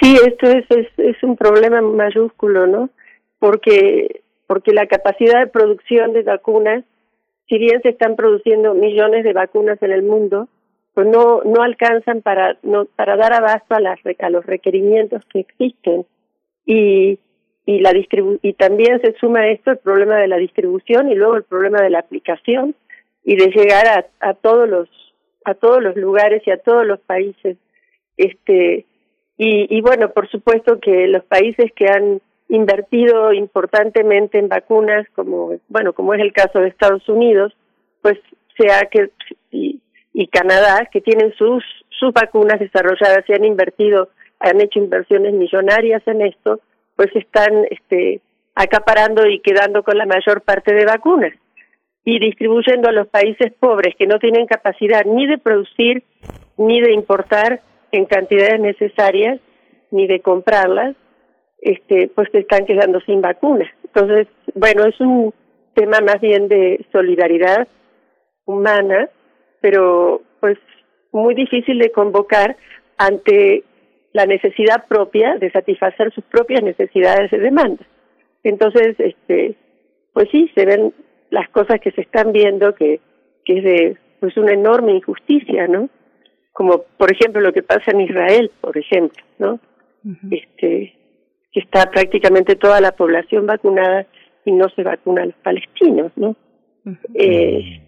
Sí, 0.01 0.17
esto 0.27 0.49
es, 0.49 0.65
es, 0.97 1.23
un 1.23 1.37
problema 1.37 1.81
mayúsculo, 1.81 2.67
¿no? 2.67 2.91
Porque 3.39 4.23
porque 4.47 4.73
la 4.73 4.87
capacidad 4.87 5.41
de 5.41 5.47
producción 5.47 6.13
de 6.13 6.23
vacunas, 6.23 6.85
si 7.49 7.59
bien 7.59 7.81
se 7.83 7.91
están 7.91 8.15
produciendo 8.15 8.75
millones 8.75 9.25
de 9.25 9.33
vacunas 9.33 9.83
en 9.83 9.93
el 9.93 10.03
mundo, 10.03 10.49
pues 10.95 11.07
no 11.07 11.43
no 11.45 11.63
alcanzan 11.63 12.23
para 12.23 12.57
no 12.63 12.87
para 12.97 13.17
dar 13.17 13.33
abasto 13.33 13.75
a 13.75 13.81
las 13.81 13.99
a 14.19 14.31
los 14.31 14.45
requerimientos 14.47 15.25
que 15.27 15.41
existen 15.41 16.07
y 16.67 17.19
y 17.67 17.81
la 17.81 17.93
distribu 17.93 18.39
y 18.43 18.53
también 18.55 19.01
se 19.01 19.15
suma 19.15 19.41
a 19.41 19.49
esto 19.49 19.71
el 19.71 19.79
problema 19.79 20.17
de 20.19 20.29
la 20.29 20.37
distribución 20.37 21.11
y 21.11 21.15
luego 21.15 21.37
el 21.37 21.45
problema 21.45 21.81
de 21.81 21.91
la 21.91 22.01
aplicación 22.01 22.75
y 23.25 23.37
de 23.37 23.47
llegar 23.47 23.87
a, 23.87 24.07
a 24.21 24.35
todos 24.35 24.69
los 24.69 24.89
a 25.45 25.55
todos 25.55 25.83
los 25.83 25.97
lugares 25.97 26.43
y 26.47 26.51
a 26.51 26.59
todos 26.59 26.87
los 26.87 27.01
países 27.01 27.57
este 28.17 28.85
y, 29.37 29.77
y 29.77 29.81
bueno 29.81 30.11
por 30.11 30.29
supuesto 30.31 30.81
que 30.81 31.07
los 31.09 31.25
países 31.25 31.73
que 31.75 31.87
han 31.89 32.21
invertido 32.49 33.33
importantemente 33.33 34.39
en 34.39 34.49
vacunas 34.49 35.07
como 35.15 35.57
bueno 35.69 35.93
como 35.93 36.15
es 36.15 36.21
el 36.21 36.33
caso 36.33 36.61
de 36.61 36.69
Estados 36.69 37.09
Unidos 37.09 37.55
pues 38.03 38.19
sea 38.57 38.83
que 38.91 39.11
y, 39.51 39.81
y 40.15 40.29
Canadá, 40.29 40.89
que 40.91 41.01
tienen 41.01 41.35
sus, 41.35 41.63
sus 41.91 42.13
vacunas 42.13 42.61
desarrolladas 42.61 43.25
y 43.29 43.33
han 43.35 43.45
invertido, 43.45 44.09
han 44.39 44.61
hecho 44.61 44.79
inversiones 44.79 45.35
millonarias 45.35 46.03
en 46.07 46.23
esto, 46.23 46.61
pues 46.95 47.09
están 47.17 47.65
este, 47.69 48.21
acaparando 48.55 49.27
y 49.27 49.41
quedando 49.41 49.83
con 49.83 49.99
la 49.99 50.07
mayor 50.07 50.43
parte 50.43 50.73
de 50.73 50.85
vacunas 50.85 51.33
y 52.05 52.21
distribuyendo 52.21 52.89
a 52.89 52.93
los 52.93 53.09
países 53.09 53.53
pobres 53.59 53.97
que 53.99 54.07
no 54.07 54.21
tienen 54.21 54.47
capacidad 54.47 55.05
ni 55.05 55.27
de 55.27 55.39
producir 55.39 56.05
ni 56.57 56.81
de 56.81 56.93
importar 56.93 57.61
en 57.97 58.07
cantidades 58.07 58.61
necesarias 58.61 59.41
ni 59.91 60.07
de 60.07 60.21
comprarlas, 60.21 60.97
este, 61.61 62.09
pues 62.15 62.29
se 62.33 62.39
están 62.41 62.67
quedando 62.67 63.01
sin 63.01 63.21
vacunas. 63.21 63.71
Entonces, 63.85 64.27
bueno, 64.55 64.85
es 64.85 65.01
un 65.01 65.33
tema 65.75 65.99
más 66.01 66.21
bien 66.21 66.49
de 66.49 66.85
solidaridad 66.93 67.69
humana 68.45 69.09
pero 69.65 70.21
pues 70.41 70.59
muy 71.11 71.35
difícil 71.35 71.79
de 71.79 71.91
convocar 71.91 72.55
ante 72.99 73.65
la 74.13 74.27
necesidad 74.27 74.87
propia 74.87 75.37
de 75.37 75.51
satisfacer 75.51 76.13
sus 76.13 76.23
propias 76.25 76.63
necesidades 76.63 77.31
de 77.31 77.39
demanda. 77.39 77.83
Entonces, 78.43 78.95
este, 78.99 79.55
pues 80.13 80.29
sí, 80.31 80.51
se 80.55 80.67
ven 80.67 80.93
las 81.31 81.49
cosas 81.49 81.81
que 81.81 81.93
se 81.93 82.03
están 82.03 82.33
viendo 82.33 82.75
que, 82.75 83.01
que 83.47 83.57
es 83.57 83.65
de 83.65 83.97
pues 84.21 84.37
una 84.37 84.53
enorme 84.53 84.97
injusticia, 84.97 85.67
¿no? 85.67 85.89
Como 86.55 86.85
por 86.97 87.13
ejemplo 87.13 87.43
lo 87.43 87.53
que 87.53 87.63
pasa 87.63 87.91
en 87.91 88.01
Israel, 88.01 88.51
por 88.63 88.79
ejemplo, 88.79 89.23
¿no? 89.39 89.61
Este, 90.31 90.95
que 91.53 91.61
está 91.61 91.91
prácticamente 91.91 92.57
toda 92.57 92.81
la 92.81 92.93
población 92.93 93.45
vacunada 93.45 94.07
y 94.47 94.53
no 94.53 94.69
se 94.71 94.83
vacuna 94.83 95.23
a 95.23 95.27
los 95.27 95.35
palestinos, 95.37 96.13
¿no? 96.17 96.37
eh, 97.15 97.81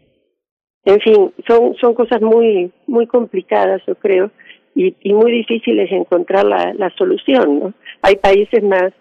en 0.84 1.00
fin, 1.00 1.32
son, 1.46 1.74
son 1.76 1.94
cosas 1.94 2.22
muy, 2.22 2.72
muy 2.86 3.06
complicadas, 3.06 3.82
yo 3.86 3.94
creo, 3.96 4.30
y, 4.74 4.94
y 5.00 5.12
muy 5.12 5.32
difíciles 5.32 5.90
encontrar 5.90 6.44
la, 6.44 6.72
la 6.74 6.90
solución, 6.90 7.58
¿no? 7.58 7.74
Hay 8.02 8.16
países 8.16 8.62
más, 8.62 8.92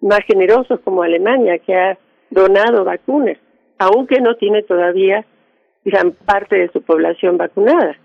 más 0.00 0.20
generosos 0.26 0.80
como 0.80 1.02
Alemania 1.02 1.58
que 1.58 1.74
ha 1.74 1.98
donado 2.30 2.84
vacunas, 2.84 3.38
aunque 3.78 4.20
no 4.20 4.34
tiene 4.36 4.62
todavía 4.62 5.24
gran 5.84 6.12
parte 6.12 6.56
de 6.56 6.68
su 6.72 6.82
población 6.82 7.36
vacunada. 7.36 7.96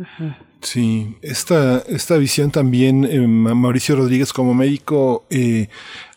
Mm-hmm. 0.00 0.28
Sí, 0.70 1.16
esta, 1.22 1.78
esta 1.88 2.18
visión 2.18 2.50
también, 2.50 3.06
eh, 3.06 3.26
Mauricio 3.26 3.96
Rodríguez 3.96 4.34
como 4.34 4.52
médico, 4.52 5.24
eh, 5.30 5.68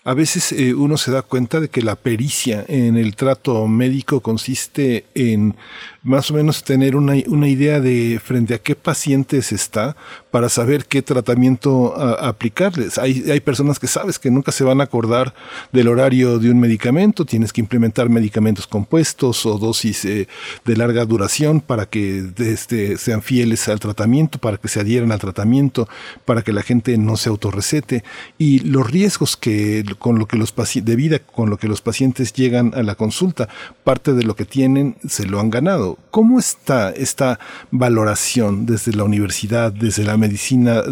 a 0.03 0.13
veces 0.13 0.51
eh, 0.51 0.73
uno 0.73 0.97
se 0.97 1.09
da 1.09 1.21
cuenta 1.21 1.61
de 1.61 1.69
que 1.69 1.81
la 1.81 1.95
pericia 1.95 2.65
en 2.67 2.97
el 2.97 3.15
trato 3.15 3.65
médico 3.67 4.19
consiste 4.19 5.05
en 5.15 5.55
más 6.03 6.31
o 6.31 6.33
menos 6.33 6.63
tener 6.63 6.95
una, 6.95 7.13
una 7.27 7.47
idea 7.47 7.79
de 7.79 8.19
frente 8.23 8.55
a 8.55 8.57
qué 8.57 8.75
pacientes 8.75 9.51
está 9.51 9.95
para 10.31 10.49
saber 10.49 10.85
qué 10.85 11.01
tratamiento 11.01 11.95
aplicarles. 11.95 12.97
Hay, 12.97 13.29
hay 13.29 13.39
personas 13.41 13.77
que 13.77 13.87
sabes 13.87 14.17
que 14.17 14.31
nunca 14.31 14.51
se 14.51 14.63
van 14.63 14.81
a 14.81 14.85
acordar 14.85 15.35
del 15.71 15.87
horario 15.87 16.39
de 16.39 16.49
un 16.49 16.59
medicamento, 16.59 17.25
tienes 17.25 17.53
que 17.53 17.61
implementar 17.61 18.09
medicamentos 18.09 18.65
compuestos 18.65 19.45
o 19.45 19.57
dosis 19.59 20.05
eh, 20.05 20.27
de 20.65 20.77
larga 20.77 21.05
duración 21.05 21.61
para 21.61 21.85
que 21.85 22.25
este, 22.37 22.97
sean 22.97 23.21
fieles 23.21 23.67
al 23.67 23.79
tratamiento, 23.79 24.39
para 24.41 24.57
que 24.57 24.67
se 24.67 24.81
adhieran 24.81 25.11
al 25.11 25.19
tratamiento, 25.19 25.87
para 26.25 26.41
que 26.41 26.51
la 26.51 26.63
gente 26.63 26.97
no 26.97 27.15
se 27.15 27.29
autorrecete 27.29 28.03
y 28.37 28.59
los 28.59 28.89
riesgos 28.89 29.37
que 29.37 29.85
con 29.99 30.19
lo 30.19 30.25
que 30.25 30.37
los 30.37 30.53
de 30.75 30.95
vida 30.95 31.19
con 31.19 31.49
lo 31.49 31.57
que 31.57 31.67
los 31.67 31.81
pacientes 31.81 32.33
llegan 32.33 32.73
a 32.75 32.83
la 32.83 32.95
consulta, 32.95 33.49
parte 33.83 34.13
de 34.13 34.23
lo 34.23 34.35
que 34.35 34.45
tienen 34.45 34.95
se 35.07 35.25
lo 35.25 35.39
han 35.39 35.49
ganado. 35.49 35.97
¿Cómo 36.11 36.39
está 36.39 36.91
esta 36.91 37.39
valoración 37.71 38.65
desde 38.65 38.93
la 38.93 39.03
universidad, 39.03 39.71
desde 39.71 40.03
la 40.03 40.17
medicina 40.17 40.83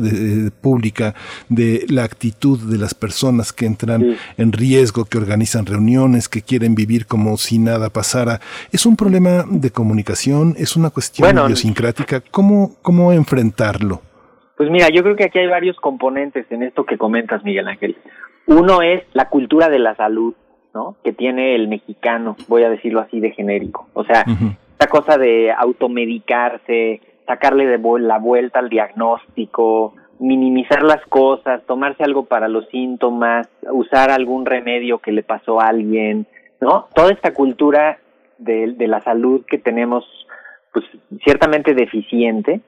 pública, 0.62 1.16
de 1.50 1.86
la 1.90 2.04
actitud 2.04 2.60
de 2.60 2.78
las 2.78 2.94
personas 2.94 3.54
que 3.54 3.66
entran 3.66 4.18
en 4.38 4.52
riesgo, 4.52 5.06
que 5.06 5.18
organizan 5.18 5.66
reuniones, 5.66 6.30
que 6.30 6.42
quieren 6.42 6.76
vivir 6.76 7.06
como 7.06 7.38
si 7.38 7.60
nada 7.60 7.90
pasara? 7.90 8.42
¿Es 8.72 8.86
un 8.86 8.96
problema 8.96 9.46
de 9.50 9.72
comunicación? 9.72 10.56
¿Es 10.58 10.76
una 10.76 10.90
cuestión 10.90 11.38
idiosincrática? 11.38 12.22
¿Cómo, 12.32 12.76
¿Cómo 12.82 13.12
enfrentarlo? 13.30 14.02
Pues 14.58 14.70
mira, 14.70 14.90
yo 14.90 15.04
creo 15.04 15.16
que 15.16 15.26
aquí 15.26 15.40
hay 15.40 15.48
varios 15.48 15.78
componentes 15.78 16.46
en 16.52 16.64
esto 16.64 16.84
que 16.84 16.98
comentas, 16.98 17.44
Miguel 17.44 17.68
Ángel. 17.68 17.96
Uno 18.48 18.82
es 18.82 19.04
la 19.14 19.30
cultura 19.30 19.70
de 19.70 19.80
la 19.80 19.96
salud, 19.96 20.34
¿no? 20.74 20.96
Que 21.04 21.14
tiene 21.14 21.56
el 21.56 21.68
mexicano, 21.68 22.36
voy 22.48 22.64
a 22.64 22.70
decirlo 22.70 23.00
así 23.00 23.20
de 23.20 23.32
genérico. 23.32 23.88
O 23.94 24.04
sea, 24.04 24.26
esta 24.72 24.88
cosa 24.88 25.18
de 25.18 25.52
automedicarse, 25.52 27.02
sacarle 27.28 27.68
de 27.68 27.80
la 28.00 28.18
vuelta 28.18 28.60
al 28.60 28.70
diagnóstico, 28.70 29.94
minimizar 30.20 30.84
las 30.84 31.06
cosas, 31.06 31.64
tomarse 31.66 32.04
algo 32.04 32.26
para 32.26 32.48
los 32.48 32.68
síntomas, 32.70 33.48
usar 33.72 34.10
algún 34.10 34.46
remedio 34.46 34.98
que 34.98 35.12
le 35.12 35.24
pasó 35.24 35.62
a 35.62 35.68
alguien, 35.68 36.26
¿no? 36.60 36.88
Toda 36.94 37.12
esta 37.12 37.34
cultura 37.34 38.00
de, 38.40 38.74
de 38.74 38.88
la 38.88 39.00
salud 39.02 39.46
que 39.46 39.60
tenemos, 39.60 40.04
pues 40.74 40.86
ciertamente 41.24 41.74
deficiente, 41.76 42.62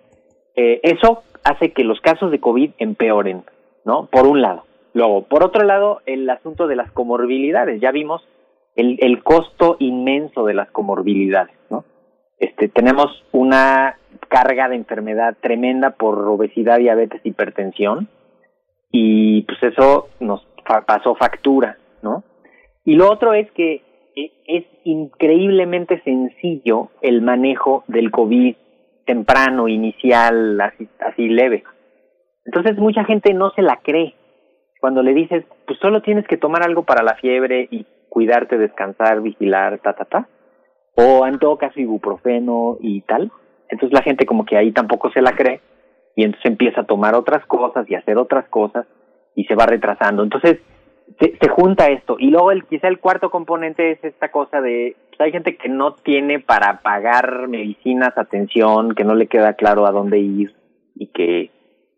eh, 0.61 0.79
eso 0.83 1.23
hace 1.43 1.71
que 1.71 1.83
los 1.83 1.99
casos 2.01 2.29
de 2.29 2.39
COVID 2.39 2.71
empeoren, 2.77 3.43
¿no? 3.83 4.05
Por 4.11 4.27
un 4.27 4.43
lado. 4.43 4.65
Luego, 4.93 5.23
por 5.23 5.43
otro 5.43 5.63
lado, 5.63 6.01
el 6.05 6.29
asunto 6.29 6.67
de 6.67 6.75
las 6.75 6.91
comorbilidades. 6.91 7.81
Ya 7.81 7.91
vimos 7.91 8.21
el, 8.75 8.99
el 9.01 9.23
costo 9.23 9.77
inmenso 9.79 10.45
de 10.45 10.53
las 10.53 10.69
comorbilidades, 10.69 11.55
¿no? 11.71 11.83
Este, 12.37 12.67
tenemos 12.67 13.07
una 13.31 13.97
carga 14.27 14.69
de 14.69 14.75
enfermedad 14.75 15.35
tremenda 15.41 15.91
por 15.91 16.19
obesidad, 16.27 16.77
diabetes, 16.77 17.21
hipertensión, 17.23 18.07
y 18.91 19.41
pues 19.43 19.63
eso 19.63 20.09
nos 20.19 20.45
pasó 20.85 21.15
factura, 21.15 21.77
¿no? 22.03 22.23
Y 22.85 22.95
lo 22.95 23.11
otro 23.11 23.33
es 23.33 23.49
que 23.53 23.81
eh, 24.15 24.31
es 24.45 24.65
increíblemente 24.83 26.01
sencillo 26.03 26.89
el 27.01 27.21
manejo 27.21 27.83
del 27.87 28.11
COVID 28.11 28.55
temprano, 29.11 29.67
inicial, 29.67 30.61
así, 30.61 30.87
así 31.01 31.27
leve. 31.27 31.65
Entonces 32.45 32.77
mucha 32.77 33.03
gente 33.03 33.33
no 33.33 33.51
se 33.51 33.61
la 33.61 33.81
cree. 33.83 34.15
Cuando 34.79 35.03
le 35.03 35.13
dices, 35.13 35.43
pues 35.67 35.77
solo 35.79 36.01
tienes 36.01 36.25
que 36.27 36.37
tomar 36.37 36.63
algo 36.63 36.83
para 36.83 37.03
la 37.03 37.15
fiebre 37.15 37.67
y 37.71 37.85
cuidarte, 38.07 38.57
descansar, 38.57 39.21
vigilar, 39.21 39.79
ta, 39.79 39.93
ta, 39.93 40.05
ta. 40.05 40.29
O 40.95 41.27
en 41.27 41.39
todo 41.39 41.57
caso 41.57 41.81
ibuprofeno 41.81 42.77
y 42.79 43.01
tal. 43.01 43.33
Entonces 43.67 43.93
la 43.93 44.01
gente 44.01 44.25
como 44.25 44.45
que 44.45 44.55
ahí 44.55 44.71
tampoco 44.71 45.11
se 45.11 45.21
la 45.21 45.33
cree 45.33 45.59
y 46.15 46.23
entonces 46.23 46.49
empieza 46.49 46.81
a 46.81 46.85
tomar 46.87 47.13
otras 47.13 47.45
cosas 47.47 47.89
y 47.89 47.95
hacer 47.95 48.17
otras 48.17 48.47
cosas 48.47 48.87
y 49.35 49.43
se 49.43 49.55
va 49.55 49.65
retrasando. 49.65 50.23
Entonces 50.23 50.59
se, 51.19 51.37
se 51.39 51.49
junta 51.49 51.87
esto 51.87 52.15
y 52.19 52.29
luego 52.29 52.51
el 52.51 52.65
quizá 52.65 52.87
el 52.87 52.99
cuarto 52.99 53.29
componente 53.29 53.91
es 53.91 54.03
esta 54.03 54.31
cosa 54.31 54.61
de 54.61 54.95
pues, 55.09 55.21
hay 55.21 55.31
gente 55.31 55.57
que 55.57 55.69
no 55.69 55.93
tiene 55.93 56.39
para 56.39 56.81
pagar 56.81 57.47
medicinas, 57.47 58.17
atención, 58.17 58.95
que 58.95 59.03
no 59.03 59.15
le 59.15 59.27
queda 59.27 59.53
claro 59.53 59.85
a 59.85 59.91
dónde 59.91 60.19
ir 60.19 60.53
y 60.95 61.07
que 61.07 61.51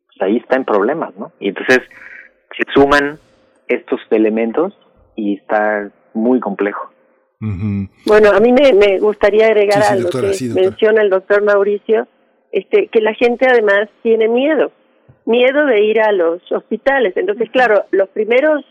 pues, 0.07 0.21
ahí 0.21 0.37
está 0.37 0.55
en 0.55 0.65
problemas, 0.65 1.15
¿no? 1.15 1.31
Y 1.39 1.49
entonces 1.49 1.81
se 2.57 2.63
suman 2.73 3.19
estos 3.67 3.99
elementos 4.11 4.73
y 5.15 5.35
está 5.35 5.91
muy 6.13 6.39
complejo. 6.39 6.89
Bueno, 8.05 8.29
a 8.31 8.39
mí 8.39 8.53
me, 8.53 8.71
me 8.71 8.99
gustaría 8.99 9.47
agregar 9.47 9.81
Sí, 9.81 9.87
sí, 9.87 9.91
a 9.91 9.95
lo 9.95 10.01
doctora, 10.03 10.27
que 10.29 10.33
sí, 10.33 10.49
menciona 10.49 11.01
el 11.01 11.09
doctor 11.09 11.43
Mauricio, 11.43 12.07
este, 12.53 12.87
que 12.87 13.01
la 13.01 13.13
gente 13.15 13.45
además 13.45 13.89
tiene 14.01 14.29
miedo, 14.29 14.71
miedo 15.25 15.65
de 15.65 15.83
ir 15.83 15.99
a 15.99 16.13
los 16.13 16.41
hospitales. 16.53 17.17
Entonces, 17.17 17.49
claro, 17.51 17.83
los 17.91 18.07
primeros, 18.09 18.63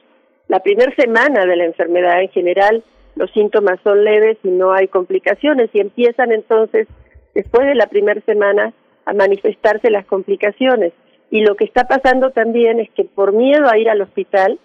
la 0.52 0.60
primera 0.60 0.94
semana 0.96 1.46
de 1.46 1.56
la 1.56 1.64
enfermedad 1.64 2.20
en 2.20 2.28
general, 2.28 2.82
los 3.16 3.30
síntomas 3.32 3.78
son 3.82 4.04
leves 4.04 4.36
y 4.44 4.48
no 4.48 4.72
hay 4.72 4.86
complicaciones 4.88 5.70
y 5.72 5.80
empiezan 5.80 6.30
entonces, 6.30 6.86
después 7.34 7.66
de 7.66 7.74
la 7.74 7.86
primera 7.86 8.20
semana, 8.32 8.72
a 9.06 9.12
manifestarse 9.14 9.90
las 9.90 10.04
complicaciones. 10.04 10.92
Y 11.30 11.40
lo 11.40 11.56
que 11.56 11.64
está 11.64 11.84
pasando 11.88 12.30
también 12.30 12.80
es 12.80 12.90
que 12.90 13.04
por 13.04 13.32
miedo 13.32 13.66
a 13.70 13.78
ir 13.78 13.88
al 13.88 14.02
hospital, 14.02 14.58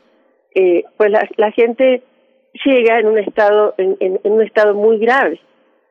eh, 0.53 0.83
pues 0.97 1.09
la, 1.37 1.51
gente 1.51 2.03
llega 2.65 2.99
en 2.99 3.07
un 3.07 3.17
estado 3.19 3.73
en, 3.77 3.95
en- 4.01 4.19
en 4.25 4.31
un 4.33 4.41
estado 4.41 4.73
muy 4.73 4.97
grave, 4.99 5.39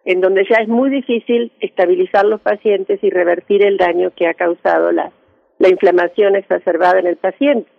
en 0.05 0.21
donde 0.21 0.45
ya 0.45 0.57
es 0.63 0.69
muy 0.69 0.91
difícil 0.91 1.53
estabilizar 1.61 2.27
los 2.27 2.41
pacientes 2.43 3.03
y 3.03 3.09
revertir 3.11 3.63
el 3.65 3.79
daño 3.79 4.11
que 4.15 4.27
ha 4.29 4.35
causado 4.35 4.93
la, 4.93 5.11
la 5.59 5.69
inflamación 5.71 6.37
exacerbada 6.37 6.99
en 7.01 7.07
el 7.07 7.17
paciente. 7.17 7.71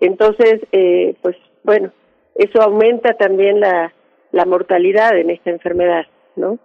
Entonces, 0.00 0.60
eh, 0.72 1.16
pues 1.22 1.36
bueno, 1.64 1.92
eso 2.34 2.62
aumenta 2.62 3.14
también 3.14 3.60
la, 3.60 3.92
la 4.32 4.44
mortalidad 4.44 5.16
en 5.18 5.30
esta 5.30 5.50
enfermedad, 5.50 6.06
¿no? 6.36 6.58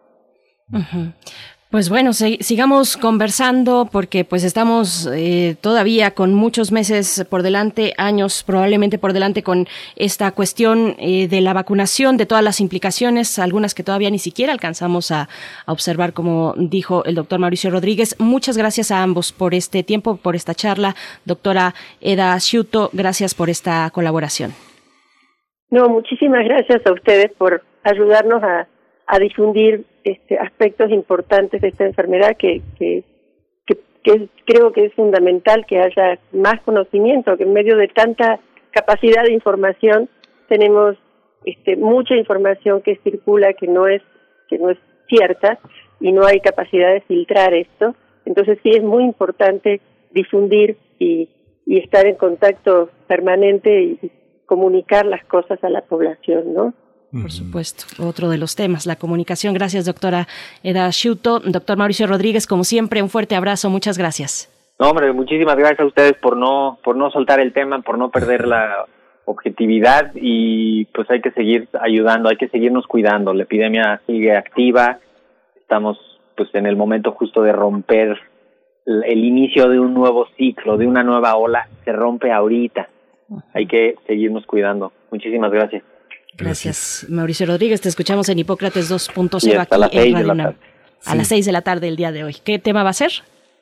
Pues 1.73 1.89
bueno, 1.89 2.13
sigamos 2.13 2.97
conversando 2.97 3.89
porque 3.91 4.25
pues 4.25 4.43
estamos 4.43 5.09
eh, 5.11 5.55
todavía 5.59 6.11
con 6.11 6.35
muchos 6.35 6.71
meses 6.71 7.25
por 7.27 7.41
delante, 7.41 7.95
años 7.97 8.43
probablemente 8.43 8.99
por 8.99 9.11
delante 9.11 9.41
con 9.41 9.65
esta 9.95 10.31
cuestión 10.33 10.95
eh, 10.99 11.27
de 11.27 11.41
la 11.41 11.51
vacunación, 11.51 12.15
de 12.15 12.27
todas 12.27 12.43
las 12.43 12.59
implicaciones, 12.59 13.39
algunas 13.39 13.73
que 13.73 13.81
todavía 13.81 14.11
ni 14.11 14.19
siquiera 14.19 14.53
alcanzamos 14.53 15.09
a, 15.09 15.29
a 15.65 15.71
observar, 15.71 16.13
como 16.13 16.53
dijo 16.57 17.05
el 17.05 17.15
doctor 17.15 17.39
Mauricio 17.39 17.71
Rodríguez. 17.71 18.17
Muchas 18.19 18.55
gracias 18.55 18.91
a 18.91 19.01
ambos 19.01 19.31
por 19.31 19.55
este 19.55 19.81
tiempo, 19.81 20.17
por 20.17 20.35
esta 20.35 20.53
charla. 20.53 20.93
Doctora 21.25 21.73
Eda 22.01 22.39
Sciuto, 22.39 22.91
gracias 22.93 23.33
por 23.33 23.49
esta 23.49 23.89
colaboración. 23.89 24.51
No, 25.71 25.89
muchísimas 25.89 26.45
gracias 26.45 26.85
a 26.85 26.93
ustedes 26.93 27.31
por 27.35 27.63
ayudarnos 27.83 28.43
a, 28.43 28.67
a 29.07 29.17
difundir 29.17 29.87
este, 30.03 30.37
aspectos 30.37 30.91
importantes 30.91 31.61
de 31.61 31.69
esta 31.69 31.85
enfermedad 31.85 32.35
que, 32.37 32.61
creo 34.45 34.73
que 34.73 34.85
es 34.85 34.93
fundamental 34.95 35.65
que 35.65 35.79
haya 35.79 36.19
más 36.33 36.59
conocimiento, 36.61 37.37
que 37.37 37.43
en 37.43 37.53
medio 37.53 37.77
de 37.77 37.87
tanta 37.87 38.41
capacidad 38.71 39.23
de 39.23 39.31
información 39.31 40.09
tenemos 40.49 40.97
este, 41.45 41.77
mucha 41.77 42.15
información 42.15 42.81
que 42.81 42.97
circula 42.97 43.53
que 43.53 43.67
no 43.67 43.87
es 43.87 44.01
que 44.49 44.57
no 44.57 44.71
es 44.71 44.77
cierta 45.07 45.57
y 46.01 46.11
no 46.11 46.25
hay 46.25 46.41
capacidad 46.41 46.91
de 46.91 47.01
filtrar 47.01 47.53
esto. 47.53 47.95
Entonces 48.25 48.59
sí 48.61 48.71
es 48.71 48.83
muy 48.83 49.03
importante 49.03 49.79
difundir 50.11 50.77
y, 50.99 51.29
estar 51.65 52.05
en 52.05 52.15
contacto 52.15 52.89
permanente 53.07 53.81
y 53.81 54.11
comunicar 54.45 55.05
las 55.05 55.23
cosas 55.25 55.63
a 55.63 55.69
la 55.69 55.81
población, 55.81 56.53
¿no? 56.53 56.73
Por 57.21 57.31
supuesto, 57.31 57.85
otro 58.03 58.27
de 58.29 58.39
los 58.39 58.55
temas, 58.55 58.87
la 58.87 58.95
comunicación. 58.95 59.53
Gracias, 59.53 59.85
doctora 59.85 60.27
Eda 60.63 60.91
Sciuto. 60.91 61.39
Doctor 61.39 61.77
Mauricio 61.77 62.07
Rodríguez, 62.07 62.47
como 62.47 62.63
siempre, 62.63 63.03
un 63.03 63.09
fuerte 63.09 63.35
abrazo. 63.35 63.69
Muchas 63.69 63.99
gracias. 63.99 64.49
No, 64.79 64.89
hombre, 64.89 65.13
muchísimas 65.13 65.55
gracias 65.55 65.81
a 65.81 65.85
ustedes 65.85 66.13
por 66.13 66.35
no 66.37 66.79
por 66.83 66.95
no 66.95 67.11
soltar 67.11 67.39
el 67.39 67.53
tema, 67.53 67.81
por 67.83 67.99
no 67.99 68.09
perder 68.09 68.47
la 68.47 68.85
objetividad 69.25 70.11
y 70.15 70.85
pues 70.85 71.09
hay 71.11 71.21
que 71.21 71.31
seguir 71.31 71.67
ayudando, 71.79 72.29
hay 72.29 72.37
que 72.37 72.49
seguirnos 72.49 72.87
cuidando. 72.87 73.31
La 73.33 73.43
epidemia 73.43 74.01
sigue 74.07 74.35
activa. 74.35 74.97
Estamos 75.55 75.99
pues 76.35 76.49
en 76.55 76.65
el 76.65 76.75
momento 76.75 77.11
justo 77.11 77.43
de 77.43 77.51
romper 77.51 78.17
el, 78.87 79.03
el 79.03 79.23
inicio 79.23 79.69
de 79.69 79.79
un 79.79 79.93
nuevo 79.93 80.27
ciclo, 80.35 80.77
de 80.77 80.87
una 80.87 81.03
nueva 81.03 81.35
ola, 81.35 81.67
se 81.85 81.91
rompe 81.91 82.31
ahorita. 82.31 82.89
Hay 83.53 83.67
que 83.67 83.95
seguirnos 84.07 84.47
cuidando. 84.47 84.91
Muchísimas 85.11 85.51
gracias. 85.51 85.83
Gracias, 86.37 87.05
Mauricio 87.09 87.45
Rodríguez. 87.45 87.81
Te 87.81 87.89
escuchamos 87.89 88.27
en 88.29 88.39
Hipócrates 88.39 88.89
Y 88.89 88.93
2.0 88.93 89.59
hasta 89.59 89.77
las 89.77 89.89
aquí 89.89 89.97
en 89.99 90.27
Radio. 90.27 90.55
A 91.05 91.15
las 91.15 91.27
seis 91.27 91.45
de 91.45 91.51
la 91.51 91.61
tarde 91.61 91.87
del 91.87 91.95
día 91.95 92.11
de 92.11 92.23
hoy. 92.23 92.37
¿Qué 92.43 92.59
tema 92.59 92.83
va 92.83 92.91
a 92.91 92.93
ser? 92.93 93.11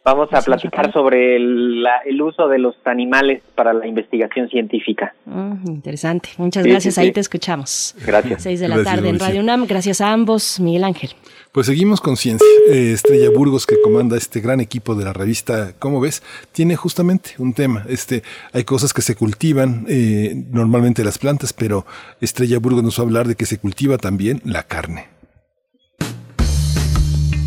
Vamos 0.03 0.30
a 0.33 0.41
Sí, 0.41 0.45
platicar 0.47 0.91
sobre 0.91 1.35
el, 1.35 1.83
la- 1.83 1.99
el 2.07 2.19
uso 2.23 2.47
de 2.47 2.57
los 2.57 2.75
animales 2.85 3.43
para 3.53 3.71
la 3.71 3.85
investigación 3.85 4.49
científica. 4.49 5.13
Mm, 5.25 5.67
interesante. 5.67 6.30
Muchas 6.38 6.63
Sí, 6.63 6.69
gracias. 6.71 6.95
sí, 6.95 7.01
Ahí 7.01 7.07
sí. 7.07 7.13
te 7.13 7.19
escuchamos. 7.19 7.95
Gracias. 8.03 8.41
Seis 8.41 8.59
de 8.59 8.67
la 8.67 8.77
Gracias, 8.77 8.95
tarde 8.95 9.09
en. 9.09 9.19
Radio 9.19 9.41
UNAM. 9.41 9.67
Gracias 9.67 10.01
a 10.01 10.11
ambos, 10.11 10.59
Miguel 10.59 10.85
Ángel. 10.85 11.11
Pues 11.51 11.67
seguimos 11.67 12.01
con 12.01 12.17
ciencia. 12.17 12.47
Eh, 12.71 12.93
Estrella 12.93 13.30
Burgos, 13.30 13.67
que 13.67 13.75
comanda 13.83 14.17
este 14.17 14.39
gran 14.39 14.59
equipo 14.59 14.95
de 14.95 15.05
la 15.05 15.13
revista, 15.13 15.73
¿cómo 15.77 15.99
ves? 15.99 16.23
Tiene 16.51 16.75
justamente 16.75 17.31
un 17.38 17.53
tema. 17.53 17.85
Este, 17.88 18.23
hay 18.53 18.63
cosas 18.63 18.93
que 18.93 19.03
se 19.03 19.15
cultivan, 19.15 19.85
eh, 19.88 20.33
normalmente 20.49 21.03
las 21.03 21.19
plantas, 21.19 21.53
pero 21.53 21.85
Estrella 22.21 22.57
Burgos 22.57 22.83
nos 22.83 22.97
va 22.97 23.03
a 23.03 23.05
hablar 23.05 23.27
de 23.27 23.35
que 23.35 23.45
se 23.45 23.59
cultiva 23.59 23.97
también 23.99 24.41
la 24.45 24.63
carne. 24.63 25.09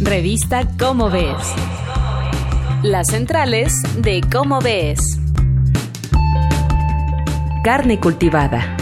Revista 0.02 0.68
Cómo 0.78 1.10
Ves. 1.10 1.54
Las 2.84 3.06
centrales 3.06 3.80
de 3.96 4.20
Cómo 4.30 4.60
Ves. 4.60 5.00
Carne 7.64 7.98
cultivada. 7.98 8.76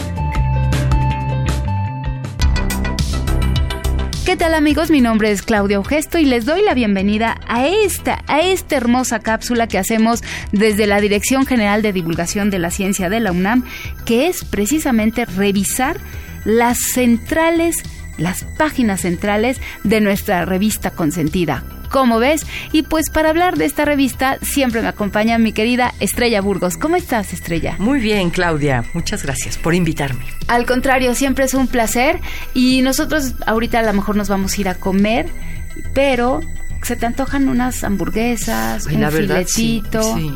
¿Qué 4.26 4.36
tal 4.36 4.54
amigos? 4.54 4.90
Mi 4.90 5.00
nombre 5.00 5.30
es 5.30 5.42
Claudia 5.42 5.76
Augesto 5.76 6.18
y 6.18 6.24
les 6.24 6.44
doy 6.46 6.62
la 6.62 6.74
bienvenida 6.74 7.38
a 7.46 7.68
esta, 7.68 8.24
a 8.26 8.40
esta 8.40 8.74
hermosa 8.74 9.20
cápsula 9.20 9.68
que 9.68 9.78
hacemos 9.78 10.24
desde 10.50 10.88
la 10.88 11.00
Dirección 11.00 11.46
General 11.46 11.80
de 11.80 11.92
Divulgación 11.92 12.50
de 12.50 12.58
la 12.58 12.72
Ciencia 12.72 13.08
de 13.08 13.20
la 13.20 13.30
UNAM, 13.30 13.64
que 14.04 14.26
es 14.26 14.44
precisamente 14.44 15.26
revisar 15.26 16.00
las 16.44 16.78
centrales, 16.92 17.76
las 18.22 18.44
páginas 18.44 19.00
centrales 19.02 19.60
de 19.84 20.00
nuestra 20.00 20.44
revista 20.44 20.90
consentida. 20.90 21.64
¿Cómo 21.90 22.18
ves? 22.18 22.46
Y 22.72 22.84
pues 22.84 23.10
para 23.10 23.28
hablar 23.28 23.58
de 23.58 23.66
esta 23.66 23.84
revista 23.84 24.38
siempre 24.40 24.80
me 24.80 24.88
acompaña 24.88 25.36
mi 25.36 25.52
querida 25.52 25.92
Estrella 26.00 26.40
Burgos. 26.40 26.78
¿Cómo 26.78 26.96
estás, 26.96 27.34
Estrella? 27.34 27.76
Muy 27.78 28.00
bien, 28.00 28.30
Claudia. 28.30 28.82
Muchas 28.94 29.22
gracias 29.22 29.58
por 29.58 29.74
invitarme. 29.74 30.24
Al 30.48 30.64
contrario, 30.64 31.14
siempre 31.14 31.44
es 31.44 31.52
un 31.52 31.66
placer 31.66 32.18
y 32.54 32.80
nosotros 32.80 33.34
ahorita 33.46 33.80
a 33.80 33.82
lo 33.82 33.92
mejor 33.92 34.16
nos 34.16 34.28
vamos 34.30 34.56
a 34.56 34.60
ir 34.62 34.68
a 34.70 34.74
comer, 34.74 35.26
pero 35.92 36.40
se 36.82 36.96
te 36.96 37.04
antojan 37.06 37.48
unas 37.48 37.84
hamburguesas, 37.84 38.86
Ay, 38.86 38.94
un 38.94 39.00
verdad, 39.02 39.44
filetito. 39.46 40.02
sí, 40.16 40.32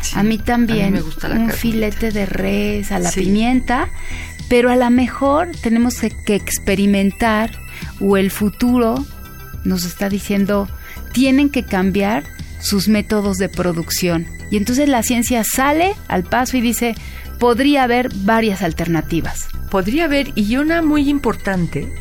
sí. 0.00 0.12
A 0.16 0.22
mí 0.22 0.38
también, 0.38 0.86
A 0.86 0.90
mí 0.90 0.96
me 0.96 1.02
gusta 1.02 1.28
la 1.28 1.36
un 1.36 1.50
filete 1.50 2.10
de 2.12 2.24
res 2.26 2.90
a 2.92 2.98
la 2.98 3.10
Sí. 3.10 3.20
pimienta, 3.24 3.90
pero 4.48 4.70
a 4.70 4.76
lo 4.76 4.90
mejor 4.90 5.50
tenemos 5.62 6.00
que 6.24 6.34
experimentar 6.34 7.50
o 8.00 8.16
el 8.16 8.30
futuro 8.30 9.04
nos 9.64 9.84
está 9.84 10.08
diciendo 10.08 10.68
tienen 11.12 11.50
que 11.50 11.64
cambiar 11.64 12.24
sus 12.60 12.88
métodos 12.88 13.38
de 13.38 13.48
producción. 13.48 14.26
Y 14.50 14.56
entonces 14.56 14.88
la 14.88 15.02
ciencia 15.02 15.44
sale 15.44 15.94
al 16.08 16.24
paso 16.24 16.56
y 16.56 16.60
dice, 16.60 16.94
podría 17.38 17.84
haber 17.84 18.10
varias 18.14 18.62
alternativas. 18.62 19.48
Podría 19.70 20.04
haber, 20.04 20.32
y 20.34 20.56
una 20.56 20.82
muy 20.82 21.08
importante, 21.08 21.92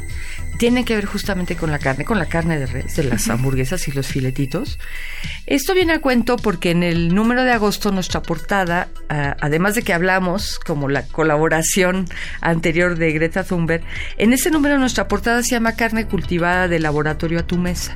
tiene 0.64 0.85
que 0.85 0.95
ver 0.95 1.03
justamente 1.03 1.58
con 1.58 1.72
la 1.72 1.77
carne, 1.77 2.06
con 2.06 2.17
la 2.17 2.27
carne 2.27 2.58
de 2.58 2.67
res, 2.67 2.95
de 2.95 3.03
las 3.03 3.27
hamburguesas 3.27 3.85
y 3.90 3.92
los 3.92 4.08
filetitos. 4.08 4.80
Esto 5.45 5.74
viene 5.74 5.92
a 5.92 6.00
cuento 6.00 6.38
porque 6.38 6.72
en 6.72 6.83
el 6.83 7.14
número 7.14 7.43
de 7.43 7.51
agosto 7.51 7.92
nuestra 7.92 8.22
portada, 8.22 8.88
ah, 9.09 9.35
además 9.42 9.75
de 9.75 9.82
que 9.82 9.92
hablamos 9.92 10.59
como 10.59 10.88
la 10.88 11.06
colaboración 11.06 12.06
anterior 12.40 12.98
de 12.98 13.11
Greta 13.11 13.43
Thunberg, 13.43 13.83
en 14.17 14.32
ese 14.32 14.51
número 14.51 14.80
nuestra 14.80 15.09
portada 15.09 15.43
se 15.43 15.50
llama 15.50 15.75
Carne 15.75 16.08
cultivada 16.08 16.69
de 16.69 16.80
laboratorio 16.80 17.40
a 17.40 17.43
tu 17.43 17.58
mesa. 17.58 17.93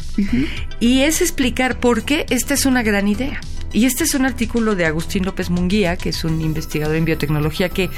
Y 0.81 1.03
es 1.03 1.21
explicar 1.21 1.79
por 1.79 2.03
qué 2.03 2.25
esta 2.29 2.53
es 2.53 2.65
una 2.65 2.83
gran 2.83 3.07
idea. 3.07 3.39
Y 3.77 3.85
este 3.85 4.05
es 4.05 4.15
un 4.15 4.25
artículo 4.25 4.73
de 4.73 4.87
Agustín 4.87 5.23
López 5.23 5.51
Munguía, 5.51 5.97
que 5.97 6.09
es 6.09 6.23
un 6.23 6.41
investigador 6.41 6.95
en 6.95 7.05
biotecnología 7.05 7.69
que 7.69 7.91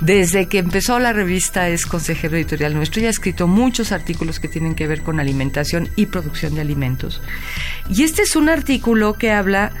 desde 0.00 0.46
que 0.46 0.58
empezó 0.58 1.00
la 1.00 1.12
revista 1.12 1.68
es 1.68 1.86
consejero 1.86 2.36
editorial 2.36 2.72
nuestro 2.72 3.02
y 3.02 3.06
ha 3.06 3.10
escrito 3.10 3.48
muchos 3.48 3.90
artículos 3.90 4.38
que 4.38 4.46
tienen 4.46 4.76
que 4.76 4.86
ver 4.86 5.02
con 5.02 5.18
alimentación 5.18 5.88
y 5.96 6.06
producción 6.06 6.54
de 6.54 6.60
alimentos. 6.60 7.20
Y 7.90 8.04
este 8.04 8.22
es 8.22 8.36
un 8.36 8.48
artículo 8.48 9.14
que 9.14 9.32
habla 9.32 9.72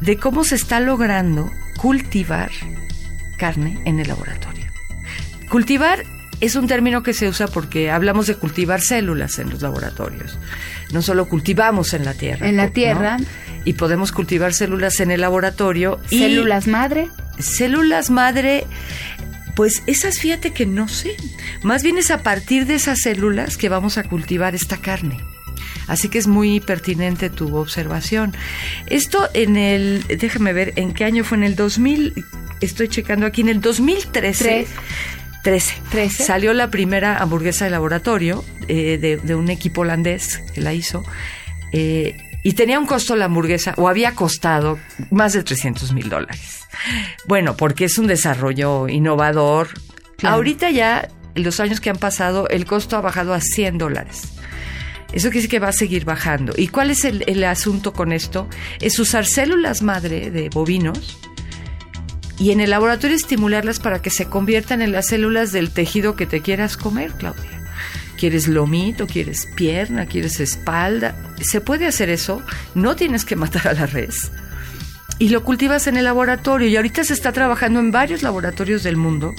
de 0.00 0.16
cómo 0.16 0.44
se 0.44 0.54
está 0.54 0.80
logrando 0.80 1.50
cultivar 1.76 2.50
carne 3.36 3.78
en 3.84 4.00
el 4.00 4.08
laboratorio. 4.08 4.64
Cultivar 5.50 6.04
es 6.40 6.54
un 6.56 6.66
término 6.66 7.02
que 7.02 7.12
se 7.12 7.28
usa 7.28 7.46
porque 7.46 7.90
hablamos 7.90 8.26
de 8.26 8.34
cultivar 8.34 8.80
células 8.80 9.38
en 9.38 9.50
los 9.50 9.62
laboratorios. 9.62 10.38
No 10.92 11.02
solo 11.02 11.28
cultivamos 11.28 11.94
en 11.94 12.04
la 12.04 12.14
tierra. 12.14 12.48
En 12.48 12.56
la 12.56 12.66
¿no? 12.66 12.72
tierra. 12.72 13.16
Y 13.64 13.72
podemos 13.72 14.12
cultivar 14.12 14.52
células 14.54 15.00
en 15.00 15.10
el 15.10 15.20
laboratorio. 15.22 15.98
y- 16.10 16.18
¿Células 16.18 16.66
madre? 16.66 17.08
Células 17.38 18.10
madre, 18.10 18.64
pues 19.54 19.82
esas 19.86 20.18
fíjate 20.18 20.52
que 20.52 20.66
no 20.66 20.88
sé. 20.88 21.16
Más 21.62 21.82
bien 21.82 21.98
es 21.98 22.10
a 22.10 22.22
partir 22.22 22.66
de 22.66 22.74
esas 22.76 23.00
células 23.00 23.56
que 23.56 23.68
vamos 23.68 23.98
a 23.98 24.04
cultivar 24.04 24.54
esta 24.54 24.76
carne. 24.76 25.18
Así 25.88 26.08
que 26.08 26.18
es 26.18 26.26
muy 26.26 26.60
pertinente 26.60 27.30
tu 27.30 27.56
observación. 27.56 28.34
Esto 28.86 29.28
en 29.34 29.56
el, 29.56 30.04
déjame 30.08 30.52
ver, 30.52 30.72
¿en 30.76 30.92
qué 30.92 31.04
año 31.04 31.22
fue? 31.24 31.38
En 31.38 31.44
el 31.44 31.54
2000, 31.56 32.24
estoy 32.60 32.88
checando 32.88 33.24
aquí, 33.26 33.40
en 33.42 33.48
el 33.48 33.60
2013. 33.60 34.66
13. 35.46 35.74
13. 35.92 36.24
Salió 36.24 36.52
la 36.54 36.72
primera 36.72 37.18
hamburguesa 37.18 37.66
de 37.66 37.70
laboratorio 37.70 38.44
eh, 38.66 38.98
de, 39.00 39.16
de 39.16 39.34
un 39.36 39.48
equipo 39.48 39.82
holandés 39.82 40.38
que 40.52 40.60
la 40.60 40.74
hizo. 40.74 41.04
eh, 41.72 42.16
y 42.42 42.54
tenía 42.54 42.80
un 42.80 42.86
costo 42.86 43.14
la 43.14 43.26
hamburguesa, 43.26 43.72
o 43.76 43.88
había 43.88 44.16
costado 44.16 44.76
más 45.12 45.34
de 45.34 45.44
300 45.44 45.92
mil 45.92 46.08
dólares. 46.08 46.64
Bueno, 47.28 47.56
porque 47.56 47.84
es 47.84 47.96
un 47.96 48.08
desarrollo 48.08 48.88
innovador. 48.88 49.68
Claro. 50.16 50.34
Ahorita 50.34 50.70
ya, 50.70 51.08
en 51.36 51.44
los 51.44 51.60
años 51.60 51.80
que 51.80 51.90
han 51.90 51.96
pasado, 51.98 52.48
el 52.48 52.64
costo 52.64 52.96
ha 52.96 53.00
bajado 53.00 53.32
a 53.32 53.40
100 53.40 53.78
dólares. 53.78 54.22
Eso 55.12 55.28
quiere 55.28 55.34
decir 55.42 55.50
que 55.50 55.58
va 55.60 55.68
a 55.68 55.72
seguir 55.72 56.04
bajando. 56.04 56.54
¿Y 56.56 56.68
cuál 56.68 56.90
es 56.90 57.04
el, 57.04 57.22
el 57.28 57.44
asunto 57.44 57.92
con 57.92 58.12
esto? 58.12 58.48
Es 58.80 58.98
usar 58.98 59.26
células 59.26 59.82
madre 59.82 60.32
de 60.32 60.48
bovinos 60.48 61.18
y 62.38 62.50
en 62.50 62.60
el 62.60 62.70
laboratorio 62.70 63.16
estimularlas 63.16 63.80
para 63.80 64.00
que 64.00 64.10
se 64.10 64.26
conviertan 64.26 64.82
en 64.82 64.92
las 64.92 65.08
células 65.08 65.52
del 65.52 65.70
tejido 65.70 66.16
que 66.16 66.26
te 66.26 66.42
quieras 66.42 66.76
comer, 66.76 67.12
Claudia. 67.12 67.62
¿Quieres 68.18 68.48
lomito? 68.48 69.06
¿Quieres 69.06 69.46
pierna? 69.54 70.06
¿Quieres 70.06 70.40
espalda? 70.40 71.14
Se 71.40 71.60
puede 71.60 71.86
hacer 71.86 72.08
eso. 72.08 72.42
No 72.74 72.96
tienes 72.96 73.24
que 73.24 73.36
matar 73.36 73.68
a 73.68 73.74
la 73.74 73.86
res. 73.86 74.32
Y 75.18 75.30
lo 75.30 75.42
cultivas 75.44 75.86
en 75.86 75.96
el 75.96 76.04
laboratorio. 76.04 76.68
Y 76.68 76.76
ahorita 76.76 77.04
se 77.04 77.12
está 77.12 77.32
trabajando 77.32 77.80
en 77.80 77.90
varios 77.90 78.22
laboratorios 78.22 78.82
del 78.82 78.96
mundo, 78.96 79.34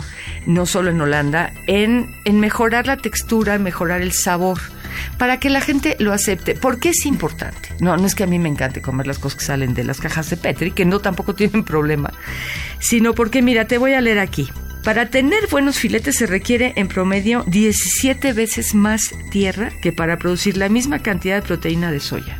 no 0.45 0.65
solo 0.65 0.89
en 0.89 1.01
Holanda, 1.01 1.51
en, 1.67 2.15
en 2.25 2.39
mejorar 2.39 2.87
la 2.87 2.97
textura, 2.97 3.55
en 3.55 3.63
mejorar 3.63 4.01
el 4.01 4.11
sabor, 4.11 4.59
para 5.17 5.39
que 5.39 5.49
la 5.49 5.61
gente 5.61 5.95
lo 5.99 6.13
acepte. 6.13 6.55
¿Por 6.55 6.79
qué 6.79 6.89
es 6.89 7.05
importante? 7.05 7.69
No, 7.79 7.95
no 7.97 8.05
es 8.07 8.15
que 8.15 8.23
a 8.23 8.27
mí 8.27 8.39
me 8.39 8.49
encante 8.49 8.81
comer 8.81 9.07
las 9.07 9.19
cosas 9.19 9.39
que 9.39 9.45
salen 9.45 9.73
de 9.73 9.83
las 9.83 9.99
cajas 9.99 10.29
de 10.29 10.37
Petri, 10.37 10.71
que 10.71 10.85
no 10.85 10.99
tampoco 10.99 11.35
tienen 11.35 11.63
problema, 11.63 12.11
sino 12.79 13.13
porque, 13.13 13.41
mira, 13.41 13.65
te 13.65 13.77
voy 13.77 13.93
a 13.93 14.01
leer 14.01 14.19
aquí. 14.19 14.49
Para 14.83 15.09
tener 15.09 15.47
buenos 15.49 15.79
filetes 15.79 16.15
se 16.15 16.27
requiere 16.27 16.73
en 16.77 16.87
promedio 16.87 17.43
17 17.47 18.31
veces 18.31 18.73
más 18.73 19.13
tierra 19.31 19.71
que 19.81 19.91
para 19.91 20.17
producir 20.17 20.55
la 20.55 20.69
misma 20.69 20.99
cantidad 20.99 21.35
de 21.35 21.47
proteína 21.47 21.91
de 21.91 21.99
soya. 21.99 22.39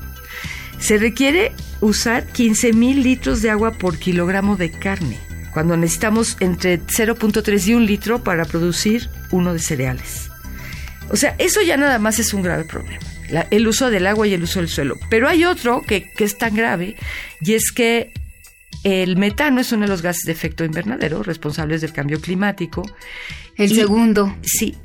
Se 0.79 0.97
requiere 0.97 1.51
usar 1.81 2.25
15 2.27 2.71
mil 2.73 3.03
litros 3.03 3.41
de 3.41 3.49
agua 3.49 3.71
por 3.73 3.97
kilogramo 3.97 4.55
de 4.55 4.71
carne, 4.71 5.19
cuando 5.53 5.75
necesitamos 5.75 6.37
entre 6.39 6.79
0.3 6.79 7.67
y 7.67 7.73
1 7.73 7.85
litro 7.85 8.23
para 8.23 8.45
producir 8.45 9.09
uno 9.31 9.53
de 9.53 9.59
cereales. 9.59 10.26
O 11.09 11.15
sea, 11.15 11.35
eso 11.37 11.61
ya 11.61 11.77
nada 11.77 11.99
más 11.99 12.19
es 12.19 12.33
un 12.33 12.41
grave 12.43 12.63
problema. 12.65 12.99
la- 13.29 13.45
el 13.51 13.67
uso 13.67 13.89
del 13.89 14.07
agua 14.07 14.25
y 14.25 14.33
el 14.33 14.43
uso 14.43 14.59
del 14.59 14.69
suelo. 14.69 14.95
Pero 15.09 15.27
hay 15.27 15.43
otro 15.43 15.81
que, 15.81 16.09
que 16.15 16.23
es 16.23 16.37
tan 16.37 16.55
grave 16.55 16.95
y 17.41 17.55
es 17.55 17.71
que 17.73 18.13
el 18.83 19.17
metano 19.17 19.59
es 19.59 19.71
uno 19.73 19.81
de 19.81 19.89
los 19.89 20.01
gases 20.01 20.23
de 20.23 20.31
efecto 20.31 20.63
invernadero 20.63 21.23
responsables 21.23 21.81
del 21.81 21.91
cambio 21.91 22.21
climático. 22.21 22.89
El 23.57 23.71
Y- 23.71 23.75
segundo. 23.75 24.33
Sí, 24.43 24.77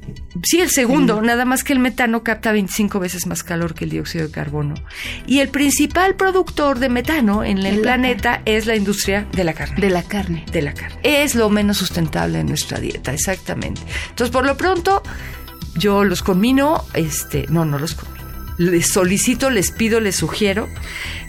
sí, 0.42 0.60
el 0.60 0.70
segundo, 0.70 1.22
nada 1.22 1.44
más 1.44 1.62
que 1.62 1.72
el 1.72 1.78
metano 1.78 2.24
capta 2.24 2.50
25 2.50 2.98
veces 2.98 3.26
más 3.28 3.44
calor 3.44 3.74
que 3.74 3.84
el 3.84 3.90
dióxido 3.90 4.26
de 4.26 4.32
carbono. 4.32 4.74
Y 5.26 5.38
el 5.38 5.48
principal 5.50 6.16
productor 6.16 6.80
de 6.80 6.88
metano 6.88 7.44
en 7.44 7.58
el 7.58 7.66
El- 7.66 7.80
planeta 7.82 8.42
es 8.44 8.66
la 8.66 8.74
industria 8.74 9.24
de 9.32 9.44
la 9.44 9.52
carne. 9.52 9.76
De 9.80 9.90
la 9.90 10.02
carne. 10.02 10.44
De 10.50 10.62
la 10.62 10.74
carne. 10.74 10.98
Es 11.04 11.36
lo 11.36 11.48
menos 11.48 11.76
sustentable 11.76 12.40
en 12.40 12.46
nuestra 12.46 12.80
dieta, 12.80 13.12
exactamente. 13.12 13.82
Entonces, 14.08 14.32
por 14.32 14.46
lo 14.46 14.56
pronto, 14.56 15.02
yo 15.74 16.04
los 16.04 16.22
conmino, 16.22 16.84
este, 16.94 17.46
no, 17.48 17.64
no 17.64 17.78
los 17.78 17.94
conmino. 17.94 18.22
Les 18.58 18.86
solicito, 18.86 19.50
les 19.50 19.70
pido, 19.70 20.00
les 20.00 20.16
sugiero 20.16 20.68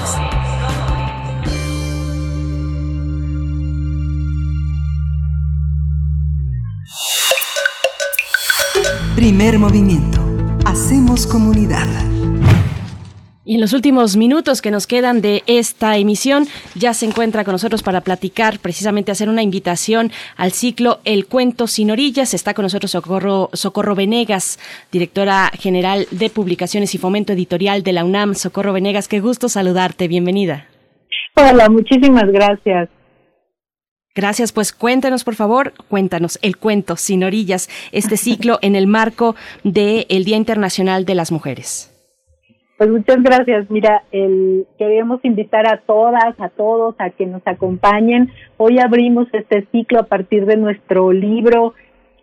Primer 9.15 9.59
movimiento. 9.59 10.19
Hacemos 10.65 11.27
comunidad. 11.27 11.87
Y 13.49 13.55
en 13.55 13.61
los 13.61 13.73
últimos 13.75 14.17
minutos 14.17 14.61
que 14.61 14.73
nos 14.73 14.89
quedan 14.89 15.21
de 15.21 15.45
esta 15.47 15.97
emisión, 15.97 16.49
ya 16.75 16.93
se 16.95 17.07
encuentra 17.07 17.45
con 17.45 17.53
nosotros 17.53 17.85
para 17.85 18.01
platicar, 18.01 18.59
precisamente 18.59 19.13
hacer 19.13 19.29
una 19.29 19.45
invitación 19.45 20.11
al 20.37 20.51
ciclo 20.51 20.99
El 21.05 21.27
Cuento 21.27 21.69
Sin 21.69 21.93
Orillas. 21.93 22.35
Está 22.35 22.55
con 22.55 22.65
nosotros 22.65 22.91
Socorro, 22.91 23.51
Socorro 23.53 23.95
Venegas, 23.95 24.59
directora 24.91 25.53
general 25.57 26.09
de 26.11 26.29
Publicaciones 26.29 26.93
y 26.97 26.99
Fomento 26.99 27.35
Editorial 27.35 27.85
de 27.85 27.93
la 27.93 28.05
UNAM. 28.05 28.35
Socorro 28.35 28.73
Venegas, 28.73 29.07
qué 29.07 29.21
gusto 29.21 29.49
saludarte. 29.49 30.09
Bienvenida. 30.09 30.67
Hola, 31.37 31.69
muchísimas 31.69 32.27
gracias. 32.33 32.89
Gracias, 34.13 34.51
pues 34.51 34.73
cuéntanos 34.73 35.23
por 35.23 35.37
favor, 35.37 35.73
cuéntanos 35.87 36.41
el 36.43 36.57
cuento 36.57 36.97
Sin 36.97 37.23
Orillas, 37.23 37.69
este 37.93 38.17
ciclo 38.17 38.59
en 38.61 38.75
el 38.75 38.89
marco 38.89 39.37
del 39.63 40.25
Día 40.25 40.37
Internacional 40.37 41.05
de 41.05 41.15
las 41.15 41.31
Mujeres. 41.31 41.93
Pues 42.77 42.91
muchas 42.91 43.23
gracias. 43.23 43.71
Mira, 43.71 44.03
el, 44.13 44.67
queremos 44.77 45.25
invitar 45.25 45.67
a 45.67 45.79
todas, 45.79 46.39
a 46.39 46.51
todos, 46.51 46.95
a 46.99 47.09
que 47.09 47.25
nos 47.25 47.41
acompañen. 47.47 48.31
Hoy 48.59 48.79
abrimos 48.79 49.29
este 49.33 49.67
ciclo 49.73 50.01
a 50.01 50.03
partir 50.05 50.45
de 50.45 50.57
nuestro 50.57 51.11
libro 51.11 51.73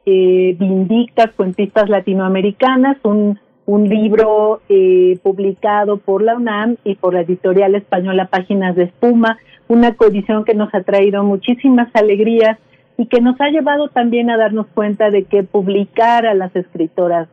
eh, 0.06 0.56
Vindictas, 0.60 1.32
Cuentistas 1.36 1.90
Latinoamericanas, 1.90 2.98
un, 3.04 3.40
libro 3.66 4.62
eh, 4.70 5.18
publicado 5.24 5.98
por 5.98 6.22
la 6.22 6.36
UNAM 6.36 6.76
y 6.84 6.96
por 6.96 7.14
la 7.14 7.22
editorial 7.22 7.74
española 7.76 8.28
Páginas 8.28 8.76
de 8.76 8.84
Espuma, 8.84 9.40
una 9.70 9.96
coedición 9.96 10.44
que 10.44 10.54
nos 10.54 10.74
ha 10.76 10.84
traído 10.84 11.24
muchísimas 11.24 11.88
alegrías 11.96 12.60
y 12.98 13.08
que 13.08 13.22
nos 13.22 13.40
ha 13.40 13.48
llevado 13.48 13.88
también 13.88 14.30
a 14.30 14.38
darnos 14.38 14.68
cuenta 14.68 15.10
de 15.10 15.24
que 15.24 15.44
publicar 15.44 16.28
a 16.28 16.34
las 16.34 16.54
escritoras 16.56 17.30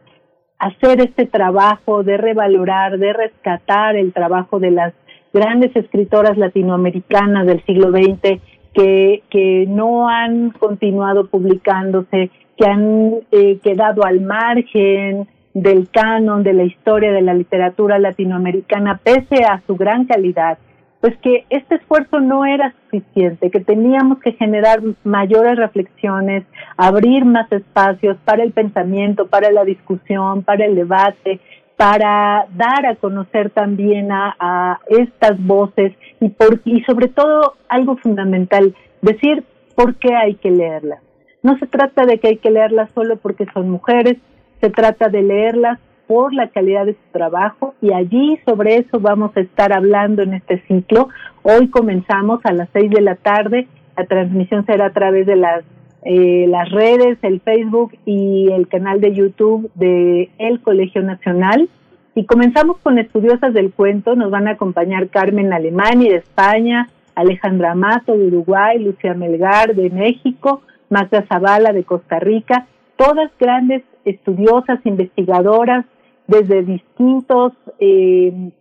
hacer 0.61 1.01
este 1.01 1.27
trabajo 1.27 2.05
de 2.05 2.17
revalorar, 2.19 2.99
de 2.99 3.13
rescatar 3.13 3.97
el 3.97 4.13
trabajo 4.13 4.61
de 4.61 4.71
las 4.71 4.93
grandes 5.33 5.75
escritoras 5.75 6.37
latinoamericanas 6.37 7.47
del 7.47 7.65
siglo 7.65 7.91
XX 7.91 8.41
que, 8.75 9.23
que 9.31 9.65
no 9.67 10.09
han 10.09 10.51
continuado 10.51 11.27
publicándose, 11.27 12.31
que 12.57 12.67
han 12.67 13.15
eh, 13.33 13.59
quedado 13.63 14.05
al 14.05 14.21
margen 14.21 15.27
del 15.55 15.89
canon 15.91 16.43
de 16.43 16.53
la 16.53 16.65
historia 16.65 17.11
de 17.11 17.23
la 17.23 17.35
literatura 17.35 17.99
latinoamericana, 17.99 19.01
pese 19.03 19.45
a 19.45 19.63
su 19.67 19.77
gran 19.77 20.05
calidad 20.05 20.59
pues 21.01 21.17
que 21.19 21.47
este 21.49 21.77
esfuerzo 21.77 22.21
no 22.21 22.45
era 22.45 22.75
suficiente, 22.85 23.51
que 23.51 23.61
teníamos 23.61 24.19
que 24.19 24.33
generar 24.33 24.81
mayores 25.03 25.57
reflexiones, 25.57 26.45
abrir 26.77 27.25
más 27.25 27.51
espacios 27.51 28.19
para 28.25 28.43
el 28.43 28.53
pensamiento, 28.53 29.27
para 29.27 29.51
la 29.51 29.65
discusión, 29.65 30.43
para 30.43 30.67
el 30.67 30.75
debate, 30.75 31.41
para 31.77 32.47
dar 32.55 32.85
a 32.85 32.97
conocer 32.97 33.49
también 33.49 34.13
a, 34.13 34.79
estas 34.89 35.43
voces 35.43 35.95
y, 36.21 36.29
por, 36.29 36.61
y 36.67 36.83
sobre 36.83 37.09
todo 37.09 37.55
algo 37.71 37.97
fundamental, 37.97 38.75
decir 39.01 39.45
por 39.75 39.95
qué 39.95 40.15
hay 40.15 40.35
que 40.35 40.51
leerlas. 40.51 41.01
No 41.43 41.59
se 41.59 41.67
trata 41.67 42.05
de 42.05 42.19
que 42.19 42.29
hay 42.29 42.37
que 42.37 42.51
leerlas 42.51 42.91
solo 42.95 43.17
porque 43.17 43.47
son 43.55 43.71
mujeres, 43.71 44.19
se 44.61 44.69
trata 44.69 45.09
de 45.09 45.23
leerlas 45.23 45.79
por 46.11 46.35
la 46.35 46.49
calidad 46.49 46.87
de 46.87 46.95
su 46.95 47.13
trabajo 47.13 47.77
y 47.81 47.93
allí 47.93 48.37
sobre 48.45 48.79
eso 48.79 48.99
vamos 48.99 49.31
a 49.37 49.41
estar 49.43 49.73
hablando 49.73 50.23
en 50.23 50.35
este 50.35 50.61
ciclo. 50.67 51.09
Hoy 51.45 51.69
comenzamos 51.69 52.41
a 52.43 52.53
las 52.53 52.69
seis 52.73 52.91
de 52.91 53.01
la 53.01 53.15
tarde, 53.15 53.69
la 53.97 54.07
transmisión 54.07 54.67
será 54.67 54.87
a 54.87 54.93
través 54.93 55.25
de 55.25 55.37
las, 55.37 55.63
eh, 56.03 56.47
las 56.49 56.69
redes, 56.73 57.17
el 57.23 57.41
Facebook 57.43 57.97
y 58.07 58.51
el 58.51 58.67
canal 58.67 59.01
de 59.01 59.15
YouTube 59.15 59.71
de 59.77 60.31
El 60.39 60.61
Colegio 60.63 61.01
Nacional. 61.01 61.69
Y 62.17 62.25
comenzamos 62.25 62.79
con 62.79 62.99
estudiosas 62.99 63.55
del 63.55 63.73
cuento, 63.73 64.17
nos 64.17 64.33
van 64.33 64.49
a 64.49 64.55
acompañar 64.55 65.11
Carmen 65.11 65.53
Alemani 65.53 66.09
de 66.09 66.17
España, 66.17 66.89
Alejandra 67.15 67.77
Mato 67.77 68.19
de 68.19 68.27
Uruguay, 68.27 68.81
Lucia 68.81 69.15
Melgar 69.15 69.77
de 69.77 69.91
México, 69.91 70.63
Magda 70.89 71.25
Zavala 71.29 71.73
de 71.73 71.85
Costa 71.85 72.19
Rica, 72.19 72.67
todas 72.97 73.31
grandes 73.39 73.85
estudiosas, 74.05 74.85
investigadoras, 74.85 75.87
desde 76.31 76.63
distintos, 76.63 77.53
eh, 77.81 78.53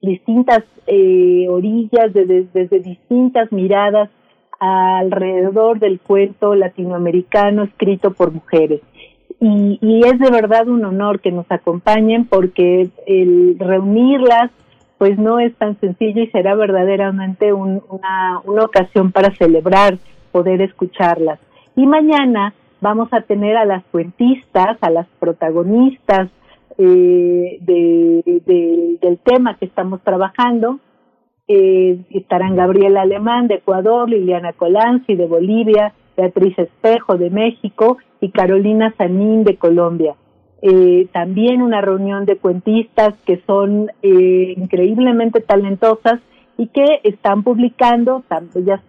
distintas 0.00 0.64
eh, 0.88 1.46
orillas, 1.48 2.12
desde, 2.12 2.48
desde 2.52 2.80
distintas 2.80 3.52
miradas 3.52 4.10
alrededor 4.58 5.78
del 5.78 6.00
cuento 6.00 6.56
latinoamericano 6.56 7.62
escrito 7.62 8.12
por 8.12 8.32
mujeres. 8.32 8.80
Y, 9.40 10.02
es 10.04 10.18
de 10.18 10.30
verdad 10.30 10.68
un 10.68 10.84
honor 10.84 11.20
que 11.20 11.32
nos 11.32 11.50
acompañen 11.50 12.26
porque 12.26 12.90
el 13.06 13.56
reunirlas 13.58 14.50
pues 14.98 15.18
no 15.18 15.40
es 15.40 15.52
tan 15.56 15.78
sencillo 15.80 16.22
y 16.22 16.28
será 16.28 16.54
verdaderamente 16.54 17.52
un, 17.52 17.82
una, 17.88 18.40
una 18.44 18.64
ocasión 18.64 19.10
para 19.10 19.34
celebrar 19.34 19.98
poder 20.30 20.62
escucharlas. 20.62 21.40
Y 21.74 21.86
mañana 21.86 22.54
vamos 22.80 23.08
a 23.12 23.22
tener 23.22 23.56
a 23.56 23.64
las 23.64 23.82
cuentistas, 23.90 24.76
a 24.80 24.90
las 24.90 25.08
protagonistas 25.18 26.28
eh, 26.78 27.58
de, 27.60 28.98
del 29.00 29.18
tema 29.18 29.56
que 29.58 29.66
estamos 29.66 30.02
trabajando. 30.02 30.80
Eh, 31.48 31.98
estarán 32.10 32.56
Gabriela 32.56 33.02
Alemán 33.02 33.48
de 33.48 33.56
Ecuador, 33.56 34.08
Liliana 34.08 34.52
Colanzi 34.52 35.14
de 35.14 35.26
Bolivia, 35.26 35.92
Beatriz 36.16 36.58
Espejo 36.58 37.18
de 37.18 37.30
México 37.30 37.98
y 38.20 38.30
Carolina 38.30 38.94
Sanín 38.96 39.44
de 39.44 39.56
Colombia. 39.56 40.14
Eh, 40.64 41.08
también 41.12 41.60
una 41.60 41.80
reunión 41.80 42.24
de 42.24 42.36
cuentistas 42.36 43.14
que 43.26 43.42
son 43.46 43.90
eh, 44.02 44.54
increíblemente 44.56 45.40
talentosas 45.40 46.20
y 46.56 46.68
que 46.68 47.00
están 47.02 47.42
publicando, 47.42 48.22
ellas 48.54 48.80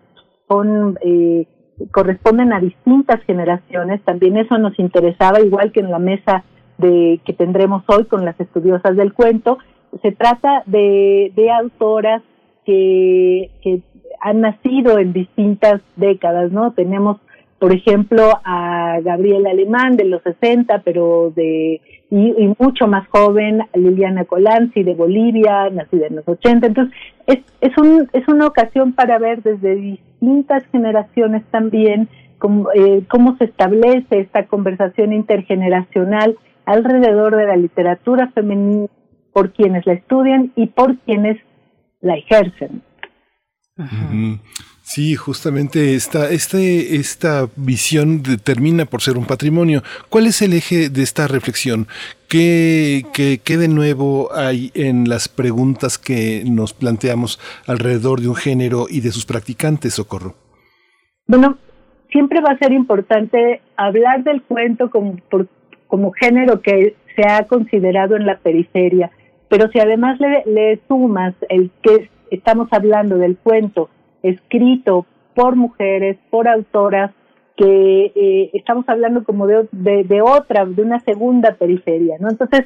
son 0.47 0.99
eh, 1.01 1.47
corresponden 1.89 2.53
a 2.53 2.59
distintas 2.59 3.23
generaciones, 3.23 4.03
también 4.03 4.37
eso 4.37 4.59
nos 4.59 4.77
interesaba, 4.77 5.41
igual 5.41 5.71
que 5.71 5.79
en 5.79 5.89
la 5.89 5.97
mesa 5.97 6.43
de, 6.77 7.19
que 7.25 7.33
tendremos 7.33 7.83
hoy 7.87 8.05
con 8.05 8.25
las 8.25 8.39
estudiosas 8.39 8.95
del 8.95 9.13
cuento. 9.13 9.57
Se 10.01 10.11
trata 10.11 10.63
de, 10.65 11.31
de 11.35 11.51
autoras 11.51 12.21
que, 12.65 13.51
que 13.61 13.81
han 14.21 14.41
nacido 14.41 14.99
en 14.99 15.13
distintas 15.13 15.81
décadas, 15.95 16.51
¿no? 16.51 16.71
Tenemos, 16.71 17.17
por 17.59 17.73
ejemplo, 17.73 18.39
a 18.43 18.99
Gabriela 19.01 19.51
Alemán 19.51 19.97
de 19.97 20.05
los 20.05 20.21
60, 20.23 20.81
pero 20.83 21.31
de 21.35 21.81
y, 22.13 22.53
mucho 22.59 22.87
más 22.87 23.07
joven, 23.07 23.63
Liliana 23.73 24.25
Colanzi 24.25 24.83
de 24.83 24.93
Bolivia, 24.93 25.69
nacida 25.71 26.07
en 26.07 26.17
los 26.17 26.27
80. 26.27 26.67
Entonces, 26.67 26.95
es, 27.25 27.39
es, 27.59 27.75
un, 27.75 28.07
es 28.13 28.27
una 28.27 28.45
ocasión 28.45 28.93
para 28.93 29.17
ver 29.17 29.41
desde 29.41 29.75
distintas 29.75 30.63
generaciones 30.71 31.43
también 31.49 32.07
cómo, 32.37 32.69
eh, 32.71 33.01
cómo 33.09 33.35
se 33.37 33.45
establece 33.45 34.19
esta 34.19 34.45
conversación 34.45 35.11
intergeneracional 35.11 36.37
alrededor 36.65 37.35
de 37.35 37.47
la 37.47 37.55
literatura 37.55 38.31
femenina 38.31 38.87
por 39.33 39.51
quienes 39.51 39.85
la 39.85 39.93
estudian 39.93 40.51
y 40.55 40.67
por 40.67 40.97
quienes 40.99 41.41
la 42.01 42.15
ejercen. 42.15 42.81
Sí, 44.83 45.15
justamente 45.15 45.95
esta, 45.95 46.29
este, 46.29 46.97
esta 46.97 47.47
visión 47.55 48.21
termina 48.43 48.85
por 48.85 49.01
ser 49.01 49.17
un 49.17 49.25
patrimonio. 49.25 49.81
¿Cuál 50.09 50.27
es 50.27 50.41
el 50.41 50.53
eje 50.53 50.89
de 50.89 51.01
esta 51.01 51.27
reflexión? 51.27 51.87
¿Qué, 52.29 53.03
qué, 53.13 53.39
qué 53.43 53.57
de 53.57 53.69
nuevo 53.69 54.29
hay 54.35 54.71
en 54.75 55.07
las 55.07 55.29
preguntas 55.29 55.97
que 55.97 56.43
nos 56.45 56.73
planteamos 56.73 57.39
alrededor 57.65 58.19
de 58.21 58.27
un 58.27 58.35
género 58.35 58.85
y 58.89 59.01
de 59.01 59.11
sus 59.11 59.25
practicantes, 59.25 59.95
Socorro? 59.95 60.35
Bueno, 61.27 61.57
siempre 62.11 62.41
va 62.41 62.53
a 62.53 62.57
ser 62.57 62.73
importante 62.73 63.61
hablar 63.77 64.23
del 64.23 64.41
cuento 64.43 64.89
como, 64.89 65.15
por, 65.29 65.47
como 65.93 66.11
género 66.11 66.59
que 66.63 66.95
se 67.15 67.21
ha 67.21 67.45
considerado 67.45 68.15
en 68.15 68.25
la 68.25 68.39
periferia, 68.39 69.11
pero 69.47 69.69
si 69.69 69.79
además 69.79 70.19
le, 70.19 70.79
sumas 70.87 71.35
el 71.49 71.69
que 71.83 72.09
estamos 72.31 72.67
hablando 72.71 73.19
del 73.19 73.37
cuento 73.37 73.91
escrito 74.23 75.05
por 75.35 75.55
mujeres, 75.55 76.17
por 76.31 76.47
autoras, 76.47 77.11
que 77.55 78.11
eh, 78.15 78.49
estamos 78.53 78.89
hablando 78.89 79.23
como 79.23 79.45
de, 79.45 79.67
de, 79.71 80.21
otra, 80.23 80.65
de 80.65 80.81
una 80.81 80.99
segunda 81.01 81.53
periferia, 81.53 82.15
¿no? 82.19 82.27
Entonces, 82.27 82.65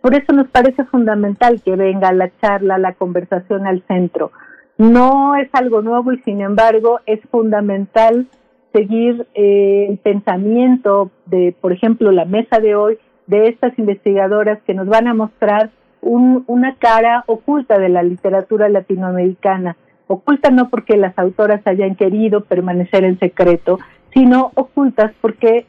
por 0.00 0.16
eso 0.16 0.32
nos 0.32 0.48
parece 0.48 0.82
fundamental 0.86 1.62
que 1.62 1.76
venga 1.76 2.12
la 2.12 2.32
charla, 2.40 2.76
la 2.76 2.94
conversación 2.94 3.68
al 3.68 3.84
centro. 3.86 4.32
No 4.78 5.36
es 5.36 5.48
algo 5.52 5.80
nuevo 5.80 6.12
y 6.12 6.18
sin 6.22 6.40
embargo 6.40 6.98
es 7.06 7.20
fundamental 7.30 8.26
seguir 8.74 9.26
eh, 9.34 9.86
el 9.88 9.98
pensamiento 9.98 11.10
de, 11.26 11.54
por 11.60 11.72
ejemplo, 11.72 12.10
la 12.10 12.24
mesa 12.24 12.58
de 12.58 12.74
hoy, 12.74 12.98
de 13.28 13.46
estas 13.46 13.78
investigadoras 13.78 14.60
que 14.66 14.74
nos 14.74 14.88
van 14.88 15.06
a 15.06 15.14
mostrar 15.14 15.70
un, 16.02 16.44
una 16.48 16.74
cara 16.74 17.22
oculta 17.26 17.78
de 17.78 17.88
la 17.88 18.02
literatura 18.02 18.68
latinoamericana. 18.68 19.76
Oculta 20.08 20.50
no 20.50 20.68
porque 20.70 20.96
las 20.96 21.16
autoras 21.18 21.64
hayan 21.66 21.94
querido 21.94 22.42
permanecer 22.42 23.04
en 23.04 23.18
secreto, 23.18 23.78
sino 24.12 24.50
ocultas 24.56 25.12
porque 25.20 25.66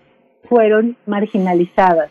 fueron 0.50 0.98
marginalizadas. 1.06 2.10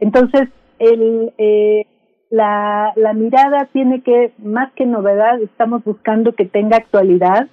Entonces, 0.00 0.48
el, 0.80 1.32
eh, 1.38 1.86
la 2.30 3.12
mirada 3.14 3.68
tiene 3.72 4.02
que, 4.02 4.32
más 4.38 4.72
que 4.72 4.86
novedad, 4.86 5.40
estamos 5.40 5.84
buscando 5.84 6.32
que 6.32 6.46
tenga 6.46 6.78
actualidad, 6.78 7.46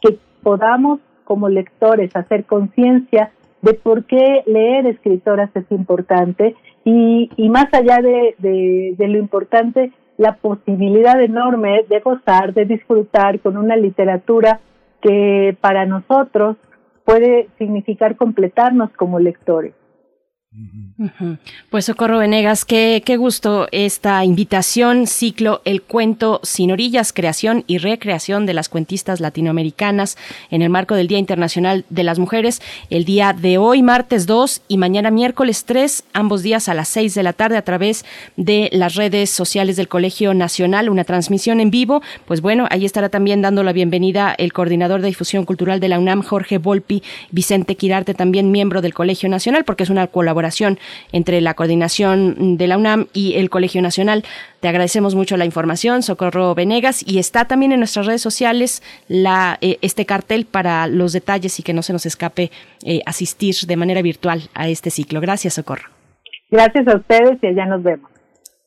que 0.00 0.18
podamos 0.42 1.00
como 1.28 1.50
lectores 1.50 2.16
hacer 2.16 2.46
conciencia 2.46 3.32
de 3.60 3.74
por 3.74 4.06
qué 4.06 4.42
leer 4.46 4.86
escritoras 4.86 5.50
es 5.54 5.70
importante 5.70 6.56
y, 6.84 7.30
y 7.36 7.50
más 7.50 7.66
allá 7.74 7.98
de, 8.00 8.34
de, 8.38 8.94
de, 8.96 9.08
lo 9.08 9.18
importante, 9.18 9.92
la 10.16 10.36
posibilidad 10.36 11.20
enorme 11.20 11.84
de 11.86 12.00
gozar, 12.00 12.54
de 12.54 12.64
disfrutar 12.64 13.40
con 13.40 13.58
una 13.58 13.76
literatura 13.76 14.60
que 15.02 15.54
para 15.60 15.84
nosotros 15.84 16.56
puede 17.04 17.48
significar 17.58 18.16
completarnos 18.16 18.90
como 18.92 19.20
lectores. 19.20 19.74
Pues 21.70 21.84
Socorro 21.84 22.18
Venegas, 22.18 22.64
qué, 22.64 23.02
qué 23.06 23.16
gusto 23.16 23.68
esta 23.70 24.24
invitación, 24.24 25.06
ciclo 25.06 25.62
El 25.64 25.82
cuento 25.82 26.40
sin 26.42 26.72
orillas, 26.72 27.12
creación 27.12 27.62
y 27.68 27.78
recreación 27.78 28.46
de 28.46 28.54
las 28.54 28.68
cuentistas 28.68 29.20
latinoamericanas 29.20 30.16
en 30.50 30.62
el 30.62 30.70
marco 30.70 30.96
del 30.96 31.06
Día 31.06 31.18
Internacional 31.18 31.84
de 31.90 32.02
las 32.02 32.18
Mujeres, 32.18 32.60
el 32.90 33.04
día 33.04 33.32
de 33.32 33.58
hoy, 33.58 33.82
martes 33.82 34.26
2 34.26 34.62
y 34.66 34.78
mañana 34.78 35.12
miércoles 35.12 35.64
3, 35.64 36.02
ambos 36.12 36.42
días 36.42 36.68
a 36.68 36.74
las 36.74 36.88
6 36.88 37.14
de 37.14 37.22
la 37.22 37.32
tarde 37.32 37.56
a 37.56 37.62
través 37.62 38.04
de 38.36 38.68
las 38.72 38.96
redes 38.96 39.30
sociales 39.30 39.76
del 39.76 39.86
Colegio 39.86 40.34
Nacional, 40.34 40.88
una 40.88 41.04
transmisión 41.04 41.60
en 41.60 41.70
vivo. 41.70 42.02
Pues 42.26 42.40
bueno, 42.40 42.66
ahí 42.70 42.84
estará 42.84 43.08
también 43.08 43.42
dando 43.42 43.62
la 43.62 43.72
bienvenida 43.72 44.34
el 44.36 44.52
coordinador 44.52 45.02
de 45.02 45.08
difusión 45.08 45.44
cultural 45.44 45.78
de 45.78 45.88
la 45.88 46.00
UNAM, 46.00 46.22
Jorge 46.22 46.58
Volpi, 46.58 47.04
Vicente 47.30 47.76
Quirarte, 47.76 48.14
también 48.14 48.50
miembro 48.50 48.82
del 48.82 48.94
Colegio 48.94 49.28
Nacional, 49.28 49.64
porque 49.64 49.84
es 49.84 49.90
una 49.90 50.08
colaboración 50.08 50.47
entre 51.12 51.40
la 51.40 51.54
coordinación 51.54 52.56
de 52.56 52.66
la 52.66 52.76
UNAM 52.76 53.06
y 53.12 53.34
el 53.34 53.50
Colegio 53.50 53.82
Nacional. 53.82 54.24
Te 54.60 54.68
agradecemos 54.68 55.14
mucho 55.14 55.36
la 55.36 55.44
información, 55.44 56.02
Socorro 56.02 56.54
Venegas, 56.54 57.04
y 57.06 57.18
está 57.18 57.44
también 57.44 57.72
en 57.72 57.80
nuestras 57.80 58.06
redes 58.06 58.22
sociales 58.22 58.82
la, 59.08 59.58
eh, 59.60 59.78
este 59.82 60.06
cartel 60.06 60.46
para 60.46 60.86
los 60.86 61.12
detalles 61.12 61.58
y 61.60 61.62
que 61.62 61.72
no 61.72 61.82
se 61.82 61.92
nos 61.92 62.06
escape 62.06 62.50
eh, 62.84 63.00
asistir 63.06 63.54
de 63.66 63.76
manera 63.76 64.02
virtual 64.02 64.42
a 64.54 64.68
este 64.68 64.90
ciclo. 64.90 65.20
Gracias, 65.20 65.54
Socorro. 65.54 65.88
Gracias 66.50 66.88
a 66.88 66.96
ustedes 66.96 67.38
y 67.42 67.46
allá 67.46 67.66
nos 67.66 67.82
vemos. 67.82 68.10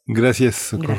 Gracias, 0.05 0.55
Socorro. 0.55 0.97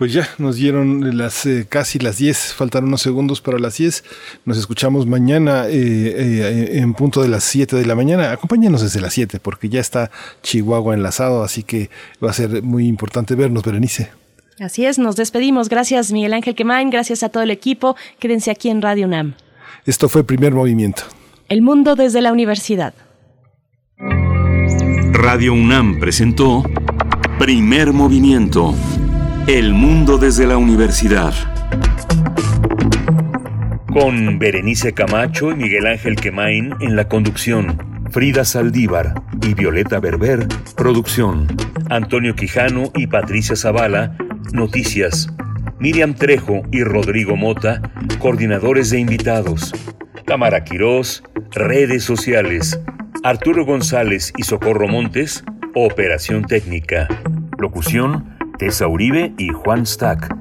Pues 0.00 0.14
ya 0.14 0.26
nos 0.38 0.56
dieron 0.56 1.18
las 1.18 1.44
eh, 1.44 1.66
casi 1.68 1.98
las 1.98 2.16
10, 2.16 2.54
faltaron 2.54 2.88
unos 2.88 3.02
segundos 3.02 3.42
para 3.42 3.58
las 3.58 3.76
10. 3.76 4.02
Nos 4.46 4.56
escuchamos 4.56 5.06
mañana 5.06 5.66
eh, 5.68 5.74
eh, 5.74 6.78
en 6.78 6.94
punto 6.94 7.20
de 7.20 7.28
las 7.28 7.44
7 7.44 7.76
de 7.76 7.84
la 7.84 7.94
mañana. 7.94 8.32
Acompáñenos 8.32 8.80
desde 8.80 9.02
las 9.02 9.12
7 9.12 9.40
porque 9.40 9.68
ya 9.68 9.78
está 9.78 10.10
Chihuahua 10.42 10.94
enlazado, 10.94 11.44
así 11.44 11.64
que 11.64 11.90
va 12.24 12.30
a 12.30 12.32
ser 12.32 12.62
muy 12.62 12.86
importante 12.86 13.34
vernos, 13.34 13.62
Berenice. 13.62 14.08
Así 14.58 14.86
es, 14.86 14.98
nos 14.98 15.16
despedimos. 15.16 15.68
Gracias 15.68 16.12
Miguel 16.12 16.32
Ángel 16.32 16.54
Quemain, 16.54 16.88
gracias 16.88 17.22
a 17.22 17.28
todo 17.28 17.42
el 17.42 17.50
equipo. 17.50 17.94
Quédense 18.18 18.50
aquí 18.50 18.70
en 18.70 18.80
Radio 18.80 19.06
UNAM. 19.06 19.34
Esto 19.84 20.08
fue 20.08 20.24
Primer 20.24 20.54
Movimiento. 20.54 21.02
El 21.50 21.60
mundo 21.60 21.94
desde 21.94 22.22
la 22.22 22.32
universidad. 22.32 22.94
Radio 25.12 25.52
UNAM 25.52 26.00
presentó 26.00 26.62
Primer 27.38 27.92
Movimiento 27.92 28.74
el 29.58 29.74
mundo 29.74 30.16
desde 30.16 30.46
la 30.46 30.56
universidad. 30.56 31.34
Con 33.92 34.38
Berenice 34.38 34.92
Camacho 34.92 35.50
y 35.50 35.56
Miguel 35.56 35.88
Ángel 35.88 36.14
Quemain 36.14 36.72
en 36.80 36.94
la 36.94 37.08
conducción. 37.08 37.76
Frida 38.12 38.44
Saldívar 38.44 39.12
y 39.42 39.54
Violeta 39.54 39.98
Berber, 39.98 40.46
producción. 40.76 41.48
Antonio 41.88 42.36
Quijano 42.36 42.92
y 42.94 43.08
Patricia 43.08 43.56
Zavala, 43.56 44.16
noticias. 44.52 45.28
Miriam 45.80 46.14
Trejo 46.14 46.62
y 46.70 46.84
Rodrigo 46.84 47.34
Mota, 47.34 47.82
coordinadores 48.20 48.90
de 48.90 49.00
invitados. 49.00 49.72
Cámara 50.26 50.62
Quirós, 50.62 51.24
redes 51.50 52.04
sociales. 52.04 52.80
Arturo 53.24 53.66
González 53.66 54.32
y 54.36 54.44
Socorro 54.44 54.86
Montes, 54.86 55.42
operación 55.74 56.44
técnica. 56.44 57.08
Locución, 57.58 58.29
Tessa 58.60 58.86
Uribe 58.88 59.32
y 59.38 59.48
Juan 59.48 59.86
Stack. 59.86 60.36